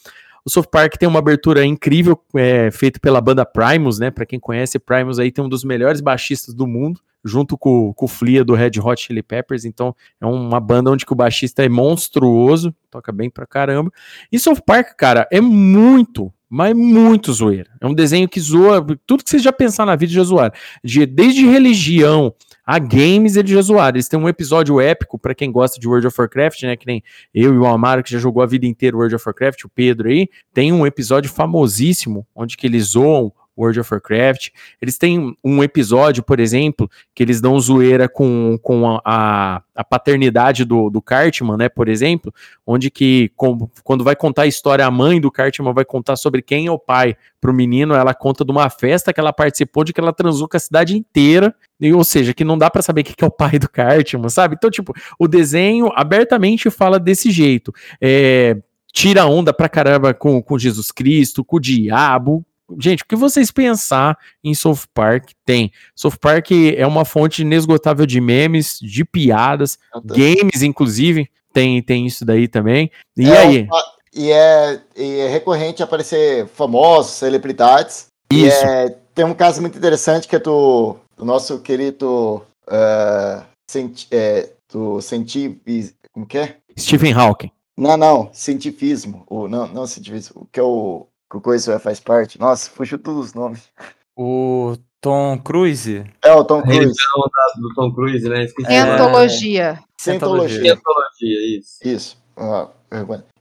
O 0.45 0.49
South 0.49 0.67
Park 0.71 0.95
tem 0.97 1.07
uma 1.07 1.19
abertura 1.19 1.65
incrível, 1.65 2.19
é, 2.35 2.71
feita 2.71 2.99
pela 2.99 3.21
banda 3.21 3.45
Primus, 3.45 3.99
né? 3.99 4.11
Para 4.11 4.25
quem 4.25 4.39
conhece, 4.39 4.79
Primus 4.79 5.19
aí 5.19 5.31
tem 5.31 5.43
um 5.43 5.49
dos 5.49 5.63
melhores 5.63 6.01
baixistas 6.01 6.53
do 6.53 6.65
mundo, 6.65 7.01
junto 7.23 7.57
com, 7.57 7.93
com 7.93 8.05
o 8.05 8.07
Flia 8.07 8.43
do 8.43 8.53
Red 8.53 8.79
Hot 8.81 9.01
Chili 9.01 9.21
Peppers. 9.21 9.65
Então 9.65 9.95
é 10.19 10.25
uma 10.25 10.59
banda 10.59 10.91
onde 10.91 11.05
o 11.07 11.15
baixista 11.15 11.63
é 11.63 11.69
monstruoso, 11.69 12.73
toca 12.89 13.11
bem 13.11 13.29
pra 13.29 13.45
caramba. 13.45 13.91
E 14.31 14.39
South 14.39 14.61
Park, 14.65 14.95
cara, 14.97 15.27
é 15.31 15.41
muito, 15.41 16.33
mas 16.50 16.76
muito 16.76 17.34
zoeira. 17.34 17.70
É 17.82 17.88
um 17.88 17.93
desenho 17.93 18.28
que 18.28 18.39
zoa 18.39 18.86
tudo 19.06 19.24
que 19.24 19.30
vocês 19.30 19.43
já 19.43 19.52
pensaram 19.52 19.91
na 19.91 19.95
vida 19.95 20.12
já 20.12 20.24
zoaram. 20.24 20.54
De, 20.84 21.06
desde 21.06 21.45
religião 21.45 22.34
a 22.66 22.80
games 22.80 23.36
eles 23.36 23.52
já 23.52 23.62
zoaram. 23.62 23.95
Eles 23.95 24.08
têm 24.08 24.20
um 24.20 24.28
episódio 24.28 24.80
épico 24.80 25.18
para 25.18 25.34
quem 25.34 25.52
gosta 25.52 25.80
de 25.80 25.88
World 25.88 26.08
of 26.08 26.20
Warcraft, 26.20 26.64
né? 26.64 26.76
Que 26.76 26.86
nem 26.86 27.04
eu 27.34 27.54
e 27.54 27.58
o 27.58 27.66
Amaro, 27.66 28.04
que 28.04 28.12
já 28.12 28.20
jogou 28.20 28.43
a 28.43 28.45
vida 28.45 28.66
inteira 28.66 28.95
World 28.95 29.16
of 29.16 29.24
Warcraft, 29.26 29.64
o 29.66 29.70
Pedro 29.70 30.10
aí. 30.10 30.28
Tem 30.54 30.72
um 30.74 30.86
episódio 30.86 31.30
famosíssimo 31.30 32.28
onde 32.36 32.58
que 32.58 32.68
eles 32.68 32.88
zoam 32.88 33.32
World 33.58 33.80
of 33.80 33.93
Warcraft. 33.93 34.49
Eles 34.82 34.97
têm 34.97 35.36
um 35.43 35.64
episódio, 35.64 36.22
por 36.22 36.39
exemplo, 36.39 36.89
que 37.16 37.24
eles 37.24 37.41
dão 37.41 37.60
zoeira 37.60 38.08
com, 38.08 38.58
com 38.62 38.89
a, 38.89 39.01
a, 39.03 39.62
a 39.76 39.84
paternidade 39.84 40.64
do, 40.64 40.89
do 40.89 41.01
Cartman, 41.01 41.58
né? 41.58 41.70
Por 41.70 41.88
exemplo, 41.88 42.34
onde 42.66 42.91
que 42.91 43.32
com, 43.36 43.70
quando 43.84 44.03
vai 44.03 44.16
contar 44.16 44.43
a 44.43 44.47
história, 44.47 44.86
a 44.86 44.91
mãe 44.91 45.20
do 45.20 45.32
Cartman 45.32 45.74
vai 45.74 45.86
contar 45.86 46.16
sobre 46.16 46.41
quem 46.41 46.68
é 46.68 46.72
o 46.72 46.80
pai 46.80 47.16
pro 47.39 47.53
menino, 47.53 47.93
ela 47.93 48.14
conta 48.14 48.43
de 48.43 48.51
uma 48.51 48.70
festa 48.70 49.14
que 49.14 49.20
ela 49.20 49.32
participou, 49.32 49.84
de 49.84 49.93
que 49.93 49.99
ela 49.99 50.14
transou 50.14 50.47
com 50.47 50.58
a 50.58 50.60
cidade 50.60 50.97
inteira, 50.97 51.53
e, 51.80 51.93
ou 51.93 52.03
seja, 52.03 52.34
que 52.34 52.43
não 52.43 52.58
dá 52.58 52.70
para 52.70 52.82
saber 52.82 53.03
quem 53.03 53.16
que 53.16 53.24
é 53.24 53.28
o 53.28 53.32
pai 53.32 53.60
do 53.60 53.70
Cartman, 53.70 54.30
sabe? 54.30 54.55
Então, 54.55 54.70
tipo, 54.70 54.93
o 55.20 55.28
desenho 55.28 55.91
abertamente 55.95 56.70
fala 56.70 56.99
desse 56.99 57.32
jeito. 57.32 57.72
É, 58.01 58.58
tira 58.91 59.26
onda 59.26 59.53
pra 59.53 59.70
caramba 59.70 60.14
com, 60.14 60.41
com 60.41 60.58
Jesus 60.58 60.91
Cristo, 60.91 61.43
com 61.43 61.58
o 61.58 61.60
diabo, 61.60 62.43
gente, 62.80 63.03
o 63.03 63.05
que 63.05 63.15
vocês 63.15 63.51
pensar 63.51 64.18
em 64.43 64.53
South 64.53 64.82
Park 64.93 65.32
tem. 65.45 65.72
South 65.95 66.18
Park 66.20 66.51
é 66.76 66.86
uma 66.86 67.05
fonte 67.05 67.41
inesgotável 67.41 68.05
de 68.05 68.20
memes, 68.22 68.78
de 68.82 69.03
piadas, 69.05 69.78
games, 70.05 70.61
inclusive, 70.61 71.30
tem, 71.53 71.82
tem 71.82 72.05
isso 72.05 72.24
daí 72.26 72.47
também. 72.47 72.91
E 73.18 73.30
É 73.30 73.38
aí? 73.38 73.63
uma- 73.63 73.84
e, 74.13 74.32
é, 74.32 74.82
e 74.95 75.20
é 75.20 75.28
recorrente 75.28 75.84
aparecer 75.84 76.47
famosos, 76.47 77.11
celebridades. 77.13 78.07
Isso. 78.32 78.65
é, 78.65 78.89
tem 79.13 79.24
um 79.26 79.34
caso 79.34 79.61
muito 79.61 79.78
interessante 79.78 80.28
que 80.28 80.36
é 80.36 80.39
do, 80.39 80.95
do 81.15 81.24
nosso 81.24 81.59
querido 81.59 82.43
eh, 82.70 83.41
cienti- 83.70 84.07
é, 84.11 84.49
do 84.72 84.99
científico. 85.01 85.95
Como 86.13 86.26
que 86.26 86.38
é? 86.39 86.57
Stephen 86.78 87.13
Hawking. 87.13 87.51
Não, 87.78 87.95
não, 87.95 88.30
cientifismo. 88.34 89.24
O, 89.30 89.47
não, 89.47 89.68
não 89.68 89.86
cientifismo. 89.88 90.41
O 90.41 90.45
que 90.51 90.59
é 90.59 90.63
o. 90.63 91.07
Que 91.30 91.38
o 91.38 91.41
coisa 91.41 91.80
faz 91.80 91.99
parte. 91.99 92.39
Nossa, 92.39 92.69
fugiu 92.69 92.97
todos 92.97 93.28
os 93.28 93.34
nomes. 93.34 93.69
O 94.17 94.75
Tom 95.01 95.38
Cruise. 95.39 96.05
É 96.23 96.34
o 96.34 96.43
Tom 96.43 96.61
Cruise. 96.61 96.80
religião 96.80 97.30
do 97.57 97.73
Tom 97.75 97.93
Cruise, 97.93 98.30
né? 98.30 98.43
Esqueci. 98.45 98.71
É. 98.71 98.82
Cientologia. 98.82 99.80
Cientologia, 99.99 101.57
isso. 101.59 101.78
Isso. 101.84 102.17
Ah. 102.38 102.69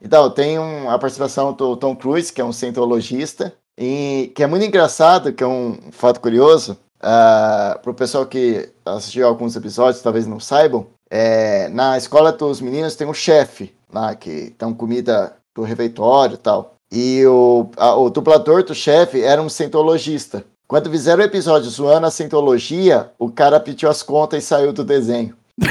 Então, 0.02 0.30
tem 0.30 0.58
um, 0.58 0.90
a 0.90 0.98
participação 0.98 1.52
do 1.52 1.76
Tom 1.76 1.94
Cruise, 1.94 2.32
que 2.32 2.40
é 2.40 2.44
um 2.44 2.52
cientologista, 2.52 3.54
e 3.78 4.32
que 4.34 4.42
é 4.42 4.46
muito 4.46 4.64
engraçado, 4.64 5.32
que 5.32 5.44
é 5.44 5.46
um 5.46 5.78
fato 5.92 6.20
curioso, 6.20 6.76
para 6.98 7.80
o 7.86 7.94
pessoal 7.94 8.26
que 8.26 8.68
assistiu 8.84 9.26
alguns 9.26 9.54
episódios, 9.54 10.02
talvez 10.02 10.26
não 10.26 10.40
saibam, 10.40 10.88
é, 11.10 11.68
na 11.68 11.96
escola 11.96 12.32
dos 12.32 12.60
meninos 12.60 12.96
tem 12.96 13.06
um 13.06 13.14
chefe 13.14 13.74
lá, 13.92 14.14
que 14.14 14.52
dá 14.58 14.72
comida 14.72 15.36
do 15.54 15.62
refeitório 15.62 16.34
e 16.34 16.38
tal. 16.38 16.75
E 16.98 17.26
o, 17.26 17.68
a- 17.76 17.94
o 17.94 18.08
dublador 18.08 18.62
do 18.62 18.74
chefe 18.74 19.20
era 19.20 19.42
um 19.42 19.50
cientologista. 19.50 20.44
Quando 20.66 20.90
fizeram 20.90 21.22
o 21.22 21.26
episódio 21.26 21.68
zoando 21.68 22.06
a 22.06 22.10
cientologia, 22.10 23.10
o 23.18 23.30
cara 23.30 23.60
pediu 23.60 23.90
as 23.90 24.02
contas 24.02 24.42
e 24.42 24.46
saiu 24.46 24.72
do 24.72 24.82
desenho. 24.82 25.34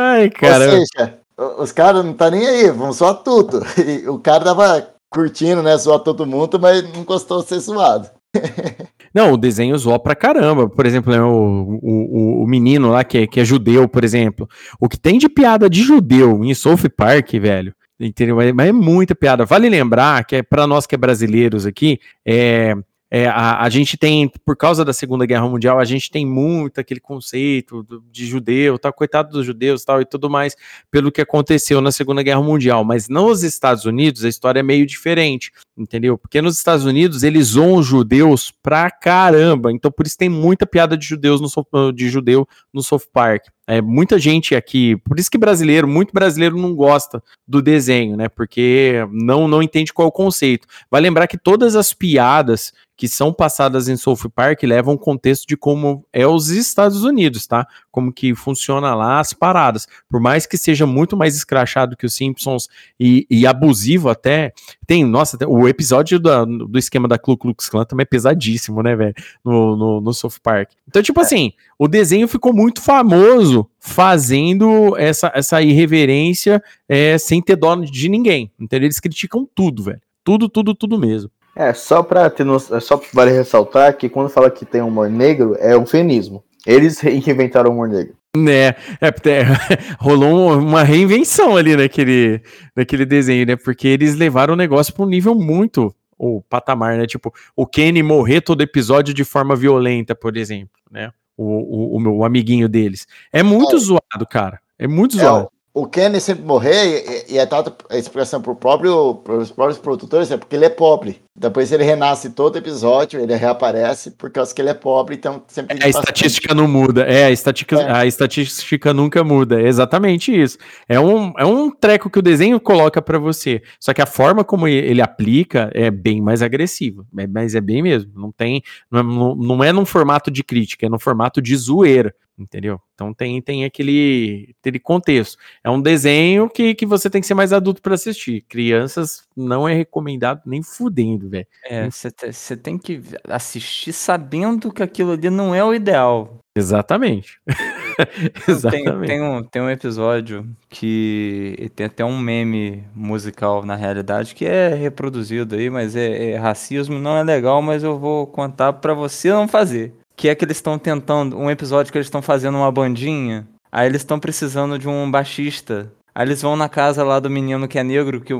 Ai, 0.00 0.24
Ou 0.24 0.30
cara. 0.32 0.70
seja, 0.70 1.18
o- 1.38 1.62
os 1.62 1.72
caras 1.72 2.04
não 2.04 2.12
tá 2.12 2.30
nem 2.30 2.46
aí, 2.46 2.70
vão 2.70 2.92
zoar 2.92 3.14
tudo. 3.22 3.60
E 3.78 4.08
o 4.08 4.18
cara 4.18 4.44
tava 4.44 4.88
curtindo, 5.12 5.62
né, 5.62 5.76
zoar 5.76 6.00
todo 6.00 6.26
mundo, 6.26 6.58
mas 6.58 6.82
não 6.92 7.04
gostou 7.04 7.40
de 7.42 7.48
ser 7.48 7.60
zoado. 7.60 8.10
Não, 9.14 9.32
o 9.32 9.36
desenho 9.36 9.78
zoa 9.78 9.96
pra 9.96 10.16
caramba. 10.16 10.68
Por 10.68 10.84
exemplo, 10.84 11.12
né, 11.12 11.22
o, 11.22 11.78
o, 11.80 12.42
o 12.42 12.46
menino 12.48 12.90
lá 12.90 13.04
que 13.04 13.18
é, 13.18 13.26
que 13.28 13.38
é 13.38 13.44
judeu, 13.44 13.86
por 13.88 14.02
exemplo. 14.02 14.48
O 14.80 14.88
que 14.88 14.98
tem 14.98 15.18
de 15.18 15.28
piada 15.28 15.70
de 15.70 15.84
judeu 15.84 16.44
em 16.44 16.52
South 16.52 16.90
Park, 16.96 17.30
velho. 17.34 17.72
Entendeu? 17.98 18.36
Mas 18.54 18.68
é 18.68 18.72
muita 18.72 19.14
piada. 19.14 19.44
Vale 19.44 19.68
lembrar 19.68 20.24
que 20.24 20.36
é 20.36 20.42
para 20.42 20.66
nós 20.66 20.86
que 20.86 20.94
é 20.94 20.98
brasileiros 20.98 21.64
aqui, 21.64 22.00
é, 22.26 22.74
é, 23.10 23.28
a, 23.28 23.62
a 23.62 23.68
gente 23.68 23.96
tem, 23.96 24.28
por 24.44 24.56
causa 24.56 24.84
da 24.84 24.92
Segunda 24.92 25.24
Guerra 25.24 25.48
Mundial, 25.48 25.78
a 25.78 25.84
gente 25.84 26.10
tem 26.10 26.26
muito 26.26 26.80
aquele 26.80 26.98
conceito 26.98 27.84
do- 27.84 28.02
de 28.10 28.26
judeu, 28.26 28.76
tal, 28.76 28.92
coitado 28.92 29.30
dos 29.30 29.46
judeus 29.46 29.84
tal, 29.84 30.00
e 30.00 30.04
tudo 30.04 30.28
mais, 30.28 30.56
pelo 30.90 31.12
que 31.12 31.20
aconteceu 31.20 31.80
na 31.80 31.92
Segunda 31.92 32.24
Guerra 32.24 32.42
Mundial. 32.42 32.82
Mas 32.82 33.08
nos 33.08 33.44
Estados 33.44 33.84
Unidos 33.84 34.24
a 34.24 34.28
história 34.28 34.58
é 34.58 34.62
meio 34.64 34.84
diferente, 34.84 35.52
entendeu? 35.76 36.16
Porque 36.16 36.40
nos 36.40 36.56
Estados 36.56 36.84
Unidos 36.84 37.22
eles 37.22 37.48
zoam 37.48 37.82
judeus 37.82 38.52
pra 38.62 38.90
caramba, 38.90 39.72
então 39.72 39.90
por 39.90 40.06
isso 40.06 40.16
tem 40.16 40.28
muita 40.28 40.66
piada 40.66 40.96
de 40.96 41.04
judeus 41.06 41.40
no 41.40 41.48
South- 41.48 41.92
de 41.94 42.08
judeu 42.08 42.46
no 42.72 42.82
South 42.82 43.02
Park. 43.12 43.46
É, 43.66 43.80
muita 43.80 44.18
gente 44.18 44.54
aqui, 44.54 44.94
por 44.98 45.18
isso 45.18 45.30
que 45.30 45.38
brasileiro, 45.38 45.88
muito 45.88 46.12
brasileiro 46.12 46.56
não 46.56 46.74
gosta 46.74 47.22
do 47.48 47.62
desenho, 47.62 48.16
né? 48.16 48.28
Porque 48.28 49.06
não 49.10 49.48
não 49.48 49.62
entende 49.62 49.92
qual 49.92 50.06
é 50.06 50.08
o 50.08 50.12
conceito. 50.12 50.66
Vai 50.90 51.00
lembrar 51.00 51.26
que 51.26 51.38
todas 51.38 51.74
as 51.74 51.92
piadas 51.92 52.72
que 52.96 53.08
são 53.08 53.32
passadas 53.32 53.88
em 53.88 53.96
South 53.96 54.30
Park 54.34 54.62
levam 54.62 54.94
um 54.94 54.98
contexto 54.98 55.46
de 55.48 55.56
como 55.56 56.04
é 56.12 56.26
os 56.26 56.50
Estados 56.50 57.02
Unidos, 57.04 57.46
tá? 57.46 57.66
Como 57.94 58.12
que 58.12 58.34
funciona 58.34 58.92
lá 58.92 59.20
as 59.20 59.32
paradas. 59.32 59.86
Por 60.10 60.20
mais 60.20 60.46
que 60.46 60.58
seja 60.58 60.84
muito 60.84 61.16
mais 61.16 61.36
escrachado 61.36 61.96
que 61.96 62.04
os 62.04 62.12
Simpsons 62.12 62.68
e, 62.98 63.24
e 63.30 63.46
abusivo 63.46 64.08
até, 64.08 64.52
tem, 64.84 65.04
nossa, 65.04 65.38
o 65.46 65.68
episódio 65.68 66.18
da- 66.18 66.44
do 66.44 66.76
esquema 66.76 67.06
da 67.06 67.16
Ku 67.16 67.36
Klux 67.36 67.68
Klan 67.68 67.84
também 67.84 68.02
é 68.02 68.04
pesadíssimo, 68.06 68.82
né, 68.82 68.96
velho? 68.96 69.14
No, 69.44 69.76
no, 69.76 70.00
no 70.00 70.12
South 70.12 70.40
Park. 70.42 70.70
Então, 70.88 71.00
tipo 71.00 71.20
assim, 71.20 71.52
o 71.78 71.86
desenho 71.86 72.26
ficou 72.26 72.52
muito 72.52 72.82
famoso 72.82 73.70
fazendo 73.78 74.96
essa, 74.98 75.30
essa 75.32 75.62
irreverência 75.62 76.60
é, 76.88 77.16
sem 77.16 77.40
ter 77.40 77.54
dó 77.54 77.76
de 77.76 78.08
ninguém. 78.08 78.50
Entendeu? 78.58 78.86
Eles 78.88 78.98
criticam 78.98 79.48
tudo, 79.54 79.84
velho. 79.84 80.00
Tudo, 80.24 80.48
tudo, 80.48 80.74
tudo 80.74 80.98
mesmo. 80.98 81.30
É, 81.54 81.72
só 81.72 82.02
pra 82.02 82.28
ter 82.28 82.42
no... 82.42 82.56
é 82.56 82.80
só 82.80 83.00
vale 83.12 83.30
ressaltar 83.30 83.96
que 83.96 84.08
quando 84.08 84.28
fala 84.28 84.50
que 84.50 84.64
tem 84.64 84.80
humor 84.82 85.08
negro, 85.08 85.54
é 85.60 85.74
eufemismo. 85.74 86.42
Eles 86.66 86.98
re- 87.00 87.16
inventaram 87.16 87.70
o 87.70 87.74
humor 87.74 87.88
negro. 87.88 88.14
Né, 88.36 88.74
é, 89.00 89.10
porque 89.12 89.30
rolou 89.98 90.50
um- 90.52 90.58
uma 90.58 90.82
reinvenção 90.82 91.56
ali 91.56 91.76
naquele, 91.76 92.42
naquele 92.74 93.04
desenho, 93.06 93.46
né? 93.46 93.54
Porque 93.56 93.86
eles 93.86 94.16
levaram 94.16 94.54
o 94.54 94.56
negócio 94.56 94.92
para 94.92 95.04
um 95.04 95.08
nível 95.08 95.34
muito 95.34 95.94
o 96.18 96.40
patamar, 96.42 96.96
né? 96.96 97.06
Tipo, 97.06 97.32
o 97.54 97.66
Kenny 97.66 98.02
morrer 98.02 98.40
todo 98.40 98.60
episódio 98.62 99.12
de 99.14 99.24
forma 99.24 99.54
violenta, 99.54 100.14
por 100.14 100.36
exemplo, 100.36 100.80
né? 100.90 101.10
O, 101.36 101.44
o, 101.44 101.96
o 101.96 102.00
meu 102.00 102.24
amiguinho 102.24 102.68
deles. 102.68 103.06
É 103.32 103.42
muito 103.42 103.76
É. 103.76 103.78
zoado, 103.78 104.26
cara. 104.30 104.60
É 104.78 104.86
muito 104.88 105.16
É, 105.16 105.20
zoado. 105.20 105.48
O 105.76 105.86
Kenny 105.88 106.20
sempre 106.20 106.44
morrer, 106.44 107.26
e, 107.28 107.34
e 107.34 107.38
é 107.38 107.44
dada 107.44 107.74
a 107.90 107.98
expressão 107.98 108.40
pro 108.40 108.54
próprio, 108.54 109.16
pros 109.16 109.50
próprios 109.50 109.76
produtores, 109.78 110.30
é 110.30 110.36
porque 110.36 110.54
ele 110.54 110.64
é 110.66 110.70
pobre. 110.70 111.20
Depois 111.36 111.72
ele 111.72 111.82
renasce 111.82 112.30
todo 112.30 112.56
episódio, 112.56 113.18
ele 113.20 113.34
reaparece 113.34 114.12
por 114.12 114.30
causa 114.30 114.54
que 114.54 114.62
ele 114.62 114.68
é 114.68 114.74
pobre, 114.74 115.16
então 115.16 115.42
sempre 115.48 115.76
É, 115.82 115.86
a 115.86 115.88
estatística 115.88 116.54
não 116.54 116.68
muda. 116.68 117.02
É, 117.02 117.24
a 117.24 117.30
estatística, 117.32 117.76
É. 117.80 117.90
a 117.92 118.06
estatística 118.06 118.94
nunca 118.94 119.24
muda. 119.24 119.60
É 119.60 119.66
exatamente 119.66 120.30
isso. 120.32 120.56
É 120.88 121.00
um, 121.00 121.32
é 121.36 121.44
um 121.44 121.72
treco 121.72 122.08
que 122.08 122.20
o 122.20 122.22
desenho 122.22 122.60
coloca 122.60 123.02
pra 123.02 123.18
você. 123.18 123.60
Só 123.80 123.92
que 123.92 124.00
a 124.00 124.06
forma 124.06 124.44
como 124.44 124.68
ele 124.68 125.02
aplica 125.02 125.72
é 125.74 125.90
bem 125.90 126.20
mais 126.22 126.40
agressiva. 126.40 127.04
É, 127.18 127.26
mas 127.26 127.56
é 127.56 127.60
bem 127.60 127.82
mesmo. 127.82 128.12
Não 128.14 128.30
tem. 128.30 128.62
Não 128.88 129.00
é, 129.00 129.02
não- 129.02 129.34
não 129.34 129.64
é 129.64 129.72
num 129.72 129.84
formato 129.84 130.30
de 130.30 130.44
crítica, 130.44 130.86
é 130.86 130.88
num 130.88 131.00
formato 131.00 131.42
de 131.42 131.56
zoeira. 131.56 132.14
Entendeu? 132.36 132.80
Então 132.94 133.14
tem, 133.14 133.40
tem 133.40 133.64
aquele, 133.64 134.54
aquele 134.60 134.80
contexto. 134.80 135.38
É 135.62 135.70
um 135.70 135.80
desenho 135.80 136.50
que, 136.50 136.74
que 136.74 136.84
você 136.84 137.08
tem 137.08 137.20
que 137.20 137.26
ser 137.26 137.34
mais 137.34 137.52
adulto 137.52 137.80
pra 137.80 137.94
assistir. 137.94 138.42
Crianças 138.48 139.26
não 139.36 139.68
é 139.68 139.74
recomendado 139.74 140.42
nem 140.44 140.62
fudendo, 140.62 141.28
velho. 141.28 141.46
É, 141.64 141.88
você 141.88 142.56
tem 142.56 142.76
que 142.76 143.00
assistir 143.28 143.92
sabendo 143.92 144.72
que 144.72 144.82
aquilo 144.82 145.12
ali 145.12 145.30
não 145.30 145.54
é 145.54 145.64
o 145.64 145.72
ideal. 145.72 146.40
Exatamente. 146.56 147.40
Tem, 147.94 148.54
Exatamente. 148.54 149.06
tem 149.06 149.22
um, 149.22 149.42
tem 149.44 149.62
um 149.62 149.70
episódio 149.70 150.48
que 150.68 151.70
tem 151.76 151.86
até 151.86 152.04
um 152.04 152.18
meme 152.18 152.84
musical 152.92 153.64
na 153.64 153.76
realidade 153.76 154.34
que 154.34 154.44
é 154.44 154.74
reproduzido 154.74 155.54
aí, 155.54 155.70
mas 155.70 155.94
é, 155.94 156.32
é 156.32 156.36
racismo, 156.36 156.98
não 156.98 157.16
é 157.16 157.22
legal, 157.22 157.62
mas 157.62 157.84
eu 157.84 157.96
vou 157.96 158.26
contar 158.26 158.72
pra 158.72 158.94
você 158.94 159.30
não 159.30 159.46
fazer. 159.46 159.94
Que 160.16 160.28
é 160.28 160.34
que 160.34 160.44
eles 160.44 160.58
estão 160.58 160.78
tentando, 160.78 161.36
um 161.36 161.50
episódio 161.50 161.90
que 161.90 161.98
eles 161.98 162.06
estão 162.06 162.22
fazendo 162.22 162.56
uma 162.56 162.70
bandinha, 162.70 163.46
aí 163.70 163.86
eles 163.86 164.02
estão 164.02 164.18
precisando 164.20 164.78
de 164.78 164.88
um 164.88 165.10
baixista. 165.10 165.92
Aí 166.14 166.26
eles 166.26 166.40
vão 166.40 166.54
na 166.56 166.68
casa 166.68 167.02
lá 167.02 167.18
do 167.18 167.28
menino 167.28 167.66
que 167.66 167.78
é 167.78 167.82
negro, 167.82 168.20
que 168.20 168.32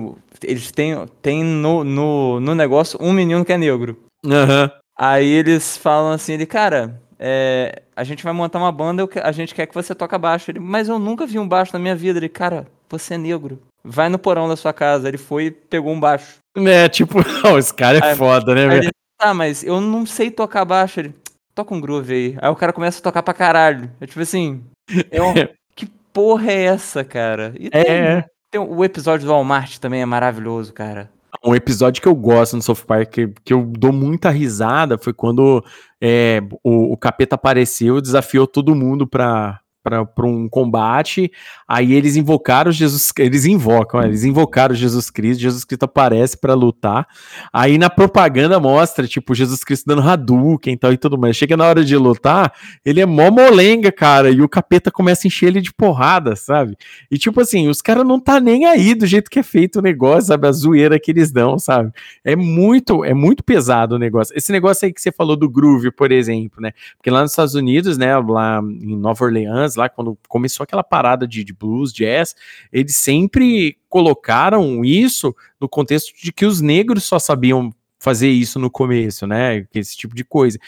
eles 0.42 0.70
têm, 0.70 0.94
têm 1.20 1.42
no, 1.42 1.82
no, 1.82 2.38
no 2.38 2.54
negócio 2.54 2.96
um 3.02 3.12
menino 3.12 3.44
que 3.44 3.52
é 3.52 3.58
negro. 3.58 3.98
Aham. 4.24 4.70
Aí 4.96 5.28
eles 5.28 5.76
falam 5.76 6.12
assim, 6.12 6.34
ele, 6.34 6.46
cara, 6.46 7.00
é, 7.18 7.82
a 7.96 8.04
gente 8.04 8.22
vai 8.22 8.32
montar 8.32 8.58
uma 8.58 8.70
banda, 8.70 9.02
eu 9.02 9.10
a 9.22 9.32
gente 9.32 9.54
quer 9.54 9.66
que 9.66 9.74
você 9.74 9.94
toque 9.94 10.16
baixo. 10.18 10.50
Ele, 10.50 10.60
mas 10.60 10.88
eu 10.88 10.98
nunca 10.98 11.26
vi 11.26 11.38
um 11.38 11.48
baixo 11.48 11.72
na 11.72 11.78
minha 11.78 11.96
vida. 11.96 12.18
Ele, 12.18 12.28
cara, 12.28 12.66
você 12.88 13.14
é 13.14 13.18
negro. 13.18 13.60
Vai 13.82 14.08
no 14.08 14.18
porão 14.18 14.48
da 14.48 14.56
sua 14.56 14.72
casa. 14.72 15.08
Ele 15.08 15.18
foi 15.18 15.46
e 15.46 15.50
pegou 15.50 15.92
um 15.92 15.98
baixo. 15.98 16.36
É, 16.56 16.88
tipo, 16.88 17.18
esse 17.58 17.74
cara 17.74 17.98
é 17.98 18.04
Aí- 18.10 18.16
foda, 18.16 18.54
né, 18.54 18.68
velho? 18.68 18.90
tá, 19.18 19.32
mas 19.32 19.64
eu 19.64 19.80
não 19.80 20.04
sei 20.06 20.30
tocar 20.30 20.64
baixo. 20.64 21.00
Ele, 21.00 21.14
toca 21.54 21.74
um 21.74 21.80
groove 21.80 22.12
aí. 22.12 22.36
Aí 22.40 22.50
o 22.50 22.56
cara 22.56 22.72
começa 22.72 22.98
a 22.98 23.02
tocar 23.02 23.22
pra 23.22 23.34
caralho. 23.34 23.90
É 24.00 24.06
tipo 24.06 24.20
assim, 24.20 24.62
é 25.10 25.22
um- 25.22 25.32
que 25.76 25.86
porra 26.12 26.50
é 26.52 26.64
essa, 26.64 27.04
cara? 27.04 27.52
E 27.58 27.70
tem, 27.70 27.80
É, 27.82 28.24
tem 28.50 28.60
o 28.60 28.84
episódio 28.84 29.26
do 29.26 29.32
Walmart 29.32 29.78
também 29.78 30.02
é 30.02 30.06
maravilhoso, 30.06 30.72
cara. 30.72 31.10
um 31.44 31.54
episódio 31.54 32.00
que 32.00 32.08
eu 32.08 32.14
gosto 32.14 32.56
no 32.56 32.62
South 32.62 32.84
Park, 32.86 33.10
que, 33.10 33.28
que 33.44 33.52
eu 33.52 33.64
dou 33.66 33.92
muita 33.92 34.30
risada, 34.30 34.96
foi 34.96 35.12
quando 35.12 35.62
é, 36.00 36.40
o, 36.62 36.92
o 36.92 36.96
capeta 36.96 37.34
apareceu, 37.34 38.00
desafiou 38.00 38.46
todo 38.46 38.74
mundo 38.74 39.06
pra, 39.06 39.58
pra 39.84 40.26
um 40.26 40.48
combate, 40.48 41.30
aí 41.68 41.92
eles 41.92 42.16
invocaram 42.16 42.72
Jesus, 42.72 43.12
eles 43.18 43.44
invocam, 43.44 44.00
é, 44.00 44.06
eles 44.06 44.24
invocaram 44.24 44.74
Jesus 44.74 45.10
Cristo, 45.10 45.40
Jesus 45.42 45.62
Cristo 45.62 45.84
aparece 45.84 46.38
pra 46.38 46.54
lutar, 46.54 47.06
aí 47.52 47.76
na 47.76 47.90
propaganda 47.90 48.58
mostra, 48.58 49.06
tipo, 49.06 49.34
Jesus 49.34 49.62
Cristo 49.62 49.84
dando 49.86 50.00
Hadouken 50.00 50.72
e 50.72 50.76
tal 50.76 50.92
e 50.92 50.96
tudo 50.96 51.18
mais, 51.18 51.36
chega 51.36 51.54
na 51.54 51.66
hora 51.66 51.84
de 51.84 51.94
lutar, 51.96 52.52
ele 52.84 53.00
é 53.00 53.06
mó 53.06 53.30
molenga, 53.30 53.92
cara, 53.92 54.30
e 54.30 54.40
o 54.40 54.48
capeta 54.48 54.90
começa 54.90 55.26
a 55.26 55.28
encher 55.28 55.48
ele 55.48 55.60
de 55.60 55.72
porrada, 55.72 56.34
sabe? 56.34 56.76
E 57.10 57.18
tipo 57.18 57.40
assim, 57.40 57.68
os 57.68 57.82
caras 57.82 58.06
não 58.06 58.18
tá 58.18 58.40
nem 58.40 58.64
aí 58.64 58.94
do 58.94 59.06
jeito 59.06 59.30
que 59.30 59.38
é 59.38 59.42
feito 59.42 59.80
o 59.80 59.82
negócio, 59.82 60.28
sabe? 60.28 60.48
A 60.48 60.52
zoeira 60.52 60.98
que 60.98 61.10
eles 61.10 61.30
dão, 61.30 61.58
sabe? 61.58 61.92
É 62.24 62.34
muito, 62.34 63.04
é 63.04 63.12
muito 63.12 63.44
pesado 63.44 63.96
o 63.96 63.98
negócio. 63.98 64.34
Esse 64.36 64.50
negócio 64.50 64.86
aí 64.86 64.92
que 64.92 65.00
você 65.00 65.12
falou 65.12 65.36
do 65.36 65.48
groove, 65.48 65.90
por 65.90 66.10
exemplo, 66.10 66.62
né? 66.62 66.72
Porque 66.96 67.10
lá 67.10 67.20
nos 67.20 67.32
Estados 67.32 67.54
Unidos, 67.54 67.98
né, 67.98 68.16
lá 68.18 68.60
em 68.62 68.96
Nova 68.96 69.24
Orleans, 69.24 69.73
lá 69.76 69.88
quando 69.88 70.18
começou 70.28 70.64
aquela 70.64 70.82
parada 70.84 71.26
de, 71.26 71.44
de 71.44 71.52
blues, 71.52 71.92
jazz, 71.92 72.34
eles 72.72 72.96
sempre 72.96 73.76
colocaram 73.88 74.84
isso 74.84 75.34
no 75.60 75.68
contexto 75.68 76.12
de 76.22 76.32
que 76.32 76.44
os 76.46 76.60
negros 76.60 77.04
só 77.04 77.18
sabiam 77.18 77.72
fazer 77.98 78.28
isso 78.28 78.58
no 78.58 78.70
começo, 78.70 79.26
né? 79.26 79.66
Esse 79.74 79.96
tipo 79.96 80.14
de 80.14 80.24
coisa. 80.24 80.58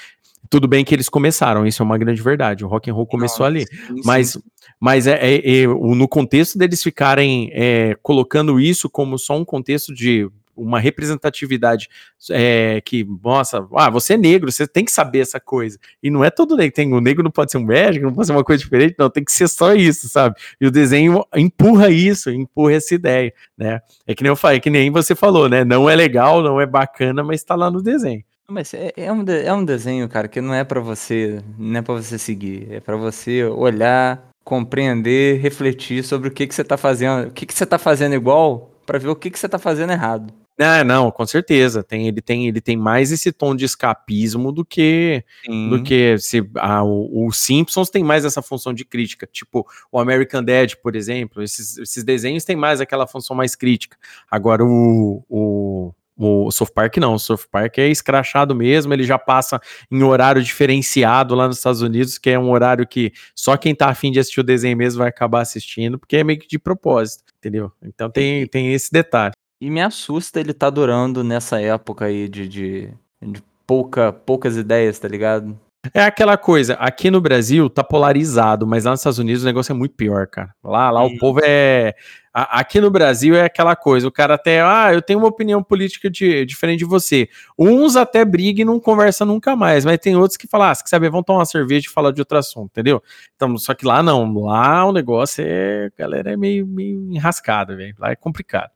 Tudo 0.49 0.69
bem 0.69 0.85
que 0.85 0.95
eles 0.95 1.09
começaram, 1.09 1.67
isso 1.67 1.83
é 1.83 1.85
uma 1.85 1.99
grande 1.99 2.23
verdade. 2.23 2.65
O 2.65 2.69
rock 2.69 2.89
and 2.89 2.95
roll 2.95 3.07
começou 3.07 3.41
Não, 3.41 3.47
ali. 3.47 3.67
sim, 3.67 4.01
Mas, 4.05 4.31
sim. 4.31 4.41
mas 4.81 5.07
é, 5.07 5.19
é- 5.21 5.63
é, 5.63 5.67
no 5.67 6.07
contexto 6.09 6.57
deles 6.57 6.83
ficarem 6.83 7.51
é, 7.53 7.97
colocando 8.03 8.61
isso 8.61 8.89
como 8.89 9.19
só 9.19 9.37
um 9.37 9.45
contexto 9.45 9.93
de 9.93 10.29
uma 10.57 10.81
representatividade 10.81 11.89
é, 12.31 12.81
que, 12.85 13.07
nossa, 13.23 13.67
ah, 13.75 13.91
você 13.91 14.15
é 14.15 14.17
negro, 14.17 14.51
você 14.51 14.67
tem 14.67 14.85
que 14.85 14.91
saber 14.91 15.21
essa 15.21 15.39
coisa. 15.39 15.79
E 16.03 16.11
não 16.11 16.25
é 16.25 16.31
todo 16.31 16.57
negro, 16.57 16.75
tem, 16.75 16.93
o 16.93 17.01
negro 17.01 17.23
não 17.23 17.31
pode 17.31 17.51
ser 17.51 17.59
um 17.59 17.65
médico, 17.65 18.07
não 18.07 18.15
pode 18.15 18.27
ser 18.27 18.33
uma 18.33 18.45
coisa 18.45 18.63
diferente, 18.63 18.95
não, 18.99 19.11
tem 19.11 19.25
que 19.25 19.33
ser 19.33 19.49
só 19.49 19.75
isso, 19.75 20.09
sabe? 20.09 20.37
E 20.61 20.67
o 20.67 20.71
desenho 20.71 21.25
empurra 21.35 21.91
isso, 21.91 22.31
empurra 22.31 22.75
essa 22.75 22.95
ideia, 22.95 23.33
né? 23.57 23.81
É 24.07 24.15
que 24.15 24.23
nem 24.23 24.31
eu 24.31 24.37
falei, 24.37 24.59
é 24.59 24.61
que 24.61 24.71
nem 24.71 24.91
você 24.91 25.15
falou, 25.15 25.49
né? 25.49 25.65
Não 25.65 25.89
é 25.89 25.95
legal, 25.95 26.43
não 26.43 26.61
é 26.61 26.67
bacana, 26.67 27.23
mas 27.23 27.45
tá 27.45 27.55
lá 27.55 27.71
no 27.71 27.83
desenho. 27.83 28.25
Mas 28.49 28.73
é, 28.75 28.93
é 28.97 29.13
um, 29.13 29.25
é 29.29 29.53
um 29.53 29.65
desenho, 29.65 30.09
cara, 30.09 30.29
que 30.29 30.41
não 30.41 30.55
é 30.55 30.63
pra 30.63 30.81
você, 30.81 31.41
não 31.59 31.81
é 31.81 31.83
para 31.83 31.95
você 31.95 32.17
seguir, 32.17 32.69
é 32.71 32.81
pra 32.81 32.97
você 32.97 33.45
olhar, 33.45 34.23
compreender, 34.45 35.41
refletir 35.41 36.05
sobre 36.05 36.29
o 36.29 36.31
que 36.31 36.47
que 36.47 36.55
você 36.55 36.63
tá 36.63 36.77
fazendo, 36.77 37.29
o 37.29 37.33
que 37.33 37.45
que 37.45 37.53
você 37.53 37.67
tá 37.67 37.79
fazendo 37.79 38.15
igual 38.15 38.71
pra 38.87 38.99
ver 38.99 39.09
o 39.09 39.17
que, 39.17 39.29
que 39.29 39.39
você 39.39 39.49
tá 39.49 39.59
fazendo 39.59 39.93
errado. 39.93 40.33
Não, 40.59 40.85
não, 40.85 41.11
com 41.11 41.27
certeza. 41.27 41.83
Tem, 41.83 42.09
ele, 42.09 42.23
tem, 42.23 42.49
ele 42.49 42.61
tem 42.63 42.77
mais 42.77 43.13
esse 43.13 43.31
tom 43.31 43.55
de 43.55 43.67
escapismo 43.67 44.51
do 44.51 44.65
que 44.65 45.23
do 45.69 45.83
que 45.83 46.17
se 46.19 46.49
ah, 46.57 46.83
o, 46.83 47.27
o 47.27 47.33
Simpsons 47.33 47.91
tem 47.91 48.03
mais 48.03 48.25
essa 48.25 48.41
função 48.41 48.73
de 48.73 48.85
crítica. 48.85 49.29
Tipo, 49.31 49.67
o 49.93 49.99
American 49.99 50.43
Dad, 50.43 50.75
por 50.83 50.97
exemplo, 50.97 51.43
esses, 51.43 51.77
esses 51.77 52.03
desenhos 52.03 52.45
têm 52.45 52.57
mais 52.57 52.81
aquela 52.81 53.07
função 53.07 53.37
mais 53.37 53.55
crítica. 53.55 53.99
Agora, 54.31 54.65
o, 54.65 55.23
o, 55.29 55.93
o 56.17 56.51
South 56.51 56.73
Park 56.75 56.97
não, 56.97 57.15
o 57.15 57.19
South 57.19 57.47
Park 57.51 57.77
é 57.77 57.89
escrachado 57.89 58.55
mesmo, 58.55 58.95
ele 58.95 59.05
já 59.05 59.19
passa 59.19 59.61
em 59.91 60.03
horário 60.03 60.43
diferenciado 60.43 61.35
lá 61.35 61.47
nos 61.47 61.59
Estados 61.59 61.83
Unidos, 61.83 62.17
que 62.17 62.31
é 62.31 62.39
um 62.39 62.51
horário 62.51 62.87
que 62.87 63.13
só 63.35 63.59
quem 63.59 63.75
tá 63.75 63.91
afim 63.91 64.11
de 64.11 64.19
assistir 64.19 64.41
o 64.41 64.45
desenho 64.45 64.77
mesmo 64.77 65.01
vai 65.01 65.09
acabar 65.09 65.43
assistindo, 65.43 65.99
porque 65.99 66.17
é 66.17 66.25
meio 66.25 66.39
que 66.39 66.49
de 66.49 66.59
propósito, 66.59 67.25
entendeu? 67.37 67.71
Então 67.83 68.11
tem, 68.11 68.47
tem 68.47 68.73
esse 68.73 68.91
detalhe. 68.91 69.35
E 69.61 69.71
me 69.71 69.81
assusta 69.81 70.39
ele 70.41 70.53
tá 70.53 70.69
durando 70.69 71.25
nessa 71.25 71.61
época 71.61 72.07
aí 72.07 72.29
de, 72.29 72.47
de, 72.49 72.91
de 73.23 73.43
pouca, 73.67 74.13
poucas 74.13 74.57
ideias, 74.57 74.99
tá 74.99 75.09
ligado? 75.09 75.59
É 75.95 76.03
aquela 76.03 76.37
coisa, 76.37 76.75
aqui 76.75 77.13
no 77.13 77.21
Brasil 77.21 77.71
tá 77.71 77.83
polarizado, 77.85 78.67
mas 78.67 78.85
lá 78.85 78.91
nos 78.91 79.01
Estados 79.01 79.21
Unidos 79.21 79.43
o 79.45 79.47
negócio 79.47 79.73
é 79.73 79.75
muito 79.75 79.95
pior, 79.95 80.27
cara. 80.27 80.53
Lá, 80.63 80.91
lá 80.91 81.05
o 81.05 81.17
povo 81.19 81.41
é. 81.45 81.95
a- 82.35 82.59
aqui 82.61 82.81
no 82.81 82.91
Brasil 82.91 83.37
é 83.37 83.45
aquela 83.45 83.77
coisa, 83.77 84.07
o 84.09 84.11
cara 84.11 84.35
até, 84.35 84.61
ah, 84.61 84.93
eu 84.93 85.01
tenho 85.01 85.21
uma 85.21 85.29
opinião 85.29 85.63
política 85.63 86.11
de- 86.11 86.45
diferente 86.45 86.81
de 86.81 86.85
você. 86.85 87.29
Uns 87.57 87.95
até 87.95 88.25
brigam 88.25 88.63
e 88.63 88.65
não 88.65 88.81
conversam 88.81 89.27
nunca 89.29 89.55
mais, 89.55 89.85
mas 89.85 89.99
tem 89.99 90.17
outros 90.17 90.37
que 90.37 90.49
falam, 90.49 90.69
ah, 90.69 90.75
se 90.75 90.83
quer 90.83 90.91
saber, 90.91 91.09
vão 91.09 91.23
tomar 91.23 91.39
uma 91.39 91.47
cerveja 91.47 91.87
e 91.89 91.93
falar 91.93 92.11
de 92.11 92.21
outro 92.21 92.37
assunto, 92.37 92.67
entendeu? 92.73 93.01
Então, 93.37 93.57
só 93.57 93.73
que 93.73 93.87
lá 93.87 94.03
não, 94.03 94.35
lá 94.41 94.85
o 94.87 94.93
negócio 94.93 95.45
é, 95.47 95.87
a 95.87 95.99
galera 96.03 96.33
é 96.33 96.37
meio, 96.37 96.67
meio 96.67 97.11
enrascada, 97.13 97.77
velho, 97.77 97.95
lá 97.99 98.11
é 98.11 98.17
complicado. 98.17 98.71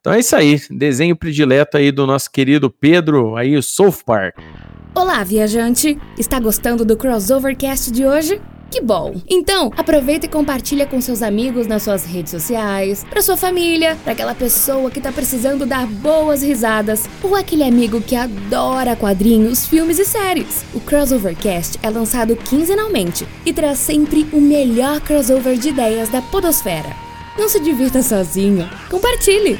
Então 0.00 0.14
é 0.14 0.20
isso 0.20 0.34
aí, 0.34 0.58
desenho 0.70 1.14
predileto 1.14 1.76
aí 1.76 1.92
do 1.92 2.06
nosso 2.06 2.30
querido 2.30 2.70
Pedro, 2.70 3.36
aí 3.36 3.54
o 3.54 3.62
South 3.62 3.98
Park. 4.06 4.34
Olá, 4.94 5.22
viajante! 5.22 5.98
Está 6.18 6.40
gostando 6.40 6.86
do 6.86 6.96
Crossovercast 6.96 7.92
de 7.92 8.06
hoje? 8.06 8.40
Que 8.70 8.80
bom! 8.80 9.20
Então, 9.28 9.70
aproveita 9.76 10.24
e 10.24 10.28
compartilha 10.28 10.86
com 10.86 11.02
seus 11.02 11.20
amigos 11.20 11.66
nas 11.66 11.82
suas 11.82 12.06
redes 12.06 12.30
sociais, 12.30 13.04
pra 13.10 13.20
sua 13.20 13.36
família, 13.36 13.94
pra 14.02 14.14
aquela 14.14 14.34
pessoa 14.34 14.90
que 14.90 15.02
tá 15.02 15.12
precisando 15.12 15.66
dar 15.66 15.86
boas 15.86 16.42
risadas, 16.42 17.04
ou 17.22 17.36
aquele 17.36 17.62
amigo 17.62 18.00
que 18.00 18.16
adora 18.16 18.96
quadrinhos, 18.96 19.66
filmes 19.66 19.98
e 19.98 20.06
séries. 20.06 20.64
O 20.72 20.80
Crossovercast 20.80 21.78
é 21.82 21.90
lançado 21.90 22.34
quinzenalmente 22.36 23.28
e 23.44 23.52
traz 23.52 23.78
sempre 23.78 24.26
o 24.32 24.40
melhor 24.40 24.98
crossover 25.02 25.58
de 25.58 25.68
ideias 25.68 26.08
da 26.08 26.22
podosfera. 26.22 27.09
Não 27.40 27.48
se 27.48 27.58
divirta 27.58 28.02
sozinho, 28.02 28.68
compartilhe! 28.90 29.58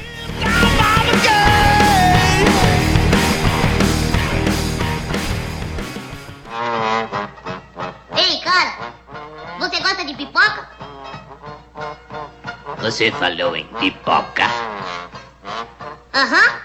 Ei, 8.15 8.39
cara, 8.43 8.93
você 9.59 9.81
gosta 9.81 10.05
de 10.05 10.15
pipoca? 10.15 10.69
Você 12.83 13.11
falou 13.13 13.57
em 13.57 13.67
pipoca. 13.69 14.45
Aham. 16.13 16.61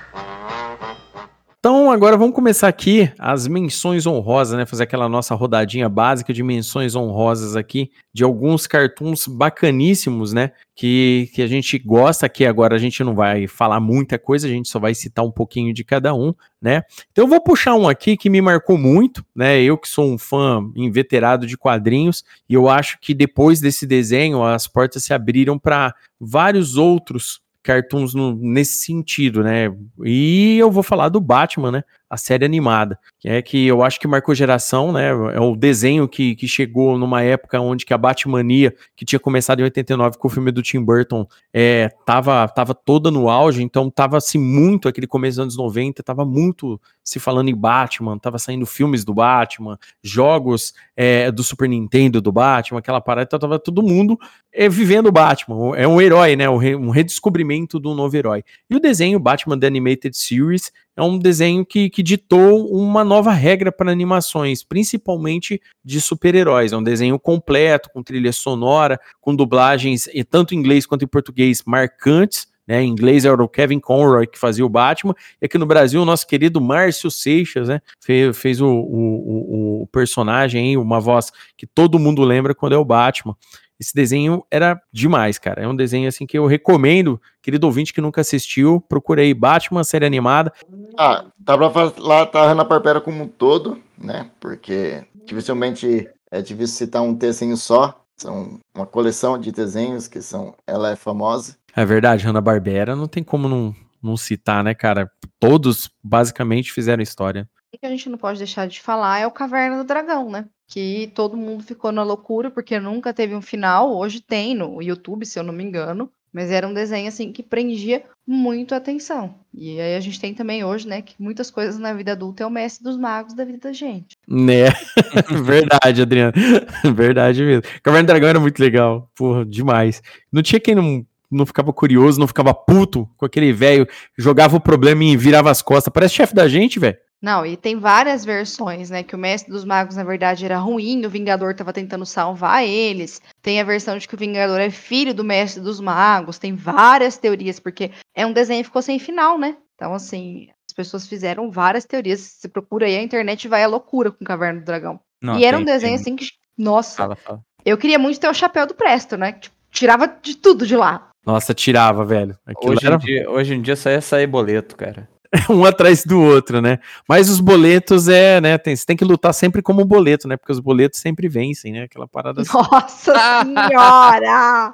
Então, 1.65 1.89
agora 1.89 2.15
vamos 2.15 2.35
começar 2.35 2.67
aqui 2.67 3.11
as 3.17 3.47
menções 3.47 4.05
honrosas, 4.05 4.55
né? 4.55 4.67
Fazer 4.67 4.83
aquela 4.83 5.09
nossa 5.09 5.33
rodadinha 5.33 5.89
básica 5.89 6.31
de 6.31 6.43
menções 6.43 6.95
honrosas 6.95 7.55
aqui, 7.55 7.89
de 8.13 8.23
alguns 8.23 8.67
cartoons 8.67 9.25
bacaníssimos, 9.25 10.31
né? 10.31 10.51
Que, 10.75 11.27
que 11.33 11.41
a 11.41 11.47
gente 11.47 11.79
gosta 11.79 12.27
aqui. 12.27 12.45
Agora 12.45 12.75
a 12.75 12.77
gente 12.77 13.03
não 13.03 13.15
vai 13.15 13.47
falar 13.47 13.79
muita 13.79 14.19
coisa, 14.19 14.45
a 14.45 14.49
gente 14.51 14.69
só 14.69 14.77
vai 14.77 14.93
citar 14.93 15.25
um 15.25 15.31
pouquinho 15.31 15.73
de 15.73 15.83
cada 15.83 16.13
um, 16.13 16.35
né? 16.61 16.83
Então 17.11 17.23
eu 17.23 17.27
vou 17.27 17.41
puxar 17.41 17.73
um 17.73 17.89
aqui 17.89 18.15
que 18.15 18.29
me 18.29 18.41
marcou 18.41 18.77
muito, 18.77 19.25
né? 19.35 19.59
Eu 19.59 19.75
que 19.75 19.89
sou 19.89 20.05
um 20.07 20.19
fã 20.19 20.63
inveterado 20.75 21.47
de 21.47 21.57
quadrinhos, 21.57 22.23
e 22.47 22.53
eu 22.53 22.69
acho 22.69 22.99
que 23.01 23.11
depois 23.11 23.59
desse 23.59 23.87
desenho 23.87 24.43
as 24.43 24.67
portas 24.67 25.03
se 25.03 25.15
abriram 25.15 25.57
para 25.57 25.95
vários 26.21 26.77
outros 26.77 27.43
cartoons 27.65 28.13
no- 28.13 28.35
nesse 28.35 28.85
sentido, 28.85 29.43
né? 29.43 29.73
E 30.05 30.57
eu 30.57 30.71
vou 30.71 30.83
falar 30.83 31.09
do 31.09 31.19
Batman, 31.19 31.71
né? 31.71 31.83
A 32.09 32.17
série 32.17 32.45
animada, 32.45 32.99
que 33.19 33.27
é 33.27 33.41
que 33.41 33.65
eu 33.65 33.83
acho 33.83 33.99
que 33.99 34.07
marcou 34.07 34.35
geração, 34.35 34.91
né? 34.91 35.09
É 35.33 35.39
o 35.39 35.55
desenho 35.55 36.07
que, 36.07 36.35
que 36.35 36.47
chegou 36.47 36.97
numa 36.97 37.23
época 37.23 37.59
onde 37.59 37.85
que 37.85 37.93
a 37.93 37.97
Batmania, 37.97 38.75
que 38.95 39.03
tinha 39.03 39.19
começado 39.19 39.59
em 39.59 39.63
89 39.63 40.17
com 40.17 40.27
o 40.27 40.31
filme 40.31 40.51
do 40.51 40.61
Tim 40.61 40.81
Burton, 40.81 41.27
é, 41.53 41.89
tava, 42.05 42.47
tava 42.47 42.75
toda 42.75 43.09
no 43.09 43.29
auge, 43.29 43.63
então 43.63 43.89
tava 43.89 44.17
assim 44.17 44.37
muito, 44.37 44.87
aquele 44.87 45.07
começo 45.07 45.37
dos 45.37 45.43
anos 45.43 45.57
90, 45.57 46.03
tava 46.03 46.23
muito 46.23 46.79
se 47.03 47.19
falando 47.19 47.49
em 47.49 47.55
Batman, 47.55 48.17
tava 48.17 48.37
saindo 48.39 48.65
filmes 48.65 49.03
do 49.03 49.13
Batman, 49.13 49.77
jogos 50.03 50.73
é, 50.95 51.31
do 51.31 51.43
Super 51.43 51.67
Nintendo 51.69 52.21
do 52.21 52.31
Batman, 52.31 52.79
aquela 52.79 53.01
parada, 53.01 53.25
então 53.27 53.39
tava 53.39 53.59
todo 53.59 53.83
mundo 53.83 54.17
é, 54.51 54.69
vivendo 54.69 55.07
o 55.07 55.11
Batman, 55.11 55.75
é 55.75 55.87
um 55.87 56.01
herói, 56.01 56.35
né? 56.35 56.49
Um, 56.49 56.57
re- 56.57 56.75
redescobrimento 56.91 57.79
do 57.79 57.93
novo 57.93 58.15
herói. 58.15 58.43
E 58.69 58.75
o 58.75 58.79
desenho 58.79 59.19
Batman 59.19 59.59
The 59.59 59.67
Animated 59.67 60.17
Series 60.17 60.71
é 60.97 61.03
um 61.03 61.17
desenho 61.19 61.65
que, 61.65 61.89
que 61.89 62.01
ditou 62.01 62.67
uma 62.71 63.03
nova 63.03 63.31
regra 63.31 63.71
para 63.71 63.91
animações, 63.91 64.63
principalmente 64.63 65.61
de 65.83 65.99
super-heróis. 65.99 66.71
É 66.71 66.77
um 66.77 66.83
desenho 66.83 67.19
completo, 67.19 67.89
com 67.93 68.01
trilha 68.01 68.31
sonora, 68.31 68.99
com 69.19 69.35
dublagens, 69.35 70.07
tanto 70.29 70.53
em 70.55 70.57
inglês 70.57 70.85
quanto 70.85 71.03
em 71.03 71.07
português, 71.07 71.63
marcantes. 71.65 72.47
Né, 72.67 72.81
em 72.81 72.89
inglês 72.89 73.25
era 73.25 73.43
o 73.43 73.47
Kevin 73.47 73.79
Conroy 73.79 74.25
que 74.25 74.39
fazia 74.39 74.65
o 74.65 74.69
Batman, 74.69 75.13
e 75.39 75.45
aqui 75.45 75.55
no 75.55 75.67
Brasil 75.67 76.01
o 76.01 76.05
nosso 76.05 76.25
querido 76.25 76.59
Márcio 76.59 77.11
Seixas, 77.11 77.67
né, 77.67 77.79
fez, 78.03 78.35
fez 78.35 78.59
o, 78.59 78.67
o, 78.67 79.81
o- 79.83 79.87
personagem, 79.91 80.69
aí, 80.69 80.75
uma 80.75 80.99
voz 80.99 81.31
que 81.55 81.67
todo 81.67 81.99
mundo 81.99 82.23
lembra 82.23 82.55
quando 82.55 82.73
é 82.73 82.77
o 82.79 82.83
Batman. 82.83 83.35
Esse 83.79 83.93
desenho 83.93 84.45
era 84.49 84.81
demais, 84.91 85.37
cara. 85.37 85.61
É 85.61 85.67
um 85.67 85.75
desenho 85.75 86.07
assim 86.07 86.25
que 86.25 86.37
eu 86.37 86.45
recomendo, 86.45 87.21
querido 87.41 87.67
ouvinte 87.67 87.93
que 87.93 88.01
nunca 88.01 88.21
assistiu, 88.21 88.79
procurei 88.87 89.33
Batman, 89.33 89.83
série 89.83 90.05
animada. 90.05 90.53
Ah, 90.97 91.25
tá 91.43 91.57
pra 91.57 91.69
falar 91.69 92.25
tá 92.27 92.45
Hanna-Barbera 92.47 93.01
como 93.01 93.23
um 93.23 93.27
todo, 93.27 93.81
né? 93.97 94.29
Porque 94.39 95.03
dificilmente 95.25 96.09
é 96.31 96.41
difícil 96.41 96.77
citar 96.77 97.01
um 97.01 97.13
desenho 97.13 97.57
só. 97.57 98.01
São 98.17 98.59
uma 98.73 98.85
coleção 98.85 99.37
de 99.37 99.51
desenhos 99.51 100.07
que 100.07 100.21
são. 100.21 100.55
Ela 100.65 100.91
é 100.91 100.95
famosa. 100.95 101.57
É 101.75 101.85
verdade, 101.85 102.25
Hanna-Barbera 102.25 102.95
não 102.95 103.07
tem 103.07 103.23
como 103.23 103.49
não, 103.49 103.75
não 104.01 104.15
citar, 104.15 104.63
né, 104.63 104.73
cara? 104.73 105.11
Todos 105.37 105.89
basicamente 106.01 106.71
fizeram 106.71 107.03
história. 107.03 107.49
O 107.73 107.77
que 107.77 107.85
a 107.85 107.89
gente 107.89 108.07
não 108.07 108.17
pode 108.17 108.37
deixar 108.37 108.67
de 108.67 108.81
falar 108.81 109.19
é 109.19 109.27
o 109.27 109.31
Caverna 109.31 109.77
do 109.77 109.83
Dragão, 109.83 110.31
né? 110.31 110.45
Que 110.67 111.11
todo 111.13 111.37
mundo 111.37 111.63
ficou 111.63 111.91
na 111.91 112.03
loucura 112.03 112.49
porque 112.49 112.79
nunca 112.79 113.13
teve 113.13 113.35
um 113.35 113.41
final. 113.41 113.95
Hoje 113.95 114.21
tem 114.21 114.55
no 114.55 114.81
YouTube, 114.81 115.25
se 115.25 115.37
eu 115.37 115.43
não 115.43 115.53
me 115.53 115.63
engano. 115.63 116.09
Mas 116.35 116.51
era 116.51 116.67
um 116.67 116.73
desenho 116.73 117.07
assim 117.07 117.31
que 117.31 117.41
prendia 117.41 118.03
muito 118.27 118.73
a 118.73 118.77
atenção. 118.77 119.35
E 119.53 119.79
aí 119.79 119.95
a 119.95 119.99
gente 120.01 120.19
tem 120.19 120.33
também 120.33 120.65
hoje, 120.65 120.85
né, 120.85 121.01
que 121.01 121.15
muitas 121.17 121.49
coisas 121.49 121.79
na 121.79 121.93
vida 121.93 122.11
adulta 122.11 122.43
é 122.43 122.45
o 122.45 122.49
mestre 122.49 122.83
dos 122.83 122.97
magos 122.97 123.33
da 123.33 123.45
vida 123.45 123.59
da 123.59 123.71
gente. 123.71 124.17
Né? 124.27 124.65
Verdade, 125.45 126.01
Adriano. 126.01 126.33
Verdade 126.93 127.41
mesmo. 127.41 127.63
Caverna 127.81 128.03
do 128.03 128.07
Dragão 128.07 128.27
era 128.27 128.39
muito 128.39 128.59
legal. 128.59 129.09
Porra, 129.15 129.45
demais. 129.45 130.01
Não 130.29 130.41
tinha 130.41 130.59
quem 130.59 130.75
não, 130.75 131.05
não 131.31 131.45
ficava 131.45 131.71
curioso, 131.71 132.19
não 132.19 132.27
ficava 132.27 132.53
puto 132.53 133.09
com 133.15 133.25
aquele 133.25 133.53
velho, 133.53 133.87
jogava 134.17 134.57
o 134.57 134.61
problema 134.61 135.05
e 135.05 135.15
virava 135.15 135.49
as 135.49 135.61
costas. 135.61 135.93
Parece 135.93 136.15
chefe 136.15 136.35
da 136.35 136.49
gente, 136.49 136.79
velho. 136.79 136.97
Não, 137.25 137.43
e 137.43 137.57
tem 137.57 137.75
várias 137.75 138.23
versões, 138.23 138.91
né? 138.91 139.01
Que 139.01 139.15
o 139.15 139.17
Mestre 139.17 139.51
dos 139.51 139.65
Magos, 139.65 139.95
na 139.95 140.03
verdade, 140.03 140.45
era 140.45 140.59
ruim, 140.59 141.03
o 141.03 141.09
Vingador 141.09 141.55
tava 141.55 141.73
tentando 141.73 142.05
salvar 142.05 142.63
eles. 142.63 143.19
Tem 143.41 143.59
a 143.59 143.63
versão 143.63 143.97
de 143.97 144.07
que 144.07 144.13
o 144.13 144.17
Vingador 144.17 144.59
é 144.59 144.69
filho 144.69 145.11
do 145.11 145.23
Mestre 145.23 145.59
dos 145.59 145.79
Magos. 145.79 146.37
Tem 146.37 146.53
várias 146.55 147.17
teorias, 147.17 147.59
porque 147.59 147.89
é 148.13 148.27
um 148.27 148.31
desenho 148.31 148.61
que 148.61 148.67
ficou 148.67 148.83
sem 148.83 148.99
final, 148.99 149.39
né? 149.39 149.57
Então, 149.73 149.91
assim, 149.95 150.49
as 150.69 150.75
pessoas 150.75 151.07
fizeram 151.07 151.49
várias 151.49 151.83
teorias. 151.83 152.19
Você 152.19 152.47
procura 152.47 152.85
aí, 152.85 152.95
a 152.95 153.01
internet 153.01 153.47
vai 153.47 153.63
à 153.63 153.67
loucura 153.67 154.11
com 154.11 154.23
Caverna 154.23 154.59
do 154.59 154.65
Dragão. 154.65 154.99
Não, 155.19 155.39
e 155.39 155.45
era 155.45 155.57
um 155.57 155.65
tem- 155.65 155.73
desenho 155.73 155.93
tem- 155.95 156.01
assim 156.01 156.15
que, 156.15 156.27
nossa, 156.55 156.95
Fala, 156.95 157.15
fala. 157.15 157.41
eu 157.65 157.75
queria 157.75 157.97
muito 157.97 158.19
ter 158.19 158.29
o 158.29 158.33
chapéu 158.35 158.67
do 158.67 158.75
Presto, 158.75 159.17
né? 159.17 159.31
Tipo, 159.31 159.55
tirava 159.71 160.07
de 160.07 160.37
tudo 160.37 160.67
de 160.67 160.75
lá. 160.77 161.09
Nossa, 161.25 161.55
tirava, 161.55 162.05
velho. 162.05 162.37
Aquilo 162.45 162.73
Hoje, 162.73 162.85
era 162.85 162.95
em 162.97 162.99
dia, 162.99 163.31
hoje 163.31 163.53
em 163.55 163.61
dia 163.63 163.75
só 163.75 163.89
ia 163.89 163.99
sair 163.99 164.27
boleto, 164.27 164.75
cara. 164.75 165.09
um 165.49 165.65
atrás 165.65 166.03
do 166.05 166.19
outro, 166.21 166.61
né? 166.61 166.79
Mas 167.07 167.29
os 167.29 167.39
boletos 167.39 168.07
é, 168.07 168.39
né? 168.41 168.57
Tem, 168.57 168.75
você 168.75 168.85
tem 168.85 168.95
que 168.97 169.05
lutar 169.05 169.33
sempre 169.33 169.61
como 169.61 169.81
um 169.81 169.85
boleto, 169.85 170.27
né? 170.27 170.37
Porque 170.37 170.51
os 170.51 170.59
boletos 170.59 170.99
sempre 170.99 171.27
vencem, 171.27 171.71
né? 171.73 171.83
Aquela 171.83 172.07
parada 172.07 172.41
assim. 172.41 172.51
Nossa 172.53 173.13
senhora! 173.43 174.73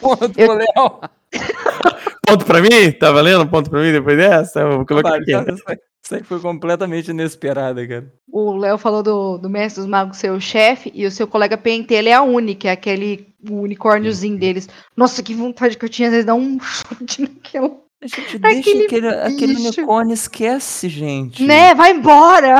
Ponto 0.00 0.32
Eu- 0.38 0.48
pro 0.48 0.56
Léo. 0.58 1.00
Ponto 2.26 2.44
pra 2.44 2.60
mim? 2.60 2.92
Tá 2.98 3.10
valendo? 3.10 3.46
Ponto 3.48 3.68
pra 3.70 3.80
mim 3.80 3.92
depois 3.92 4.16
dessa? 4.16 4.60
Eu 4.60 4.76
vou 4.78 4.86
colocar 4.86 5.16
aqui. 5.16 5.32
Isso 5.32 5.62
aí- 5.66 5.78
Isso 6.04 6.14
aí 6.16 6.22
foi 6.22 6.40
completamente 6.40 7.10
inesperado, 7.10 7.86
cara. 7.86 8.12
O 8.30 8.56
Léo 8.56 8.76
falou 8.78 9.02
do, 9.02 9.38
do 9.38 9.48
Mestre 9.48 9.82
dos 9.82 9.90
Magos 9.90 10.16
ser 10.18 10.30
o 10.30 10.40
chefe 10.40 10.90
e 10.94 11.06
o 11.06 11.10
seu 11.10 11.26
colega 11.26 11.56
Pentelho 11.56 12.08
é 12.08 12.12
a 12.12 12.22
única, 12.22 12.68
é 12.68 12.72
aquele 12.72 13.28
unicórniozinho 13.48 14.36
deles. 14.38 14.68
Nossa, 14.96 15.22
que 15.22 15.34
vontade 15.34 15.76
que 15.76 15.84
eu 15.84 15.88
tinha 15.88 16.10
de 16.10 16.22
dar 16.22 16.34
um 16.34 16.58
chute 16.60 17.22
naquela. 17.22 17.70
Gente, 18.04 18.38
deixa 18.38 18.58
Aquele 18.60 18.84
aquele, 18.86 19.08
aquele 19.08 19.54
bicho. 19.54 19.78
unicórnio, 19.80 20.14
esquece, 20.14 20.88
gente. 20.88 21.42
Né? 21.44 21.74
Vai 21.74 21.92
embora! 21.92 22.56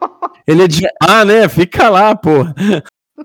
Ele 0.46 0.62
é 0.64 0.68
de. 0.68 0.86
Ah, 1.02 1.24
né? 1.24 1.48
Fica 1.48 1.88
lá, 1.88 2.14
pô. 2.14 2.30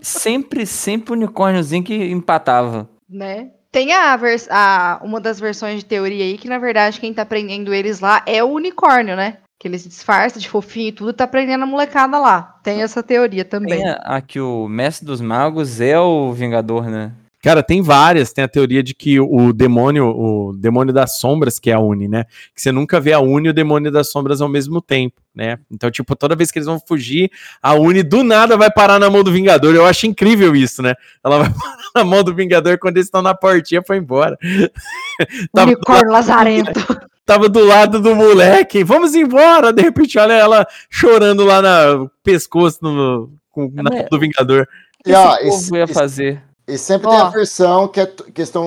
Sempre, 0.01 0.65
sempre 0.65 1.11
o 1.11 1.15
unicórniozinho 1.15 1.83
que 1.83 1.93
empatava. 2.11 2.89
né? 3.09 3.49
Tem 3.71 3.93
a, 3.93 4.17
vers- 4.17 4.49
a- 4.51 4.99
uma 5.01 5.21
das 5.21 5.39
versões 5.39 5.79
de 5.79 5.85
teoria 5.85 6.25
aí 6.25 6.37
que, 6.37 6.49
na 6.49 6.57
verdade, 6.59 6.99
quem 6.99 7.13
tá 7.13 7.25
prendendo 7.25 7.73
eles 7.73 8.01
lá 8.01 8.21
é 8.25 8.43
o 8.43 8.47
unicórnio, 8.49 9.15
né? 9.15 9.37
Que 9.57 9.67
eles 9.67 9.83
se 9.83 9.87
disfarçam 9.89 10.41
de 10.41 10.49
fofinho 10.49 10.89
e 10.89 10.91
tudo, 10.91 11.13
tá 11.13 11.25
prendendo 11.25 11.63
a 11.63 11.67
molecada 11.67 12.17
lá. 12.19 12.57
Tem 12.63 12.81
essa 12.81 13.01
teoria 13.01 13.45
também. 13.45 13.77
Tem 13.79 13.87
a, 13.87 13.93
a 13.95 14.21
que 14.21 14.41
o 14.41 14.67
mestre 14.67 15.05
dos 15.05 15.21
magos 15.21 15.79
é 15.79 15.97
o 15.99 16.33
Vingador, 16.33 16.89
né? 16.89 17.11
Cara, 17.41 17.63
tem 17.63 17.81
várias. 17.81 18.31
Tem 18.31 18.43
a 18.43 18.47
teoria 18.47 18.83
de 18.83 18.93
que 18.93 19.19
o 19.19 19.51
demônio, 19.51 20.05
o 20.07 20.53
demônio 20.55 20.93
das 20.93 21.17
sombras, 21.19 21.59
que 21.59 21.71
é 21.71 21.73
a 21.73 21.79
Uni, 21.79 22.07
né? 22.07 22.25
Que 22.53 22.61
você 22.61 22.71
nunca 22.71 22.99
vê 22.99 23.13
a 23.13 23.19
Uni 23.19 23.47
e 23.47 23.49
o 23.49 23.53
demônio 23.53 23.91
das 23.91 24.11
sombras 24.11 24.41
ao 24.41 24.47
mesmo 24.47 24.81
tempo, 24.81 25.21
né? 25.33 25.57
Então, 25.69 25.89
tipo, 25.89 26.15
toda 26.15 26.35
vez 26.35 26.51
que 26.51 26.59
eles 26.59 26.67
vão 26.67 26.79
fugir, 26.79 27.31
a 27.61 27.73
Uni 27.73 28.03
do 28.03 28.23
nada 28.23 28.55
vai 28.55 28.69
parar 28.69 28.99
na 28.99 29.09
mão 29.09 29.23
do 29.23 29.31
Vingador. 29.31 29.73
Eu 29.73 29.85
acho 29.85 30.05
incrível 30.05 30.55
isso, 30.55 30.81
né? 30.81 30.93
Ela 31.23 31.39
vai 31.39 31.49
parar 31.53 31.89
na 31.95 32.03
mão 32.03 32.23
do 32.23 32.33
Vingador 32.33 32.77
quando 32.77 32.97
eles 32.97 33.07
estão 33.07 33.21
na 33.21 33.33
portinha, 33.33 33.81
foi 33.85 33.97
embora. 33.97 34.37
Unicórnio 35.57 36.11
lazarento. 36.11 36.79
tava 37.25 37.47
do 37.47 37.63
lado 37.65 38.01
do 38.01 38.15
moleque, 38.15 38.83
vamos 38.83 39.15
embora. 39.15 39.71
De 39.71 39.81
repente, 39.81 40.19
olha 40.19 40.33
ela 40.33 40.67
chorando 40.89 41.45
lá 41.45 41.61
no 41.61 42.11
pescoço 42.23 42.79
no, 42.81 43.31
com, 43.49 43.71
na 43.73 43.89
do 44.09 44.19
Vingador. 44.19 44.67
E, 45.05 45.13
ó, 45.13 45.37
Esse 45.37 45.45
e, 45.45 45.49
povo 45.49 45.77
ia 45.77 45.87
fazer. 45.87 46.43
E 46.73 46.77
sempre 46.77 47.09
tem 47.09 47.17
a 47.19 47.29
versão 47.29 47.87
que, 47.87 47.99
é, 47.99 48.05
t- 48.05 48.31
que 48.31 48.41
estão 48.41 48.65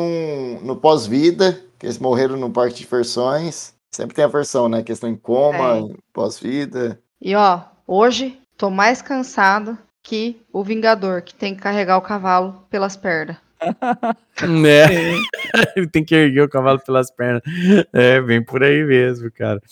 no 0.62 0.76
pós-vida, 0.76 1.60
que 1.78 1.86
eles 1.86 1.98
morreram 1.98 2.36
no 2.36 2.50
parque 2.50 2.74
de 2.74 2.80
diversões. 2.80 3.74
Sempre 3.94 4.14
tem 4.16 4.24
a 4.24 4.28
versão, 4.28 4.68
né? 4.68 4.82
Que 4.82 4.92
estão 4.92 5.08
em 5.08 5.16
coma, 5.16 5.78
É. 5.78 5.94
pós-vida. 6.12 6.98
E 7.20 7.34
ó, 7.36 7.60
hoje 7.86 8.40
tô 8.56 8.68
mais 8.70 9.00
cansado 9.00 9.78
que 10.02 10.40
o 10.52 10.62
Vingador, 10.62 11.22
que 11.22 11.34
tem 11.34 11.54
que 11.54 11.62
carregar 11.62 11.96
o 11.96 12.02
cavalo 12.02 12.64
pelas 12.68 12.96
pernas. 12.96 13.36
Né? 14.42 15.14
Ele 15.76 15.86
tem 15.86 16.04
que 16.04 16.14
erguer 16.14 16.42
o 16.42 16.48
cavalo 16.48 16.80
pelas 16.80 17.10
pernas. 17.10 17.40
É, 17.92 18.20
bem 18.20 18.42
por 18.42 18.62
aí 18.64 18.82
mesmo, 18.84 19.30
cara. 19.30 19.62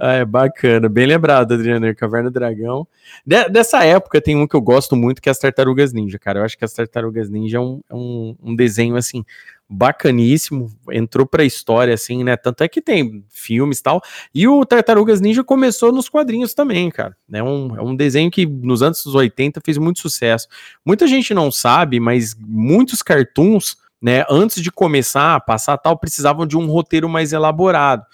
Ah, 0.00 0.14
é 0.14 0.24
bacana. 0.24 0.88
Bem 0.88 1.06
lembrado, 1.06 1.52
Adriano. 1.52 1.94
Caverna 1.94 2.30
do 2.30 2.34
Dragão. 2.34 2.86
De- 3.26 3.48
dessa 3.50 3.84
época 3.84 4.20
tem 4.20 4.34
um 4.36 4.46
que 4.46 4.56
eu 4.56 4.60
gosto 4.60 4.96
muito, 4.96 5.20
que 5.20 5.28
é 5.28 5.32
as 5.32 5.38
Tartarugas 5.38 5.92
Ninja, 5.92 6.18
cara. 6.18 6.40
Eu 6.40 6.44
acho 6.44 6.56
que 6.56 6.64
as 6.64 6.72
Tartarugas 6.72 7.28
Ninja 7.28 7.58
é 7.58 7.60
um, 7.60 7.80
é 7.90 7.94
um, 7.94 8.36
um 8.42 8.56
desenho, 8.56 8.96
assim, 8.96 9.24
bacaníssimo. 9.68 10.70
Entrou 10.90 11.26
pra 11.26 11.44
história, 11.44 11.94
assim, 11.94 12.22
né? 12.22 12.36
Tanto 12.36 12.62
é 12.62 12.68
que 12.68 12.80
tem 12.80 13.24
filmes 13.30 13.78
e 13.78 13.82
tal. 13.82 14.02
E 14.34 14.46
o 14.46 14.64
Tartarugas 14.64 15.20
Ninja 15.20 15.42
começou 15.42 15.92
nos 15.92 16.08
quadrinhos 16.08 16.54
também, 16.54 16.90
cara. 16.90 17.16
É 17.32 17.42
um, 17.42 17.76
é 17.76 17.82
um 17.82 17.94
desenho 17.94 18.30
que 18.30 18.46
nos 18.46 18.82
anos 18.82 19.04
80 19.06 19.60
fez 19.64 19.78
muito 19.78 20.00
sucesso. 20.00 20.46
Muita 20.84 21.06
gente 21.06 21.34
não 21.34 21.50
sabe, 21.50 21.98
mas 21.98 22.34
muitos 22.38 23.02
cartoons, 23.02 23.76
né, 24.00 24.24
antes 24.28 24.62
de 24.62 24.70
começar 24.70 25.34
a 25.34 25.40
passar 25.40 25.78
tal, 25.78 25.96
precisavam 25.98 26.46
de 26.46 26.56
um 26.56 26.66
roteiro 26.66 27.08
mais 27.08 27.32
elaborado. 27.32 28.04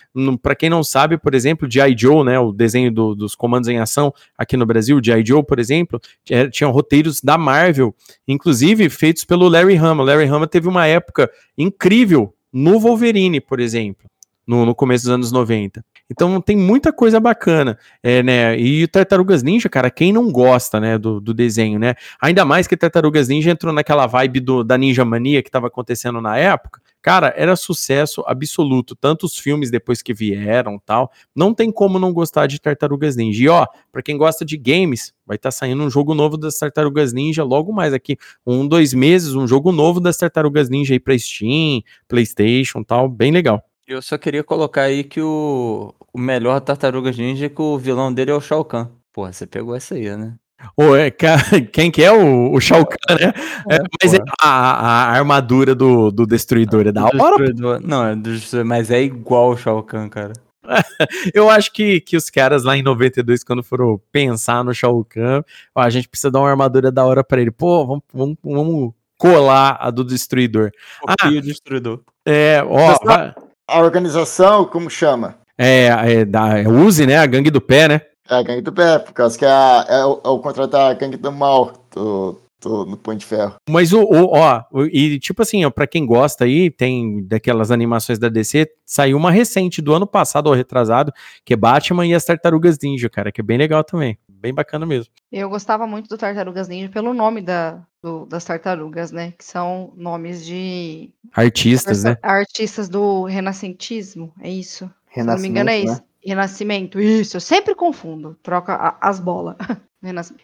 Para 0.41 0.55
quem 0.55 0.71
não 0.71 0.85
sabe, 0.85 1.19
por 1.19 1.35
exemplo, 1.35 1.69
G.I. 1.71 1.97
Joe, 1.99 2.25
né, 2.25 2.39
o 2.39 2.53
desenho 2.53 2.91
do- 2.93 3.15
dos 3.15 3.35
comandos 3.35 3.69
em 3.69 3.79
ação 3.79 4.13
aqui 4.39 4.57
no 4.57 4.65
Brasil, 4.65 5.01
G.I. 5.03 5.25
Joe, 5.27 5.45
por 5.45 5.59
exemplo, 5.59 6.01
tinha, 6.25 6.49
tinha 6.49 6.71
roteiros 6.71 7.21
da 7.21 7.37
Marvel, 7.37 7.95
inclusive 8.29 8.89
feitos 8.89 9.25
pelo 9.25 9.49
Larry 9.49 9.77
Hama. 9.77 10.05
Larry 10.05 10.27
Hama 10.29 10.47
teve 10.47 10.69
uma 10.69 10.87
época 10.87 11.31
incrível 11.59 12.33
no 12.53 12.79
Wolverine, 12.79 13.41
por 13.41 13.59
exemplo, 13.61 14.09
no, 14.47 14.65
no 14.67 14.75
começo 14.75 15.05
dos 15.07 15.13
anos 15.15 15.33
90. 15.33 15.85
Então 16.13 16.41
tem 16.41 16.57
muita 16.57 16.93
coisa 16.93 17.19
bacana, 17.19 17.79
é, 18.03 18.23
né? 18.23 18.59
E 18.59 18.87
Tartarugas 18.87 19.43
Ninja, 19.43 19.69
cara, 19.69 19.91
quem 19.91 20.13
não 20.13 20.31
gosta, 20.31 20.79
né, 20.79 20.99
do, 20.99 21.19
do 21.21 21.33
desenho, 21.33 21.79
né? 21.79 21.95
Ainda 22.21 22.45
mais 22.45 22.67
que 22.67 22.77
Tartarugas 22.77 23.29
Ninja 23.29 23.51
entrou 23.51 23.73
naquela 23.73 24.07
vibe 24.07 24.41
do, 24.41 24.63
da 24.63 24.77
Ninja 24.77 25.05
Mania 25.05 25.43
que 25.43 25.51
tava 25.51 25.69
acontecendo 25.69 26.21
na 26.21 26.37
época. 26.37 26.81
Cara, 27.01 27.33
era 27.37 27.57
sucesso 27.57 28.23
absoluto. 28.27 28.95
Tanto 28.95 29.27
os 29.27 29.37
filmes 29.37 29.71
depois 29.71 30.03
que 30.03 30.15
vieram 30.15 30.79
tal. 30.79 31.11
Não 31.35 31.53
tem 31.53 31.73
como 31.73 31.99
não 31.99 32.13
gostar 32.13 32.47
de 32.47 32.61
Tartarugas 32.61 33.17
Ninja. 33.17 33.43
E 33.43 33.49
ó, 33.49 33.67
pra 33.91 34.03
quem 34.03 34.17
gosta 34.17 34.45
de 34.45 34.57
games, 34.57 35.13
vai 35.27 35.37
estar 35.37 35.51
saindo 35.51 35.83
um 35.83 35.91
jogo 35.91 36.15
novo 36.15 36.37
das 36.37 36.57
Tartarugas 36.59 37.13
Ninja 37.13 37.43
logo 37.43 37.73
mais 37.73 37.93
aqui. 37.93 38.17
Um, 38.47 38.69
dois 38.69 38.95
meses, 38.95 39.35
um 39.35 39.49
jogo 39.49 39.73
novo 39.73 39.99
das 39.99 40.17
Tartarugas 40.17 40.69
Ninja 40.69 40.95
aí 40.95 41.01
pra 41.01 41.19
Steam, 41.19 41.83
PlayStation 42.07 42.85
tal. 42.85 43.09
Bem 43.09 43.33
legal. 43.33 43.65
Eu 43.87 44.01
só 44.01 44.17
queria 44.17 44.45
colocar 44.45 44.83
aí 44.83 45.03
que 45.05 45.21
o, 45.21 45.95
o 46.13 46.19
melhor 46.19 46.61
Tartarugas 46.61 47.17
Ninja 47.17 47.47
é 47.47 47.49
que 47.49 47.61
o 47.61 47.77
vilão 47.79 48.13
dele 48.13 48.31
é 48.31 48.35
o 48.35 48.41
Shao 48.41 48.65
Kahn. 48.65 48.87
Porra, 49.13 49.33
você 49.33 49.47
pegou 49.47 49.75
essa 49.75 49.95
aí, 49.95 50.15
né? 50.17 50.35
Ô, 50.77 50.95
é, 50.95 51.11
quem 51.73 51.91
que 51.91 52.03
é 52.03 52.13
o, 52.13 52.53
o 52.53 52.61
Shao 52.61 52.87
Kahn, 52.87 53.17
né? 53.17 53.33
É, 53.71 53.79
mas 54.03 54.15
é 54.15 54.19
a, 54.41 54.49
a 54.49 55.11
armadura 55.11 55.75
do, 55.75 56.11
do 56.11 56.25
Destruidor 56.27 56.87
é 56.87 56.93
da 56.93 57.09
Do 57.09 57.23
hora. 57.23 57.37
Destruidor- 57.37 57.81
Não, 57.83 58.07
é 58.07 58.15
do 58.15 58.31
mas 58.65 58.91
é 58.91 59.03
igual 59.03 59.51
o 59.51 59.57
Shao 59.57 59.83
Kahn, 59.83 60.09
cara. 60.09 60.33
Eu 61.35 61.51
acho 61.51 61.73
que, 61.73 62.01
que 62.01 62.17
os 62.17 62.31
caras 62.31 62.63
lá 62.63 62.77
em 62.77 62.83
92, 62.85 63.43
quando 63.43 63.65
foram 63.65 64.01
pensar 64.13 64.63
no 64.65 64.73
Shao 64.73 65.05
Kahn, 65.05 65.43
ó, 65.75 65.81
a 65.83 65.91
gente 65.91 66.09
precisa 66.09 66.31
dar 66.31 66.39
uma 66.39 66.49
armadura 66.51 66.93
da 66.93 67.05
hora 67.05 67.25
pra 67.25 67.41
ele. 67.41 67.51
Pô, 67.51 67.85
vamos, 67.85 68.03
vamos, 68.15 68.37
vamos 68.45 68.93
colar 69.19 69.77
a 69.81 69.91
do 69.91 70.05
Destruidor. 70.05 70.71
Ah, 71.07 71.29
E 71.29 71.39
o 71.39 71.43
Destruidor. 71.43 72.01
é, 72.25 72.63
ó, 72.65 72.97
vai- 73.05 73.35
A 73.73 73.81
organização, 73.81 74.65
como 74.65 74.89
chama? 74.91 75.37
é, 75.59 75.87
é, 75.87 76.25
da, 76.25 76.59
é 76.59 76.69
Uzi, 76.69 77.07
né? 77.07 77.17
A 77.19 77.27
gangue 77.27 77.51
do 77.51 77.61
pé, 77.61 77.89
né? 77.89 78.01
É 78.29 78.35
a 78.37 78.43
gangue 78.43 78.63
do 78.63 78.73
pé, 78.73 78.99
por 78.99 79.13
causa 79.13 79.39
que 79.39 79.45
é, 79.45 79.49
a- 79.49 79.87
é 79.89 80.05
o, 80.05 80.21
é 80.25 80.29
o 80.29 80.39
contratar 80.39 80.91
a 80.91 80.95
gangue 80.95 81.17
do 81.17 81.31
mal 81.31 81.73
do, 81.95 82.39
do, 82.61 82.87
no 82.87 82.97
Punho 82.97 83.19
de 83.19 83.27
Ferro. 83.27 83.55
Mas 83.69 83.93
o, 83.93 84.01
o- 84.03 84.31
ó, 84.37 84.63
o- 84.73 84.85
e 84.87 85.19
tipo 85.19 85.43
assim, 85.43 85.65
ó, 85.65 85.71
pra 85.71 85.87
quem 85.87 86.07
gosta 86.07 86.45
aí, 86.45 86.71
tem 86.71 87.25
daquelas 87.27 87.71
animações 87.71 88.19
da 88.19 88.29
DC, 88.29 88.67
saiu 88.87 89.17
uma 89.17 89.31
recente 89.31 89.83
do 89.83 89.93
ano 89.93 90.07
passado 90.07 90.47
ou 90.47 90.55
retrasado, 90.55 91.13
que 91.45 91.53
é 91.53 91.57
Batman 91.57 92.07
e 92.07 92.15
as 92.15 92.25
Tartarugas 92.25 92.79
Ninja, 92.83 93.11
cara, 93.11 93.31
que 93.31 93.41
é 93.41 93.45
bem 93.45 93.59
legal 93.59 93.85
também. 93.85 94.17
Bem 94.43 94.53
bacana 94.53 94.85
mesmo. 94.85 95.13
Eu 95.31 95.49
gostava 95.49 95.87
muito 95.87 96.09
do 96.09 96.19
Tartarugas 96.19 96.67
Ninja 96.67 96.89
pelo 96.89 97.15
nome 97.15 97.41
da, 97.41 97.81
do- 98.03 98.27
das 98.27 98.45
tartarugas, 98.45 99.13
né? 99.13 99.31
Que 99.39 99.45
são 99.45 99.93
nomes 99.97 100.45
de 100.45 101.13
Artistas, 101.33 102.03
né? 102.03 102.17
artistas 102.21 102.89
do 102.89 103.23
renascentismo, 103.25 104.35
é 104.41 104.51
isso? 104.51 104.91
Se 105.15 105.21
eu 105.21 105.25
não 105.27 105.39
me 105.39 105.47
engano, 105.49 105.71
é 105.71 105.75
Renascimento, 105.75 105.93
isso. 105.93 106.05
Renascimento, 106.25 107.01
isso. 107.01 107.37
Eu 107.37 107.41
sempre 107.41 107.75
confundo. 107.77 108.37
Troca 108.43 108.97
as 109.01 109.21
bolas. 109.21 109.57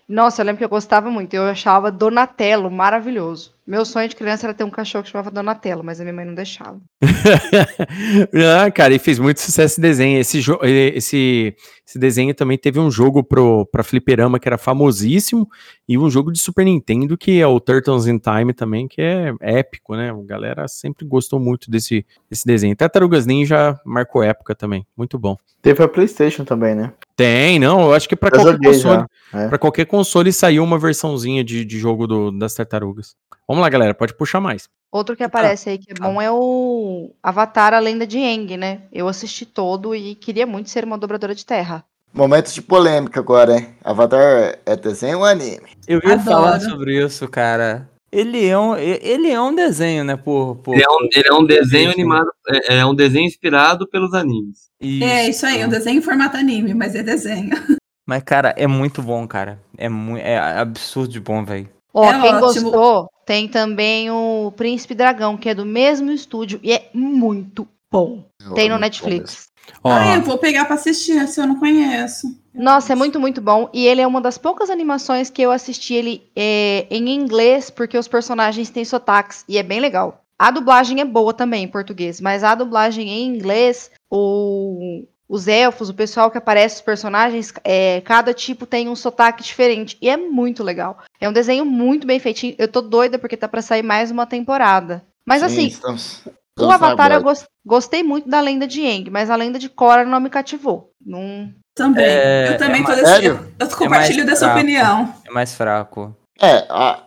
Nossa, 0.08 0.40
eu 0.40 0.46
lembro 0.46 0.58
que 0.58 0.64
eu 0.64 0.68
gostava 0.68 1.10
muito. 1.10 1.34
Eu 1.34 1.42
achava 1.44 1.90
Donatello 1.90 2.70
maravilhoso. 2.70 3.52
Meu 3.66 3.84
sonho 3.84 4.08
de 4.08 4.14
criança 4.14 4.46
era 4.46 4.54
ter 4.54 4.62
um 4.62 4.70
cachorro 4.70 5.02
que 5.02 5.10
chamava 5.10 5.32
Donatello, 5.32 5.82
mas 5.84 6.00
a 6.00 6.04
minha 6.04 6.14
mãe 6.14 6.24
não 6.24 6.34
deixava. 6.34 6.80
ah, 8.64 8.70
cara, 8.70 8.94
e 8.94 8.98
fez 9.00 9.18
muito 9.18 9.40
sucesso 9.40 9.74
esse 9.74 9.80
desenho. 9.80 10.20
Esse, 10.20 10.40
esse, 10.94 11.56
esse 11.86 11.98
desenho 11.98 12.32
também 12.34 12.56
teve 12.56 12.78
um 12.78 12.90
jogo 12.90 13.22
pro, 13.22 13.66
pra 13.66 13.82
Fliperama 13.82 14.38
que 14.38 14.48
era 14.48 14.56
famosíssimo, 14.56 15.46
e 15.88 15.98
um 15.98 16.08
jogo 16.08 16.32
de 16.32 16.38
Super 16.38 16.64
Nintendo 16.64 17.18
que 17.18 17.40
é 17.40 17.46
o 17.46 17.60
Turtles 17.60 18.06
in 18.06 18.18
Time 18.18 18.54
também, 18.54 18.86
que 18.86 19.02
é 19.02 19.34
épico, 19.40 19.96
né? 19.96 20.10
A 20.10 20.14
galera 20.24 20.68
sempre 20.68 21.04
gostou 21.04 21.40
muito 21.40 21.70
desse, 21.70 22.06
desse 22.30 22.46
desenho. 22.46 22.76
Tartarugas 22.76 23.26
Ninja 23.26 23.78
marcou 23.84 24.22
época 24.22 24.54
também. 24.54 24.86
Muito 24.96 25.18
bom. 25.18 25.36
Teve 25.60 25.82
a 25.82 25.88
PlayStation 25.88 26.44
também, 26.44 26.74
né? 26.74 26.92
Tem, 27.18 27.58
não, 27.58 27.80
eu 27.80 27.94
acho 27.94 28.08
que 28.08 28.14
pra 28.14 28.28
Eu 28.28 28.40
qualquer 28.40 28.58
console. 28.64 29.04
É. 29.34 29.58
Qualquer 29.58 29.84
console 29.86 30.32
saiu 30.32 30.62
uma 30.62 30.78
versãozinha 30.78 31.42
de, 31.42 31.64
de 31.64 31.76
jogo 31.76 32.06
do- 32.06 32.30
das 32.30 32.54
tartarugas. 32.54 33.16
Vamos 33.48 33.60
lá, 33.60 33.68
galera, 33.68 33.92
pode 33.92 34.14
puxar 34.14 34.40
mais. 34.40 34.68
Outro 34.92 35.16
que 35.16 35.24
aparece 35.24 35.68
aí 35.68 35.78
que 35.78 35.90
é 35.90 35.94
bom 35.94 36.22
é 36.22 36.30
o 36.30 37.10
Avatar, 37.20 37.74
a 37.74 37.80
Lenda 37.80 38.06
de 38.06 38.18
Aang, 38.18 38.56
né? 38.56 38.82
Eu 38.92 39.08
assisti 39.08 39.44
todo 39.44 39.96
e 39.96 40.14
queria 40.14 40.46
muito 40.46 40.70
ser 40.70 40.84
uma 40.84 40.96
dobradora 40.96 41.34
de 41.34 41.44
terra. 41.44 41.84
Momento 42.14 42.52
de 42.54 42.62
polêmica 42.62 43.18
agora, 43.18 43.56
hein? 43.58 43.74
Avatar 43.82 44.56
é 44.64 44.76
desenho 44.76 45.18
ou 45.18 45.24
anime? 45.24 45.76
Eu 45.88 46.00
ia 46.04 46.12
Adoro. 46.14 46.24
falar 46.24 46.60
sobre 46.60 47.04
isso, 47.04 47.26
cara. 47.26 47.88
Ele 48.10 48.46
é 48.46 48.58
um, 48.58 48.76
ele 48.76 49.30
é 49.30 49.40
um 49.40 49.54
desenho, 49.54 50.02
né? 50.02 50.16
Por, 50.16 50.56
por, 50.56 50.74
Ele 50.74 50.82
é 50.82 50.88
um, 50.88 51.08
ele 51.14 51.28
é 51.28 51.34
um 51.34 51.44
desenho 51.44 51.90
animado, 51.90 52.30
é, 52.48 52.78
é 52.78 52.86
um 52.86 52.94
desenho 52.94 53.26
inspirado 53.26 53.86
pelos 53.86 54.14
animes. 54.14 54.68
É 54.80 55.28
isso 55.28 55.44
aí, 55.44 55.64
um 55.64 55.68
desenho 55.68 55.98
em 55.98 56.02
formato 56.02 56.36
anime, 56.36 56.72
mas 56.72 56.94
é 56.94 57.02
desenho. 57.02 57.50
Mas, 58.06 58.22
cara, 58.22 58.54
é 58.56 58.66
muito 58.66 59.02
bom, 59.02 59.28
cara. 59.28 59.60
É, 59.76 59.86
mu 59.86 60.16
é 60.16 60.38
absurdo 60.38 61.12
de 61.12 61.20
bom, 61.20 61.44
velho. 61.44 61.68
Ó, 61.92 62.10
É 62.10 62.18
quem 62.18 62.34
ótimo. 62.36 62.70
gostou, 62.70 63.10
tem 63.26 63.46
também 63.46 64.10
o 64.10 64.50
Príncipe 64.56 64.94
Dragão, 64.94 65.36
que 65.36 65.50
é 65.50 65.54
do 65.54 65.66
mesmo 65.66 66.10
estúdio 66.10 66.58
e 66.62 66.72
é 66.72 66.88
muito 66.94 67.68
bom. 67.92 68.24
Tem 68.38 68.48
no 68.48 68.50
Muito 68.50 68.70
bom 68.70 68.78
Netflix. 68.78 69.47
Ó, 69.82 69.90
Ah, 69.92 70.16
eu 70.16 70.22
vou 70.22 70.38
pegar 70.38 70.64
pra 70.64 70.74
assistir, 70.74 71.26
se 71.28 71.40
eu 71.40 71.46
não 71.46 71.58
conheço. 71.58 72.26
Nossa, 72.54 72.92
é 72.92 72.96
muito, 72.96 73.20
muito 73.20 73.40
bom. 73.40 73.68
E 73.72 73.86
ele 73.86 74.00
é 74.00 74.06
uma 74.06 74.20
das 74.20 74.36
poucas 74.38 74.68
animações 74.70 75.30
que 75.30 75.40
eu 75.42 75.50
assisti 75.52 75.94
ele 75.94 76.30
é, 76.34 76.86
em 76.90 77.08
inglês, 77.14 77.70
porque 77.70 77.96
os 77.96 78.08
personagens 78.08 78.70
têm 78.70 78.84
sotaques, 78.84 79.44
e 79.48 79.56
é 79.58 79.62
bem 79.62 79.78
legal. 79.80 80.24
A 80.38 80.50
dublagem 80.50 81.00
é 81.00 81.04
boa 81.04 81.32
também 81.32 81.64
em 81.64 81.68
português, 81.68 82.20
mas 82.20 82.42
a 82.44 82.54
dublagem 82.54 83.08
em 83.08 83.26
inglês, 83.26 83.90
o- 84.10 85.04
os 85.28 85.46
elfos, 85.46 85.88
o 85.90 85.94
pessoal 85.94 86.30
que 86.30 86.38
aparece, 86.38 86.76
os 86.76 86.80
personagens, 86.80 87.52
é, 87.64 88.00
cada 88.02 88.32
tipo 88.32 88.64
tem 88.64 88.88
um 88.88 88.96
sotaque 88.96 89.42
diferente. 89.42 89.96
E 90.00 90.08
é 90.08 90.16
muito 90.16 90.62
legal. 90.64 90.98
É 91.20 91.28
um 91.28 91.32
desenho 91.32 91.64
muito 91.66 92.06
bem 92.06 92.18
feitinho. 92.18 92.54
Eu 92.58 92.66
tô 92.68 92.80
doida 92.80 93.18
porque 93.18 93.36
tá 93.36 93.46
pra 93.46 93.60
sair 93.62 93.82
mais 93.82 94.10
uma 94.10 94.26
temporada. 94.26 95.04
Mas 95.26 95.40
Sim, 95.42 95.46
assim, 95.46 95.66
estamos- 95.66 96.22
o 96.66 96.70
Avatar 96.70 97.12
eu 97.12 97.20
guarda. 97.22 97.40
gos- 97.40 97.46
gostei 97.64 98.02
muito 98.02 98.28
da 98.28 98.40
lenda 98.40 98.66
de 98.66 98.84
Aang, 98.86 99.10
mas 99.10 99.30
a 99.30 99.36
lenda 99.36 99.58
de 99.58 99.68
Korra 99.68 100.04
não 100.04 100.20
me 100.20 100.30
cativou. 100.30 100.90
Não... 101.04 101.50
Também. 101.74 102.04
É, 102.04 102.54
eu 102.54 102.58
também 102.58 102.80
é 102.82 102.84
tô 102.84 102.90
mais- 102.90 103.02
desse. 103.20 103.26
Eu 103.26 103.68
compartilho 103.76 104.22
É 104.22 104.24
dessa 104.24 104.46
fraco. 104.46 104.58
opinião. 104.58 105.14
É 105.26 105.30
mais 105.30 105.54
fraco. 105.54 106.16
É, 106.40 106.66
a- 106.68 107.02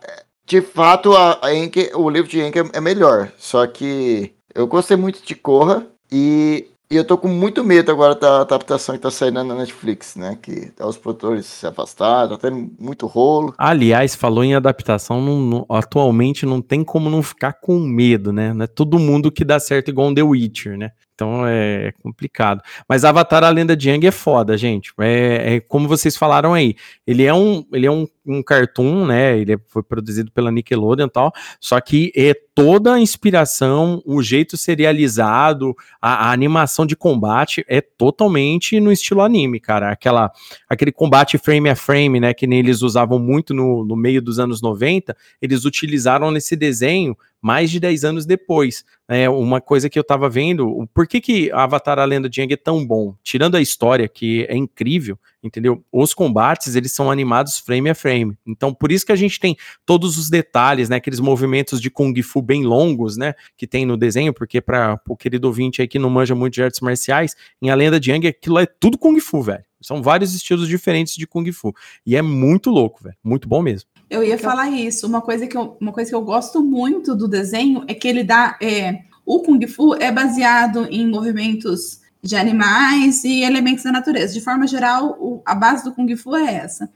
de 0.46 0.60
fato, 0.62 1.14
a, 1.16 1.54
Enki- 1.54 1.90
o 1.94 2.08
livro 2.08 2.30
de 2.30 2.40
Enki 2.40 2.58
é, 2.58 2.64
é 2.74 2.80
melhor. 2.80 3.30
Só 3.38 3.66
que 3.66 4.32
eu 4.54 4.66
gostei 4.66 4.96
muito 4.96 5.22
de 5.22 5.34
Corra 5.34 5.86
e, 6.10 6.66
e 6.92 6.96
eu 6.96 7.04
tô 7.04 7.16
com 7.16 7.26
muito 7.26 7.64
medo 7.64 7.90
agora 7.90 8.14
da 8.14 8.42
adaptação 8.42 8.94
que 8.94 9.00
tá 9.00 9.10
saindo 9.10 9.42
na 9.42 9.54
Netflix, 9.54 10.14
né? 10.14 10.38
Que 10.42 10.70
os 10.78 10.98
produtores 10.98 11.46
se 11.46 11.66
afastaram, 11.66 12.36
tá 12.36 12.50
tendo 12.50 12.70
muito 12.78 13.06
rolo. 13.06 13.54
Aliás, 13.56 14.14
falou 14.14 14.44
em 14.44 14.54
adaptação, 14.54 15.20
não- 15.22 15.40
não- 15.40 15.66
atualmente 15.70 16.44
não 16.44 16.60
tem 16.60 16.84
como 16.84 17.08
não 17.08 17.22
ficar 17.22 17.54
com 17.54 17.78
medo, 17.80 18.30
né? 18.30 18.52
Não 18.52 18.64
é 18.64 18.66
todo 18.66 18.98
mundo 18.98 19.32
que 19.32 19.42
dá 19.42 19.58
certo 19.58 19.88
igual 19.88 20.08
um 20.08 20.14
The 20.14 20.22
Witcher, 20.22 20.76
né? 20.76 20.90
Então 21.14 21.46
é 21.46 21.92
complicado. 22.02 22.62
Mas 22.88 23.04
Avatar, 23.04 23.44
a 23.44 23.50
lenda 23.50 23.76
de 23.76 23.90
Aang 23.90 24.06
é 24.06 24.10
foda, 24.10 24.56
gente. 24.56 24.92
É, 25.00 25.56
é 25.56 25.60
como 25.60 25.86
vocês 25.86 26.16
falaram 26.16 26.54
aí. 26.54 26.74
Ele 27.06 27.24
é 27.24 27.34
um, 27.34 27.64
ele 27.72 27.86
é 27.86 27.90
um, 27.90 28.06
um 28.26 28.42
cartoon, 28.42 29.06
né? 29.06 29.38
Ele 29.38 29.58
foi 29.68 29.82
produzido 29.82 30.32
pela 30.32 30.50
Nickelodeon 30.50 31.06
e 31.06 31.10
tal. 31.10 31.32
Só 31.60 31.80
que 31.80 32.12
é 32.16 32.34
toda 32.54 32.94
a 32.94 33.00
inspiração, 33.00 34.02
o 34.04 34.22
jeito 34.22 34.56
serializado, 34.56 35.74
a, 36.00 36.28
a 36.28 36.32
animação 36.32 36.86
de 36.86 36.96
combate 36.96 37.64
é 37.68 37.80
totalmente 37.80 38.80
no 38.80 38.90
estilo 38.90 39.20
anime, 39.20 39.60
cara. 39.60 39.90
Aquela, 39.90 40.30
aquele 40.68 40.92
combate 40.92 41.38
frame 41.38 41.68
a 41.68 41.76
frame, 41.76 42.20
né? 42.20 42.34
Que 42.34 42.46
nem 42.46 42.58
eles 42.58 42.82
usavam 42.82 43.18
muito 43.18 43.52
no, 43.52 43.84
no 43.84 43.96
meio 43.96 44.22
dos 44.22 44.38
anos 44.38 44.62
90, 44.62 45.16
eles 45.40 45.64
utilizaram 45.64 46.30
nesse 46.30 46.56
desenho 46.56 47.16
mais 47.42 47.70
de 47.70 47.80
10 47.80 48.04
anos 48.04 48.24
depois. 48.24 48.84
É 49.08 49.28
uma 49.28 49.60
coisa 49.60 49.90
que 49.90 49.98
eu 49.98 50.04
tava 50.04 50.30
vendo, 50.30 50.88
por 50.94 51.06
que 51.06 51.20
que 51.20 51.50
Avatar 51.50 51.98
A 51.98 52.04
Lenda 52.04 52.30
de 52.30 52.40
Aang 52.40 52.54
é 52.54 52.56
tão 52.56 52.86
bom? 52.86 53.14
Tirando 53.22 53.56
a 53.56 53.60
história, 53.60 54.08
que 54.08 54.46
é 54.48 54.56
incrível, 54.56 55.18
entendeu? 55.42 55.84
Os 55.92 56.14
combates, 56.14 56.76
eles 56.76 56.92
são 56.92 57.10
animados 57.10 57.58
frame 57.58 57.90
a 57.90 57.94
frame. 57.94 58.38
Então, 58.46 58.72
por 58.72 58.92
isso 58.92 59.04
que 59.04 59.12
a 59.12 59.16
gente 59.16 59.38
tem 59.40 59.56
todos 59.84 60.16
os 60.16 60.30
detalhes, 60.30 60.88
né? 60.88 60.96
Aqueles 60.96 61.20
movimentos 61.20 61.80
de 61.80 61.90
Kung 61.90 62.14
Fu 62.22 62.40
bem 62.40 62.64
longos, 62.64 63.16
né? 63.16 63.34
Que 63.56 63.66
tem 63.66 63.84
no 63.84 63.96
desenho, 63.96 64.32
porque 64.32 64.60
para 64.60 64.98
o 65.08 65.16
querido 65.16 65.48
ouvinte 65.48 65.82
aí 65.82 65.88
que 65.88 65.98
não 65.98 66.08
manja 66.08 66.34
muito 66.34 66.54
de 66.54 66.62
artes 66.62 66.80
marciais, 66.80 67.34
em 67.60 67.68
A 67.70 67.74
Lenda 67.74 67.98
de 67.98 68.12
Aang, 68.12 68.26
aquilo 68.28 68.58
é 68.58 68.66
tudo 68.66 68.96
Kung 68.96 69.18
Fu, 69.20 69.42
velho. 69.42 69.64
São 69.82 70.00
vários 70.00 70.32
estilos 70.32 70.68
diferentes 70.68 71.16
de 71.16 71.26
Kung 71.26 71.50
Fu. 71.52 71.74
E 72.06 72.16
é 72.16 72.22
muito 72.22 72.70
louco, 72.70 73.02
velho. 73.02 73.16
Muito 73.22 73.48
bom 73.48 73.60
mesmo. 73.60 73.91
Eu 74.12 74.22
ia 74.22 74.38
falar 74.38 74.68
isso. 74.70 75.06
Uma 75.06 75.20
coisa 75.20 75.46
que 75.46 75.56
eu, 75.56 75.76
uma 75.80 75.92
coisa 75.92 76.10
que 76.10 76.14
eu 76.14 76.22
gosto 76.22 76.62
muito 76.62 77.14
do 77.14 77.26
desenho 77.26 77.84
é 77.88 77.94
que 77.94 78.06
ele 78.06 78.22
dá. 78.22 78.56
É, 78.60 79.00
o 79.24 79.40
Kung 79.40 79.64
Fu 79.66 79.94
é 79.94 80.10
baseado 80.12 80.86
em 80.90 81.06
movimentos 81.06 82.00
de 82.22 82.36
animais 82.36 83.24
e 83.24 83.42
elementos 83.42 83.84
da 83.84 83.92
natureza. 83.92 84.34
De 84.34 84.40
forma 84.40 84.66
geral, 84.66 85.16
o- 85.20 85.42
a 85.44 85.54
base 85.54 85.82
do 85.84 85.92
Kung 85.92 86.14
Fu 86.16 86.36
é 86.36 86.54
essa. 86.54 86.88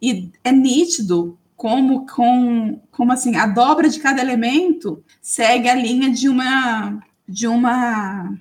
E 0.00 0.30
é 0.42 0.50
nítido 0.50 1.38
como, 1.56 2.06
com, 2.06 2.80
como 2.90 3.12
assim, 3.12 3.36
a 3.36 3.46
dobra 3.46 3.88
de 3.88 4.00
cada 4.00 4.20
elemento 4.20 5.02
segue 5.20 5.68
a 5.68 5.74
linha 5.74 6.10
de 6.10 6.28
uma. 6.28 6.98
De 7.28 7.46
uma. 7.46 8.34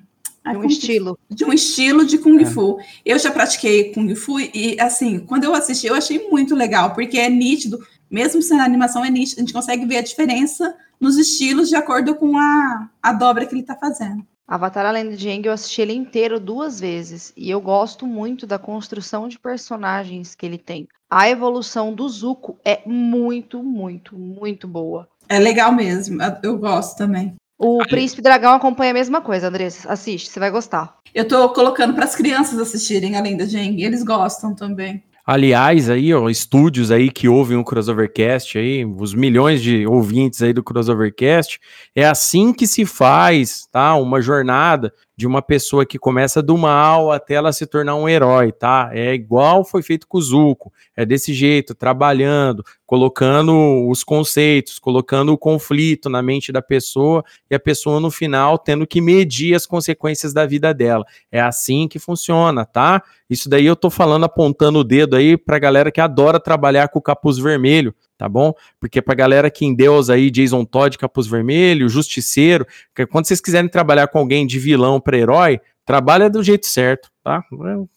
ai, 0.44 0.56
Um 0.58 0.64
estilo. 0.66 1.20
de 1.30 1.46
um 1.46 1.54
estilo 1.54 2.04
de 2.06 2.18
Kung 2.18 2.42
É. 2.42 2.46
Fu. 2.46 2.80
Eu 3.06 3.20
já 3.20 3.30
pratiquei 3.30 3.92
Kung 3.94 4.16
Fu 4.16 4.40
e, 4.40 4.76
assim, 4.80 5.20
quando 5.20 5.44
eu 5.44 5.54
assisti, 5.54 5.86
eu 5.88 5.94
achei 5.96 6.28
muito 6.30 6.56
legal, 6.56 6.94
porque 6.96 7.18
é 7.20 7.30
nítido, 7.30 7.78
mesmo 8.12 8.42
sendo 8.42 8.62
animação, 8.62 9.04
é 9.06 9.08
a 9.08 9.16
gente 9.16 9.54
consegue 9.54 9.86
ver 9.86 9.98
a 9.98 10.04
diferença 10.04 10.76
nos 11.00 11.18
estilos 11.18 11.70
de 11.70 11.76
acordo 11.76 12.14
com 12.14 12.38
a, 12.38 12.90
a 13.02 13.14
dobra 13.14 13.46
que 13.46 13.56
ele 13.56 13.64
tá 13.64 13.76
fazendo. 13.76 14.24
Avatar 14.48 14.86
A 14.86 14.92
Lenda 14.92 15.16
de 15.16 15.30
Aang 15.30 15.48
eu 15.48 15.54
assisti 15.54 15.82
ele 15.82 15.94
inteiro 15.94 16.38
duas 16.38 16.78
vezes 16.78 17.32
e 17.38 17.50
eu 17.50 17.62
gosto 17.62 18.06
muito 18.06 18.46
da 18.46 18.60
construção 18.60 19.30
de 19.30 19.40
personagens 19.40 20.36
que 20.36 20.46
ele 20.46 20.58
tem. 20.58 20.90
A 21.10 21.30
evolução 21.30 21.94
do 21.94 22.08
Zuko 22.10 22.60
é 22.66 22.82
muito, 22.86 23.64
muito, 23.64 24.14
muito 24.18 24.68
boa. 24.68 25.08
É 25.30 25.40
legal 25.40 25.72
mesmo, 25.72 26.18
eu- 26.44 26.58
gosto 26.58 26.98
também. 26.98 27.34
O 27.58 27.78
Príncipe 27.88 28.22
Dragão 28.22 28.54
acompanha 28.54 28.92
a 28.92 28.94
mesma 28.94 29.22
coisa, 29.22 29.48
Andressa. 29.48 29.90
Assiste, 29.90 30.30
você 30.30 30.40
vai 30.40 30.50
gostar. 30.52 30.98
Eu 31.14 31.28
tô 31.28 31.48
colocando 31.50 31.94
para 31.94 32.06
as 32.06 32.16
crianças 32.16 32.60
assistirem 32.60 33.16
além 33.16 33.38
da 33.38 33.46
Jeng, 33.46 33.82
eles 33.82 34.04
gostam 34.04 34.54
também. 34.56 35.04
Aliás, 35.26 35.90
aí, 35.90 36.14
ó, 36.14 36.30
estúdios 36.30 36.92
aí 36.92 37.12
que 37.12 37.28
ouvem 37.28 37.58
o 37.58 37.64
Crossovercast 37.64 38.58
aí, 38.58 38.86
os 38.86 39.14
milhões 39.14 39.62
de 39.62 39.86
ouvintes 39.86 40.42
aí 40.42 40.52
do 40.52 40.64
Crossovercast, 40.64 41.60
é 41.96 42.06
assim 42.06 42.52
que 42.52 42.66
se 42.66 42.86
faz, 42.86 43.68
tá? 43.72 43.96
Uma 43.96 44.22
jornada 44.22 44.92
de 45.22 45.28
uma 45.28 45.40
pessoa 45.40 45.86
que 45.86 46.00
começa 46.00 46.42
do 46.42 46.58
mal 46.58 47.12
até 47.12 47.36
ela 47.36 47.54
se 47.54 47.68
tornar 47.68 47.96
um 47.96 48.10
herói, 48.10 48.52
tá? 48.52 48.90
É 48.92 49.14
igual 49.14 49.64
foi 49.64 49.84
feito 49.84 50.08
com 50.08 50.18
o 50.18 50.22
Zuko, 50.22 50.74
é 50.98 51.06
desse 51.06 51.32
jeito, 51.32 51.76
trabalhando, 51.76 52.66
colocando 52.88 53.88
os 53.88 54.04
conceitos, 54.04 54.80
colocando 54.80 55.32
o 55.32 55.38
conflito 55.38 56.10
na 56.10 56.24
mente 56.24 56.52
da 56.52 56.60
pessoa 56.60 57.24
e 57.52 57.54
a 57.54 57.60
pessoa 57.60 58.00
no 58.00 58.10
final 58.10 58.58
tendo 58.58 58.88
que 58.88 59.00
medir 59.00 59.54
as 59.54 59.68
consequências 59.68 60.34
da 60.34 60.44
vida 60.48 60.74
dela. 60.74 61.06
É 61.32 61.40
assim 61.40 61.88
que 61.88 62.00
funciona, 62.00 62.66
tá? 62.66 63.04
Isso 63.30 63.48
daí 63.48 63.68
eu 63.68 63.76
tô 63.76 63.92
falando 63.92 64.24
apontando 64.24 64.80
o 64.80 64.84
dedo 64.84 65.16
aí 65.16 65.38
pra 65.38 65.60
galera 65.60 65.92
que 65.92 66.02
adora 66.02 66.40
trabalhar 66.40 66.88
com 66.88 66.98
o 66.98 67.02
capuz 67.02 67.38
vermelho, 67.38 67.94
tá 68.22 68.30
bom? 68.30 68.54
Porque 68.80 69.02
pra 69.02 69.16
galera 69.16 69.50
que 69.50 69.66
em 69.66 69.74
Deus 69.74 70.08
aí, 70.08 70.30
Jason 70.30 70.64
Todd, 70.64 70.96
capuz 70.96 71.26
vermelho, 71.26 71.90
justiceiro, 71.90 72.68
quando 73.10 73.26
vocês 73.26 73.42
quiserem 73.42 73.68
trabalhar 73.68 74.08
com 74.10 74.20
alguém 74.20 74.46
de 74.46 74.60
vilão 74.60 75.02
pra 75.02 75.18
herói, 75.18 75.60
trabalha 75.84 76.30
do 76.30 76.44
jeito 76.44 76.68
certo, 76.68 77.10
tá? 77.24 77.44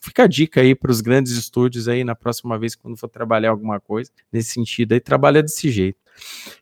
Fica 0.00 0.22
a 0.22 0.26
dica 0.26 0.62
aí 0.62 0.74
pros 0.74 1.02
grandes 1.02 1.32
estúdios 1.32 1.88
aí 1.88 2.04
na 2.04 2.14
próxima 2.14 2.58
vez 2.58 2.74
quando 2.74 2.96
for 2.96 3.06
trabalhar 3.06 3.50
alguma 3.50 3.78
coisa 3.78 4.10
nesse 4.32 4.52
sentido 4.52 4.94
aí, 4.94 5.00
trabalha 5.00 5.42
desse 5.42 5.70
jeito. 5.70 5.98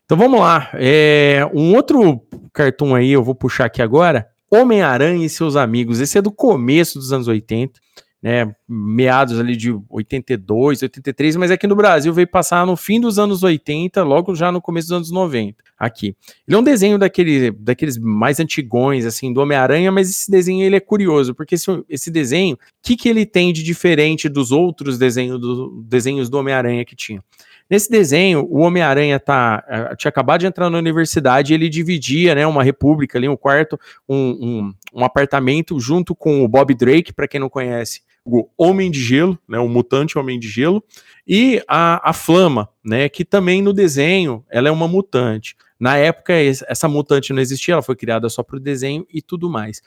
Então 0.03 0.17
vamos 0.17 0.41
lá, 0.41 0.69
é, 0.73 1.49
um 1.53 1.73
outro 1.73 2.21
cartoon 2.51 2.93
aí 2.95 3.13
eu 3.13 3.23
vou 3.23 3.33
puxar 3.33 3.63
aqui 3.63 3.81
agora, 3.81 4.27
Homem-Aranha 4.51 5.25
e 5.25 5.29
seus 5.29 5.55
amigos. 5.55 6.01
Esse 6.01 6.17
é 6.17 6.21
do 6.21 6.33
começo 6.33 6.99
dos 6.99 7.13
anos 7.13 7.29
80 7.29 7.79
né, 8.23 8.55
meados 8.65 9.37
ali 9.37 9.57
de 9.57 9.77
82, 9.89 10.81
83, 10.81 11.35
mas 11.35 11.51
aqui 11.51 11.67
no 11.67 11.75
Brasil 11.75 12.13
veio 12.13 12.25
passar 12.25 12.65
no 12.65 12.77
fim 12.77 12.97
dos 13.01 13.19
anos 13.19 13.43
80, 13.43 14.01
logo 14.01 14.33
já 14.33 14.49
no 14.49 14.61
começo 14.61 14.87
dos 14.87 14.95
anos 14.95 15.11
90, 15.11 15.61
aqui. 15.77 16.15
Ele 16.47 16.55
é 16.55 16.57
um 16.57 16.63
desenho 16.63 16.97
daquele, 16.97 17.51
daqueles 17.51 17.97
mais 17.97 18.39
antigões, 18.39 19.05
assim, 19.05 19.33
do 19.33 19.41
Homem-Aranha, 19.41 19.91
mas 19.91 20.09
esse 20.09 20.31
desenho 20.31 20.63
ele 20.63 20.77
é 20.77 20.79
curioso, 20.79 21.35
porque 21.35 21.55
esse, 21.55 21.83
esse 21.89 22.09
desenho, 22.09 22.55
o 22.55 22.57
que, 22.81 22.95
que 22.95 23.09
ele 23.09 23.25
tem 23.25 23.51
de 23.51 23.61
diferente 23.61 24.29
dos 24.29 24.53
outros 24.53 24.97
desenhos 24.97 25.37
do, 25.37 25.83
desenhos 25.85 26.29
do 26.29 26.37
Homem-Aranha 26.37 26.85
que 26.85 26.95
tinha? 26.95 27.21
Nesse 27.69 27.89
desenho, 27.89 28.47
o 28.49 28.59
Homem-Aranha 28.59 29.19
tá, 29.19 29.63
eh, 29.67 29.95
tinha 29.97 30.09
acabado 30.09 30.41
de 30.41 30.45
entrar 30.45 30.69
na 30.69 30.77
universidade 30.77 31.53
ele 31.53 31.67
dividia, 31.67 32.35
né, 32.35 32.47
uma 32.47 32.63
república 32.63 33.17
ali, 33.17 33.27
um 33.27 33.35
quarto, 33.35 33.77
um, 34.07 34.15
um, 34.15 34.73
um 34.93 35.03
apartamento 35.03 35.77
junto 35.79 36.15
com 36.15 36.43
o 36.43 36.47
Bob 36.47 36.73
Drake, 36.73 37.13
para 37.13 37.27
quem 37.27 37.39
não 37.39 37.49
conhece, 37.49 38.01
o 38.25 38.47
Homem 38.57 38.89
de 38.89 39.01
Gelo, 39.01 39.37
né, 39.47 39.59
o 39.59 39.67
mutante 39.67 40.17
Homem 40.17 40.39
de 40.39 40.47
Gelo, 40.47 40.83
e 41.27 41.61
a, 41.67 42.09
a 42.09 42.13
Flama, 42.13 42.69
né, 42.83 43.09
que 43.09 43.25
também 43.25 43.61
no 43.61 43.73
desenho 43.73 44.43
ela 44.49 44.67
é 44.67 44.71
uma 44.71 44.87
mutante. 44.87 45.55
Na 45.79 45.97
época, 45.97 46.33
essa 46.33 46.87
mutante 46.87 47.33
não 47.33 47.41
existia, 47.41 47.73
ela 47.73 47.81
foi 47.81 47.95
criada 47.97 48.29
só 48.29 48.41
para 48.41 48.55
o 48.55 48.59
desenho 48.59 49.05
e 49.13 49.21
tudo 49.21 49.49
mais. 49.49 49.81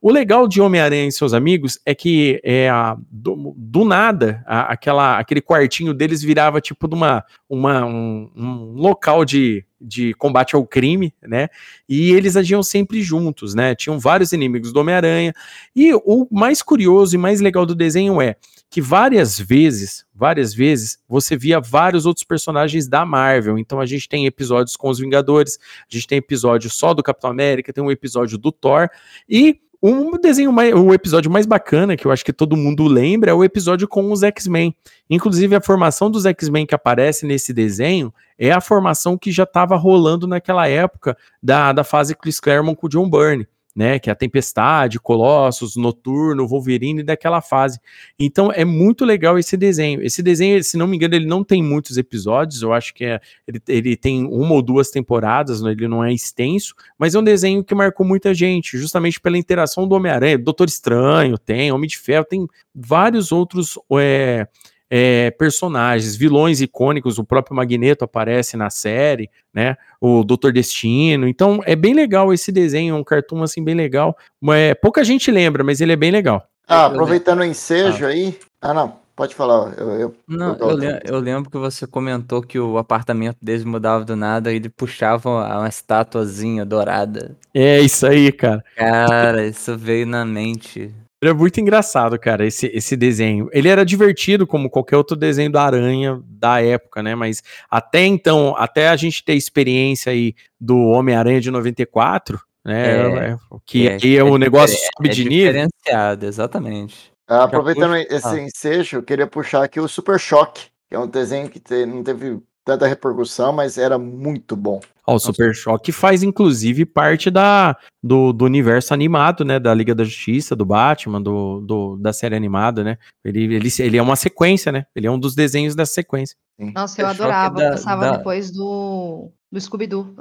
O 0.00 0.10
legal 0.10 0.48
de 0.48 0.62
Homem-Aranha 0.62 1.06
e 1.06 1.12
seus 1.12 1.34
amigos 1.34 1.78
é 1.84 1.94
que 1.94 2.40
é, 2.42 2.70
a, 2.70 2.96
do, 3.10 3.52
do, 3.54 3.84
nada, 3.84 4.42
a, 4.46 4.72
aquela, 4.72 5.18
aquele 5.18 5.42
quartinho 5.42 5.92
deles 5.92 6.22
virava 6.22 6.58
tipo 6.58 6.88
de 6.88 6.94
uma, 6.94 7.22
uma, 7.50 7.84
um, 7.84 8.30
um 8.34 8.72
local 8.76 9.26
de, 9.26 9.62
de 9.82 10.14
combate 10.14 10.54
ao 10.54 10.66
crime, 10.66 11.12
né? 11.22 11.48
E 11.88 12.12
eles 12.12 12.36
agiam 12.36 12.62
sempre 12.62 13.02
juntos, 13.02 13.54
né? 13.54 13.74
Tinham 13.74 13.98
vários 13.98 14.32
inimigos 14.32 14.72
do 14.72 14.80
Homem-Aranha. 14.80 15.34
E 15.74 15.92
o 15.94 16.26
mais 16.30 16.62
curioso 16.62 17.14
e 17.14 17.18
mais 17.18 17.40
legal 17.40 17.66
do 17.66 17.74
desenho 17.74 18.20
é 18.20 18.36
que 18.70 18.80
várias 18.80 19.38
vezes, 19.38 20.06
várias 20.14 20.54
vezes, 20.54 20.98
você 21.06 21.36
via 21.36 21.60
vários 21.60 22.06
outros 22.06 22.24
personagens 22.24 22.88
da 22.88 23.04
Marvel. 23.04 23.58
Então 23.58 23.80
a 23.80 23.86
gente 23.86 24.08
tem 24.08 24.24
episódios 24.24 24.76
com 24.76 24.88
os 24.88 24.98
Vingadores, 24.98 25.58
a 25.60 25.94
gente 25.94 26.06
tem 26.06 26.18
episódio 26.18 26.70
só 26.70 26.94
do 26.94 27.02
Capitão 27.02 27.30
América, 27.30 27.72
tem 27.72 27.84
um 27.84 27.90
episódio 27.90 28.38
do 28.38 28.50
Thor, 28.50 28.88
e 29.28 29.60
um 29.82 30.12
desenho 30.12 30.52
mais, 30.52 30.72
o 30.72 30.94
episódio 30.94 31.30
mais 31.30 31.44
bacana 31.44 31.96
que 31.96 32.06
eu 32.06 32.12
acho 32.12 32.24
que 32.24 32.32
todo 32.32 32.56
mundo 32.56 32.86
lembra 32.86 33.32
é 33.32 33.34
o 33.34 33.42
episódio 33.42 33.88
com 33.88 34.12
os 34.12 34.22
X-Men. 34.22 34.74
Inclusive 35.10 35.56
a 35.56 35.60
formação 35.60 36.08
dos 36.08 36.24
X-Men 36.24 36.66
que 36.66 36.74
aparece 36.74 37.26
nesse 37.26 37.52
desenho 37.52 38.14
é 38.38 38.52
a 38.52 38.60
formação 38.60 39.18
que 39.18 39.32
já 39.32 39.42
estava 39.42 39.76
rolando 39.76 40.26
naquela 40.28 40.68
época 40.68 41.16
da, 41.42 41.72
da 41.72 41.82
fase 41.82 42.14
Chris 42.14 42.38
Claremont 42.38 42.78
com 42.78 42.86
o 42.86 42.90
John 42.90 43.10
Byrne 43.10 43.48
né? 43.74 43.98
Que 43.98 44.10
é 44.10 44.12
a 44.12 44.16
Tempestade, 44.16 45.00
Colossus, 45.00 45.76
Noturno, 45.76 46.46
Wolverine 46.46 47.02
daquela 47.02 47.40
fase. 47.40 47.80
Então 48.18 48.52
é 48.52 48.64
muito 48.64 49.04
legal 49.04 49.38
esse 49.38 49.56
desenho. 49.56 50.02
Esse 50.02 50.22
desenho, 50.22 50.62
se 50.62 50.76
não 50.76 50.86
me 50.86 50.96
engano, 50.96 51.14
ele 51.14 51.26
não 51.26 51.42
tem 51.42 51.62
muitos 51.62 51.96
episódios. 51.96 52.62
Eu 52.62 52.72
acho 52.72 52.94
que 52.94 53.04
é, 53.04 53.20
ele, 53.46 53.62
ele 53.68 53.96
tem 53.96 54.24
uma 54.26 54.54
ou 54.54 54.62
duas 54.62 54.90
temporadas, 54.90 55.62
né, 55.62 55.72
ele 55.72 55.88
não 55.88 56.04
é 56.04 56.12
extenso, 56.12 56.74
mas 56.98 57.14
é 57.14 57.18
um 57.18 57.24
desenho 57.24 57.64
que 57.64 57.74
marcou 57.74 58.06
muita 58.06 58.34
gente, 58.34 58.76
justamente 58.78 59.20
pela 59.20 59.38
interação 59.38 59.88
do 59.88 59.94
Homem-Aranha. 59.94 60.38
Doutor 60.38 60.68
Estranho 60.68 61.38
tem, 61.38 61.72
Homem 61.72 61.88
de 61.88 61.98
Ferro, 61.98 62.24
tem 62.24 62.46
vários 62.74 63.32
outros. 63.32 63.78
É, 63.98 64.46
é, 64.94 65.30
personagens, 65.30 66.14
vilões 66.14 66.60
icônicos, 66.60 67.18
o 67.18 67.24
próprio 67.24 67.56
Magneto 67.56 68.04
aparece 68.04 68.58
na 68.58 68.68
série, 68.68 69.30
né? 69.54 69.74
O 69.98 70.22
Doutor 70.22 70.52
Destino. 70.52 71.26
Então 71.26 71.62
é 71.64 71.74
bem 71.74 71.94
legal 71.94 72.30
esse 72.30 72.52
desenho, 72.52 72.96
um 72.96 73.02
cartoon 73.02 73.42
assim 73.42 73.64
bem 73.64 73.74
legal. 73.74 74.14
É, 74.50 74.74
pouca 74.74 75.02
gente 75.02 75.30
lembra, 75.30 75.64
mas 75.64 75.80
ele 75.80 75.92
é 75.92 75.96
bem 75.96 76.10
legal. 76.10 76.46
Ah, 76.68 76.86
aproveitando 76.86 77.40
o 77.40 77.44
ensejo 77.44 78.04
ah. 78.04 78.08
aí. 78.08 78.38
Ah, 78.60 78.74
não. 78.74 79.00
Pode 79.16 79.34
falar. 79.34 79.72
Eu, 79.78 79.90
eu, 79.92 80.14
não, 80.28 80.56
eu, 80.56 80.82
eu, 80.82 81.00
eu, 81.04 81.18
lembro 81.20 81.50
que 81.50 81.56
você 81.56 81.86
comentou 81.86 82.42
que 82.42 82.58
o 82.58 82.76
apartamento 82.76 83.38
deles 83.40 83.64
mudava 83.64 84.04
do 84.04 84.16
nada 84.16 84.52
e 84.52 84.56
ele 84.56 84.68
puxava 84.68 85.28
uma 85.30 85.68
estatuazinha 85.68 86.66
dourada. 86.66 87.34
É 87.54 87.80
isso 87.80 88.06
aí, 88.06 88.30
cara. 88.30 88.62
Cara, 88.76 89.46
isso 89.46 89.76
veio 89.76 90.06
na 90.06 90.24
mente. 90.24 90.94
Era 91.22 91.32
muito 91.32 91.60
engraçado, 91.60 92.18
cara, 92.18 92.44
esse, 92.44 92.66
esse 92.74 92.96
desenho. 92.96 93.48
Ele 93.52 93.68
era 93.68 93.84
divertido, 93.84 94.44
como 94.44 94.68
qualquer 94.68 94.96
outro 94.96 95.16
desenho 95.16 95.52
da 95.52 95.62
Aranha 95.62 96.20
da 96.26 96.60
época, 96.60 97.00
né? 97.00 97.14
Mas 97.14 97.44
até 97.70 98.04
então, 98.04 98.56
até 98.58 98.88
a 98.88 98.96
gente 98.96 99.24
ter 99.24 99.34
experiência 99.34 100.10
aí 100.10 100.34
do 100.60 100.76
Homem-Aranha 100.76 101.40
de 101.40 101.48
94, 101.48 102.40
né? 102.64 102.88
É, 102.88 103.30
é, 103.30 103.38
que 103.64 103.86
é, 103.86 103.98
aí 104.02 104.16
é, 104.16 104.24
o 104.24 104.36
negócio 104.36 104.76
sobe 104.76 105.10
é 105.10 105.12
de 105.12 105.24
nível. 105.24 105.52
Diferenciado, 105.52 106.26
exatamente. 106.26 107.12
Ah, 107.28 107.44
aproveitando 107.44 107.94
esse 107.94 108.26
ah. 108.26 108.40
ensejo, 108.40 108.96
eu 108.96 109.02
queria 109.04 109.28
puxar 109.28 109.62
aqui 109.62 109.78
o 109.78 109.86
Super 109.86 110.18
Choque, 110.18 110.66
que 110.88 110.96
é 110.96 110.98
um 110.98 111.06
desenho 111.06 111.48
que 111.48 111.60
te, 111.60 111.86
não 111.86 112.02
teve 112.02 112.40
tanta 112.64 112.86
repercussão, 112.86 113.52
mas 113.52 113.78
era 113.78 113.98
muito 113.98 114.56
bom. 114.56 114.80
Ó, 115.06 115.16
o 115.16 115.18
Super 115.18 115.54
Choque 115.54 115.90
faz 115.90 116.22
inclusive 116.22 116.86
parte 116.86 117.30
da, 117.30 117.76
do, 118.02 118.32
do, 118.32 118.44
universo 118.44 118.94
animado, 118.94 119.44
né? 119.44 119.58
Da 119.58 119.74
Liga 119.74 119.94
da 119.94 120.04
Justiça, 120.04 120.54
do 120.54 120.64
Batman, 120.64 121.20
do, 121.20 121.60
do, 121.60 121.96
da 121.96 122.12
série 122.12 122.36
animada, 122.36 122.84
né? 122.84 122.98
Ele, 123.24 123.54
ele, 123.54 123.68
ele 123.80 123.96
é 123.96 124.02
uma 124.02 124.16
sequência, 124.16 124.70
né? 124.70 124.86
Ele 124.94 125.06
é 125.06 125.10
um 125.10 125.18
dos 125.18 125.34
desenhos 125.34 125.74
dessa 125.74 125.94
sequência. 125.94 126.36
Nossa, 126.58 127.00
eu 127.02 127.06
adorava. 127.06 127.56
Da, 127.56 127.70
Passava 127.70 128.04
da... 128.04 128.16
depois 128.18 128.50
do, 128.50 129.30
do 129.50 129.60
Scooby-Doo 129.60 130.14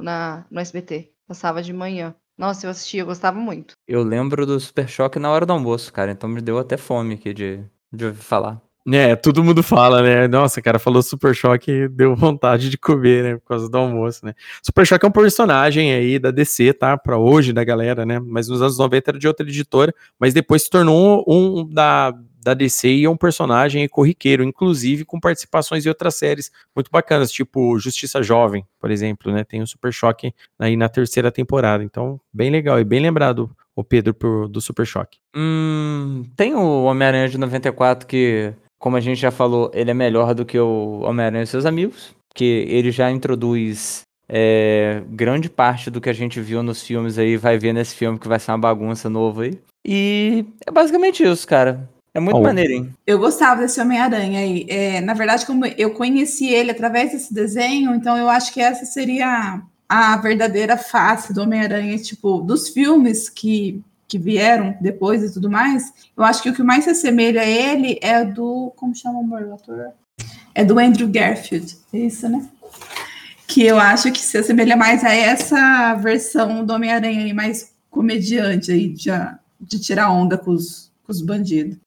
no 0.50 0.60
SBT. 0.60 1.12
Passava 1.28 1.62
de 1.62 1.72
manhã. 1.72 2.16
Nossa, 2.38 2.66
eu 2.66 2.72
assistia, 2.72 3.02
eu 3.02 3.06
gostava 3.06 3.38
muito. 3.38 3.76
Eu 3.88 4.02
lembro 4.02 4.48
do 4.48 4.60
Super 4.60 4.88
Choque 4.88 5.20
na 5.20 5.30
hora 5.30 5.46
do 5.46 5.54
almoço, 5.54 5.94
cara. 5.94 6.12
Então 6.12 6.28
me 6.28 6.42
deu 6.42 6.58
até 6.58 6.76
fome 6.76 7.14
aqui 7.14 7.34
de, 7.34 7.64
de 7.94 8.06
ouvir 8.06 8.22
falar. 8.22 8.60
É, 8.88 9.16
todo 9.16 9.44
mundo 9.44 9.62
fala, 9.62 10.02
né? 10.02 10.28
Nossa, 10.28 10.62
cara, 10.62 10.80
falou 10.80 11.04
Super 11.04 11.36
Choque, 11.36 11.88
deu 11.90 12.16
vontade 12.16 12.70
de 12.70 12.78
comer, 12.78 13.24
né? 13.24 13.36
Por 13.36 13.46
causa 13.50 13.70
do 13.70 13.78
almoço, 13.78 14.26
né? 14.26 14.34
Super 14.64 14.86
Choque 14.88 15.06
é 15.06 15.10
um 15.10 15.12
personagem 15.12 15.94
aí 15.94 16.18
da 16.18 16.32
DC, 16.32 16.74
tá? 16.74 16.98
Pra 16.98 17.18
hoje, 17.18 17.54
da 17.54 17.64
galera, 17.64 18.06
né? 18.06 18.20
Mas 18.20 18.48
nos 18.48 18.62
anos 18.62 18.80
90 18.80 19.12
era 19.12 19.20
de 19.20 19.28
outra 19.28 19.46
editora, 19.46 19.94
mas 20.20 20.34
depois 20.34 20.64
se 20.64 20.70
tornou 20.70 21.24
um, 21.28 21.60
um 21.60 21.70
da, 21.70 22.12
da 22.44 22.56
DC 22.56 22.90
e 22.90 23.06
é 23.06 23.10
um 23.10 23.16
personagem 23.16 23.88
corriqueiro, 23.88 24.44
inclusive 24.44 25.06
com 25.06 25.20
participações 25.20 25.86
em 25.86 25.90
outras 25.90 26.16
séries 26.16 26.52
muito 26.76 26.90
bacanas, 26.90 27.32
tipo 27.32 27.78
Justiça 27.78 28.24
Jovem, 28.24 28.66
por 28.80 28.90
exemplo, 28.90 29.32
né? 29.32 29.44
Tem 29.44 29.62
o 29.62 29.68
Super 29.68 29.94
Choque 29.94 30.34
aí 30.58 30.76
na 30.76 30.90
terceira 30.90 31.32
temporada. 31.32 31.84
Então, 31.84 32.20
bem 32.34 32.50
legal 32.50 32.80
e 32.80 32.84
bem 32.84 33.00
lembrado 33.00 33.56
o 33.76 33.84
Pedro 33.84 34.14
por, 34.14 34.48
do 34.50 34.60
Super 34.60 34.88
Choque. 34.88 35.20
Hum, 35.36 36.24
tem 36.36 36.56
o 36.56 36.84
Homem-Aranha 36.84 37.30
de 37.30 37.38
94 37.38 38.08
que 38.08 38.54
como 38.82 38.98
a 38.98 39.00
gente 39.00 39.22
já 39.22 39.30
falou, 39.30 39.70
ele 39.76 39.92
é 39.92 39.94
melhor 39.94 40.34
do 40.34 40.44
que 40.44 40.60
o 40.60 41.02
Homem-Aranha 41.04 41.44
e 41.44 41.48
seus 41.48 41.68
amigos, 41.68 42.16
que 42.34 42.66
ele 42.68 42.90
já 42.90 43.12
introduz 43.12 44.02
é, 44.28 45.04
grande 45.08 45.48
parte 45.52 45.92
do 45.92 46.02
que 46.02 46.10
a 46.10 46.14
gente 46.14 46.42
viu 46.42 46.64
nos 46.64 46.82
filmes 46.82 47.20
aí, 47.20 47.38
vai 47.38 47.60
ver 47.60 47.74
nesse 47.74 47.94
filme 47.94 48.18
que 48.18 48.28
vai 48.28 48.40
ser 48.40 48.50
uma 48.52 48.58
bagunça 48.58 49.08
nova 49.08 49.44
aí. 49.44 49.60
E 49.86 50.44
é 50.66 50.72
basicamente 50.72 51.24
isso, 51.24 51.48
cara. 51.48 51.88
É 52.12 52.20
muito 52.20 52.38
oh. 52.38 52.42
maneirinho. 52.42 52.92
Eu 53.06 53.20
gostava 53.20 53.62
desse 53.62 53.80
Homem-Aranha 53.80 54.40
aí. 54.40 54.66
É, 54.68 55.00
na 55.00 55.14
verdade, 55.14 55.46
como 55.46 55.64
eu 55.66 55.92
conheci 55.92 56.50
ele 56.50 56.72
através 56.72 57.12
desse 57.12 57.32
desenho, 57.32 57.94
então 57.94 58.18
eu 58.18 58.28
acho 58.28 58.52
que 58.52 58.60
essa 58.60 58.84
seria 58.84 59.62
a 59.88 60.18
verdadeira 60.18 60.76
face 60.76 61.32
do 61.32 61.44
Homem-Aranha, 61.44 61.96
tipo, 62.00 62.42
dos 62.42 62.70
filmes 62.70 63.30
que 63.30 63.80
que 64.12 64.20
vieram 64.20 64.76
depois 64.82 65.24
e 65.24 65.32
tudo 65.32 65.50
mais, 65.50 65.94
eu 66.18 66.24
acho 66.26 66.44
que 66.44 66.50
o 66.50 66.54
que 66.54 66.62
mais 66.62 66.84
se 66.84 66.90
assemelha 66.90 67.44
a 67.44 67.46
ele 67.46 67.98
é 68.02 68.26
do. 68.26 68.74
Como 68.76 68.94
chama 68.94 69.22
o 69.22 69.54
ator? 69.54 69.94
É 70.54 70.66
do 70.66 70.78
Andrew 70.78 71.08
Garfield. 71.08 71.78
É 71.94 71.98
isso, 72.00 72.28
né? 72.28 72.46
Que 73.48 73.64
eu 73.64 73.80
acho 73.80 74.12
que 74.12 74.20
se 74.20 74.38
assemelha 74.38 74.76
mais 74.76 75.06
a 75.06 75.14
essa 75.14 75.96
versão 75.96 76.66
do 76.66 76.74
Homem-Aranha 76.74 77.34
mais 77.34 77.72
comediante 77.90 78.70
aí, 78.74 78.90
de, 78.90 79.10
de 79.62 79.80
tirar 79.80 80.12
onda 80.12 80.38
com 80.38 80.52
os, 80.52 80.92
com 81.06 81.12
os 81.14 81.22
bandidos. 81.22 81.78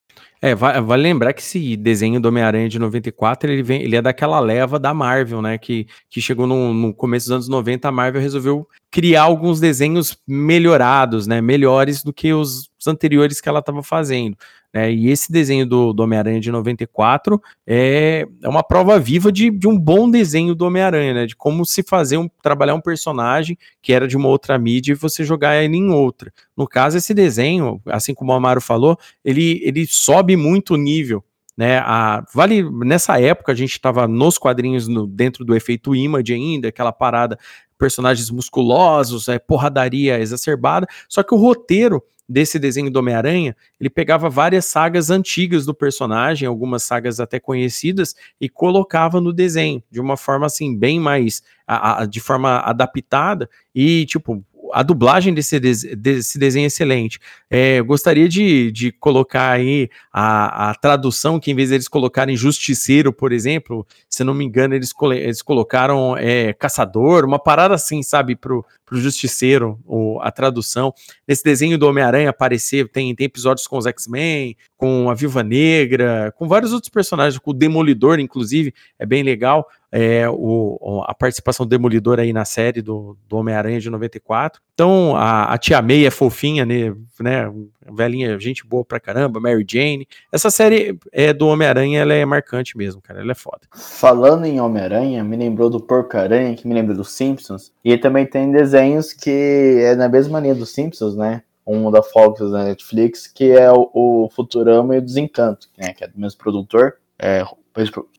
É, 0.47 0.55
vale, 0.55 1.03
lembrar 1.03 1.33
que 1.33 1.41
esse 1.41 1.75
desenho 1.75 2.21
do 2.21 2.29
Homem-Aranha 2.29 2.69
de 2.69 2.79
94, 2.79 3.51
ele, 3.51 3.63
vem, 3.63 3.81
ele 3.81 3.97
é 3.97 4.03
daquela 4.03 4.39
leva 4.41 4.79
da 4.79 4.93
Marvel, 4.93 5.41
né? 5.41 5.57
Que, 5.57 5.87
que 6.11 6.21
chegou 6.21 6.47
no, 6.47 6.75
no, 6.75 6.93
começo 6.93 7.25
dos 7.25 7.33
anos 7.33 7.49
90, 7.49 7.89
a 7.89 7.91
Marvel 7.91 8.21
resolveu 8.21 8.69
criar 8.91 9.23
alguns 9.23 9.59
desenhos 9.59 10.19
melhorados, 10.29 11.27
né? 11.27 11.41
Melhores 11.41 12.03
do 12.03 12.13
que 12.13 12.35
os 12.35 12.69
anteriores 12.87 13.41
que 13.41 13.49
ela 13.49 13.61
estava 13.61 13.83
fazendo. 13.83 14.37
Né? 14.75 14.93
E 14.93 15.09
esse 15.09 15.31
desenho 15.31 15.65
do, 15.65 15.93
do 15.93 16.03
Homem-Aranha 16.03 16.41
de 16.41 16.51
94 16.51 17.41
é, 17.65 18.27
é 18.43 18.49
uma 18.49 18.65
prova 18.65 18.99
viva 18.99 19.31
de, 19.31 19.49
de 19.49 19.69
um 19.69 19.79
bom 19.79 20.11
desenho 20.11 20.53
do 20.53 20.67
Homem-Aranha, 20.67 21.15
né? 21.15 21.27
De 21.27 21.37
como 21.37 21.65
se 21.65 21.85
fazer 21.85 22.17
um, 22.17 22.29
trabalhar 22.43 22.75
um 22.75 22.81
personagem 22.81 23.57
que 23.81 23.93
era 23.93 24.09
de 24.09 24.17
uma 24.17 24.29
outra 24.29 24.59
mídia 24.59 24.93
e 24.93 24.97
você 24.97 25.23
jogar 25.23 25.63
ele 25.63 25.77
em 25.77 25.91
outra. 25.91 26.33
No 26.57 26.67
caso, 26.67 26.99
esse 26.99 27.15
desenho, 27.15 27.81
assim 27.87 28.13
como 28.13 28.33
o 28.33 28.35
Amaro 28.35 28.61
falou, 28.61 28.99
ele, 29.25 29.61
ele 29.63 29.87
sobe 29.87 30.37
muito 30.37 30.75
o 30.75 30.77
nível 30.77 31.23
né, 31.57 31.79
a, 31.79 32.25
vale 32.35 32.69
nessa 32.85 33.21
época 33.21 33.53
a 33.53 33.55
gente 33.55 33.73
estava 33.73 34.09
nos 34.09 34.37
quadrinhos 34.37 34.89
no, 34.89 35.07
dentro 35.07 35.45
do 35.45 35.55
efeito 35.55 35.95
image 35.95 36.35
ainda, 36.35 36.69
aquela 36.69 36.93
parada 36.93 37.39
personagens 37.79 38.31
musculosos, 38.31 39.29
é, 39.29 39.39
porradaria 39.39 40.19
exacerbada, 40.19 40.87
só 41.09 41.23
que 41.23 41.35
o 41.35 41.39
roteiro 41.39 42.03
desse 42.29 42.59
desenho 42.59 42.91
do 42.91 42.99
Homem-Aranha, 42.99 43.55
ele 43.79 43.91
pegava 43.91 44.31
várias 44.31 44.65
sagas 44.65 45.11
antigas 45.11 45.67
do 45.67 45.75
personagem, 45.75 46.49
algumas 46.49 46.83
sagas 46.83 47.21
até 47.21 47.39
conhecidas, 47.39 48.15
e 48.41 48.49
colocava 48.49 49.21
no 49.21 49.33
desenho, 49.33 49.83
de 49.91 50.01
uma 50.01 50.17
forma 50.17 50.47
assim, 50.47 50.77
bem 50.77 50.99
mais, 50.99 51.43
a, 51.67 52.03
a, 52.03 52.07
de 52.07 52.21
forma 52.21 52.59
adaptada, 52.61 53.49
e 53.75 54.07
tipo, 54.07 54.43
a 54.73 54.83
dublagem 54.83 55.35
desse, 55.35 55.61
desse 55.61 56.39
desenho 56.39 56.65
é 56.65 56.67
excelente. 56.67 57.21
É, 57.51 57.81
gostaria 57.83 58.29
de, 58.29 58.73
de 58.73 58.91
colocar 58.91 59.51
aí 59.51 59.89
a, 60.13 60.71
a 60.71 60.75
tradução, 60.75 61.39
que 61.39 61.51
em 61.51 61.55
vez 61.55 61.71
deles 61.71 61.89
colocarem 61.89 62.37
justiceiro, 62.37 63.13
por 63.13 63.33
exemplo, 63.33 63.87
se 64.15 64.25
não 64.25 64.35
me 64.35 64.45
engano, 64.45 64.75
eles, 64.75 64.93
eles 65.13 65.43
colocaram 65.43 66.17
é, 66.17 66.53
caçador, 66.53 67.25
uma 67.25 67.39
parada 67.39 67.75
assim, 67.75 68.03
sabe, 68.03 68.37
pro, 68.37 68.65
pro 68.85 69.01
justiceiro, 69.01 69.79
o, 69.85 70.19
a 70.21 70.31
tradução. 70.31 70.93
Nesse 71.27 71.43
desenho 71.43 71.77
do 71.79 71.87
Homem-Aranha 71.89 72.31
aparecer, 72.31 72.89
tem, 72.89 73.15
tem 73.15 73.27
episódios 73.27 73.67
com 73.67 73.79
os 73.79 73.87
X-Men, 73.87 74.57
com 74.77 75.11
a 75.11 75.15
Viva 75.15 75.43
Negra, 75.43 76.33
com 76.37 76.47
vários 76.47 76.73
outros 76.73 76.91
personagens, 76.91 77.39
com 77.39 77.51
o 77.51 77.55
Demolidor, 77.55 78.21
inclusive, 78.21 78.73
é 78.99 79.07
bem 79.07 79.23
legal 79.23 79.67
é, 79.97 80.29
o, 80.29 81.05
a 81.07 81.15
participação 81.15 81.65
do 81.65 81.71
Demolidor 81.71 82.19
aí 82.19 82.33
na 82.33 82.45
série 82.45 82.83
do, 82.83 83.17
do 83.29 83.37
Homem-Aranha 83.37 83.79
de 83.79 83.89
94. 83.89 84.61
Então, 84.75 85.15
a, 85.15 85.53
a 85.53 85.57
Tia 85.57 85.81
May 85.81 86.05
é 86.05 86.11
fofinha, 86.11 86.67
né, 86.67 86.93
né, 87.21 87.49
velhinha, 87.93 88.37
gente 88.41 88.67
boa 88.67 88.85
pra 88.85 88.99
caramba, 88.99 89.39
Mary 89.39 89.65
Jane. 89.69 90.09
Essa 90.33 90.51
série 90.51 90.99
é 91.13 91.33
do 91.33 91.47
Homem-Aranha, 91.47 92.01
ela 92.01 92.13
é 92.13 92.25
marcante 92.25 92.77
mesmo, 92.77 93.01
cara, 93.01 93.21
ela 93.21 93.31
é 93.31 93.37
foda. 93.37 93.69
Falando 94.05 94.45
em 94.45 94.61
Homem-Aranha, 94.61 95.25
me 95.25 95.35
lembrou 95.35 95.71
do 95.71 95.81
Porco-Aranha, 95.81 96.55
que 96.55 96.69
me 96.69 96.75
lembra 96.75 96.95
dos 96.95 97.13
Simpsons, 97.13 97.73
e 97.83 97.97
também 97.97 98.27
tem 98.27 98.53
desenhos 98.53 99.15
que 99.15 99.79
é 99.81 99.97
na 99.97 100.11
mesma 100.11 100.39
linha 100.39 100.55
dos 100.55 100.75
Simpsons, 100.75 101.17
né, 101.17 101.41
um 101.67 101.91
da 101.91 102.03
Fox 102.03 102.51
da 102.51 102.65
Netflix, 102.65 103.27
que 103.27 103.51
é 103.53 103.73
o, 103.73 103.89
o 103.95 104.29
Futurama 104.37 104.95
e 104.95 104.99
o 104.99 105.03
Desencanto, 105.03 105.71
né, 105.79 105.95
que 105.95 106.05
é 106.05 106.07
do 106.07 106.21
mesmo 106.21 106.39
produtor, 106.39 106.97
é, 107.19 107.43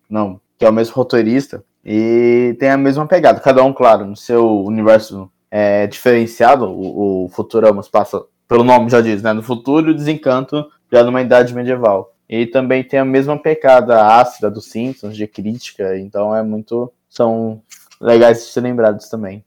não, 0.10 0.42
que 0.58 0.66
é 0.66 0.70
o 0.70 0.74
mesmo 0.74 0.96
roteirista, 0.96 1.64
e 1.86 2.58
tem 2.60 2.72
a 2.72 2.78
mesma 2.78 3.06
pegada. 3.06 3.40
Cada 3.40 3.64
um, 3.64 3.72
claro, 3.72 4.08
no 4.08 4.16
seu 4.16 4.64
universo 4.64 5.30
é, 5.52 5.86
diferenciado. 5.86 6.66
O, 6.66 7.26
o 7.26 7.30
Futurama 7.30 7.84
passa 7.92 8.24
pelo 8.48 8.64
nome 8.64 8.90
já 8.90 9.02
diz, 9.02 9.22
né? 9.22 9.34
No 9.34 9.44
futuro, 9.44 9.92
o 9.92 9.96
desencanto 9.96 10.66
já 10.92 11.04
numa 11.04 11.22
idade 11.22 11.54
medieval. 11.54 12.15
E 12.30 12.46
também 12.48 12.84
tem 12.84 13.00
a 13.00 13.06
mesma 13.06 13.38
pecada 13.38 14.04
ácida 14.20 14.50
dos 14.50 14.66
Simpsons, 14.66 15.16
de 15.16 15.28
crítica, 15.28 15.98
então 15.98 16.36
é 16.36 16.42
muito. 16.44 16.92
São 17.10 17.62
legais 18.02 18.40
de 18.40 18.52
ser 18.52 18.62
lembrados 18.62 19.08
também. 19.10 19.44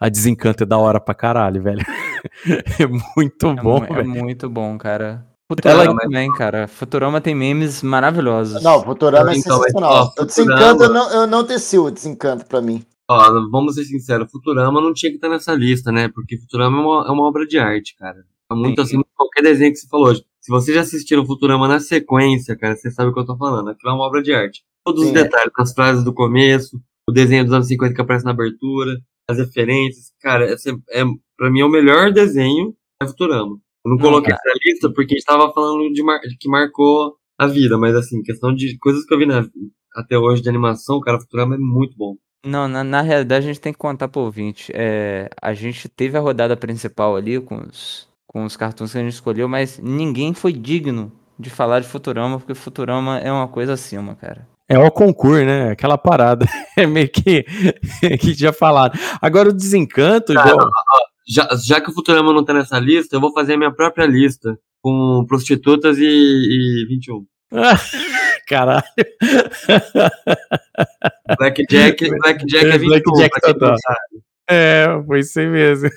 A 0.00 0.08
Desencanto 0.08 0.62
é 0.62 0.66
da 0.66 0.78
hora 0.78 1.00
pra 1.00 1.14
caralho, 1.14 1.62
velho. 1.62 1.80
É 2.80 2.86
muito 3.16 3.54
bom, 3.54 3.84
é, 3.84 3.88
mu- 3.92 4.00
é 4.00 4.02
muito 4.02 4.50
bom, 4.50 4.76
cara. 4.76 5.24
Futurama 5.50 5.84
Ela- 5.84 5.96
também, 5.96 6.30
cara. 6.32 6.66
Futurama 6.66 7.20
tem 7.20 7.32
memes 7.34 7.80
maravilhosos. 7.82 8.60
Não, 8.62 8.82
Futurama 8.82 9.32
é 9.32 9.36
Então, 9.36 9.56
sensacional. 9.58 10.12
ó, 10.18 10.22
o 10.22 10.24
Desencanto 10.26 10.82
eu 10.82 10.92
não, 10.92 11.10
eu 11.12 11.26
não 11.28 11.44
teci 11.44 11.78
o 11.78 11.90
Desencanto 11.90 12.44
pra 12.44 12.60
mim. 12.60 12.84
Ó, 13.08 13.48
vamos 13.50 13.76
ser 13.76 13.84
sinceros, 13.84 14.30
Futurama 14.32 14.80
não 14.80 14.92
tinha 14.92 15.10
que 15.10 15.16
estar 15.16 15.28
nessa 15.28 15.54
lista, 15.54 15.90
né? 15.92 16.08
Porque 16.12 16.36
Futurama 16.38 16.76
é 16.76 16.80
uma, 16.80 17.08
é 17.08 17.10
uma 17.10 17.22
obra 17.26 17.46
de 17.46 17.56
arte, 17.58 17.96
cara. 17.96 18.18
É 18.50 18.54
muito 18.54 18.84
Sim. 18.84 18.98
de 18.98 19.04
qualquer 19.16 19.42
desenho 19.42 19.72
que 19.72 19.78
você 19.78 19.88
falou 19.88 20.08
hoje. 20.08 20.24
Se 20.48 20.50
vocês 20.50 20.74
já 20.74 20.80
assistiram 20.80 21.26
Futurama 21.26 21.68
na 21.68 21.78
sequência, 21.78 22.56
cara, 22.56 22.74
você 22.74 22.90
sabe 22.90 23.10
o 23.10 23.12
que 23.12 23.20
eu 23.20 23.26
tô 23.26 23.36
falando. 23.36 23.68
Aquilo 23.68 23.92
é 23.92 23.94
uma 23.94 24.04
obra 24.06 24.22
de 24.22 24.32
arte. 24.32 24.62
Todos 24.82 25.02
os 25.02 25.08
Sim, 25.10 25.18
é. 25.18 25.24
detalhes, 25.24 25.52
as 25.58 25.74
frases 25.74 26.02
do 26.02 26.14
começo, 26.14 26.80
o 27.06 27.12
desenho 27.12 27.44
dos 27.44 27.52
anos 27.52 27.68
50 27.68 27.94
que 27.94 28.00
aparece 28.00 28.24
na 28.24 28.30
abertura, 28.30 28.98
as 29.28 29.36
referências. 29.36 30.06
Cara, 30.22 30.50
esse 30.50 30.70
é, 30.70 31.02
é, 31.02 31.04
pra 31.36 31.50
mim 31.50 31.60
é 31.60 31.64
o 31.66 31.68
melhor 31.68 32.10
desenho 32.14 32.74
é 33.02 33.06
Futurama. 33.06 33.58
Eu 33.84 33.90
não 33.90 33.96
Não, 33.96 34.02
coloquei 34.02 34.32
essa 34.32 34.58
lista 34.64 34.90
porque 34.90 35.12
a 35.12 35.18
gente 35.18 35.26
tava 35.26 35.52
falando 35.52 35.92
de, 35.92 36.02
mar- 36.02 36.20
de 36.20 36.34
que 36.38 36.48
marcou 36.48 37.14
a 37.38 37.46
vida, 37.46 37.76
mas 37.76 37.94
assim, 37.94 38.22
questão 38.22 38.54
de 38.54 38.78
coisas 38.78 39.04
que 39.04 39.12
eu 39.12 39.18
vi 39.18 39.26
na- 39.26 39.46
até 39.96 40.16
hoje 40.16 40.40
de 40.40 40.48
animação, 40.48 40.98
cara, 41.00 41.20
Futurama 41.20 41.56
é 41.56 41.58
muito 41.58 41.94
bom. 41.94 42.16
Não, 42.46 42.66
na, 42.66 42.82
na 42.82 43.02
realidade 43.02 43.44
a 43.44 43.48
gente 43.48 43.60
tem 43.60 43.72
que 43.74 43.78
contar 43.78 44.08
pro 44.08 44.22
ouvinte. 44.22 44.72
É, 44.74 45.28
a 45.42 45.52
gente 45.52 45.90
teve 45.90 46.16
a 46.16 46.20
rodada 46.22 46.56
principal 46.56 47.16
ali 47.16 47.38
com 47.38 47.58
os, 47.68 48.07
com 48.28 48.44
os 48.44 48.56
cartoons 48.56 48.92
que 48.92 48.98
a 48.98 49.00
gente 49.00 49.14
escolheu, 49.14 49.48
mas 49.48 49.80
ninguém 49.82 50.34
foi 50.34 50.52
digno 50.52 51.10
de 51.38 51.48
falar 51.50 51.80
de 51.80 51.88
Futurama, 51.88 52.38
porque 52.38 52.54
Futurama 52.54 53.18
é 53.18 53.32
uma 53.32 53.48
coisa 53.48 53.72
acima, 53.72 54.14
cara. 54.14 54.46
É 54.68 54.78
o 54.78 54.90
concurso, 54.90 55.44
né? 55.44 55.70
Aquela 55.70 55.96
parada. 55.96 56.46
É 56.76 56.86
meio 56.86 57.08
que, 57.08 57.42
que 58.20 58.34
já 58.34 58.52
falaram. 58.52 58.94
Agora 59.20 59.48
o 59.48 59.52
desencanto, 59.52 60.32
Cara, 60.32 60.50
igual. 60.50 60.68
Já, 61.26 61.48
já 61.60 61.80
que 61.80 61.90
o 61.90 61.92
Futurama 61.92 62.32
não 62.32 62.44
tá 62.44 62.54
nessa 62.54 62.78
lista, 62.78 63.16
eu 63.16 63.20
vou 63.20 63.32
fazer 63.32 63.54
a 63.54 63.56
minha 63.56 63.74
própria 63.74 64.06
lista 64.06 64.56
com 64.80 65.24
prostitutas 65.26 65.98
e, 65.98 66.04
e 66.04 66.86
21. 66.88 67.26
Caralho. 68.46 68.84
Blackjack, 71.36 72.10
Blackjack 72.10 72.66
é 72.66 72.78
21. 72.78 72.88
Blackjack 72.88 73.30
pra 73.30 73.40
quem 73.40 73.52
não 73.52 73.58
total. 73.58 73.76
sabe. 73.78 74.22
É, 74.48 75.02
foi 75.04 75.18
isso 75.18 75.40
aí 75.40 75.48
mesmo. 75.48 75.90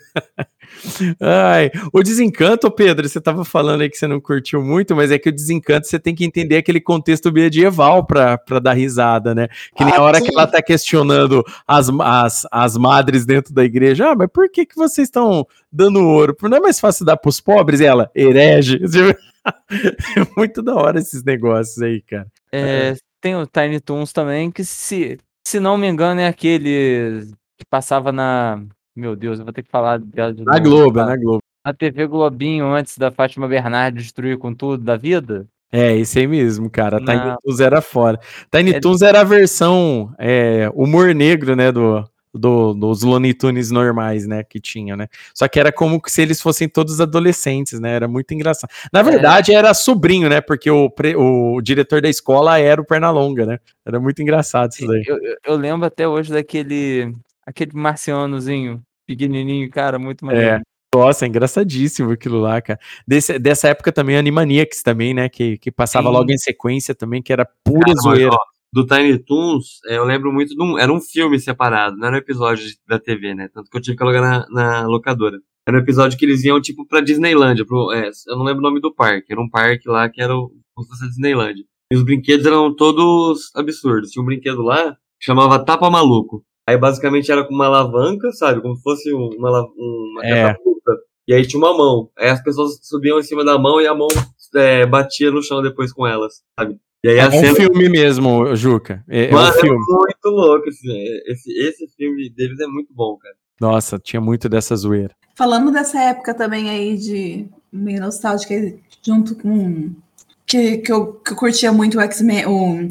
Ai, 1.19 1.69
o 1.93 2.01
desencanto, 2.01 2.69
Pedro, 2.71 3.07
você 3.07 3.19
tava 3.21 3.43
falando 3.45 3.81
aí 3.81 3.89
que 3.89 3.97
você 3.97 4.07
não 4.07 4.19
curtiu 4.19 4.61
muito, 4.63 4.95
mas 4.95 5.11
é 5.11 5.19
que 5.19 5.29
o 5.29 5.31
desencanto 5.31 5.87
você 5.87 5.99
tem 5.99 6.15
que 6.15 6.25
entender 6.25 6.57
aquele 6.57 6.81
contexto 6.81 7.31
medieval 7.31 8.05
pra 8.05 8.37
dar 8.61 8.73
risada, 8.73 9.33
né? 9.35 9.47
Que 9.75 9.83
nem 9.83 9.93
a 9.93 9.97
Ah, 9.97 10.01
hora 10.01 10.17
sim. 10.19 10.25
que 10.25 10.31
ela 10.33 10.47
tá 10.47 10.61
questionando 10.61 11.43
as, 11.67 11.89
as, 11.89 12.47
as 12.51 12.77
madres 12.77 13.25
dentro 13.25 13.53
da 13.53 13.63
igreja. 13.63 14.11
Ah, 14.11 14.15
mas 14.15 14.27
por 14.31 14.49
que, 14.49 14.65
que 14.65 14.75
vocês 14.75 15.07
estão 15.07 15.45
dando 15.71 15.99
ouro? 15.99 16.35
Não 16.43 16.57
é 16.57 16.59
mais 16.61 16.79
fácil 16.79 17.05
dar 17.05 17.17
pros 17.17 17.39
pobres? 17.39 17.79
E 17.79 17.85
ela, 17.85 18.09
herege. 18.15 18.79
É 19.43 20.21
muito 20.37 20.61
da 20.61 20.75
hora 20.75 20.99
esses 20.99 21.23
negócios 21.23 21.81
aí, 21.81 21.99
cara. 22.03 22.27
É, 22.51 22.93
Tem 23.19 23.35
o 23.35 23.47
Tiny 23.47 23.79
Toons 23.79 24.13
também, 24.13 24.51
que 24.51 24.63
se, 24.63 25.17
se 25.47 25.59
não 25.59 25.77
me 25.79 25.87
engano 25.87 26.21
é 26.21 26.27
aquele 26.27 27.25
que 27.57 27.65
passava 27.67 28.11
na. 28.11 28.61
Meu 28.95 29.15
Deus, 29.15 29.39
eu 29.39 29.45
vou 29.45 29.53
ter 29.53 29.63
que 29.63 29.69
falar 29.69 29.99
dela 29.99 30.33
de 30.33 30.43
Na 30.43 30.53
novo, 30.59 30.63
Globo, 30.69 30.99
tá? 30.99 31.05
na 31.05 31.15
Globo. 31.15 31.39
Na 31.65 31.73
TV 31.73 32.07
Globinho, 32.07 32.65
antes 32.73 32.97
da 32.97 33.11
Fátima 33.11 33.47
Bernardes 33.47 34.03
destruir 34.03 34.37
com 34.37 34.53
tudo 34.53 34.83
da 34.83 34.97
vida. 34.97 35.45
É, 35.71 35.95
esse 35.95 36.19
aí 36.19 36.27
mesmo, 36.27 36.69
cara. 36.69 36.97
Tiny 36.99 37.15
Não. 37.17 37.37
Toons 37.41 37.59
era 37.61 37.81
fora. 37.81 38.19
Tiny 38.51 38.71
É- 38.73 38.79
Toons 38.79 39.01
era 39.01 39.21
a 39.21 39.23
versão 39.23 40.13
é, 40.19 40.69
humor 40.73 41.15
negro, 41.15 41.55
né, 41.55 41.71
do, 41.71 42.03
do, 42.33 42.73
dos 42.73 43.03
Looney 43.03 43.33
Tunes 43.33 43.71
normais, 43.71 44.27
né, 44.27 44.43
que 44.43 44.59
tinha, 44.59 44.97
né? 44.97 45.07
Só 45.33 45.47
que 45.47 45.57
era 45.59 45.71
como 45.71 46.01
se 46.07 46.21
eles 46.21 46.41
fossem 46.41 46.67
todos 46.67 46.99
adolescentes, 46.99 47.79
né? 47.79 47.91
Era 47.95 48.07
muito 48.07 48.33
engraçado. 48.33 48.69
Na 48.91 49.01
verdade, 49.01 49.53
era 49.53 49.73
sobrinho, 49.73 50.27
né? 50.27 50.41
Porque 50.41 50.69
o, 50.69 50.89
pre- 50.89 51.15
o 51.15 51.61
diretor 51.61 52.01
da 52.01 52.09
escola 52.09 52.59
era 52.59 52.81
o 52.81 52.85
Pernalonga, 52.85 53.45
né? 53.45 53.59
Era 53.85 53.97
muito 53.99 54.21
engraçado 54.21 54.71
isso 54.71 54.85
daí. 54.87 55.03
Eu, 55.07 55.17
eu- 55.23 55.37
eu 55.45 55.55
lembro 55.55 55.85
até 55.85 56.05
hoje 56.05 56.33
daquele 56.33 57.13
aquele 57.51 57.71
marcianozinho 57.73 58.81
pequenininho, 59.07 59.69
cara, 59.69 59.99
muito 59.99 60.25
maneiro. 60.25 60.47
É. 60.57 60.61
Nossa, 60.93 61.25
é 61.25 61.27
engraçadíssimo 61.29 62.11
aquilo 62.11 62.39
lá, 62.41 62.61
cara. 62.61 62.79
Desse- 63.07 63.39
dessa 63.39 63.69
época 63.69 63.91
também, 63.93 64.17
Animaniacs 64.17 64.81
também, 64.83 65.13
né? 65.13 65.29
Que, 65.29 65.57
que 65.57 65.71
passava 65.71 66.07
Sim. 66.09 66.13
logo 66.13 66.31
em 66.31 66.37
sequência 66.37 66.93
também, 66.93 67.21
que 67.21 67.31
era 67.31 67.45
pura 67.63 67.79
Cara, 67.79 67.93
mas, 67.95 68.03
zoeira. 68.03 68.31
ó, 68.33 68.37
do 68.73 68.85
Tiny 68.85 69.17
Toons, 69.19 69.79
é, 69.87 69.97
eu 69.97 70.03
lembro 70.03 70.33
muito 70.33 70.53
de 70.53 70.61
um. 70.61 70.77
Era 70.77 70.91
um 70.91 70.99
filme 70.99 71.39
separado, 71.39 71.95
não 71.97 72.07
era 72.07 72.15
um 72.17 72.19
episódio 72.19 72.65
da 72.87 72.99
TV, 72.99 73.33
né? 73.33 73.47
Tanto 73.53 73.69
que 73.69 73.77
eu 73.77 73.81
tive 73.81 73.95
que 73.95 74.03
alugar 74.03 74.21
na, 74.21 74.45
na 74.49 74.87
locadora. 74.87 75.37
Era 75.67 75.77
um 75.77 75.81
episódio 75.81 76.17
que 76.17 76.25
eles 76.25 76.43
iam, 76.43 76.59
tipo, 76.59 76.85
pra 76.85 76.99
Disneylândia. 76.99 77.65
Pro, 77.65 77.91
é, 77.93 78.09
eu 78.27 78.35
não 78.37 78.43
lembro 78.43 78.59
o 78.59 78.63
nome 78.63 78.81
do 78.81 78.93
parque. 78.93 79.31
Era 79.31 79.41
um 79.41 79.49
parque 79.49 79.87
lá 79.87 80.09
que 80.09 80.21
era 80.21 80.35
o, 80.35 80.51
como 80.73 80.83
se 80.85 80.89
fosse 80.89 81.05
a 81.05 81.07
Disneylândia. 81.07 81.63
E 81.91 81.95
os 81.95 82.03
brinquedos 82.03 82.45
eram 82.45 82.73
todos 82.75 83.49
absurdos. 83.55 84.09
Tinha 84.11 84.21
um 84.23 84.25
brinquedo 84.25 84.61
lá 84.61 84.91
que 85.19 85.25
chamava 85.25 85.63
Tapa 85.63 85.89
Maluco. 85.89 86.43
Aí 86.67 86.77
basicamente 86.77 87.31
era 87.31 87.43
com 87.43 87.53
uma 87.53 87.65
alavanca, 87.65 88.31
sabe? 88.33 88.61
Como 88.61 88.75
se 88.75 88.83
fosse 88.83 89.13
um- 89.13 89.29
uma, 89.37 89.61
uma 89.77 90.25
É. 90.25 90.47
catapulta. 90.47 90.91
E 91.27 91.33
aí 91.33 91.45
tinha 91.45 91.59
uma 91.59 91.75
mão. 91.75 92.09
Aí 92.17 92.29
as 92.29 92.41
pessoas 92.43 92.79
subiam 92.83 93.19
em 93.19 93.23
cima 93.23 93.43
da 93.43 93.57
mão 93.57 93.79
e 93.81 93.87
a 93.87 93.93
mão 93.95 94.07
é, 94.55 94.85
batia 94.85 95.31
no 95.31 95.41
chão 95.41 95.61
depois 95.61 95.93
com 95.93 96.05
elas, 96.05 96.41
sabe? 96.59 96.77
E 97.03 97.09
aí 97.09 97.17
É 97.17 97.27
um 97.27 97.31
cena. 97.31 97.55
filme 97.55 97.89
mesmo, 97.89 98.55
Juca. 98.55 99.03
É, 99.09 99.29
é 99.29 99.35
um 99.35 99.39
é 99.47 99.51
filme. 99.53 99.79
muito 99.79 100.25
louco 100.27 100.67
esse, 100.69 100.87
esse, 101.27 101.51
esse 101.59 101.87
filme 101.95 102.29
deles 102.29 102.59
é 102.59 102.67
muito 102.67 102.93
bom, 102.93 103.17
cara. 103.17 103.33
Nossa, 103.59 103.97
tinha 103.99 104.19
muito 104.21 104.49
dessa 104.49 104.75
zoeira. 104.75 105.13
Falando 105.37 105.71
dessa 105.71 105.99
época 105.99 106.33
também 106.33 106.69
aí 106.69 106.97
de 106.97 107.47
meio 107.71 108.01
nostálgica, 108.01 108.53
junto 109.05 109.35
com 109.35 109.91
que, 110.45 110.79
que, 110.79 110.91
eu, 110.91 111.13
que 111.13 111.31
eu 111.31 111.35
curtia 111.37 111.71
muito 111.71 111.97
o 111.97 112.01
X-Men, 112.01 112.45
o, 112.47 112.89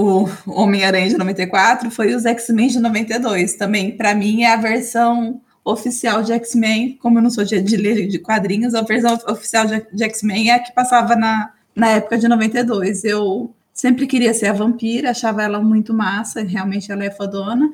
o 0.00 0.28
Homem-Aranha 0.46 1.08
de 1.08 1.18
94, 1.18 1.90
foi 1.90 2.14
os 2.14 2.24
X-Men 2.24 2.68
de 2.68 2.80
92. 2.80 3.54
Também, 3.54 3.90
para 3.90 4.14
mim, 4.14 4.42
é 4.42 4.52
a 4.52 4.56
versão 4.56 5.40
oficial 5.62 6.22
de 6.22 6.32
X-Men, 6.32 6.96
como 6.96 7.18
eu 7.18 7.22
não 7.22 7.30
sou 7.30 7.44
de, 7.44 7.60
de 7.60 7.76
ler 7.76 8.08
de 8.08 8.18
quadrinhos, 8.18 8.74
a 8.74 8.80
versão 8.80 9.18
oficial 9.28 9.66
de, 9.66 10.04
X-Men 10.04 10.50
é 10.50 10.54
a 10.54 10.58
que 10.58 10.74
passava 10.74 11.14
na, 11.14 11.52
na 11.76 11.90
época 11.90 12.16
de 12.16 12.26
92. 12.26 13.04
Eu 13.04 13.54
sempre 13.74 14.06
queria 14.06 14.32
ser 14.32 14.46
a 14.46 14.52
vampira, 14.54 15.10
achava 15.10 15.42
ela 15.42 15.60
muito 15.60 15.92
massa, 15.92 16.42
realmente 16.42 16.90
ela 16.90 17.04
é 17.04 17.10
fodona. 17.10 17.70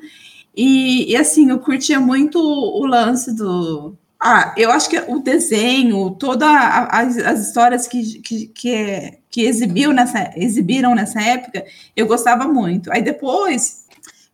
E, 0.55 1.11
e, 1.11 1.15
assim, 1.15 1.49
eu 1.49 1.59
curtia 1.59 1.99
muito 1.99 2.39
o 2.39 2.85
lance 2.85 3.33
do. 3.33 3.95
Ah, 4.19 4.53
eu 4.57 4.71
acho 4.71 4.89
que 4.89 4.97
o 4.99 5.19
desenho, 5.19 6.09
todas 6.11 6.49
as, 6.49 7.17
as 7.17 7.39
histórias 7.47 7.87
que, 7.87 8.19
que, 8.21 8.47
que, 8.47 8.73
é- 8.73 9.19
que 9.29 9.41
exibiu 9.43 9.93
nessa, 9.93 10.31
exibiram 10.35 10.95
nessa 10.95 11.21
época, 11.21 11.63
eu 11.95 12.07
gostava 12.07 12.47
muito. 12.47 12.91
Aí 12.91 13.01
depois 13.03 13.85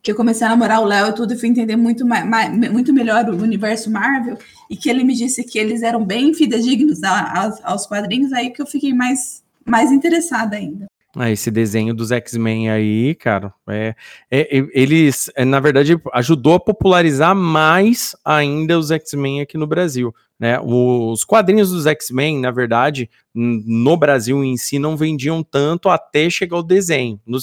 que 0.02 0.10
eu 0.10 0.16
comecei 0.16 0.46
a 0.46 0.50
namorar 0.50 0.80
o 0.82 0.84
Léo 0.86 1.08
e 1.08 1.14
tudo, 1.14 1.32
eu 1.34 1.38
fui 1.38 1.48
entender 1.48 1.76
muito, 1.76 2.06
mais, 2.06 2.24
muito 2.70 2.92
melhor 2.92 3.28
o 3.28 3.42
universo 3.42 3.90
Marvel, 3.90 4.38
e 4.70 4.76
que 4.76 4.88
ele 4.90 5.02
me 5.04 5.14
disse 5.14 5.42
que 5.44 5.58
eles 5.58 5.82
eram 5.82 6.04
bem 6.04 6.34
fidedignos 6.34 7.02
aos, 7.02 7.60
aos 7.64 7.86
quadrinhos, 7.86 8.32
aí 8.32 8.50
que 8.50 8.60
eu 8.60 8.66
fiquei 8.66 8.92
mais, 8.92 9.42
mais 9.66 9.90
interessada 9.92 10.56
ainda. 10.56 10.86
Ah, 11.16 11.30
esse 11.30 11.48
desenho 11.48 11.94
dos 11.94 12.10
X-Men 12.10 12.70
aí, 12.70 13.14
cara, 13.14 13.54
é, 13.68 13.94
é- 14.28 14.48
eles, 14.72 15.30
é, 15.36 15.44
na 15.44 15.60
verdade, 15.60 15.96
ajudou 16.12 16.54
a 16.54 16.60
popularizar 16.60 17.36
mais 17.36 18.16
ainda 18.24 18.76
os 18.76 18.90
X-Men 18.90 19.40
aqui 19.40 19.56
no 19.56 19.66
Brasil, 19.66 20.12
né? 20.40 20.58
Os 20.60 21.22
quadrinhos 21.22 21.70
dos 21.70 21.86
X-Men, 21.86 22.40
na 22.40 22.50
verdade, 22.50 23.08
no 23.32 23.96
Brasil 23.96 24.42
em 24.42 24.56
si, 24.56 24.76
não 24.80 24.96
vendiam 24.96 25.40
tanto 25.44 25.88
até 25.88 26.28
chegar 26.28 26.58
o 26.58 26.62
desenho. 26.64 27.20
No, 27.24 27.38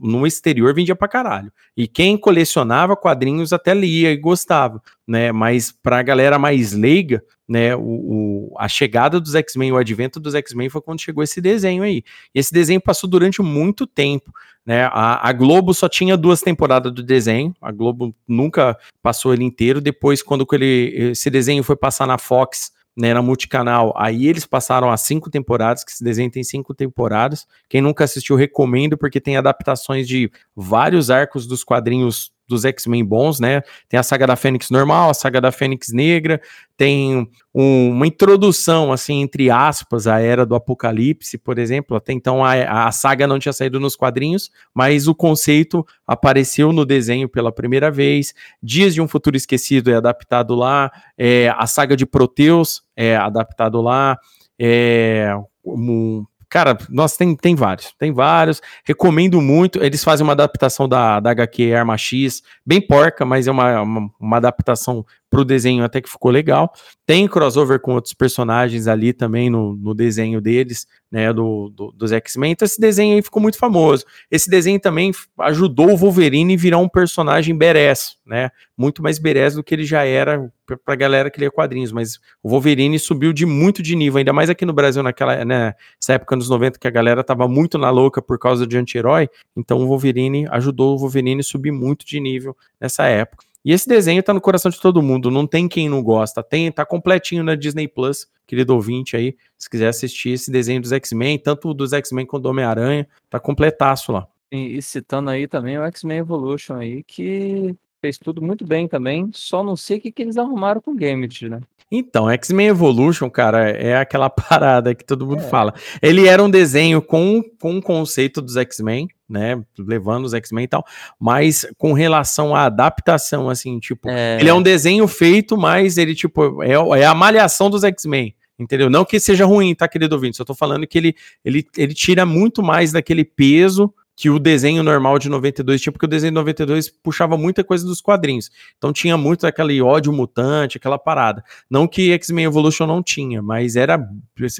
no 0.00 0.26
exterior 0.26 0.74
vendia 0.74 0.96
pra 0.96 1.08
caralho. 1.08 1.52
E 1.76 1.86
quem 1.88 2.16
colecionava 2.16 2.96
quadrinhos 2.96 3.52
até 3.52 3.74
lia 3.74 4.10
e 4.12 4.16
gostava, 4.16 4.82
né? 5.06 5.32
Mas 5.32 5.72
pra 5.72 6.02
galera 6.02 6.38
mais 6.38 6.72
leiga, 6.72 7.22
né, 7.46 7.76
o, 7.76 7.80
o- 7.80 8.54
a 8.58 8.68
chegada 8.68 9.20
dos 9.20 9.34
X-Men, 9.34 9.72
o 9.72 9.76
advento 9.76 10.18
dos 10.18 10.34
X-Men 10.34 10.68
foi 10.70 10.80
quando 10.80 11.00
chegou 11.00 11.22
esse 11.22 11.40
desenho 11.40 11.82
aí. 11.82 12.02
E 12.34 12.38
esse 12.38 12.52
desenho 12.52 12.80
passou 12.80 13.08
durante 13.08 13.42
muito 13.42 13.86
tempo, 13.86 14.32
né? 14.64 14.84
A, 14.92 15.28
a 15.28 15.32
Globo 15.32 15.74
só 15.74 15.88
tinha 15.88 16.16
duas 16.16 16.40
temporadas 16.40 16.92
do 16.92 17.02
desenho, 17.02 17.54
a 17.60 17.70
Globo 17.70 18.14
nunca 18.26 18.78
passou 19.02 19.34
ele 19.34 19.44
inteiro. 19.44 19.80
Depois, 19.80 20.22
quando 20.22 20.46
ele, 20.52 21.10
esse 21.10 21.28
desenho 21.28 21.62
foi 21.62 21.76
passar 21.76 22.06
na 22.06 22.16
Fox, 22.16 22.72
né, 22.96 23.12
na 23.12 23.22
multicanal, 23.22 23.92
aí 23.96 24.26
eles 24.26 24.46
passaram 24.46 24.90
as 24.90 25.00
cinco 25.00 25.30
temporadas, 25.30 25.82
que 25.82 25.90
esse 25.90 26.04
desenho 26.04 26.30
tem 26.30 26.44
cinco 26.44 26.72
temporadas. 26.72 27.46
Quem 27.68 27.80
nunca 27.80 28.04
assistiu, 28.04 28.36
recomendo, 28.36 28.96
porque 28.96 29.20
tem 29.20 29.36
adaptações 29.36 30.06
de 30.06 30.30
vários 30.54 31.10
arcos 31.10 31.46
dos 31.46 31.64
quadrinhos 31.64 32.33
dos 32.46 32.64
X-Men 32.64 33.04
bons, 33.04 33.40
né? 33.40 33.62
Tem 33.88 33.98
a 33.98 34.02
saga 34.02 34.26
da 34.26 34.36
Fênix 34.36 34.70
normal, 34.70 35.10
a 35.10 35.14
saga 35.14 35.40
da 35.40 35.50
Fênix 35.50 35.92
Negra, 35.92 36.40
tem 36.76 37.28
um, 37.54 37.90
uma 37.90 38.06
introdução, 38.06 38.92
assim, 38.92 39.20
entre 39.20 39.50
aspas, 39.50 40.06
à 40.06 40.20
era 40.20 40.44
do 40.44 40.54
Apocalipse, 40.54 41.38
por 41.38 41.58
exemplo. 41.58 41.96
Até 41.96 42.12
então 42.12 42.44
a, 42.44 42.86
a 42.86 42.92
saga 42.92 43.26
não 43.26 43.38
tinha 43.38 43.52
saído 43.52 43.78
nos 43.78 43.96
quadrinhos, 43.96 44.50
mas 44.74 45.06
o 45.06 45.14
conceito 45.14 45.86
apareceu 46.06 46.72
no 46.72 46.84
desenho 46.84 47.28
pela 47.28 47.52
primeira 47.52 47.90
vez. 47.90 48.34
Dias 48.62 48.94
de 48.94 49.00
um 49.00 49.08
Futuro 49.08 49.36
Esquecido 49.36 49.90
é 49.90 49.96
adaptado 49.96 50.54
lá, 50.54 50.90
é, 51.16 51.48
a 51.56 51.66
saga 51.66 51.96
de 51.96 52.04
Proteus 52.04 52.82
é 52.96 53.16
adaptado 53.16 53.80
lá, 53.80 54.18
é, 54.58 55.34
um, 55.64 56.24
Cara, 56.54 56.78
nossa, 56.88 57.18
tem, 57.18 57.34
tem 57.34 57.56
vários, 57.56 57.92
tem 57.98 58.12
vários. 58.12 58.62
Recomendo 58.84 59.40
muito. 59.40 59.82
Eles 59.82 60.04
fazem 60.04 60.22
uma 60.22 60.34
adaptação 60.34 60.88
da, 60.88 61.18
da 61.18 61.32
HQ 61.32 61.74
Arma 61.74 61.98
X, 61.98 62.44
bem 62.64 62.80
porca, 62.80 63.24
mas 63.24 63.48
é 63.48 63.50
uma, 63.50 63.82
uma, 63.82 64.10
uma 64.20 64.36
adaptação 64.36 65.04
pro 65.34 65.44
desenho 65.44 65.82
até 65.82 66.00
que 66.00 66.08
ficou 66.08 66.30
legal. 66.30 66.72
Tem 67.04 67.26
crossover 67.26 67.80
com 67.80 67.94
outros 67.94 68.14
personagens 68.14 68.86
ali 68.86 69.12
também 69.12 69.50
no, 69.50 69.74
no 69.74 69.92
desenho 69.92 70.40
deles, 70.40 70.86
né, 71.10 71.32
do, 71.32 71.70
do 71.70 71.90
dos 71.90 72.12
X-Men. 72.12 72.52
Então 72.52 72.64
esse 72.64 72.80
desenho 72.80 73.16
aí 73.16 73.22
ficou 73.22 73.42
muito 73.42 73.58
famoso. 73.58 74.04
Esse 74.30 74.48
desenho 74.48 74.78
também 74.78 75.10
ajudou 75.40 75.90
o 75.90 75.96
Wolverine 75.96 76.54
a 76.54 76.56
virar 76.56 76.78
um 76.78 76.88
personagem 76.88 77.56
badass, 77.56 78.16
né, 78.24 78.50
muito 78.78 79.02
mais 79.02 79.18
badass 79.18 79.54
do 79.54 79.64
que 79.64 79.74
ele 79.74 79.84
já 79.84 80.04
era 80.04 80.48
pra 80.84 80.94
galera 80.94 81.30
que 81.30 81.40
lia 81.40 81.50
quadrinhos, 81.50 81.90
mas 81.90 82.18
o 82.42 82.48
Wolverine 82.48 82.98
subiu 82.98 83.32
de 83.32 83.44
muito 83.44 83.82
de 83.82 83.96
nível, 83.96 84.18
ainda 84.18 84.32
mais 84.32 84.48
aqui 84.48 84.64
no 84.64 84.72
Brasil 84.72 85.02
naquela, 85.02 85.44
né, 85.44 85.74
nessa 86.00 86.14
época 86.14 86.36
nos 86.36 86.48
90 86.48 86.78
que 86.78 86.86
a 86.86 86.90
galera 86.90 87.24
tava 87.24 87.46
muito 87.48 87.76
na 87.76 87.90
louca 87.90 88.22
por 88.22 88.38
causa 88.38 88.66
de 88.66 88.78
anti-herói, 88.78 89.28
então 89.54 89.78
o 89.82 89.86
Wolverine 89.86 90.46
ajudou 90.50 90.94
o 90.94 90.98
Wolverine 90.98 91.40
a 91.40 91.44
subir 91.44 91.72
muito 91.72 92.06
de 92.06 92.18
nível 92.20 92.56
nessa 92.80 93.04
época. 93.06 93.44
E 93.64 93.72
esse 93.72 93.88
desenho 93.88 94.22
tá 94.22 94.34
no 94.34 94.40
coração 94.40 94.70
de 94.70 94.78
todo 94.78 95.00
mundo, 95.00 95.30
não 95.30 95.46
tem 95.46 95.66
quem 95.66 95.88
não 95.88 96.02
gosta. 96.02 96.42
Tem, 96.42 96.70
tá 96.70 96.84
completinho 96.84 97.42
na 97.42 97.54
Disney 97.54 97.88
Plus, 97.88 98.28
querido 98.46 98.74
ouvinte 98.74 99.16
aí, 99.16 99.36
se 99.56 99.70
quiser 99.70 99.88
assistir 99.88 100.30
esse 100.30 100.50
desenho 100.50 100.82
dos 100.82 100.92
X-Men, 100.92 101.38
tanto 101.38 101.72
dos 101.72 101.92
X-Men 101.94 102.26
quanto 102.26 102.42
do 102.42 102.50
Homem-Aranha, 102.50 103.08
tá 103.30 103.40
completaço 103.40 104.12
lá. 104.12 104.26
E, 104.52 104.76
e 104.76 104.82
citando 104.82 105.30
aí 105.30 105.48
também 105.48 105.78
o 105.78 105.84
X-Men 105.84 106.18
Evolution 106.18 106.74
aí, 106.74 107.02
que 107.02 107.74
fez 108.04 108.18
tudo 108.18 108.42
muito 108.42 108.66
bem 108.66 108.86
também, 108.86 109.30
só 109.32 109.64
não 109.64 109.76
sei 109.76 109.96
o 109.96 110.00
que, 110.02 110.12
que 110.12 110.20
eles 110.20 110.36
arrumaram 110.36 110.78
com 110.78 110.90
o 110.90 110.94
Gambit, 110.94 111.48
né? 111.48 111.60
Então, 111.90 112.28
X-Men 112.28 112.66
Evolution, 112.66 113.30
cara, 113.30 113.70
é 113.70 113.96
aquela 113.96 114.28
parada 114.28 114.94
que 114.94 115.02
todo 115.02 115.26
mundo 115.26 115.40
é. 115.40 115.48
fala. 115.48 115.72
Ele 116.02 116.26
era 116.26 116.42
um 116.42 116.50
desenho 116.50 117.00
com, 117.00 117.42
com 117.58 117.78
o 117.78 117.82
conceito 117.82 118.42
dos 118.42 118.58
X-Men, 118.58 119.08
né, 119.26 119.58
levando 119.78 120.26
os 120.26 120.34
X-Men 120.34 120.64
e 120.64 120.68
tal, 120.68 120.84
mas 121.18 121.66
com 121.78 121.94
relação 121.94 122.54
à 122.54 122.64
adaptação, 122.64 123.48
assim, 123.48 123.78
tipo, 123.78 124.06
é... 124.10 124.38
ele 124.38 124.50
é 124.50 124.54
um 124.54 124.62
desenho 124.62 125.08
feito, 125.08 125.56
mas 125.56 125.96
ele, 125.96 126.14
tipo, 126.14 126.62
é, 126.62 126.72
é 127.00 127.06
a 127.06 127.14
malhação 127.14 127.70
dos 127.70 127.84
X-Men, 127.84 128.34
entendeu? 128.58 128.90
Não 128.90 129.06
que 129.06 129.18
seja 129.18 129.46
ruim, 129.46 129.74
tá, 129.74 129.88
querido 129.88 130.14
ouvinte, 130.14 130.36
só 130.36 130.44
tô 130.44 130.54
falando 130.54 130.86
que 130.86 130.98
ele, 130.98 131.16
ele, 131.42 131.66
ele 131.74 131.94
tira 131.94 132.26
muito 132.26 132.62
mais 132.62 132.92
daquele 132.92 133.24
peso 133.24 133.90
que 134.16 134.30
o 134.30 134.38
desenho 134.38 134.82
normal 134.82 135.18
de 135.18 135.28
92 135.28 135.80
tinha, 135.80 135.92
porque 135.92 136.06
o 136.06 136.08
desenho 136.08 136.30
de 136.30 136.36
92 136.36 136.88
puxava 136.88 137.36
muita 137.36 137.64
coisa 137.64 137.84
dos 137.84 138.00
quadrinhos. 138.00 138.50
Então 138.78 138.92
tinha 138.92 139.16
muito 139.16 139.46
aquele 139.46 139.80
ódio 139.82 140.12
mutante, 140.12 140.76
aquela 140.76 140.98
parada. 140.98 141.42
Não 141.68 141.88
que 141.88 142.12
X-Men 142.12 142.44
Evolution 142.44 142.86
não 142.86 143.02
tinha, 143.02 143.42
mas 143.42 143.76
era 143.76 143.98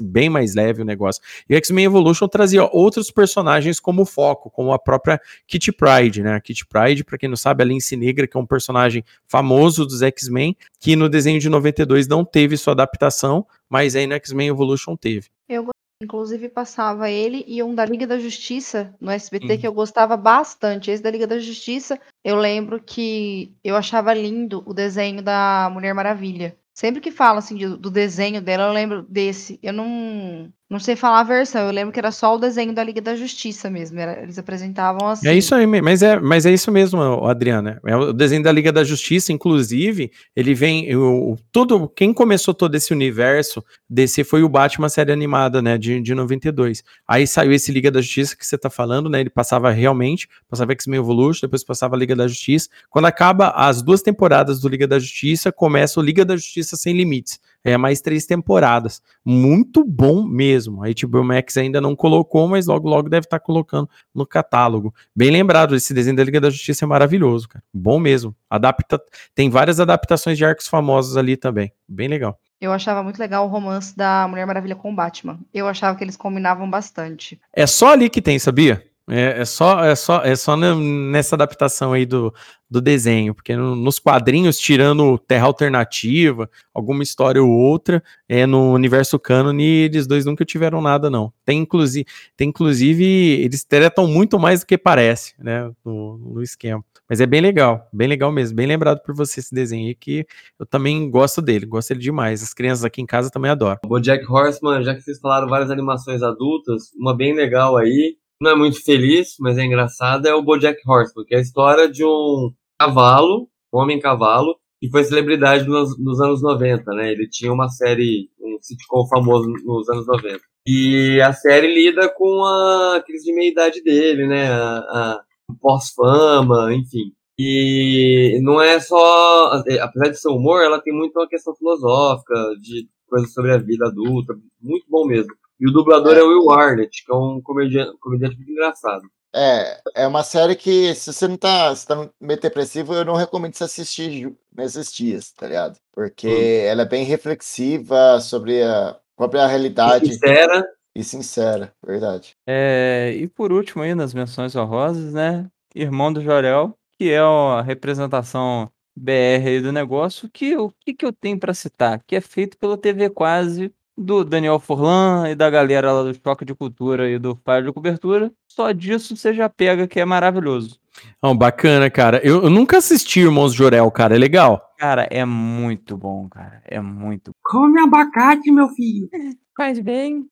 bem 0.01 0.29
mais 0.29 0.55
leve 0.55 0.81
o 0.81 0.85
negócio. 0.85 1.21
E 1.49 1.55
X-Men 1.55 1.85
Evolution 1.85 2.27
trazia 2.27 2.65
outros 2.65 3.09
personagens 3.09 3.79
como 3.79 4.05
foco, 4.05 4.49
como 4.49 4.73
a 4.73 4.79
própria 4.79 5.19
Kitty 5.47 5.71
Pride, 5.71 6.21
né? 6.21 6.35
A 6.35 6.41
Kitty 6.41 6.65
Pride, 6.65 7.03
para 7.03 7.17
quem 7.17 7.29
não 7.29 7.37
sabe, 7.37 7.63
a 7.63 7.65
Lince 7.65 7.95
Negra, 7.95 8.27
que 8.27 8.35
é 8.35 8.39
um 8.39 8.45
personagem 8.45 9.03
famoso 9.27 9.85
dos 9.85 10.01
X-Men, 10.01 10.55
que 10.79 10.95
no 10.95 11.07
desenho 11.07 11.39
de 11.39 11.49
92 11.49 12.07
não 12.07 12.25
teve 12.25 12.57
sua 12.57 12.73
adaptação, 12.73 13.45
mas 13.69 13.95
aí 13.95 14.05
no 14.05 14.13
X-Men 14.15 14.49
Evolution 14.49 14.95
teve. 14.95 15.29
Eu 15.47 15.69
Inclusive 16.01 16.49
passava 16.49 17.09
ele 17.09 17.45
e 17.47 17.63
um 17.63 17.73
da 17.73 17.85
Liga 17.85 18.05
da 18.05 18.19
Justiça 18.19 18.93
no 18.99 19.09
SBT 19.11 19.53
uhum. 19.53 19.59
que 19.59 19.67
eu 19.67 19.73
gostava 19.73 20.17
bastante. 20.17 20.91
Esse 20.91 21.01
da 21.01 21.09
Liga 21.09 21.25
da 21.25 21.39
Justiça, 21.39 21.99
eu 22.23 22.35
lembro 22.35 22.81
que 22.81 23.55
eu 23.63 23.75
achava 23.75 24.13
lindo 24.13 24.61
o 24.65 24.73
desenho 24.73 25.21
da 25.21 25.69
Mulher 25.71 25.93
Maravilha. 25.93 26.57
Sempre 26.73 26.99
que 26.99 27.11
falo 27.11 27.39
assim 27.39 27.55
do 27.77 27.89
desenho 27.89 28.41
dela, 28.41 28.65
eu 28.65 28.73
lembro 28.73 29.03
desse. 29.03 29.57
Eu 29.63 29.71
não 29.71 30.51
não 30.67 30.79
sei 30.79 30.95
falar 30.95 31.19
a 31.19 31.23
versão, 31.23 31.61
eu 31.61 31.71
lembro 31.71 31.93
que 31.93 31.99
era 31.99 32.11
só 32.11 32.33
o 32.33 32.39
desenho 32.39 32.73
da 32.73 32.83
Liga 32.83 32.99
da 32.99 33.15
Justiça 33.15 33.69
mesmo. 33.69 33.99
Era, 33.99 34.23
eles 34.23 34.39
apresentavam 34.39 35.09
assim. 35.09 35.27
É 35.27 35.33
isso 35.35 35.53
aí, 35.53 35.67
mas 35.67 36.01
é, 36.01 36.19
mas 36.19 36.43
é 36.43 36.51
isso 36.51 36.71
mesmo, 36.71 36.99
Adriana. 37.27 37.79
É 37.85 37.95
o 37.95 38.11
desenho 38.11 38.41
da 38.41 38.51
Liga 38.51 38.71
da 38.71 38.83
Justiça, 38.83 39.31
inclusive, 39.31 40.11
ele 40.35 40.55
vem. 40.55 40.95
O, 40.95 41.37
tudo, 41.51 41.87
quem 41.87 42.11
começou 42.11 42.51
todo 42.51 42.73
esse 42.73 42.91
universo 42.91 43.63
desse 43.87 44.23
foi 44.23 44.41
o 44.41 44.49
Batman 44.49 44.89
série 44.89 45.11
animada, 45.11 45.61
né? 45.61 45.77
De, 45.77 46.01
de 46.01 46.15
92. 46.15 46.83
Aí 47.07 47.27
saiu 47.27 47.51
esse 47.51 47.71
Liga 47.71 47.91
da 47.91 48.01
Justiça 48.01 48.35
que 48.35 48.45
você 48.45 48.57
tá 48.57 48.69
falando, 48.69 49.07
né? 49.07 49.19
Ele 49.19 49.29
passava 49.29 49.69
realmente, 49.69 50.27
passava 50.49 50.71
X-Men 50.71 50.99
Evolution, 50.99 51.41
depois 51.41 51.63
passava 51.63 51.95
Liga 51.95 52.15
da 52.15 52.27
Justiça. 52.27 52.69
Quando 52.89 53.05
acaba 53.05 53.49
as 53.49 53.83
duas 53.83 54.01
temporadas 54.01 54.59
do 54.59 54.67
Liga 54.67 54.87
da 54.87 54.97
Justiça, 54.97 55.51
começa 55.51 55.99
o 55.99 56.03
Liga 56.03 56.25
da 56.25 56.35
Justiça 56.35 56.75
Sem 56.75 56.97
Limites 56.97 57.39
é, 57.65 57.75
mais 57.75 57.99
três 57.99 58.27
temporadas. 58.27 59.01
Muito 59.25 59.83
bom 59.83 60.23
mesmo. 60.23 60.83
A 60.83 60.87
HBO 60.87 61.23
Max 61.23 61.57
ainda 61.57 61.81
não 61.81 61.95
colocou, 61.95 62.47
mas 62.47 62.67
logo, 62.67 62.87
logo 62.87 63.09
deve 63.09 63.25
estar 63.25 63.39
tá 63.39 63.43
colocando 63.43 63.89
no 64.13 64.25
catálogo. 64.25 64.93
Bem 65.15 65.31
lembrado, 65.31 65.75
esse 65.75 65.91
desenho 65.91 66.15
da 66.15 66.23
Liga 66.23 66.39
da 66.39 66.51
Justiça 66.51 66.85
é 66.85 66.87
maravilhoso, 66.87 67.49
cara. 67.49 67.63
Bom 67.73 67.99
mesmo. 67.99 68.35
Adapta, 68.47 69.01
tem 69.33 69.49
várias 69.49 69.79
adaptações 69.79 70.37
de 70.37 70.45
arcos 70.45 70.67
famosos 70.67 71.17
ali 71.17 71.35
também. 71.35 71.73
Bem 71.89 72.07
legal. 72.07 72.39
Eu 72.61 72.71
achava 72.71 73.03
muito 73.03 73.19
legal 73.19 73.45
o 73.45 73.49
romance 73.49 73.97
da 73.97 74.27
Mulher 74.27 74.45
Maravilha 74.45 74.75
com 74.75 74.91
o 74.91 74.95
Batman. 74.95 75.39
Eu 75.53 75.67
achava 75.67 75.97
que 75.97 76.03
eles 76.03 76.15
combinavam 76.15 76.69
bastante. 76.69 77.39
É 77.51 77.65
só 77.65 77.93
ali 77.93 78.09
que 78.09 78.21
tem, 78.21 78.37
sabia? 78.39 78.83
É, 79.07 79.41
é, 79.41 79.45
só, 79.45 79.83
é 79.83 79.95
só, 79.95 80.23
é 80.23 80.35
só 80.35 80.57
nessa 80.57 81.35
adaptação 81.35 81.93
aí 81.93 82.07
do, 82.07 82.33
do 82.67 82.81
desenho, 82.81 83.35
porque 83.35 83.55
no, 83.55 83.75
nos 83.75 83.99
quadrinhos, 83.99 84.57
tirando 84.57 85.19
Terra 85.19 85.45
Alternativa, 85.45 86.49
alguma 86.73 87.03
história 87.03 87.41
ou 87.41 87.49
outra, 87.49 88.03
é 88.27 88.47
no 88.47 88.73
universo 88.73 89.19
cânone, 89.19 89.63
eles 89.63 90.07
dois 90.07 90.25
nunca 90.25 90.43
tiveram 90.43 90.81
nada, 90.81 91.09
não. 91.09 91.31
Tem 91.45 91.59
inclusive, 91.59 92.07
tem 92.35 92.49
inclusive 92.49 93.05
eles 93.05 93.63
tretam 93.63 94.07
muito 94.07 94.39
mais 94.39 94.61
do 94.61 94.65
que 94.65 94.77
parece, 94.77 95.35
né, 95.37 95.71
no, 95.83 96.17
no 96.17 96.41
esquema. 96.41 96.83
Mas 97.07 97.21
é 97.21 97.27
bem 97.27 97.39
legal, 97.39 97.87
bem 97.93 98.07
legal 98.07 98.31
mesmo, 98.31 98.55
bem 98.55 98.65
lembrado 98.65 98.99
por 99.03 99.13
você 99.13 99.39
esse 99.39 99.53
desenho 99.53 99.87
aí, 99.87 99.93
que 99.93 100.25
eu 100.59 100.65
também 100.65 101.07
gosto 101.11 101.39
dele, 101.39 101.67
gosto 101.67 101.89
dele 101.89 101.99
demais. 101.99 102.41
As 102.41 102.51
crianças 102.51 102.83
aqui 102.83 102.99
em 102.99 103.05
casa 103.05 103.29
também 103.29 103.51
adoram. 103.51 103.79
O 103.85 103.99
Jack 103.99 104.25
Horseman, 104.27 104.83
já 104.83 104.95
que 104.95 105.01
vocês 105.01 105.19
falaram 105.19 105.47
várias 105.47 105.69
animações 105.69 106.23
adultas, 106.23 106.91
uma 106.97 107.15
bem 107.15 107.35
legal 107.35 107.77
aí, 107.77 108.17
não 108.41 108.51
é 108.51 108.55
muito 108.55 108.83
feliz, 108.83 109.35
mas 109.39 109.57
é 109.57 109.63
engraçada, 109.63 110.29
é 110.29 110.33
o 110.33 110.43
Bojack 110.43 110.79
Horseman, 110.85 111.25
que 111.25 111.35
é 111.35 111.37
a 111.37 111.41
história 111.41 111.89
de 111.89 112.03
um 112.03 112.51
cavalo, 112.79 113.47
um 113.73 113.79
homem 113.79 113.99
cavalo, 113.99 114.57
que 114.79 114.89
foi 114.89 115.03
celebridade 115.03 115.67
nos, 115.67 115.97
nos, 115.99 116.19
anos 116.19 116.41
90, 116.41 116.83
né? 116.93 117.11
Ele 117.11 117.27
tinha 117.29 117.51
uma 117.51 117.69
série, 117.69 118.29
um 118.39 118.57
sitcom 118.61 119.07
famoso 119.07 119.49
nos 119.63 119.89
anos 119.89 120.05
90. 120.05 120.39
E 120.67 121.21
a 121.21 121.31
série 121.31 121.73
lida 121.73 122.09
com 122.09 122.43
a 122.43 123.01
crise 123.05 123.25
de 123.25 123.33
meia-idade 123.33 123.81
dele, 123.81 124.27
né? 124.27 124.51
A, 124.51 124.77
a 124.77 125.23
pós-fama, 125.61 126.73
enfim. 126.73 127.13
E 127.37 128.39
não 128.41 128.61
é 128.61 128.79
só, 128.79 129.53
apesar 129.81 130.09
de 130.09 130.19
ser 130.19 130.29
humor, 130.29 130.61
ela 130.63 130.81
tem 130.81 130.93
muito 130.93 131.17
uma 131.19 131.27
questão 131.27 131.55
filosófica, 131.55 132.33
de 132.61 132.87
coisas 133.07 133.33
sobre 133.33 133.51
a 133.51 133.57
vida 133.57 133.87
adulta, 133.87 134.33
muito 134.61 134.85
bom 134.89 135.05
mesmo. 135.05 135.33
E 135.59 135.69
o 135.69 135.71
dublador 135.71 136.15
é, 136.15 136.19
é 136.19 136.23
o 136.23 136.27
Will 136.27 136.51
Arnett, 136.51 137.03
que 137.05 137.11
é 137.11 137.15
um 137.15 137.41
comediante, 137.41 137.97
comediante 137.99 138.35
muito 138.35 138.51
engraçado. 138.51 139.03
É, 139.33 139.81
é 139.95 140.07
uma 140.07 140.23
série 140.23 140.55
que, 140.55 140.95
se 140.95 141.11
você 141.11 141.27
não 141.27 141.35
tá, 141.35 141.75
se 141.75 141.85
tá 141.85 142.09
meio 142.21 142.39
depressivo, 142.39 142.93
eu 142.93 143.03
não 143.03 143.15
recomendo 143.15 143.53
você 143.53 143.65
assistir 143.65 144.33
nesses 144.55 144.93
dias, 144.93 145.33
tá 145.33 145.47
ligado? 145.47 145.77
Porque 145.93 146.27
hum. 146.27 146.69
ela 146.69 146.83
é 146.83 146.87
bem 146.87 147.03
reflexiva 147.03 148.19
sobre 148.21 148.63
a 148.63 148.97
própria 149.15 149.45
realidade. 149.45 150.05
E 150.05 150.13
sincera. 150.13 150.65
E 150.95 151.03
sincera, 151.03 151.73
verdade. 151.85 152.33
É, 152.47 153.13
e 153.13 153.27
por 153.27 153.51
último 153.51 153.83
aí, 153.83 153.93
nas 153.93 154.13
menções 154.13 154.55
honrosas, 154.55 155.13
né? 155.13 155.45
Irmão 155.75 156.13
do 156.13 156.21
Jorel, 156.21 156.73
que 156.97 157.11
é 157.11 157.19
a 157.19 157.61
representação 157.61 158.71
BR 158.95 159.45
aí 159.45 159.61
do 159.61 159.73
negócio, 159.73 160.29
que 160.31 160.55
o 160.55 160.71
que, 160.79 160.93
que 160.93 161.05
eu 161.05 161.11
tenho 161.11 161.37
para 161.37 161.53
citar? 161.53 162.01
Que 162.07 162.15
é 162.15 162.21
feito 162.21 162.57
pela 162.57 162.77
TV 162.77 163.09
Quase 163.09 163.73
do 163.97 164.23
Daniel 164.23 164.59
Forlan 164.59 165.29
e 165.29 165.35
da 165.35 165.49
galera 165.49 165.91
lá 165.91 166.03
do 166.03 166.13
Choque 166.13 166.43
de 166.43 166.53
Cultura 166.53 167.09
e 167.09 167.17
do 167.17 167.35
Pai 167.35 167.63
de 167.63 167.71
Cobertura. 167.71 168.31
Só 168.47 168.71
disso 168.71 169.15
você 169.15 169.33
já 169.33 169.49
pega 169.49 169.87
que 169.87 169.99
é 169.99 170.05
maravilhoso. 170.05 170.79
Oh, 171.21 171.33
bacana, 171.33 171.89
cara. 171.89 172.19
Eu, 172.23 172.43
eu, 172.43 172.49
nunca 172.49 172.77
assisti 172.77 173.21
Irmãos 173.21 173.53
Jorel, 173.53 173.89
cara. 173.91 174.15
É 174.15 174.17
legal? 174.17 174.61
Cara, 174.77 175.07
é 175.11 175.25
muito 175.25 175.97
bom, 175.97 176.27
cara. 176.29 176.61
É 176.65 176.79
muito 176.79 177.31
Come 177.43 177.79
abacate, 177.81 178.51
meu 178.51 178.69
filho. 178.69 179.09
Faz 179.55 179.79
bem. 179.79 180.25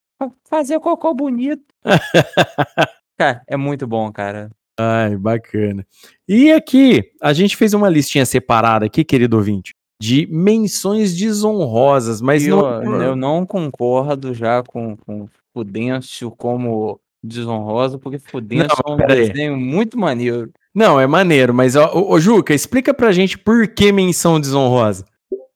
Fazer 0.49 0.79
cocô 0.79 1.13
bonito. 1.13 1.63
cara, 3.17 3.41
é 3.47 3.57
muito 3.57 3.85
bom, 3.85 4.11
cara. 4.11 4.49
Ai, 4.79 5.15
bacana. 5.15 5.85
E 6.27 6.51
aqui, 6.51 7.03
a 7.21 7.31
gente 7.33 7.55
fez 7.55 7.73
uma 7.73 7.89
listinha 7.89 8.25
separada 8.25 8.85
aqui, 8.85 9.03
querido 9.03 9.37
ouvinte, 9.37 9.75
de 10.03 10.27
menções 10.29 11.15
desonrosas, 11.15 12.19
mas 12.21 12.45
eu, 12.45 12.57
não... 12.61 13.01
eu 13.01 13.15
não 13.15 13.45
concordo 13.45 14.33
já 14.33 14.61
com, 14.61 14.97
com 14.97 15.27
Fudêncio 15.53 16.29
como 16.31 16.99
desonrosa, 17.23 17.97
porque 17.97 18.19
Fudêncio 18.19 18.67
é 18.85 18.91
um 18.91 18.97
pera 18.97 19.13
aí. 19.13 19.29
desenho 19.29 19.55
muito 19.55 19.97
maneiro. 19.97 20.51
Não, 20.75 20.99
é 20.99 21.07
maneiro, 21.07 21.53
mas 21.53 21.77
ó, 21.77 21.89
ô, 21.93 22.11
ô, 22.15 22.19
Juca, 22.19 22.53
explica 22.53 22.93
pra 22.93 23.13
gente 23.13 23.37
por 23.37 23.65
que 23.69 23.93
menção 23.93 24.41
desonrosa. 24.41 25.05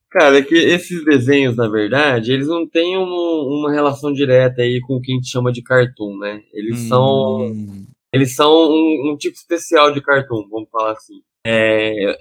Cara, 0.09 0.37
é 0.37 0.41
que 0.41 0.55
esses 0.55 1.03
desenhos, 1.03 1.57
na 1.57 1.67
verdade, 1.67 2.31
eles 2.31 2.47
não 2.47 2.65
têm 2.65 2.97
um- 2.97 3.03
uma 3.59 3.73
relação 3.73 4.13
direta 4.13 4.61
aí 4.61 4.79
com 4.79 4.95
o 4.95 5.01
que 5.01 5.11
a 5.11 5.15
gente 5.15 5.27
chama 5.29 5.51
de 5.51 5.61
cartoon, 5.61 6.17
né? 6.19 6.39
Eles 6.53 6.79
são. 6.87 7.41
Hum, 7.47 7.85
Eles 8.13 8.33
são 8.33 8.49
um, 8.49 9.11
um 9.11 9.17
tipo 9.17 9.35
especial 9.35 9.91
de 9.91 9.99
cartoon, 10.01 10.47
vamos 10.49 10.69
falar 10.71 10.93
assim. 10.93 11.15
É, 11.45 12.17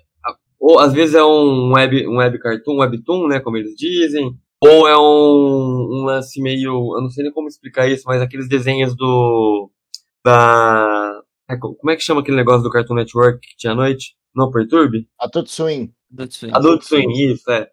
ou 0.60 0.78
às 0.78 0.92
vezes 0.92 1.14
é 1.14 1.24
um 1.24 1.72
web, 1.72 2.06
um 2.08 2.16
web 2.16 2.38
cartoon, 2.38 2.74
um 2.74 2.80
webtoon, 2.80 3.28
né? 3.28 3.40
Como 3.40 3.56
eles 3.56 3.74
dizem. 3.76 4.32
Ou 4.62 4.88
é 4.88 4.96
um, 4.98 5.02
um 6.00 6.04
lance 6.04 6.40
meio. 6.40 6.70
Eu 6.96 7.02
não 7.02 7.10
sei 7.10 7.24
nem 7.24 7.32
como 7.32 7.46
explicar 7.48 7.88
isso, 7.88 8.04
mas 8.06 8.22
aqueles 8.22 8.48
desenhos 8.48 8.96
do. 8.96 9.70
Da. 10.24 11.20
é, 11.48 11.56
co- 11.56 11.74
Como 11.74 11.90
é 11.90 11.96
que 11.96 12.02
chama 12.02 12.20
aquele 12.20 12.36
negócio 12.36 12.62
do 12.62 12.70
Cartoon 12.70 12.94
Network 12.94 13.38
que 13.40 13.56
tinha 13.56 13.72
à 13.72 13.76
noite? 13.76 14.14
Não 14.34 14.50
perturbe? 14.50 15.06
Adult 15.20 15.48
Swim. 15.48 15.92
Adult 16.12 16.32
Swim. 16.32 16.50
Adult 16.52 16.82
Swim, 16.82 17.10
isso, 17.12 17.50
é. 17.50 17.68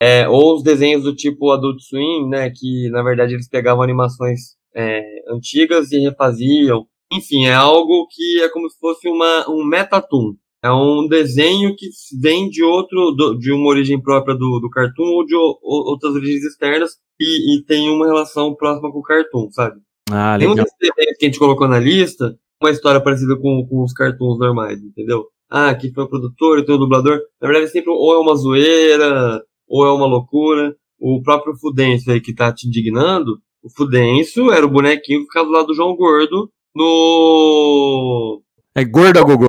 É, 0.00 0.28
ou 0.28 0.56
os 0.56 0.62
desenhos 0.62 1.04
do 1.04 1.14
tipo 1.14 1.50
Adult 1.50 1.80
Swim, 1.80 2.28
né, 2.28 2.50
que 2.50 2.90
na 2.90 3.02
verdade 3.02 3.32
eles 3.32 3.48
pegavam 3.48 3.82
animações 3.82 4.40
é, 4.74 5.00
antigas 5.30 5.90
e 5.92 5.98
refaziam. 6.00 6.86
Enfim, 7.12 7.46
é 7.46 7.54
algo 7.54 8.06
que 8.10 8.42
é 8.42 8.48
como 8.50 8.68
se 8.68 8.78
fosse 8.78 9.08
uma, 9.08 9.48
um 9.48 9.64
metatoon. 9.64 10.34
É 10.64 10.72
um 10.72 11.06
desenho 11.06 11.74
que 11.76 11.86
vem 12.20 12.48
de 12.48 12.62
outro, 12.64 13.10
do- 13.10 13.38
de 13.38 13.52
uma 13.52 13.68
origem 13.68 14.00
própria 14.00 14.34
do, 14.34 14.58
do 14.60 14.70
cartoon 14.70 15.04
ou 15.04 15.26
de 15.26 15.36
o- 15.36 15.58
outras 15.62 16.14
origens 16.14 16.42
externas 16.42 16.92
e, 17.20 17.56
e 17.58 17.62
tem 17.64 17.90
uma 17.90 18.06
relação 18.06 18.54
próxima 18.54 18.90
com 18.90 18.98
o 19.00 19.02
cartoon, 19.02 19.50
sabe? 19.52 19.76
Ah, 20.10 20.36
Tem 20.38 20.48
um 20.48 20.52
legal. 20.52 20.64
desses 20.64 20.78
desenhos 20.80 21.18
que 21.18 21.24
a 21.26 21.28
gente 21.28 21.38
colocou 21.38 21.68
na 21.68 21.78
lista, 21.78 22.34
uma 22.62 22.70
história 22.70 23.00
parecida 23.00 23.36
com, 23.36 23.66
com 23.68 23.82
os 23.82 23.92
cartoons 23.92 24.38
normais, 24.38 24.80
entendeu? 24.82 25.26
Ah, 25.50 25.68
aqui 25.68 25.92
foi 25.92 26.04
o 26.04 26.08
produtor, 26.08 26.64
tem 26.64 26.74
o 26.74 26.78
dublador. 26.78 27.20
Na 27.42 27.46
verdade, 27.48 27.70
sempre 27.70 27.90
ou 27.90 28.14
é 28.14 28.18
uma 28.18 28.34
zoeira, 28.34 29.42
ou 29.68 29.86
é 29.86 29.92
uma 29.92 30.06
loucura. 30.06 30.74
O 30.98 31.20
próprio 31.22 31.54
Fudêncio 31.58 32.10
aí 32.10 32.20
que 32.22 32.34
tá 32.34 32.50
te 32.52 32.66
indignando, 32.66 33.36
o 33.62 33.68
Fudêncio 33.68 34.50
era 34.50 34.64
o 34.64 34.70
bonequinho 34.70 35.20
que 35.20 35.26
ficava 35.26 35.46
do 35.46 35.52
lado 35.52 35.66
do 35.66 35.74
João 35.74 35.94
Gordo 35.94 36.48
no 36.74 38.42
É. 38.74 38.84
Gordo 38.84 39.18
ao 39.18 39.26
Gogô, 39.26 39.46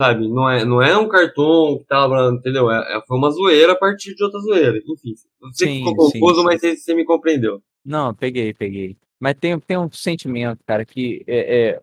sabe? 0.00 0.28
Não 0.28 0.48
é, 0.48 0.64
não 0.64 0.80
é 0.80 0.96
um 0.96 1.08
cartoon 1.08 1.78
que 1.78 1.84
tava, 1.84 2.30
entendeu? 2.32 2.70
É, 2.70 2.96
é- 2.96 3.02
foi 3.06 3.16
uma 3.18 3.30
zoeira 3.30 3.72
a 3.72 3.76
partir 3.76 4.14
de 4.14 4.22
outra 4.24 4.40
zoeira. 4.40 4.78
Enfim, 4.78 5.14
você 5.52 5.66
Sim, 5.66 5.78
ficou 5.78 6.10
sim, 6.10 6.20
confuso, 6.20 6.40
sim. 6.40 6.44
mas 6.44 6.60
você, 6.60 6.76
você 6.76 6.94
me 6.94 7.04
compreendeu. 7.04 7.60
Não, 7.84 8.14
peguei, 8.14 8.54
peguei. 8.54 8.96
Mas 9.20 9.34
tem, 9.40 9.58
tem 9.58 9.76
um 9.78 9.90
sentimento, 9.90 10.60
cara, 10.64 10.84
que 10.84 11.24
é, 11.26 11.70
é- 11.70 11.80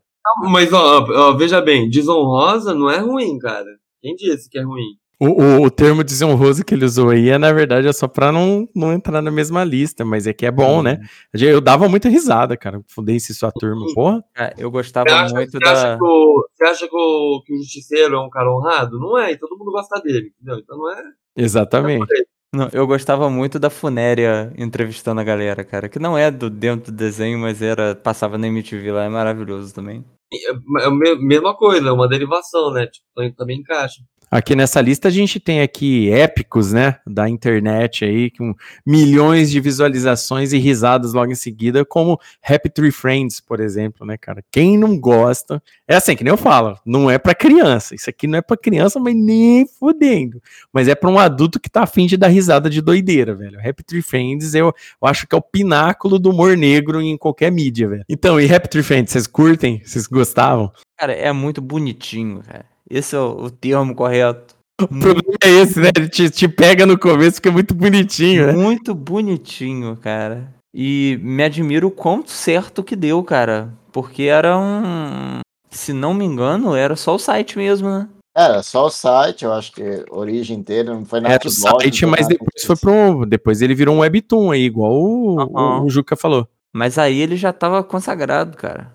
Mas, 0.50 0.72
ó, 0.72 1.04
ó, 1.04 1.34
veja 1.36 1.62
bem, 1.62 1.90
desonrosa 1.90 2.74
não 2.74 2.90
é 2.90 3.00
ruim, 3.00 3.38
cara. 3.38 3.66
Quem 4.02 4.16
disse 4.16 4.50
que 4.50 4.58
é 4.58 4.62
ruim? 4.62 4.98
O, 5.28 5.42
o, 5.62 5.66
o 5.66 5.72
termo 5.72 6.04
desonroso 6.04 6.64
que 6.64 6.74
ele 6.74 6.86
usou 6.86 7.10
aí, 7.10 7.30
é, 7.30 7.38
na 7.38 7.52
verdade, 7.52 7.88
é 7.88 7.94
só 7.94 8.08
pra 8.08 8.32
não, 8.32 8.68
não 8.76 8.94
entrar 8.94 9.22
na 9.22 9.32
mesma 9.32 9.64
lista, 9.64 10.04
mas 10.06 10.28
é 10.28 10.34
que 10.34 10.46
é 10.46 10.52
bom, 10.52 10.82
né? 10.82 11.00
Eu 11.34 11.60
dava 11.62 11.88
muita 11.90 12.10
risada, 12.10 12.56
cara. 12.58 12.82
Fudência 12.88 13.32
e 13.32 13.36
sua 13.36 13.52
turma, 13.52 13.86
porra. 13.94 14.24
é, 14.38 14.54
eu 14.58 14.70
gostava 14.70 15.10
Você 15.10 15.16
acha, 15.16 15.34
muito 15.36 15.52
você 15.52 15.64
acha 15.68 15.84
da. 15.92 15.98
que, 15.98 16.04
o, 16.04 16.48
você 16.54 16.64
acha 16.66 16.88
que 16.88 16.96
o, 16.96 17.42
que 17.46 17.54
o 17.54 17.58
Justiceiro 17.58 18.16
é 18.16 18.20
um 18.20 18.30
cara 18.30 18.52
honrado? 18.54 19.00
Não 19.00 19.18
é, 19.18 19.32
e 19.32 19.38
todo 19.38 19.58
mundo 19.58 19.72
gosta 19.72 20.00
dele, 20.02 20.32
entendeu? 20.36 20.60
Então 20.64 20.78
não 20.78 20.92
é. 20.92 21.02
Exatamente. 21.38 22.06
Não, 22.54 22.70
eu 22.72 22.88
gostava 22.88 23.30
muito 23.30 23.60
da 23.60 23.70
Funéria 23.70 24.54
entrevistando 24.58 25.20
a 25.20 25.24
galera, 25.26 25.64
cara. 25.66 25.90
Que 25.90 26.00
não 26.00 26.18
é 26.18 26.32
do 26.32 26.50
dentro 26.50 26.92
do 26.92 26.96
desenho, 26.98 27.38
mas 27.38 27.62
era. 27.62 27.94
Passava 27.96 28.38
na 28.38 28.48
MTV 28.48 28.92
lá, 28.92 29.04
é 29.04 29.10
maravilhoso 29.10 29.74
também. 29.74 30.06
É 30.34 30.86
a 30.86 30.90
me- 30.92 31.16
mesma 31.20 31.54
coisa, 31.56 31.90
é 31.90 31.92
uma 31.92 32.08
derivação, 32.08 32.72
né? 32.72 32.88
Tipo, 32.88 33.36
também 33.36 33.60
encaixa. 33.60 34.02
Aqui 34.30 34.56
nessa 34.56 34.82
lista 34.82 35.08
a 35.08 35.12
gente 35.12 35.40
tem 35.40 35.62
aqui 35.62 36.12
épicos, 36.12 36.74
né, 36.74 36.98
da 37.06 37.30
internet 37.30 38.04
aí, 38.04 38.32
com 38.32 38.54
milhões 38.86 39.50
de 39.52 39.60
visualizações 39.60 40.52
e 40.52 40.58
risadas 40.58 41.14
logo 41.14 41.32
em 41.32 41.36
seguida, 41.36 41.86
como 41.86 42.20
Happy 42.44 42.70
Tree 42.70 42.92
Friends, 42.92 43.40
por 43.40 43.60
exemplo, 43.60 44.06
né, 44.06 44.18
cara? 44.18 44.44
Quem 44.52 44.78
não 44.78 45.00
gosta, 45.00 45.62
é 45.88 45.96
assim, 45.96 46.16
que 46.16 46.24
nem 46.24 46.32
eu 46.32 46.38
falo, 46.38 46.78
não 46.86 47.10
é 47.10 47.18
pra 47.18 47.36
criança, 47.36 47.96
isso 47.96 48.10
aqui 48.10 48.28
não 48.28 48.40
é 48.40 48.42
pra 48.42 48.58
criança, 48.58 49.00
mas 49.00 49.16
nem 49.16 49.68
fudendo, 49.68 50.42
mas 50.74 50.88
é 50.88 50.96
pra 50.96 51.10
um 51.10 51.20
adulto 51.20 51.60
que 51.60 51.70
tá 51.70 51.84
afim 51.84 52.08
de 52.08 52.18
dar 52.18 52.28
risada 52.28 52.70
de 52.70 52.82
doideira, 52.82 53.36
velho. 53.36 53.60
Happy 53.60 53.84
Tree 53.84 54.02
Friends 54.02 54.54
eu, 54.54 54.68
eu 54.68 55.08
acho 55.08 55.28
que 55.28 55.36
é 55.36 55.38
o 55.38 55.42
pináculo 55.42 56.20
do 56.20 56.30
humor 56.30 56.58
negro 56.58 57.02
em 57.02 57.18
qualquer 57.18 57.52
mídia, 57.52 57.88
velho. 57.88 58.06
Então, 58.10 58.40
e 58.40 58.54
Happy 58.54 58.70
Tree 58.70 58.84
Friends, 58.84 59.12
vocês 59.12 59.28
curtem? 59.28 59.82
Vocês 59.84 60.08
gostavam? 60.08 60.72
Cara, 60.98 61.14
é 61.14 61.32
muito 61.32 61.62
bonitinho, 61.62 62.42
cara. 62.42 62.75
Esse 62.90 63.16
é 63.16 63.20
o, 63.20 63.46
o 63.46 63.52
termo 63.52 63.96
correto. 63.96 64.56
O 64.82 64.88
problema 64.88 65.38
é 65.44 65.50
esse, 65.50 65.80
né? 65.80 65.90
Ele 65.96 66.10
te, 66.10 66.30
te 66.30 66.48
pega 66.48 66.86
no 66.86 67.00
começo 67.00 67.36
porque 67.36 67.48
é 67.50 67.52
muito 67.52 67.74
bonitinho, 67.74 68.48
né? 68.48 68.54
Muito 68.54 68.94
bonitinho, 68.94 69.96
cara. 69.96 70.54
E 70.74 71.18
me 71.24 71.44
admiro 71.44 71.88
o 71.88 71.92
quão 71.92 72.24
certo 72.28 72.84
que 72.84 72.96
deu, 72.96 73.24
cara. 73.24 73.74
Porque 73.94 74.24
era 74.24 74.58
um. 74.58 75.40
Se 75.72 75.94
não 75.94 76.14
me 76.14 76.26
engano, 76.26 76.76
era 76.76 76.96
só 76.96 77.16
o 77.16 77.20
site 77.20 77.58
mesmo, 77.58 77.88
né? 77.90 78.10
Era 78.36 78.62
só 78.62 78.88
o 78.88 78.90
site, 78.90 79.46
eu 79.46 79.54
acho 79.54 79.72
que 79.72 79.82
a 79.82 80.14
origem 80.14 80.58
inteira 80.58 80.94
não 80.94 81.06
foi 81.06 81.22
nada 81.22 81.36
Era 81.36 81.48
o 81.48 81.50
site, 81.50 82.06
mas 82.06 82.28
depois 82.28 82.64
foi 82.66 82.76
pro. 82.76 83.26
Depois 83.26 83.62
ele 83.62 83.74
virou 83.74 83.96
um 83.96 84.00
webtoon 84.00 84.52
aí, 84.52 84.64
igual 84.64 84.92
o, 84.94 85.36
o- 85.38 85.86
o 85.86 85.90
Juca 85.90 86.18
falou. 86.18 86.46
Mas 86.74 86.98
aí 86.98 87.22
ele 87.22 87.38
já 87.38 87.54
tava 87.54 87.82
consagrado, 87.82 88.58
cara. 88.58 88.92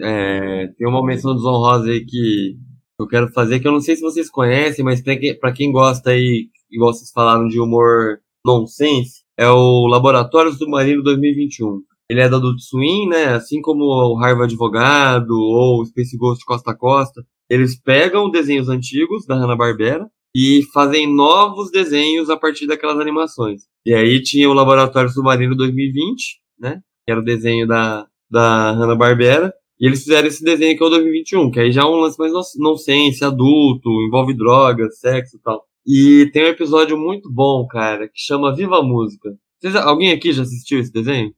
É, 0.00 0.68
tem 0.78 0.86
uma 0.86 1.04
menção 1.04 1.34
desonrosa 1.34 1.90
aí 1.90 2.04
que 2.06 2.56
eu 2.98 3.06
quero 3.06 3.28
fazer, 3.28 3.60
que 3.60 3.68
eu 3.68 3.72
não 3.72 3.80
sei 3.80 3.96
se 3.96 4.02
vocês 4.02 4.30
conhecem, 4.30 4.84
mas 4.84 5.02
pra 5.38 5.52
quem 5.52 5.70
gosta 5.70 6.10
aí, 6.10 6.48
igual 6.70 6.92
vocês 6.92 7.10
falaram 7.10 7.46
de 7.46 7.60
humor 7.60 8.20
nonsense, 8.44 9.22
é 9.36 9.48
o 9.48 9.86
Laboratório 9.86 10.52
Submarino 10.52 11.02
2021. 11.02 11.82
Ele 12.08 12.20
é 12.20 12.28
da 12.28 12.36
Adult 12.36 12.60
Swim, 12.60 13.08
né? 13.08 13.34
Assim 13.34 13.60
como 13.60 13.84
o 13.84 14.16
Harvard 14.16 14.52
Advogado 14.52 15.32
ou 15.32 15.82
o 15.82 15.84
Space 15.84 16.16
Ghost 16.16 16.44
Costa 16.44 16.70
a 16.70 16.74
Costa. 16.76 17.26
Eles 17.50 17.78
pegam 17.78 18.30
desenhos 18.30 18.68
antigos 18.68 19.26
da 19.26 19.34
Hanna-Barbera 19.34 20.08
e 20.34 20.62
fazem 20.72 21.12
novos 21.12 21.70
desenhos 21.70 22.30
a 22.30 22.36
partir 22.36 22.66
daquelas 22.66 22.98
animações. 22.98 23.62
E 23.84 23.92
aí 23.92 24.22
tinha 24.22 24.48
o 24.48 24.54
Laboratório 24.54 25.10
Submarino 25.10 25.56
2020, 25.56 26.40
né? 26.58 26.80
Que 27.04 27.12
era 27.12 27.20
o 27.20 27.24
desenho 27.24 27.66
da, 27.66 28.06
da 28.30 28.70
Hanna-Barbera. 28.72 29.52
E 29.78 29.86
eles 29.86 30.02
fizeram 30.02 30.26
esse 30.28 30.42
desenho 30.42 30.76
que 30.76 30.82
é 30.82 30.86
o 30.86 30.90
2021, 30.90 31.50
que 31.50 31.60
aí 31.60 31.70
já 31.72 31.82
é 31.82 31.84
um 31.84 31.96
lance 32.00 32.18
mais 32.18 32.32
non- 32.32 32.42
nonsense, 32.58 33.24
adulto, 33.24 33.90
envolve 34.06 34.34
drogas, 34.34 34.98
sexo 34.98 35.36
e 35.36 35.40
tal. 35.40 35.64
E 35.86 36.30
tem 36.32 36.44
um 36.44 36.48
episódio 36.48 36.96
muito 36.98 37.30
bom, 37.30 37.66
cara, 37.66 38.08
que 38.08 38.18
chama 38.20 38.54
Viva 38.54 38.78
a 38.78 38.82
Música. 38.82 39.30
Vocês 39.60 39.76
alguém 39.76 40.12
aqui 40.12 40.32
já 40.32 40.42
assistiu 40.42 40.80
esse 40.80 40.92
desenho? 40.92 41.32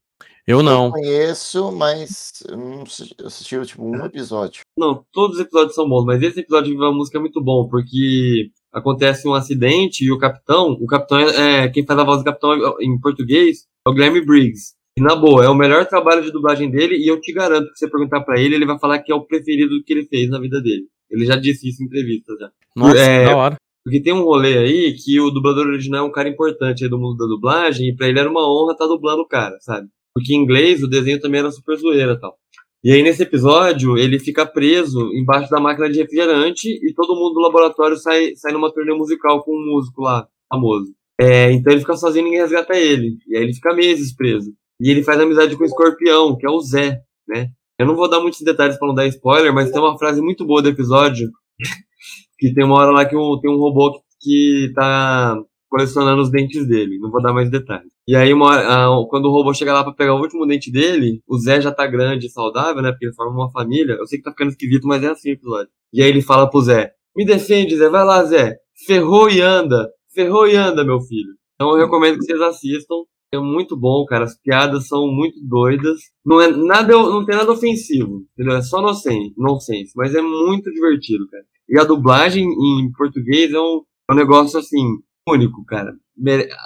Eu 0.47 0.63
não. 0.63 0.91
conheço, 0.91 1.71
mas 1.73 2.43
eu 2.49 2.57
não 2.57 2.83
assisti, 3.27 3.55
eu 3.55 3.67
tipo 3.67 3.85
um 3.85 4.03
episódio. 4.07 4.63
Não, 4.79 5.05
todos 5.13 5.37
os 5.37 5.43
episódios 5.43 5.75
são 5.75 5.87
bons, 5.87 6.07
mas 6.07 6.23
esse 6.23 6.41
episódio 6.41 6.67
de 6.71 6.73
Viva 6.73 6.89
a 6.89 6.93
Música 6.93 7.19
é 7.19 7.21
muito 7.21 7.43
bom, 7.43 7.69
porque 7.69 8.51
acontece 8.73 9.29
um 9.29 9.35
acidente 9.35 10.05
e 10.05 10.11
o 10.11 10.17
capitão, 10.17 10.73
o 10.81 10.87
capitão 10.87 11.19
é, 11.19 11.65
é- 11.65 11.69
quem 11.69 11.85
faz 11.85 11.99
a 12.01 12.05
voz 12.05 12.19
do 12.21 12.25
capitão 12.25 12.55
em 12.81 12.99
português 12.99 13.67
é 13.87 13.91
o 13.91 13.93
Guilherme 13.93 14.25
Briggs. 14.25 14.75
E 14.99 15.01
na 15.01 15.15
boa, 15.15 15.45
é 15.45 15.49
o 15.49 15.55
melhor 15.55 15.87
trabalho 15.87 16.25
de 16.25 16.33
dublagem 16.33 16.69
dele 16.69 16.97
e 16.97 17.07
eu 17.07 17.21
te 17.21 17.33
garanto 17.33 17.69
que 17.69 17.79
se 17.79 17.85
você 17.85 17.89
perguntar 17.89 18.21
pra 18.23 18.41
ele, 18.41 18.57
ele 18.57 18.67
vai 18.67 18.77
falar 18.81 18.99
que 18.99 19.13
é 19.13 19.15
o 19.15 19.25
preferido 19.25 19.81
que 19.87 19.93
ele 19.93 20.05
fez 20.07 20.29
na 20.29 20.41
vida 20.41 20.61
dele. 20.61 20.87
Ele 21.09 21.25
já 21.25 21.37
disse 21.37 21.69
isso 21.69 21.81
em 21.81 21.87
entrevistas 21.87 22.37
já. 22.37 22.51
Nossa, 22.75 22.99
É, 22.99 23.27
da 23.27 23.37
hora. 23.37 23.57
Porque 23.85 24.03
tem 24.03 24.13
um 24.13 24.25
rolê 24.25 24.59
aí 24.59 24.97
que 24.99 25.21
o 25.21 25.31
dublador 25.31 25.69
original 25.69 26.05
é 26.05 26.09
um 26.09 26.11
cara 26.11 26.29
importante 26.29 26.83
aí 26.83 26.91
do 26.91 26.99
mundo 26.99 27.17
da 27.17 27.27
dublagem, 27.27 27.89
e 27.89 27.95
pra 27.95 28.09
ele 28.09 28.19
era 28.19 28.29
uma 28.29 28.45
honra 28.45 28.73
estar 28.73 28.89
dublando 28.89 29.23
o 29.23 29.29
cara, 29.29 29.57
sabe? 29.61 29.87
Porque 30.13 30.35
em 30.35 30.43
inglês 30.43 30.83
o 30.83 30.89
desenho 30.89 31.21
também 31.21 31.39
era 31.39 31.53
super 31.53 31.77
zoeira 31.77 32.15
e 32.15 32.19
tal. 32.19 32.35
E 32.83 32.91
aí 32.91 33.01
nesse 33.01 33.23
episódio 33.23 33.97
ele 33.97 34.19
fica 34.19 34.45
preso 34.45 35.13
embaixo 35.15 35.49
da 35.49 35.61
máquina 35.61 35.89
de 35.89 36.01
refrigerante 36.01 36.69
e 36.69 36.93
todo 36.93 37.15
mundo 37.15 37.35
do 37.35 37.41
laboratório 37.41 37.97
sai, 37.97 38.35
sai 38.35 38.53
numa 38.53 38.73
turnê 38.73 38.95
musical 38.95 39.45
com 39.45 39.53
um 39.53 39.75
músico 39.75 40.03
lá, 40.03 40.27
famoso. 40.53 40.93
É, 41.21 41.53
então 41.53 41.73
ele 41.73 41.83
fica 41.83 41.97
sozinho 41.97 42.23
e 42.23 42.25
ninguém 42.25 42.41
resgata 42.41 42.77
ele. 42.77 43.17
E 43.29 43.37
aí 43.37 43.45
ele 43.45 43.55
fica 43.55 43.73
meses 43.73 44.13
preso. 44.13 44.53
E 44.81 44.91
ele 44.91 45.03
faz 45.03 45.21
amizade 45.21 45.57
com 45.57 45.63
o 45.63 45.67
escorpião, 45.67 46.37
que 46.37 46.47
é 46.47 46.51
o 46.51 46.61
Zé, 46.61 47.01
né? 47.29 47.49
Eu 47.79 47.87
não 47.87 47.95
vou 47.97 48.09
dar 48.09 48.21
muitos 48.21 48.41
detalhes 48.43 48.79
pra 48.79 48.89
não 48.89 48.95
dar 48.95 49.07
spoiler, 49.07 49.53
mas 49.55 49.71
tem 49.71 49.81
uma 49.81 49.97
frase 49.99 50.21
muito 50.21 50.45
boa 50.47 50.61
do 50.63 50.69
episódio 50.69 51.29
que 52.39 52.53
tem 52.53 52.65
uma 52.65 52.77
hora 52.79 52.91
lá 52.91 53.05
que 53.05 53.17
um- 53.17 53.39
tem 53.41 53.51
um 53.51 53.57
robô 53.59 53.93
que, 53.93 53.99
que 54.21 54.73
tá 54.75 55.37
colecionando 55.71 56.23
os 56.23 56.31
dentes 56.31 56.67
dele. 56.67 56.99
Não 56.99 57.11
vou 57.11 57.21
dar 57.23 57.33
mais 57.33 57.51
detalhes. 57.51 57.93
E 58.07 58.17
aí, 58.17 58.33
uma, 58.33 58.57
a, 58.57 58.87
quando 59.09 59.27
o 59.27 59.31
robô 59.33 59.53
chega 59.53 59.73
lá 59.73 59.85
pra 59.85 59.93
pegar 59.93 60.15
o 60.15 60.21
último 60.21 60.47
dente 60.47 60.71
dele, 60.73 61.21
o 61.29 61.39
Zé 61.39 61.61
já 61.61 61.71
tá 61.71 61.87
grande 61.87 62.27
e 62.27 62.31
saudável, 62.31 62.83
né? 62.83 62.91
Porque 62.91 63.07
ele 63.07 63.15
forma 63.15 63.33
uma 63.33 63.51
família. 63.51 63.95
Eu 63.95 64.07
sei 64.07 64.19
que 64.19 64.25
tá 64.25 64.31
ficando 64.31 64.51
esquisito, 64.51 64.87
mas 64.87 65.03
é 65.05 65.09
assim 65.09 65.31
o 65.31 65.35
episódio. 65.35 65.69
E 65.93 66.03
aí 66.03 66.09
ele 66.09 66.23
fala 66.23 66.49
pro 66.49 66.63
Zé: 66.63 66.93
Me 67.15 67.25
defende, 67.27 67.77
Zé, 67.77 67.89
vai 67.91 68.05
lá, 68.05 68.25
Zé. 68.25 68.57
Ferrou 68.87 69.29
e 69.29 69.41
anda. 69.43 69.91
Ferrou 70.15 70.47
e 70.49 70.57
anda, 70.57 70.85
meu 70.85 71.01
filho. 71.03 71.35
Então 71.55 71.71
eu 71.73 71.77
recomendo 71.85 72.17
que 72.19 72.25
vocês 72.25 72.41
assistam. 72.41 72.97
É 73.33 73.39
muito 73.39 73.77
bom, 73.77 74.05
cara. 74.07 74.25
As 74.25 74.39
piadas 74.39 74.87
são 74.87 75.07
muito 75.09 75.39
doidas. 75.43 76.01
Não 76.25 76.41
é 76.41 76.51
nada, 76.51 76.93
não 76.95 77.25
tem 77.25 77.37
nada 77.37 77.53
ofensivo, 77.53 78.27
entendeu? 78.33 78.57
É 78.57 78.63
só 78.63 78.81
nonsense, 78.81 79.35
nonsense, 79.37 79.93
mas 79.97 80.15
é 80.15 80.23
muito 80.23 80.73
divertido, 80.73 81.29
cara. 81.29 81.45
E 81.69 81.79
a 81.79 81.85
dublagem 81.85 82.45
em 82.45 82.91
português 82.93 83.53
é 83.53 83.61
um, 83.61 83.83
é 84.09 84.13
um 84.15 84.17
negócio 84.17 84.59
assim 84.59 84.99
único, 85.29 85.65
cara. 85.67 85.95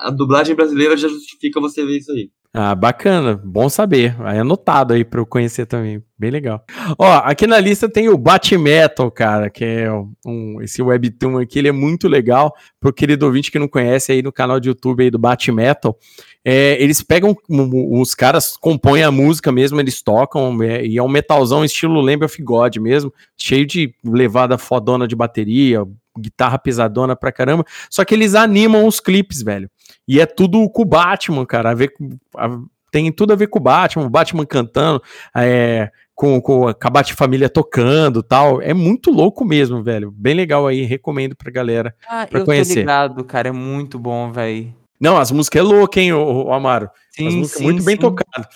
A 0.02 0.10
dublagem 0.10 0.55
brasileira 0.55 0.97
já 0.97 1.09
justifica 1.09 1.60
você 1.60 1.84
ver 1.84 1.98
isso 1.98 2.12
aí. 2.12 2.30
Ah, 2.54 2.74
bacana, 2.74 3.40
bom 3.42 3.66
saber. 3.70 4.14
Aí 4.20 4.38
anotado 4.38 4.92
aí 4.92 5.06
para 5.06 5.18
eu 5.18 5.24
conhecer 5.24 5.64
também, 5.64 6.02
bem 6.18 6.30
legal. 6.30 6.62
Ó, 6.98 7.10
aqui 7.24 7.46
na 7.46 7.58
lista 7.58 7.88
tem 7.88 8.10
o 8.10 8.18
Batmetal, 8.18 9.10
cara, 9.10 9.48
que 9.48 9.64
é 9.64 9.90
um, 10.26 10.60
esse 10.60 10.82
webtoon 10.82 11.38
aqui, 11.38 11.58
ele 11.58 11.68
é 11.68 11.72
muito 11.72 12.06
legal. 12.08 12.54
Pro 12.78 12.92
querido 12.92 13.24
ouvinte 13.24 13.50
que 13.50 13.58
não 13.58 13.66
conhece 13.66 14.12
aí 14.12 14.22
no 14.22 14.30
canal 14.30 14.60
de 14.60 14.68
YouTube 14.68 15.02
aí 15.02 15.10
do 15.10 15.18
Batmetal, 15.18 15.98
é, 16.44 16.76
eles 16.82 17.02
pegam, 17.02 17.34
os 17.48 18.14
caras 18.14 18.54
compõem 18.58 19.02
a 19.02 19.10
música 19.10 19.50
mesmo, 19.50 19.80
eles 19.80 20.02
tocam, 20.02 20.62
é, 20.62 20.84
e 20.84 20.98
é 20.98 21.02
um 21.02 21.08
metalzão 21.08 21.64
estilo 21.64 22.02
Lamb 22.02 22.22
of 22.22 22.42
God 22.42 22.76
mesmo, 22.76 23.10
cheio 23.34 23.64
de 23.64 23.94
levada 24.04 24.58
fodona 24.58 25.08
de 25.08 25.16
bateria, 25.16 25.86
guitarra 26.18 26.59
pesadona 26.59 27.16
pra 27.16 27.32
caramba. 27.32 27.64
Só 27.90 28.05
que 28.05 28.14
eles 28.14 28.34
animam 28.34 28.86
os 28.86 29.01
clipes, 29.01 29.43
velho. 29.43 29.70
E 30.06 30.20
é 30.20 30.26
tudo 30.26 30.68
com 30.70 30.82
o 30.82 30.86
Batman, 30.86 31.47
cara. 31.47 31.70
A 31.70 31.74
ver, 31.74 31.93
a, 32.36 32.59
tem 32.90 33.10
tudo 33.10 33.32
a 33.32 33.36
ver 33.36 33.47
com 33.47 33.59
o 33.59 33.62
Batman, 33.62 34.05
o 34.05 34.10
Batman 34.10 34.44
cantando, 34.44 35.02
é, 35.34 35.90
com, 36.14 36.40
com 36.40 36.68
a 36.68 36.90
Bat 36.90 37.14
Família 37.14 37.48
tocando 37.48 38.22
tal. 38.22 38.60
É 38.60 38.74
muito 38.74 39.10
louco 39.10 39.44
mesmo, 39.44 39.82
velho. 39.82 40.10
Bem 40.10 40.34
legal 40.34 40.66
aí, 40.66 40.82
recomendo 40.82 41.34
pra 41.34 41.51
galera 41.51 41.94
ah, 42.06 42.26
pra 42.26 42.40
eu 42.40 42.44
conhecer. 42.44 42.74
Tô 42.74 42.80
ligado, 42.80 43.24
cara, 43.24 43.48
é 43.48 43.52
muito 43.52 43.98
bom, 43.98 44.30
velho. 44.30 44.74
Não, 45.01 45.16
as 45.16 45.32
músicas 45.32 45.60
é 45.60 45.62
louca, 45.64 46.01
hein, 46.01 46.12
o, 46.12 46.52
Amaro? 46.52 46.89
Sim, 47.10 47.28
as 47.28 47.34
músicas 47.34 47.59
sim, 47.59 47.64
muito 47.64 47.82
bem 47.82 47.97
sim. 47.97 48.01
tocadas. 48.01 48.47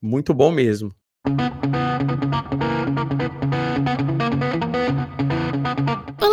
Muito 0.00 0.32
bom 0.32 0.50
mesmo. 0.50 0.94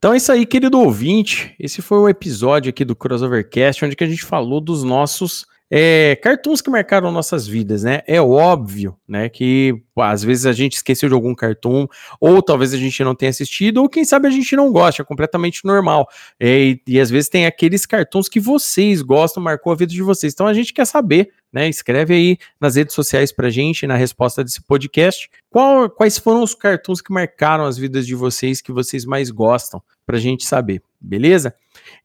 Então 0.00 0.14
é 0.14 0.16
isso 0.16 0.32
aí, 0.32 0.46
querido 0.46 0.80
ouvinte. 0.80 1.54
Esse 1.60 1.82
foi 1.82 1.98
o 1.98 2.08
episódio 2.08 2.70
aqui 2.70 2.86
do 2.86 2.96
Crossovercast, 2.96 3.84
onde 3.84 3.94
que 3.94 4.02
a 4.02 4.06
gente 4.06 4.24
falou 4.24 4.58
dos 4.58 4.82
nossos 4.82 5.44
é, 5.70 6.16
cartoons 6.22 6.62
que 6.62 6.70
marcaram 6.70 7.12
nossas 7.12 7.46
vidas, 7.46 7.82
né? 7.82 8.00
É 8.06 8.18
óbvio, 8.18 8.96
né, 9.06 9.28
que 9.28 9.74
às 9.98 10.24
vezes 10.24 10.46
a 10.46 10.52
gente 10.52 10.76
esqueceu 10.76 11.08
de 11.08 11.14
algum 11.14 11.34
cartoon, 11.34 11.86
ou 12.18 12.42
talvez 12.42 12.72
a 12.72 12.78
gente 12.78 13.04
não 13.04 13.14
tenha 13.14 13.28
assistido, 13.28 13.82
ou 13.82 13.90
quem 13.90 14.02
sabe 14.04 14.26
a 14.26 14.30
gente 14.30 14.56
não 14.56 14.72
gosta, 14.72 15.02
é 15.02 15.04
completamente 15.04 15.66
normal. 15.66 16.08
É, 16.40 16.60
e, 16.60 16.82
e 16.88 16.98
às 16.98 17.10
vezes 17.10 17.28
tem 17.28 17.44
aqueles 17.44 17.84
cartoons 17.84 18.26
que 18.26 18.40
vocês 18.40 19.02
gostam, 19.02 19.42
marcou 19.42 19.70
a 19.70 19.76
vida 19.76 19.92
de 19.92 20.02
vocês. 20.02 20.32
Então 20.32 20.46
a 20.46 20.54
gente 20.54 20.72
quer 20.72 20.86
saber, 20.86 21.28
né? 21.52 21.68
Escreve 21.68 22.14
aí 22.14 22.38
nas 22.60 22.76
redes 22.76 22.94
sociais 22.94 23.32
pra 23.32 23.50
gente, 23.50 23.86
na 23.86 23.96
resposta 23.96 24.42
desse 24.44 24.62
podcast, 24.62 25.28
qual, 25.48 25.90
quais 25.90 26.18
foram 26.18 26.42
os 26.42 26.54
cartoons 26.54 27.00
que 27.00 27.12
marcaram 27.12 27.64
as 27.64 27.76
vidas 27.76 28.06
de 28.06 28.14
vocês, 28.14 28.60
que 28.60 28.72
vocês 28.72 29.04
mais 29.04 29.30
gostam, 29.30 29.82
pra 30.06 30.18
gente 30.18 30.44
saber, 30.44 30.82
beleza? 31.00 31.54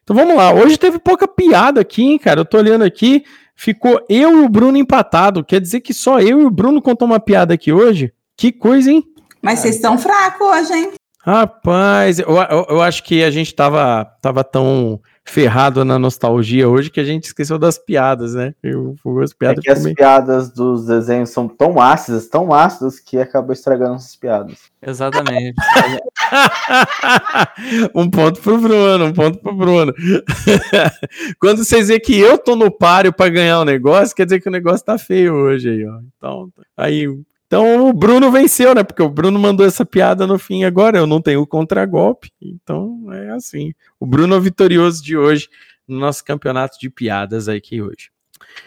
Então 0.03 0.15
vamos 0.15 0.37
lá, 0.37 0.53
hoje 0.53 0.77
teve 0.77 0.99
pouca 0.99 1.27
piada 1.27 1.81
aqui, 1.81 2.03
hein, 2.03 2.19
cara? 2.19 2.41
Eu 2.41 2.45
tô 2.45 2.59
olhando 2.59 2.83
aqui, 2.83 3.25
ficou 3.55 4.05
eu 4.09 4.43
e 4.43 4.45
o 4.45 4.49
Bruno 4.49 4.77
empatado. 4.77 5.45
Quer 5.45 5.61
dizer 5.61 5.81
que 5.81 5.95
só 5.95 6.21
eu 6.21 6.41
e 6.41 6.45
o 6.45 6.51
Bruno 6.51 6.83
contou 6.83 7.07
uma 7.07 7.21
piada 7.21 7.55
aqui 7.55 7.73
hoje? 7.73 8.13
Que 8.37 8.53
coisa, 8.53 8.91
hein? 8.91 9.05
Mas 9.41 9.61
vocês 9.61 9.77
estão 9.77 9.97
fracos 9.99 10.47
hoje, 10.47 10.75
hein? 10.75 10.93
Rapaz, 11.27 12.21
eu, 12.21 12.29
eu, 12.29 12.67
eu 12.71 12.81
acho 12.81 13.03
que 13.03 13.25
a 13.25 13.33
gente 13.33 13.53
tava, 13.53 14.05
tava 14.23 14.45
tão 14.45 15.01
ferrado 15.25 15.85
na 15.85 15.99
nostalgia 15.99 16.69
hoje 16.69 16.89
que 16.89 17.01
a 17.01 17.05
gente 17.05 17.25
esqueceu 17.25 17.59
das 17.59 17.77
piadas, 17.77 18.35
né? 18.35 18.55
Eu, 18.63 18.95
as 19.25 19.33
É 19.33 19.35
piadas 19.37 19.65
que 19.65 19.69
as 19.69 19.83
meio- 19.83 19.97
piadas 19.97 20.53
dos 20.53 20.87
desenhos 20.87 21.31
são 21.31 21.49
tão 21.49 21.81
ácidas, 21.81 22.29
tão 22.29 22.55
ácidas, 22.55 23.01
que 23.01 23.19
acabou 23.19 23.53
estragando 23.53 23.97
essas 23.97 24.15
piadas. 24.15 24.57
Exatamente. 24.81 25.57
um 27.93 28.09
ponto 28.09 28.41
pro 28.41 28.59
Bruno, 28.59 29.07
um 29.07 29.13
ponto 29.13 29.39
pro 29.41 29.53
Bruno. 29.53 29.93
Quando 31.41 31.65
vocês 31.65 31.89
veem 31.89 31.99
que 31.99 32.17
eu 32.17 32.39
tô 32.39 32.55
no 32.55 32.71
páreo 32.71 33.13
pra 33.13 33.29
ganhar 33.29 33.59
o 33.61 33.65
negócio, 33.65 34.15
quer 34.15 34.27
dizer 34.27 34.39
que 34.41 34.49
o 34.49 34.53
negócio 34.53 34.87
tá 34.87 34.97
feio 34.97 35.35
hoje 35.35 35.71
aí, 35.71 35.85
ó. 35.89 35.99
Então, 36.17 36.49
aí, 36.77 37.09
então 37.47 37.89
o 37.89 37.93
Bruno 37.93 38.31
venceu, 38.31 38.75
né? 38.75 38.83
Porque 38.83 39.03
o 39.03 39.09
Bruno 39.09 39.39
mandou 39.39 39.65
essa 39.65 39.85
piada 39.85 40.27
no 40.27 40.39
fim 40.39 40.65
agora, 40.65 40.99
eu 40.99 41.07
não 41.07 41.21
tenho 41.21 41.41
o 41.41 41.47
contragolpe. 41.47 42.31
Então 42.43 43.13
é 43.13 43.31
assim. 43.31 43.73
O 44.01 44.07
Bruno 44.07 44.35
é 44.35 44.39
o 44.39 44.41
vitorioso 44.41 45.03
de 45.03 45.17
hoje 45.17 45.49
no 45.87 45.99
nosso 45.99 46.25
campeonato 46.25 46.79
de 46.81 46.91
piadas 46.91 47.49
aqui 47.49 47.81
hoje. 47.81 48.11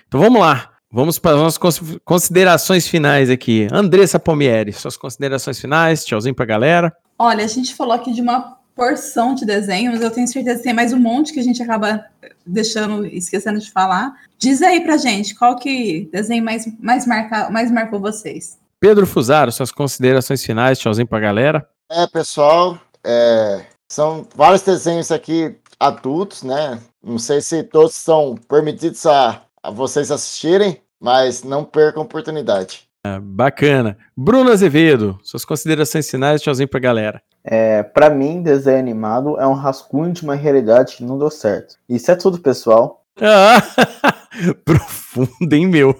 Então 0.07 0.19
vamos 0.19 0.39
lá. 0.39 0.71
Vamos 0.91 1.19
para 1.19 1.35
as 1.35 1.37
nossas 1.37 1.57
cons- 1.59 1.97
considerações 2.03 2.87
finais 2.87 3.29
aqui. 3.29 3.67
Andressa 3.71 4.19
Palmieri, 4.19 4.73
suas 4.73 4.97
considerações 4.97 5.59
finais. 5.59 6.03
Tchauzinho 6.03 6.33
pra 6.33 6.45
galera. 6.45 6.95
Olha, 7.17 7.43
a 7.43 7.47
gente 7.47 7.75
falou 7.75 7.93
aqui 7.93 8.11
de 8.11 8.21
uma 8.21 8.57
porção 8.75 9.35
de 9.35 9.45
desenhos, 9.45 9.99
eu 9.99 10.09
tenho 10.09 10.25
certeza 10.25 10.59
que 10.59 10.63
tem 10.63 10.73
mais 10.73 10.93
um 10.93 10.99
monte 10.99 11.33
que 11.33 11.39
a 11.41 11.43
gente 11.43 11.61
acaba 11.61 12.05
deixando, 12.45 13.05
esquecendo 13.05 13.59
de 13.59 13.69
falar. 13.69 14.13
Diz 14.37 14.61
aí 14.61 14.79
pra 14.79 14.95
gente, 14.95 15.35
qual 15.35 15.57
que 15.57 16.09
desenho 16.13 16.41
mais, 16.43 16.65
mais, 16.79 17.05
marca, 17.05 17.49
mais 17.49 17.69
marcou 17.69 17.99
vocês? 17.99 18.57
Pedro 18.79 19.05
Fusaro, 19.05 19.51
suas 19.51 19.71
considerações 19.71 20.43
finais. 20.43 20.79
Tchauzinho 20.79 21.07
pra 21.07 21.19
galera. 21.19 21.67
É, 21.91 22.07
pessoal, 22.07 22.77
é, 23.03 23.65
são 23.91 24.25
vários 24.35 24.61
desenhos 24.61 25.11
aqui 25.11 25.55
adultos, 25.79 26.43
né? 26.43 26.79
Não 27.03 27.17
sei 27.17 27.41
se 27.41 27.63
todos 27.63 27.95
são 27.95 28.35
permitidos 28.47 29.05
a, 29.05 29.41
a 29.63 29.71
vocês 29.71 30.11
assistirem, 30.11 30.81
mas 30.99 31.43
não 31.43 31.63
percam 31.63 32.01
a 32.01 32.05
oportunidade. 32.05 32.87
Ah, 33.05 33.19
bacana. 33.21 33.97
Bruno 34.15 34.51
Azevedo, 34.51 35.17
suas 35.23 35.45
considerações 35.45 36.09
finais, 36.09 36.41
tchauzinho 36.41 36.67
pra 36.67 36.79
galera. 36.79 37.21
É, 37.43 37.81
para 37.81 38.09
mim, 38.09 38.43
desenho 38.43 38.77
animado 38.77 39.39
é 39.39 39.47
um 39.47 39.53
rascunho 39.53 40.11
de 40.11 40.23
uma 40.23 40.35
realidade 40.35 40.97
que 40.97 41.03
não 41.03 41.17
deu 41.17 41.29
certo. 41.29 41.75
Isso 41.87 42.11
é 42.11 42.15
tudo, 42.15 42.39
pessoal. 42.39 43.03
Ah, 43.21 43.61
profundo, 44.65 45.53
hein, 45.53 45.67
meu? 45.67 45.95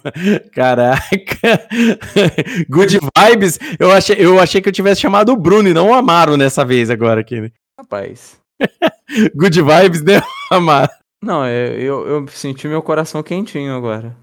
Caraca. 0.54 1.68
Good 2.70 3.00
vibes. 3.18 3.60
Eu 3.80 3.92
achei, 3.92 4.16
eu 4.20 4.40
achei 4.40 4.62
que 4.62 4.70
eu 4.70 4.74
tivesse 4.74 5.02
chamado 5.02 5.32
o 5.32 5.38
Bruno 5.38 5.70
e 5.70 5.74
não 5.74 5.90
o 5.90 5.94
Amaro 5.94 6.38
nessa 6.38 6.64
vez 6.66 6.90
agora 6.90 7.22
aqui. 7.22 7.42
Né? 7.42 7.52
Rapaz. 7.78 8.38
Good 9.36 9.62
vibes, 9.62 10.04
né, 10.04 10.22
Amaro? 10.52 10.90
Não, 11.22 11.44
é, 11.44 11.74
eu, 11.74 12.08
eu 12.08 12.28
senti 12.30 12.68
meu 12.68 12.82
coração 12.82 13.22
quentinho 13.22 13.76
agora. 13.76 14.16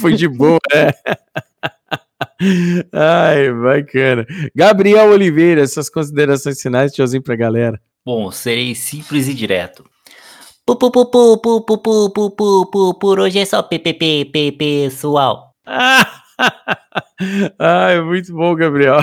Foi 0.00 0.14
de 0.14 0.26
boa, 0.26 0.58
é. 0.72 0.92
Ai, 2.92 3.52
bacana. 3.52 4.26
Gabriel 4.54 5.10
Oliveira, 5.10 5.66
suas 5.66 5.88
considerações 5.88 6.60
finais, 6.60 6.92
tchauzinho 6.92 7.22
pra 7.22 7.36
galera. 7.36 7.80
Bom, 8.04 8.30
serei 8.30 8.74
simples 8.74 9.28
e 9.28 9.34
direto. 9.34 9.84
Pu, 10.66 10.74
pu, 10.74 10.90
pu, 10.90 11.06
pu, 11.06 11.38
pu, 11.38 11.60
pu, 11.60 11.78
pu, 11.78 12.10
pu, 12.10 12.30
pu, 12.30 12.66
pu, 12.70 12.94
por 12.98 13.20
hoje 13.20 13.38
é 13.38 13.44
só 13.44 13.62
PPP, 13.62 14.50
pessoal. 14.58 15.54
Ai, 17.58 18.00
muito 18.00 18.32
bom, 18.34 18.52
Gabriel. 18.56 18.96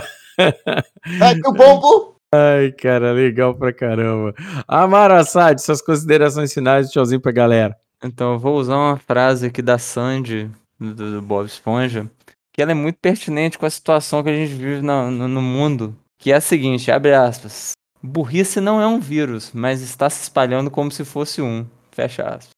Ai, 1.22 1.36
que 1.36 1.52
bom, 1.54 2.16
Ai, 2.34 2.72
cara, 2.74 3.14
legal 3.14 3.56
pra 3.56 3.72
caramba. 3.72 4.34
Amaro 4.68 5.14
Assad, 5.14 5.58
suas 5.62 5.82
considerações 5.82 6.54
finais, 6.54 6.90
tchauzinho 6.92 7.22
pra 7.22 7.32
galera. 7.32 7.78
Então, 8.04 8.34
eu 8.34 8.40
vou 8.40 8.58
usar 8.58 8.76
uma 8.76 8.98
frase 8.98 9.46
aqui 9.46 9.62
da 9.62 9.78
Sandy, 9.78 10.52
do, 10.78 10.94
do 10.94 11.22
Bob 11.22 11.46
Esponja, 11.46 12.10
que 12.52 12.62
ela 12.62 12.72
é 12.72 12.76
muito 12.76 12.98
pertinente 13.00 13.58
com 13.58 13.66
a 13.66 13.70
situação 13.70 14.22
que 14.22 14.30
a 14.30 14.36
gente 14.36 14.54
vive 14.54 14.82
na- 14.82 15.10
no, 15.10 15.30
no 15.30 15.42
mundo, 15.42 15.96
que 16.18 16.30
é 16.32 16.36
a 16.36 16.42
seguinte, 16.42 16.92
abre 16.92 17.14
aspas. 17.14 17.72
Burrice 18.04 18.60
não 18.60 18.82
é 18.82 18.86
um 18.88 19.00
vírus, 19.00 19.52
mas 19.54 19.82
está 19.82 20.10
se 20.10 20.24
espalhando 20.24 20.70
como 20.70 20.92
se 20.92 21.06
fosse 21.06 21.42
um. 21.42 21.66
Fecha 21.92 22.24
aspas. 22.24 22.50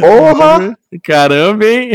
Porra! 0.00 0.76
Caramba, 1.04 1.64
hein? 1.64 1.90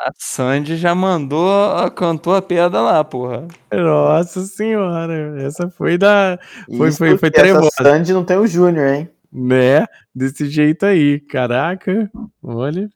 A 0.00 0.10
Sandy 0.16 0.76
já 0.76 0.94
mandou, 0.94 1.48
a- 1.74 1.90
cantou 1.90 2.34
a 2.34 2.42
pedra 2.42 2.80
lá, 2.80 3.04
porra. 3.04 3.46
Nossa 3.72 4.40
senhora, 4.42 5.42
essa 5.42 5.68
foi 5.70 5.98
da. 5.98 6.38
Foi, 6.76 6.88
Isso 6.88 6.98
foi, 6.98 7.18
foi 7.18 7.30
trevosa. 7.30 7.70
Sandy 7.82 8.12
não 8.12 8.24
tem 8.24 8.36
o 8.38 8.46
Júnior, 8.46 8.88
hein? 8.94 9.10
Né? 9.32 9.84
Desse 10.14 10.48
jeito 10.48 10.86
aí. 10.86 11.20
Caraca, 11.20 12.10
olha. 12.42 12.88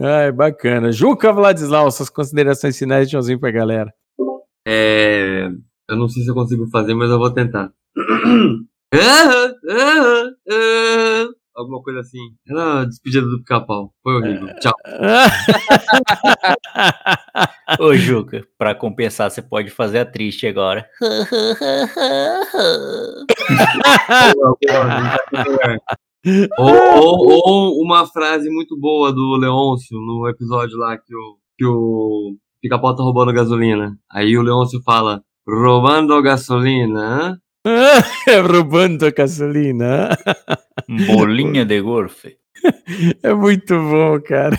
Ai, 0.00 0.30
bacana. 0.32 0.92
Juca 0.92 1.32
Vladislau, 1.32 1.90
suas 1.90 2.10
considerações 2.10 2.76
finais, 2.78 3.08
tchauzinho 3.08 3.38
pra 3.40 3.50
galera. 3.50 3.92
É, 4.70 5.48
eu 5.88 5.96
não 5.96 6.10
sei 6.10 6.22
se 6.22 6.28
eu 6.30 6.34
consigo 6.34 6.68
fazer, 6.68 6.92
mas 6.92 7.08
eu 7.10 7.18
vou 7.18 7.32
tentar. 7.32 7.72
Ah, 8.90 9.52
ah, 9.70 10.30
ah. 10.50 11.28
Alguma 11.54 11.82
coisa 11.82 12.00
assim. 12.00 12.16
Era 12.48 12.80
a 12.80 12.84
despedida 12.86 13.26
do 13.26 13.38
pica-pau. 13.40 13.92
Foi 14.02 14.14
horrível. 14.14 14.48
Tchau. 14.60 14.72
Ô, 17.78 17.92
Juca, 17.94 18.42
pra 18.56 18.74
compensar, 18.74 19.30
você 19.30 19.42
pode 19.42 19.68
fazer 19.70 19.98
a 19.98 20.06
triste 20.06 20.46
agora. 20.46 20.88
ou, 26.58 26.74
ou- 26.74 27.42
ou 27.46 27.82
uma 27.82 28.06
frase 28.06 28.48
muito 28.50 28.78
boa 28.78 29.12
do 29.12 29.36
Leôncio 29.36 29.96
no 29.98 30.28
episódio 30.28 30.76
lá 30.78 30.96
que 30.96 31.14
o, 31.14 31.36
que 31.56 31.64
o 31.66 32.36
pica-pau 32.60 32.94
tá 32.94 33.02
roubando 33.02 33.32
gasolina. 33.32 33.96
Aí 34.10 34.36
o 34.36 34.42
Leôncio 34.42 34.80
fala: 34.82 35.22
roubando 35.46 36.20
gasolina? 36.22 37.40
Roubando 38.50 39.12
gasolina. 39.12 40.16
Bolinha 41.08 41.64
de 41.64 41.80
golfe. 41.80 42.36
É 43.22 43.32
muito 43.32 43.74
bom, 43.74 44.20
cara. 44.20 44.58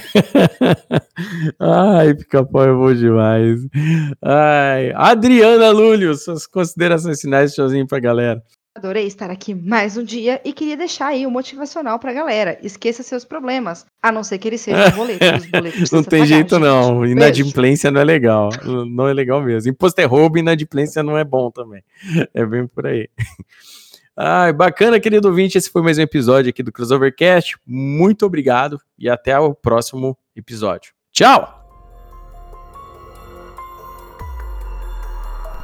Ai, 1.60 2.14
pica-pau 2.16 2.64
é 2.64 2.74
bom 2.74 2.94
demais. 2.94 3.60
Ai, 4.24 4.92
Adriana 4.96 5.70
Lúlio, 5.72 6.16
suas 6.16 6.48
considerações 6.48 7.20
finais, 7.20 7.54
tchauzinho 7.54 7.88
pra 7.88 8.00
galera. 8.00 8.42
Adorei 8.76 9.08
estar 9.08 9.32
aqui 9.32 9.54
mais 9.56 9.98
um 9.98 10.04
dia 10.04 10.40
e 10.46 10.54
queria 10.54 10.78
deixar 10.78 11.08
aí 11.08 11.26
o 11.26 11.32
motivacional 11.32 11.98
pra 12.00 12.14
galera. 12.14 12.58
Esqueça 12.62 13.02
seus 13.02 13.26
problemas, 13.26 13.86
a 14.02 14.12
não 14.12 14.24
ser 14.24 14.38
que 14.38 14.48
eles 14.48 14.62
sejam 14.62 14.92
boletos. 14.96 15.44
Os 15.44 15.50
boletos 15.52 15.92
Não 15.92 16.04
tem 16.04 16.20
pagar, 16.22 16.26
jeito, 16.28 16.56
gente. 16.56 16.64
não. 16.64 17.00
Beijo. 17.00 17.12
Inadimplência 17.14 17.90
não 17.92 18.00
é 18.00 18.04
legal. 18.04 18.50
Não 18.64 19.08
é 19.08 19.14
legal 19.14 19.42
mesmo. 19.42 19.72
Imposto 19.72 20.00
é 20.00 20.06
roubo, 20.06 20.38
inadimplência 20.38 21.02
não 21.02 21.18
é 21.18 21.24
bom 21.24 21.50
também. 21.50 21.84
É 22.34 22.46
bem 22.46 22.68
por 22.68 22.86
aí. 22.86 23.10
Ai, 24.16 24.54
bacana, 24.54 25.00
querido 25.00 25.28
ouvinte. 25.28 25.58
Esse 25.58 25.70
foi 25.70 25.82
mais 25.82 25.98
um 25.98 26.02
episódio 26.04 26.50
aqui 26.50 26.62
do 26.62 26.72
Crossovercast. 26.72 27.58
Muito 27.66 28.26
obrigado 28.26 28.80
e 28.98 29.10
até 29.10 29.38
o 29.40 29.54
próximo 29.54 30.18
episódio. 30.36 30.94
Tchau! 31.12 31.59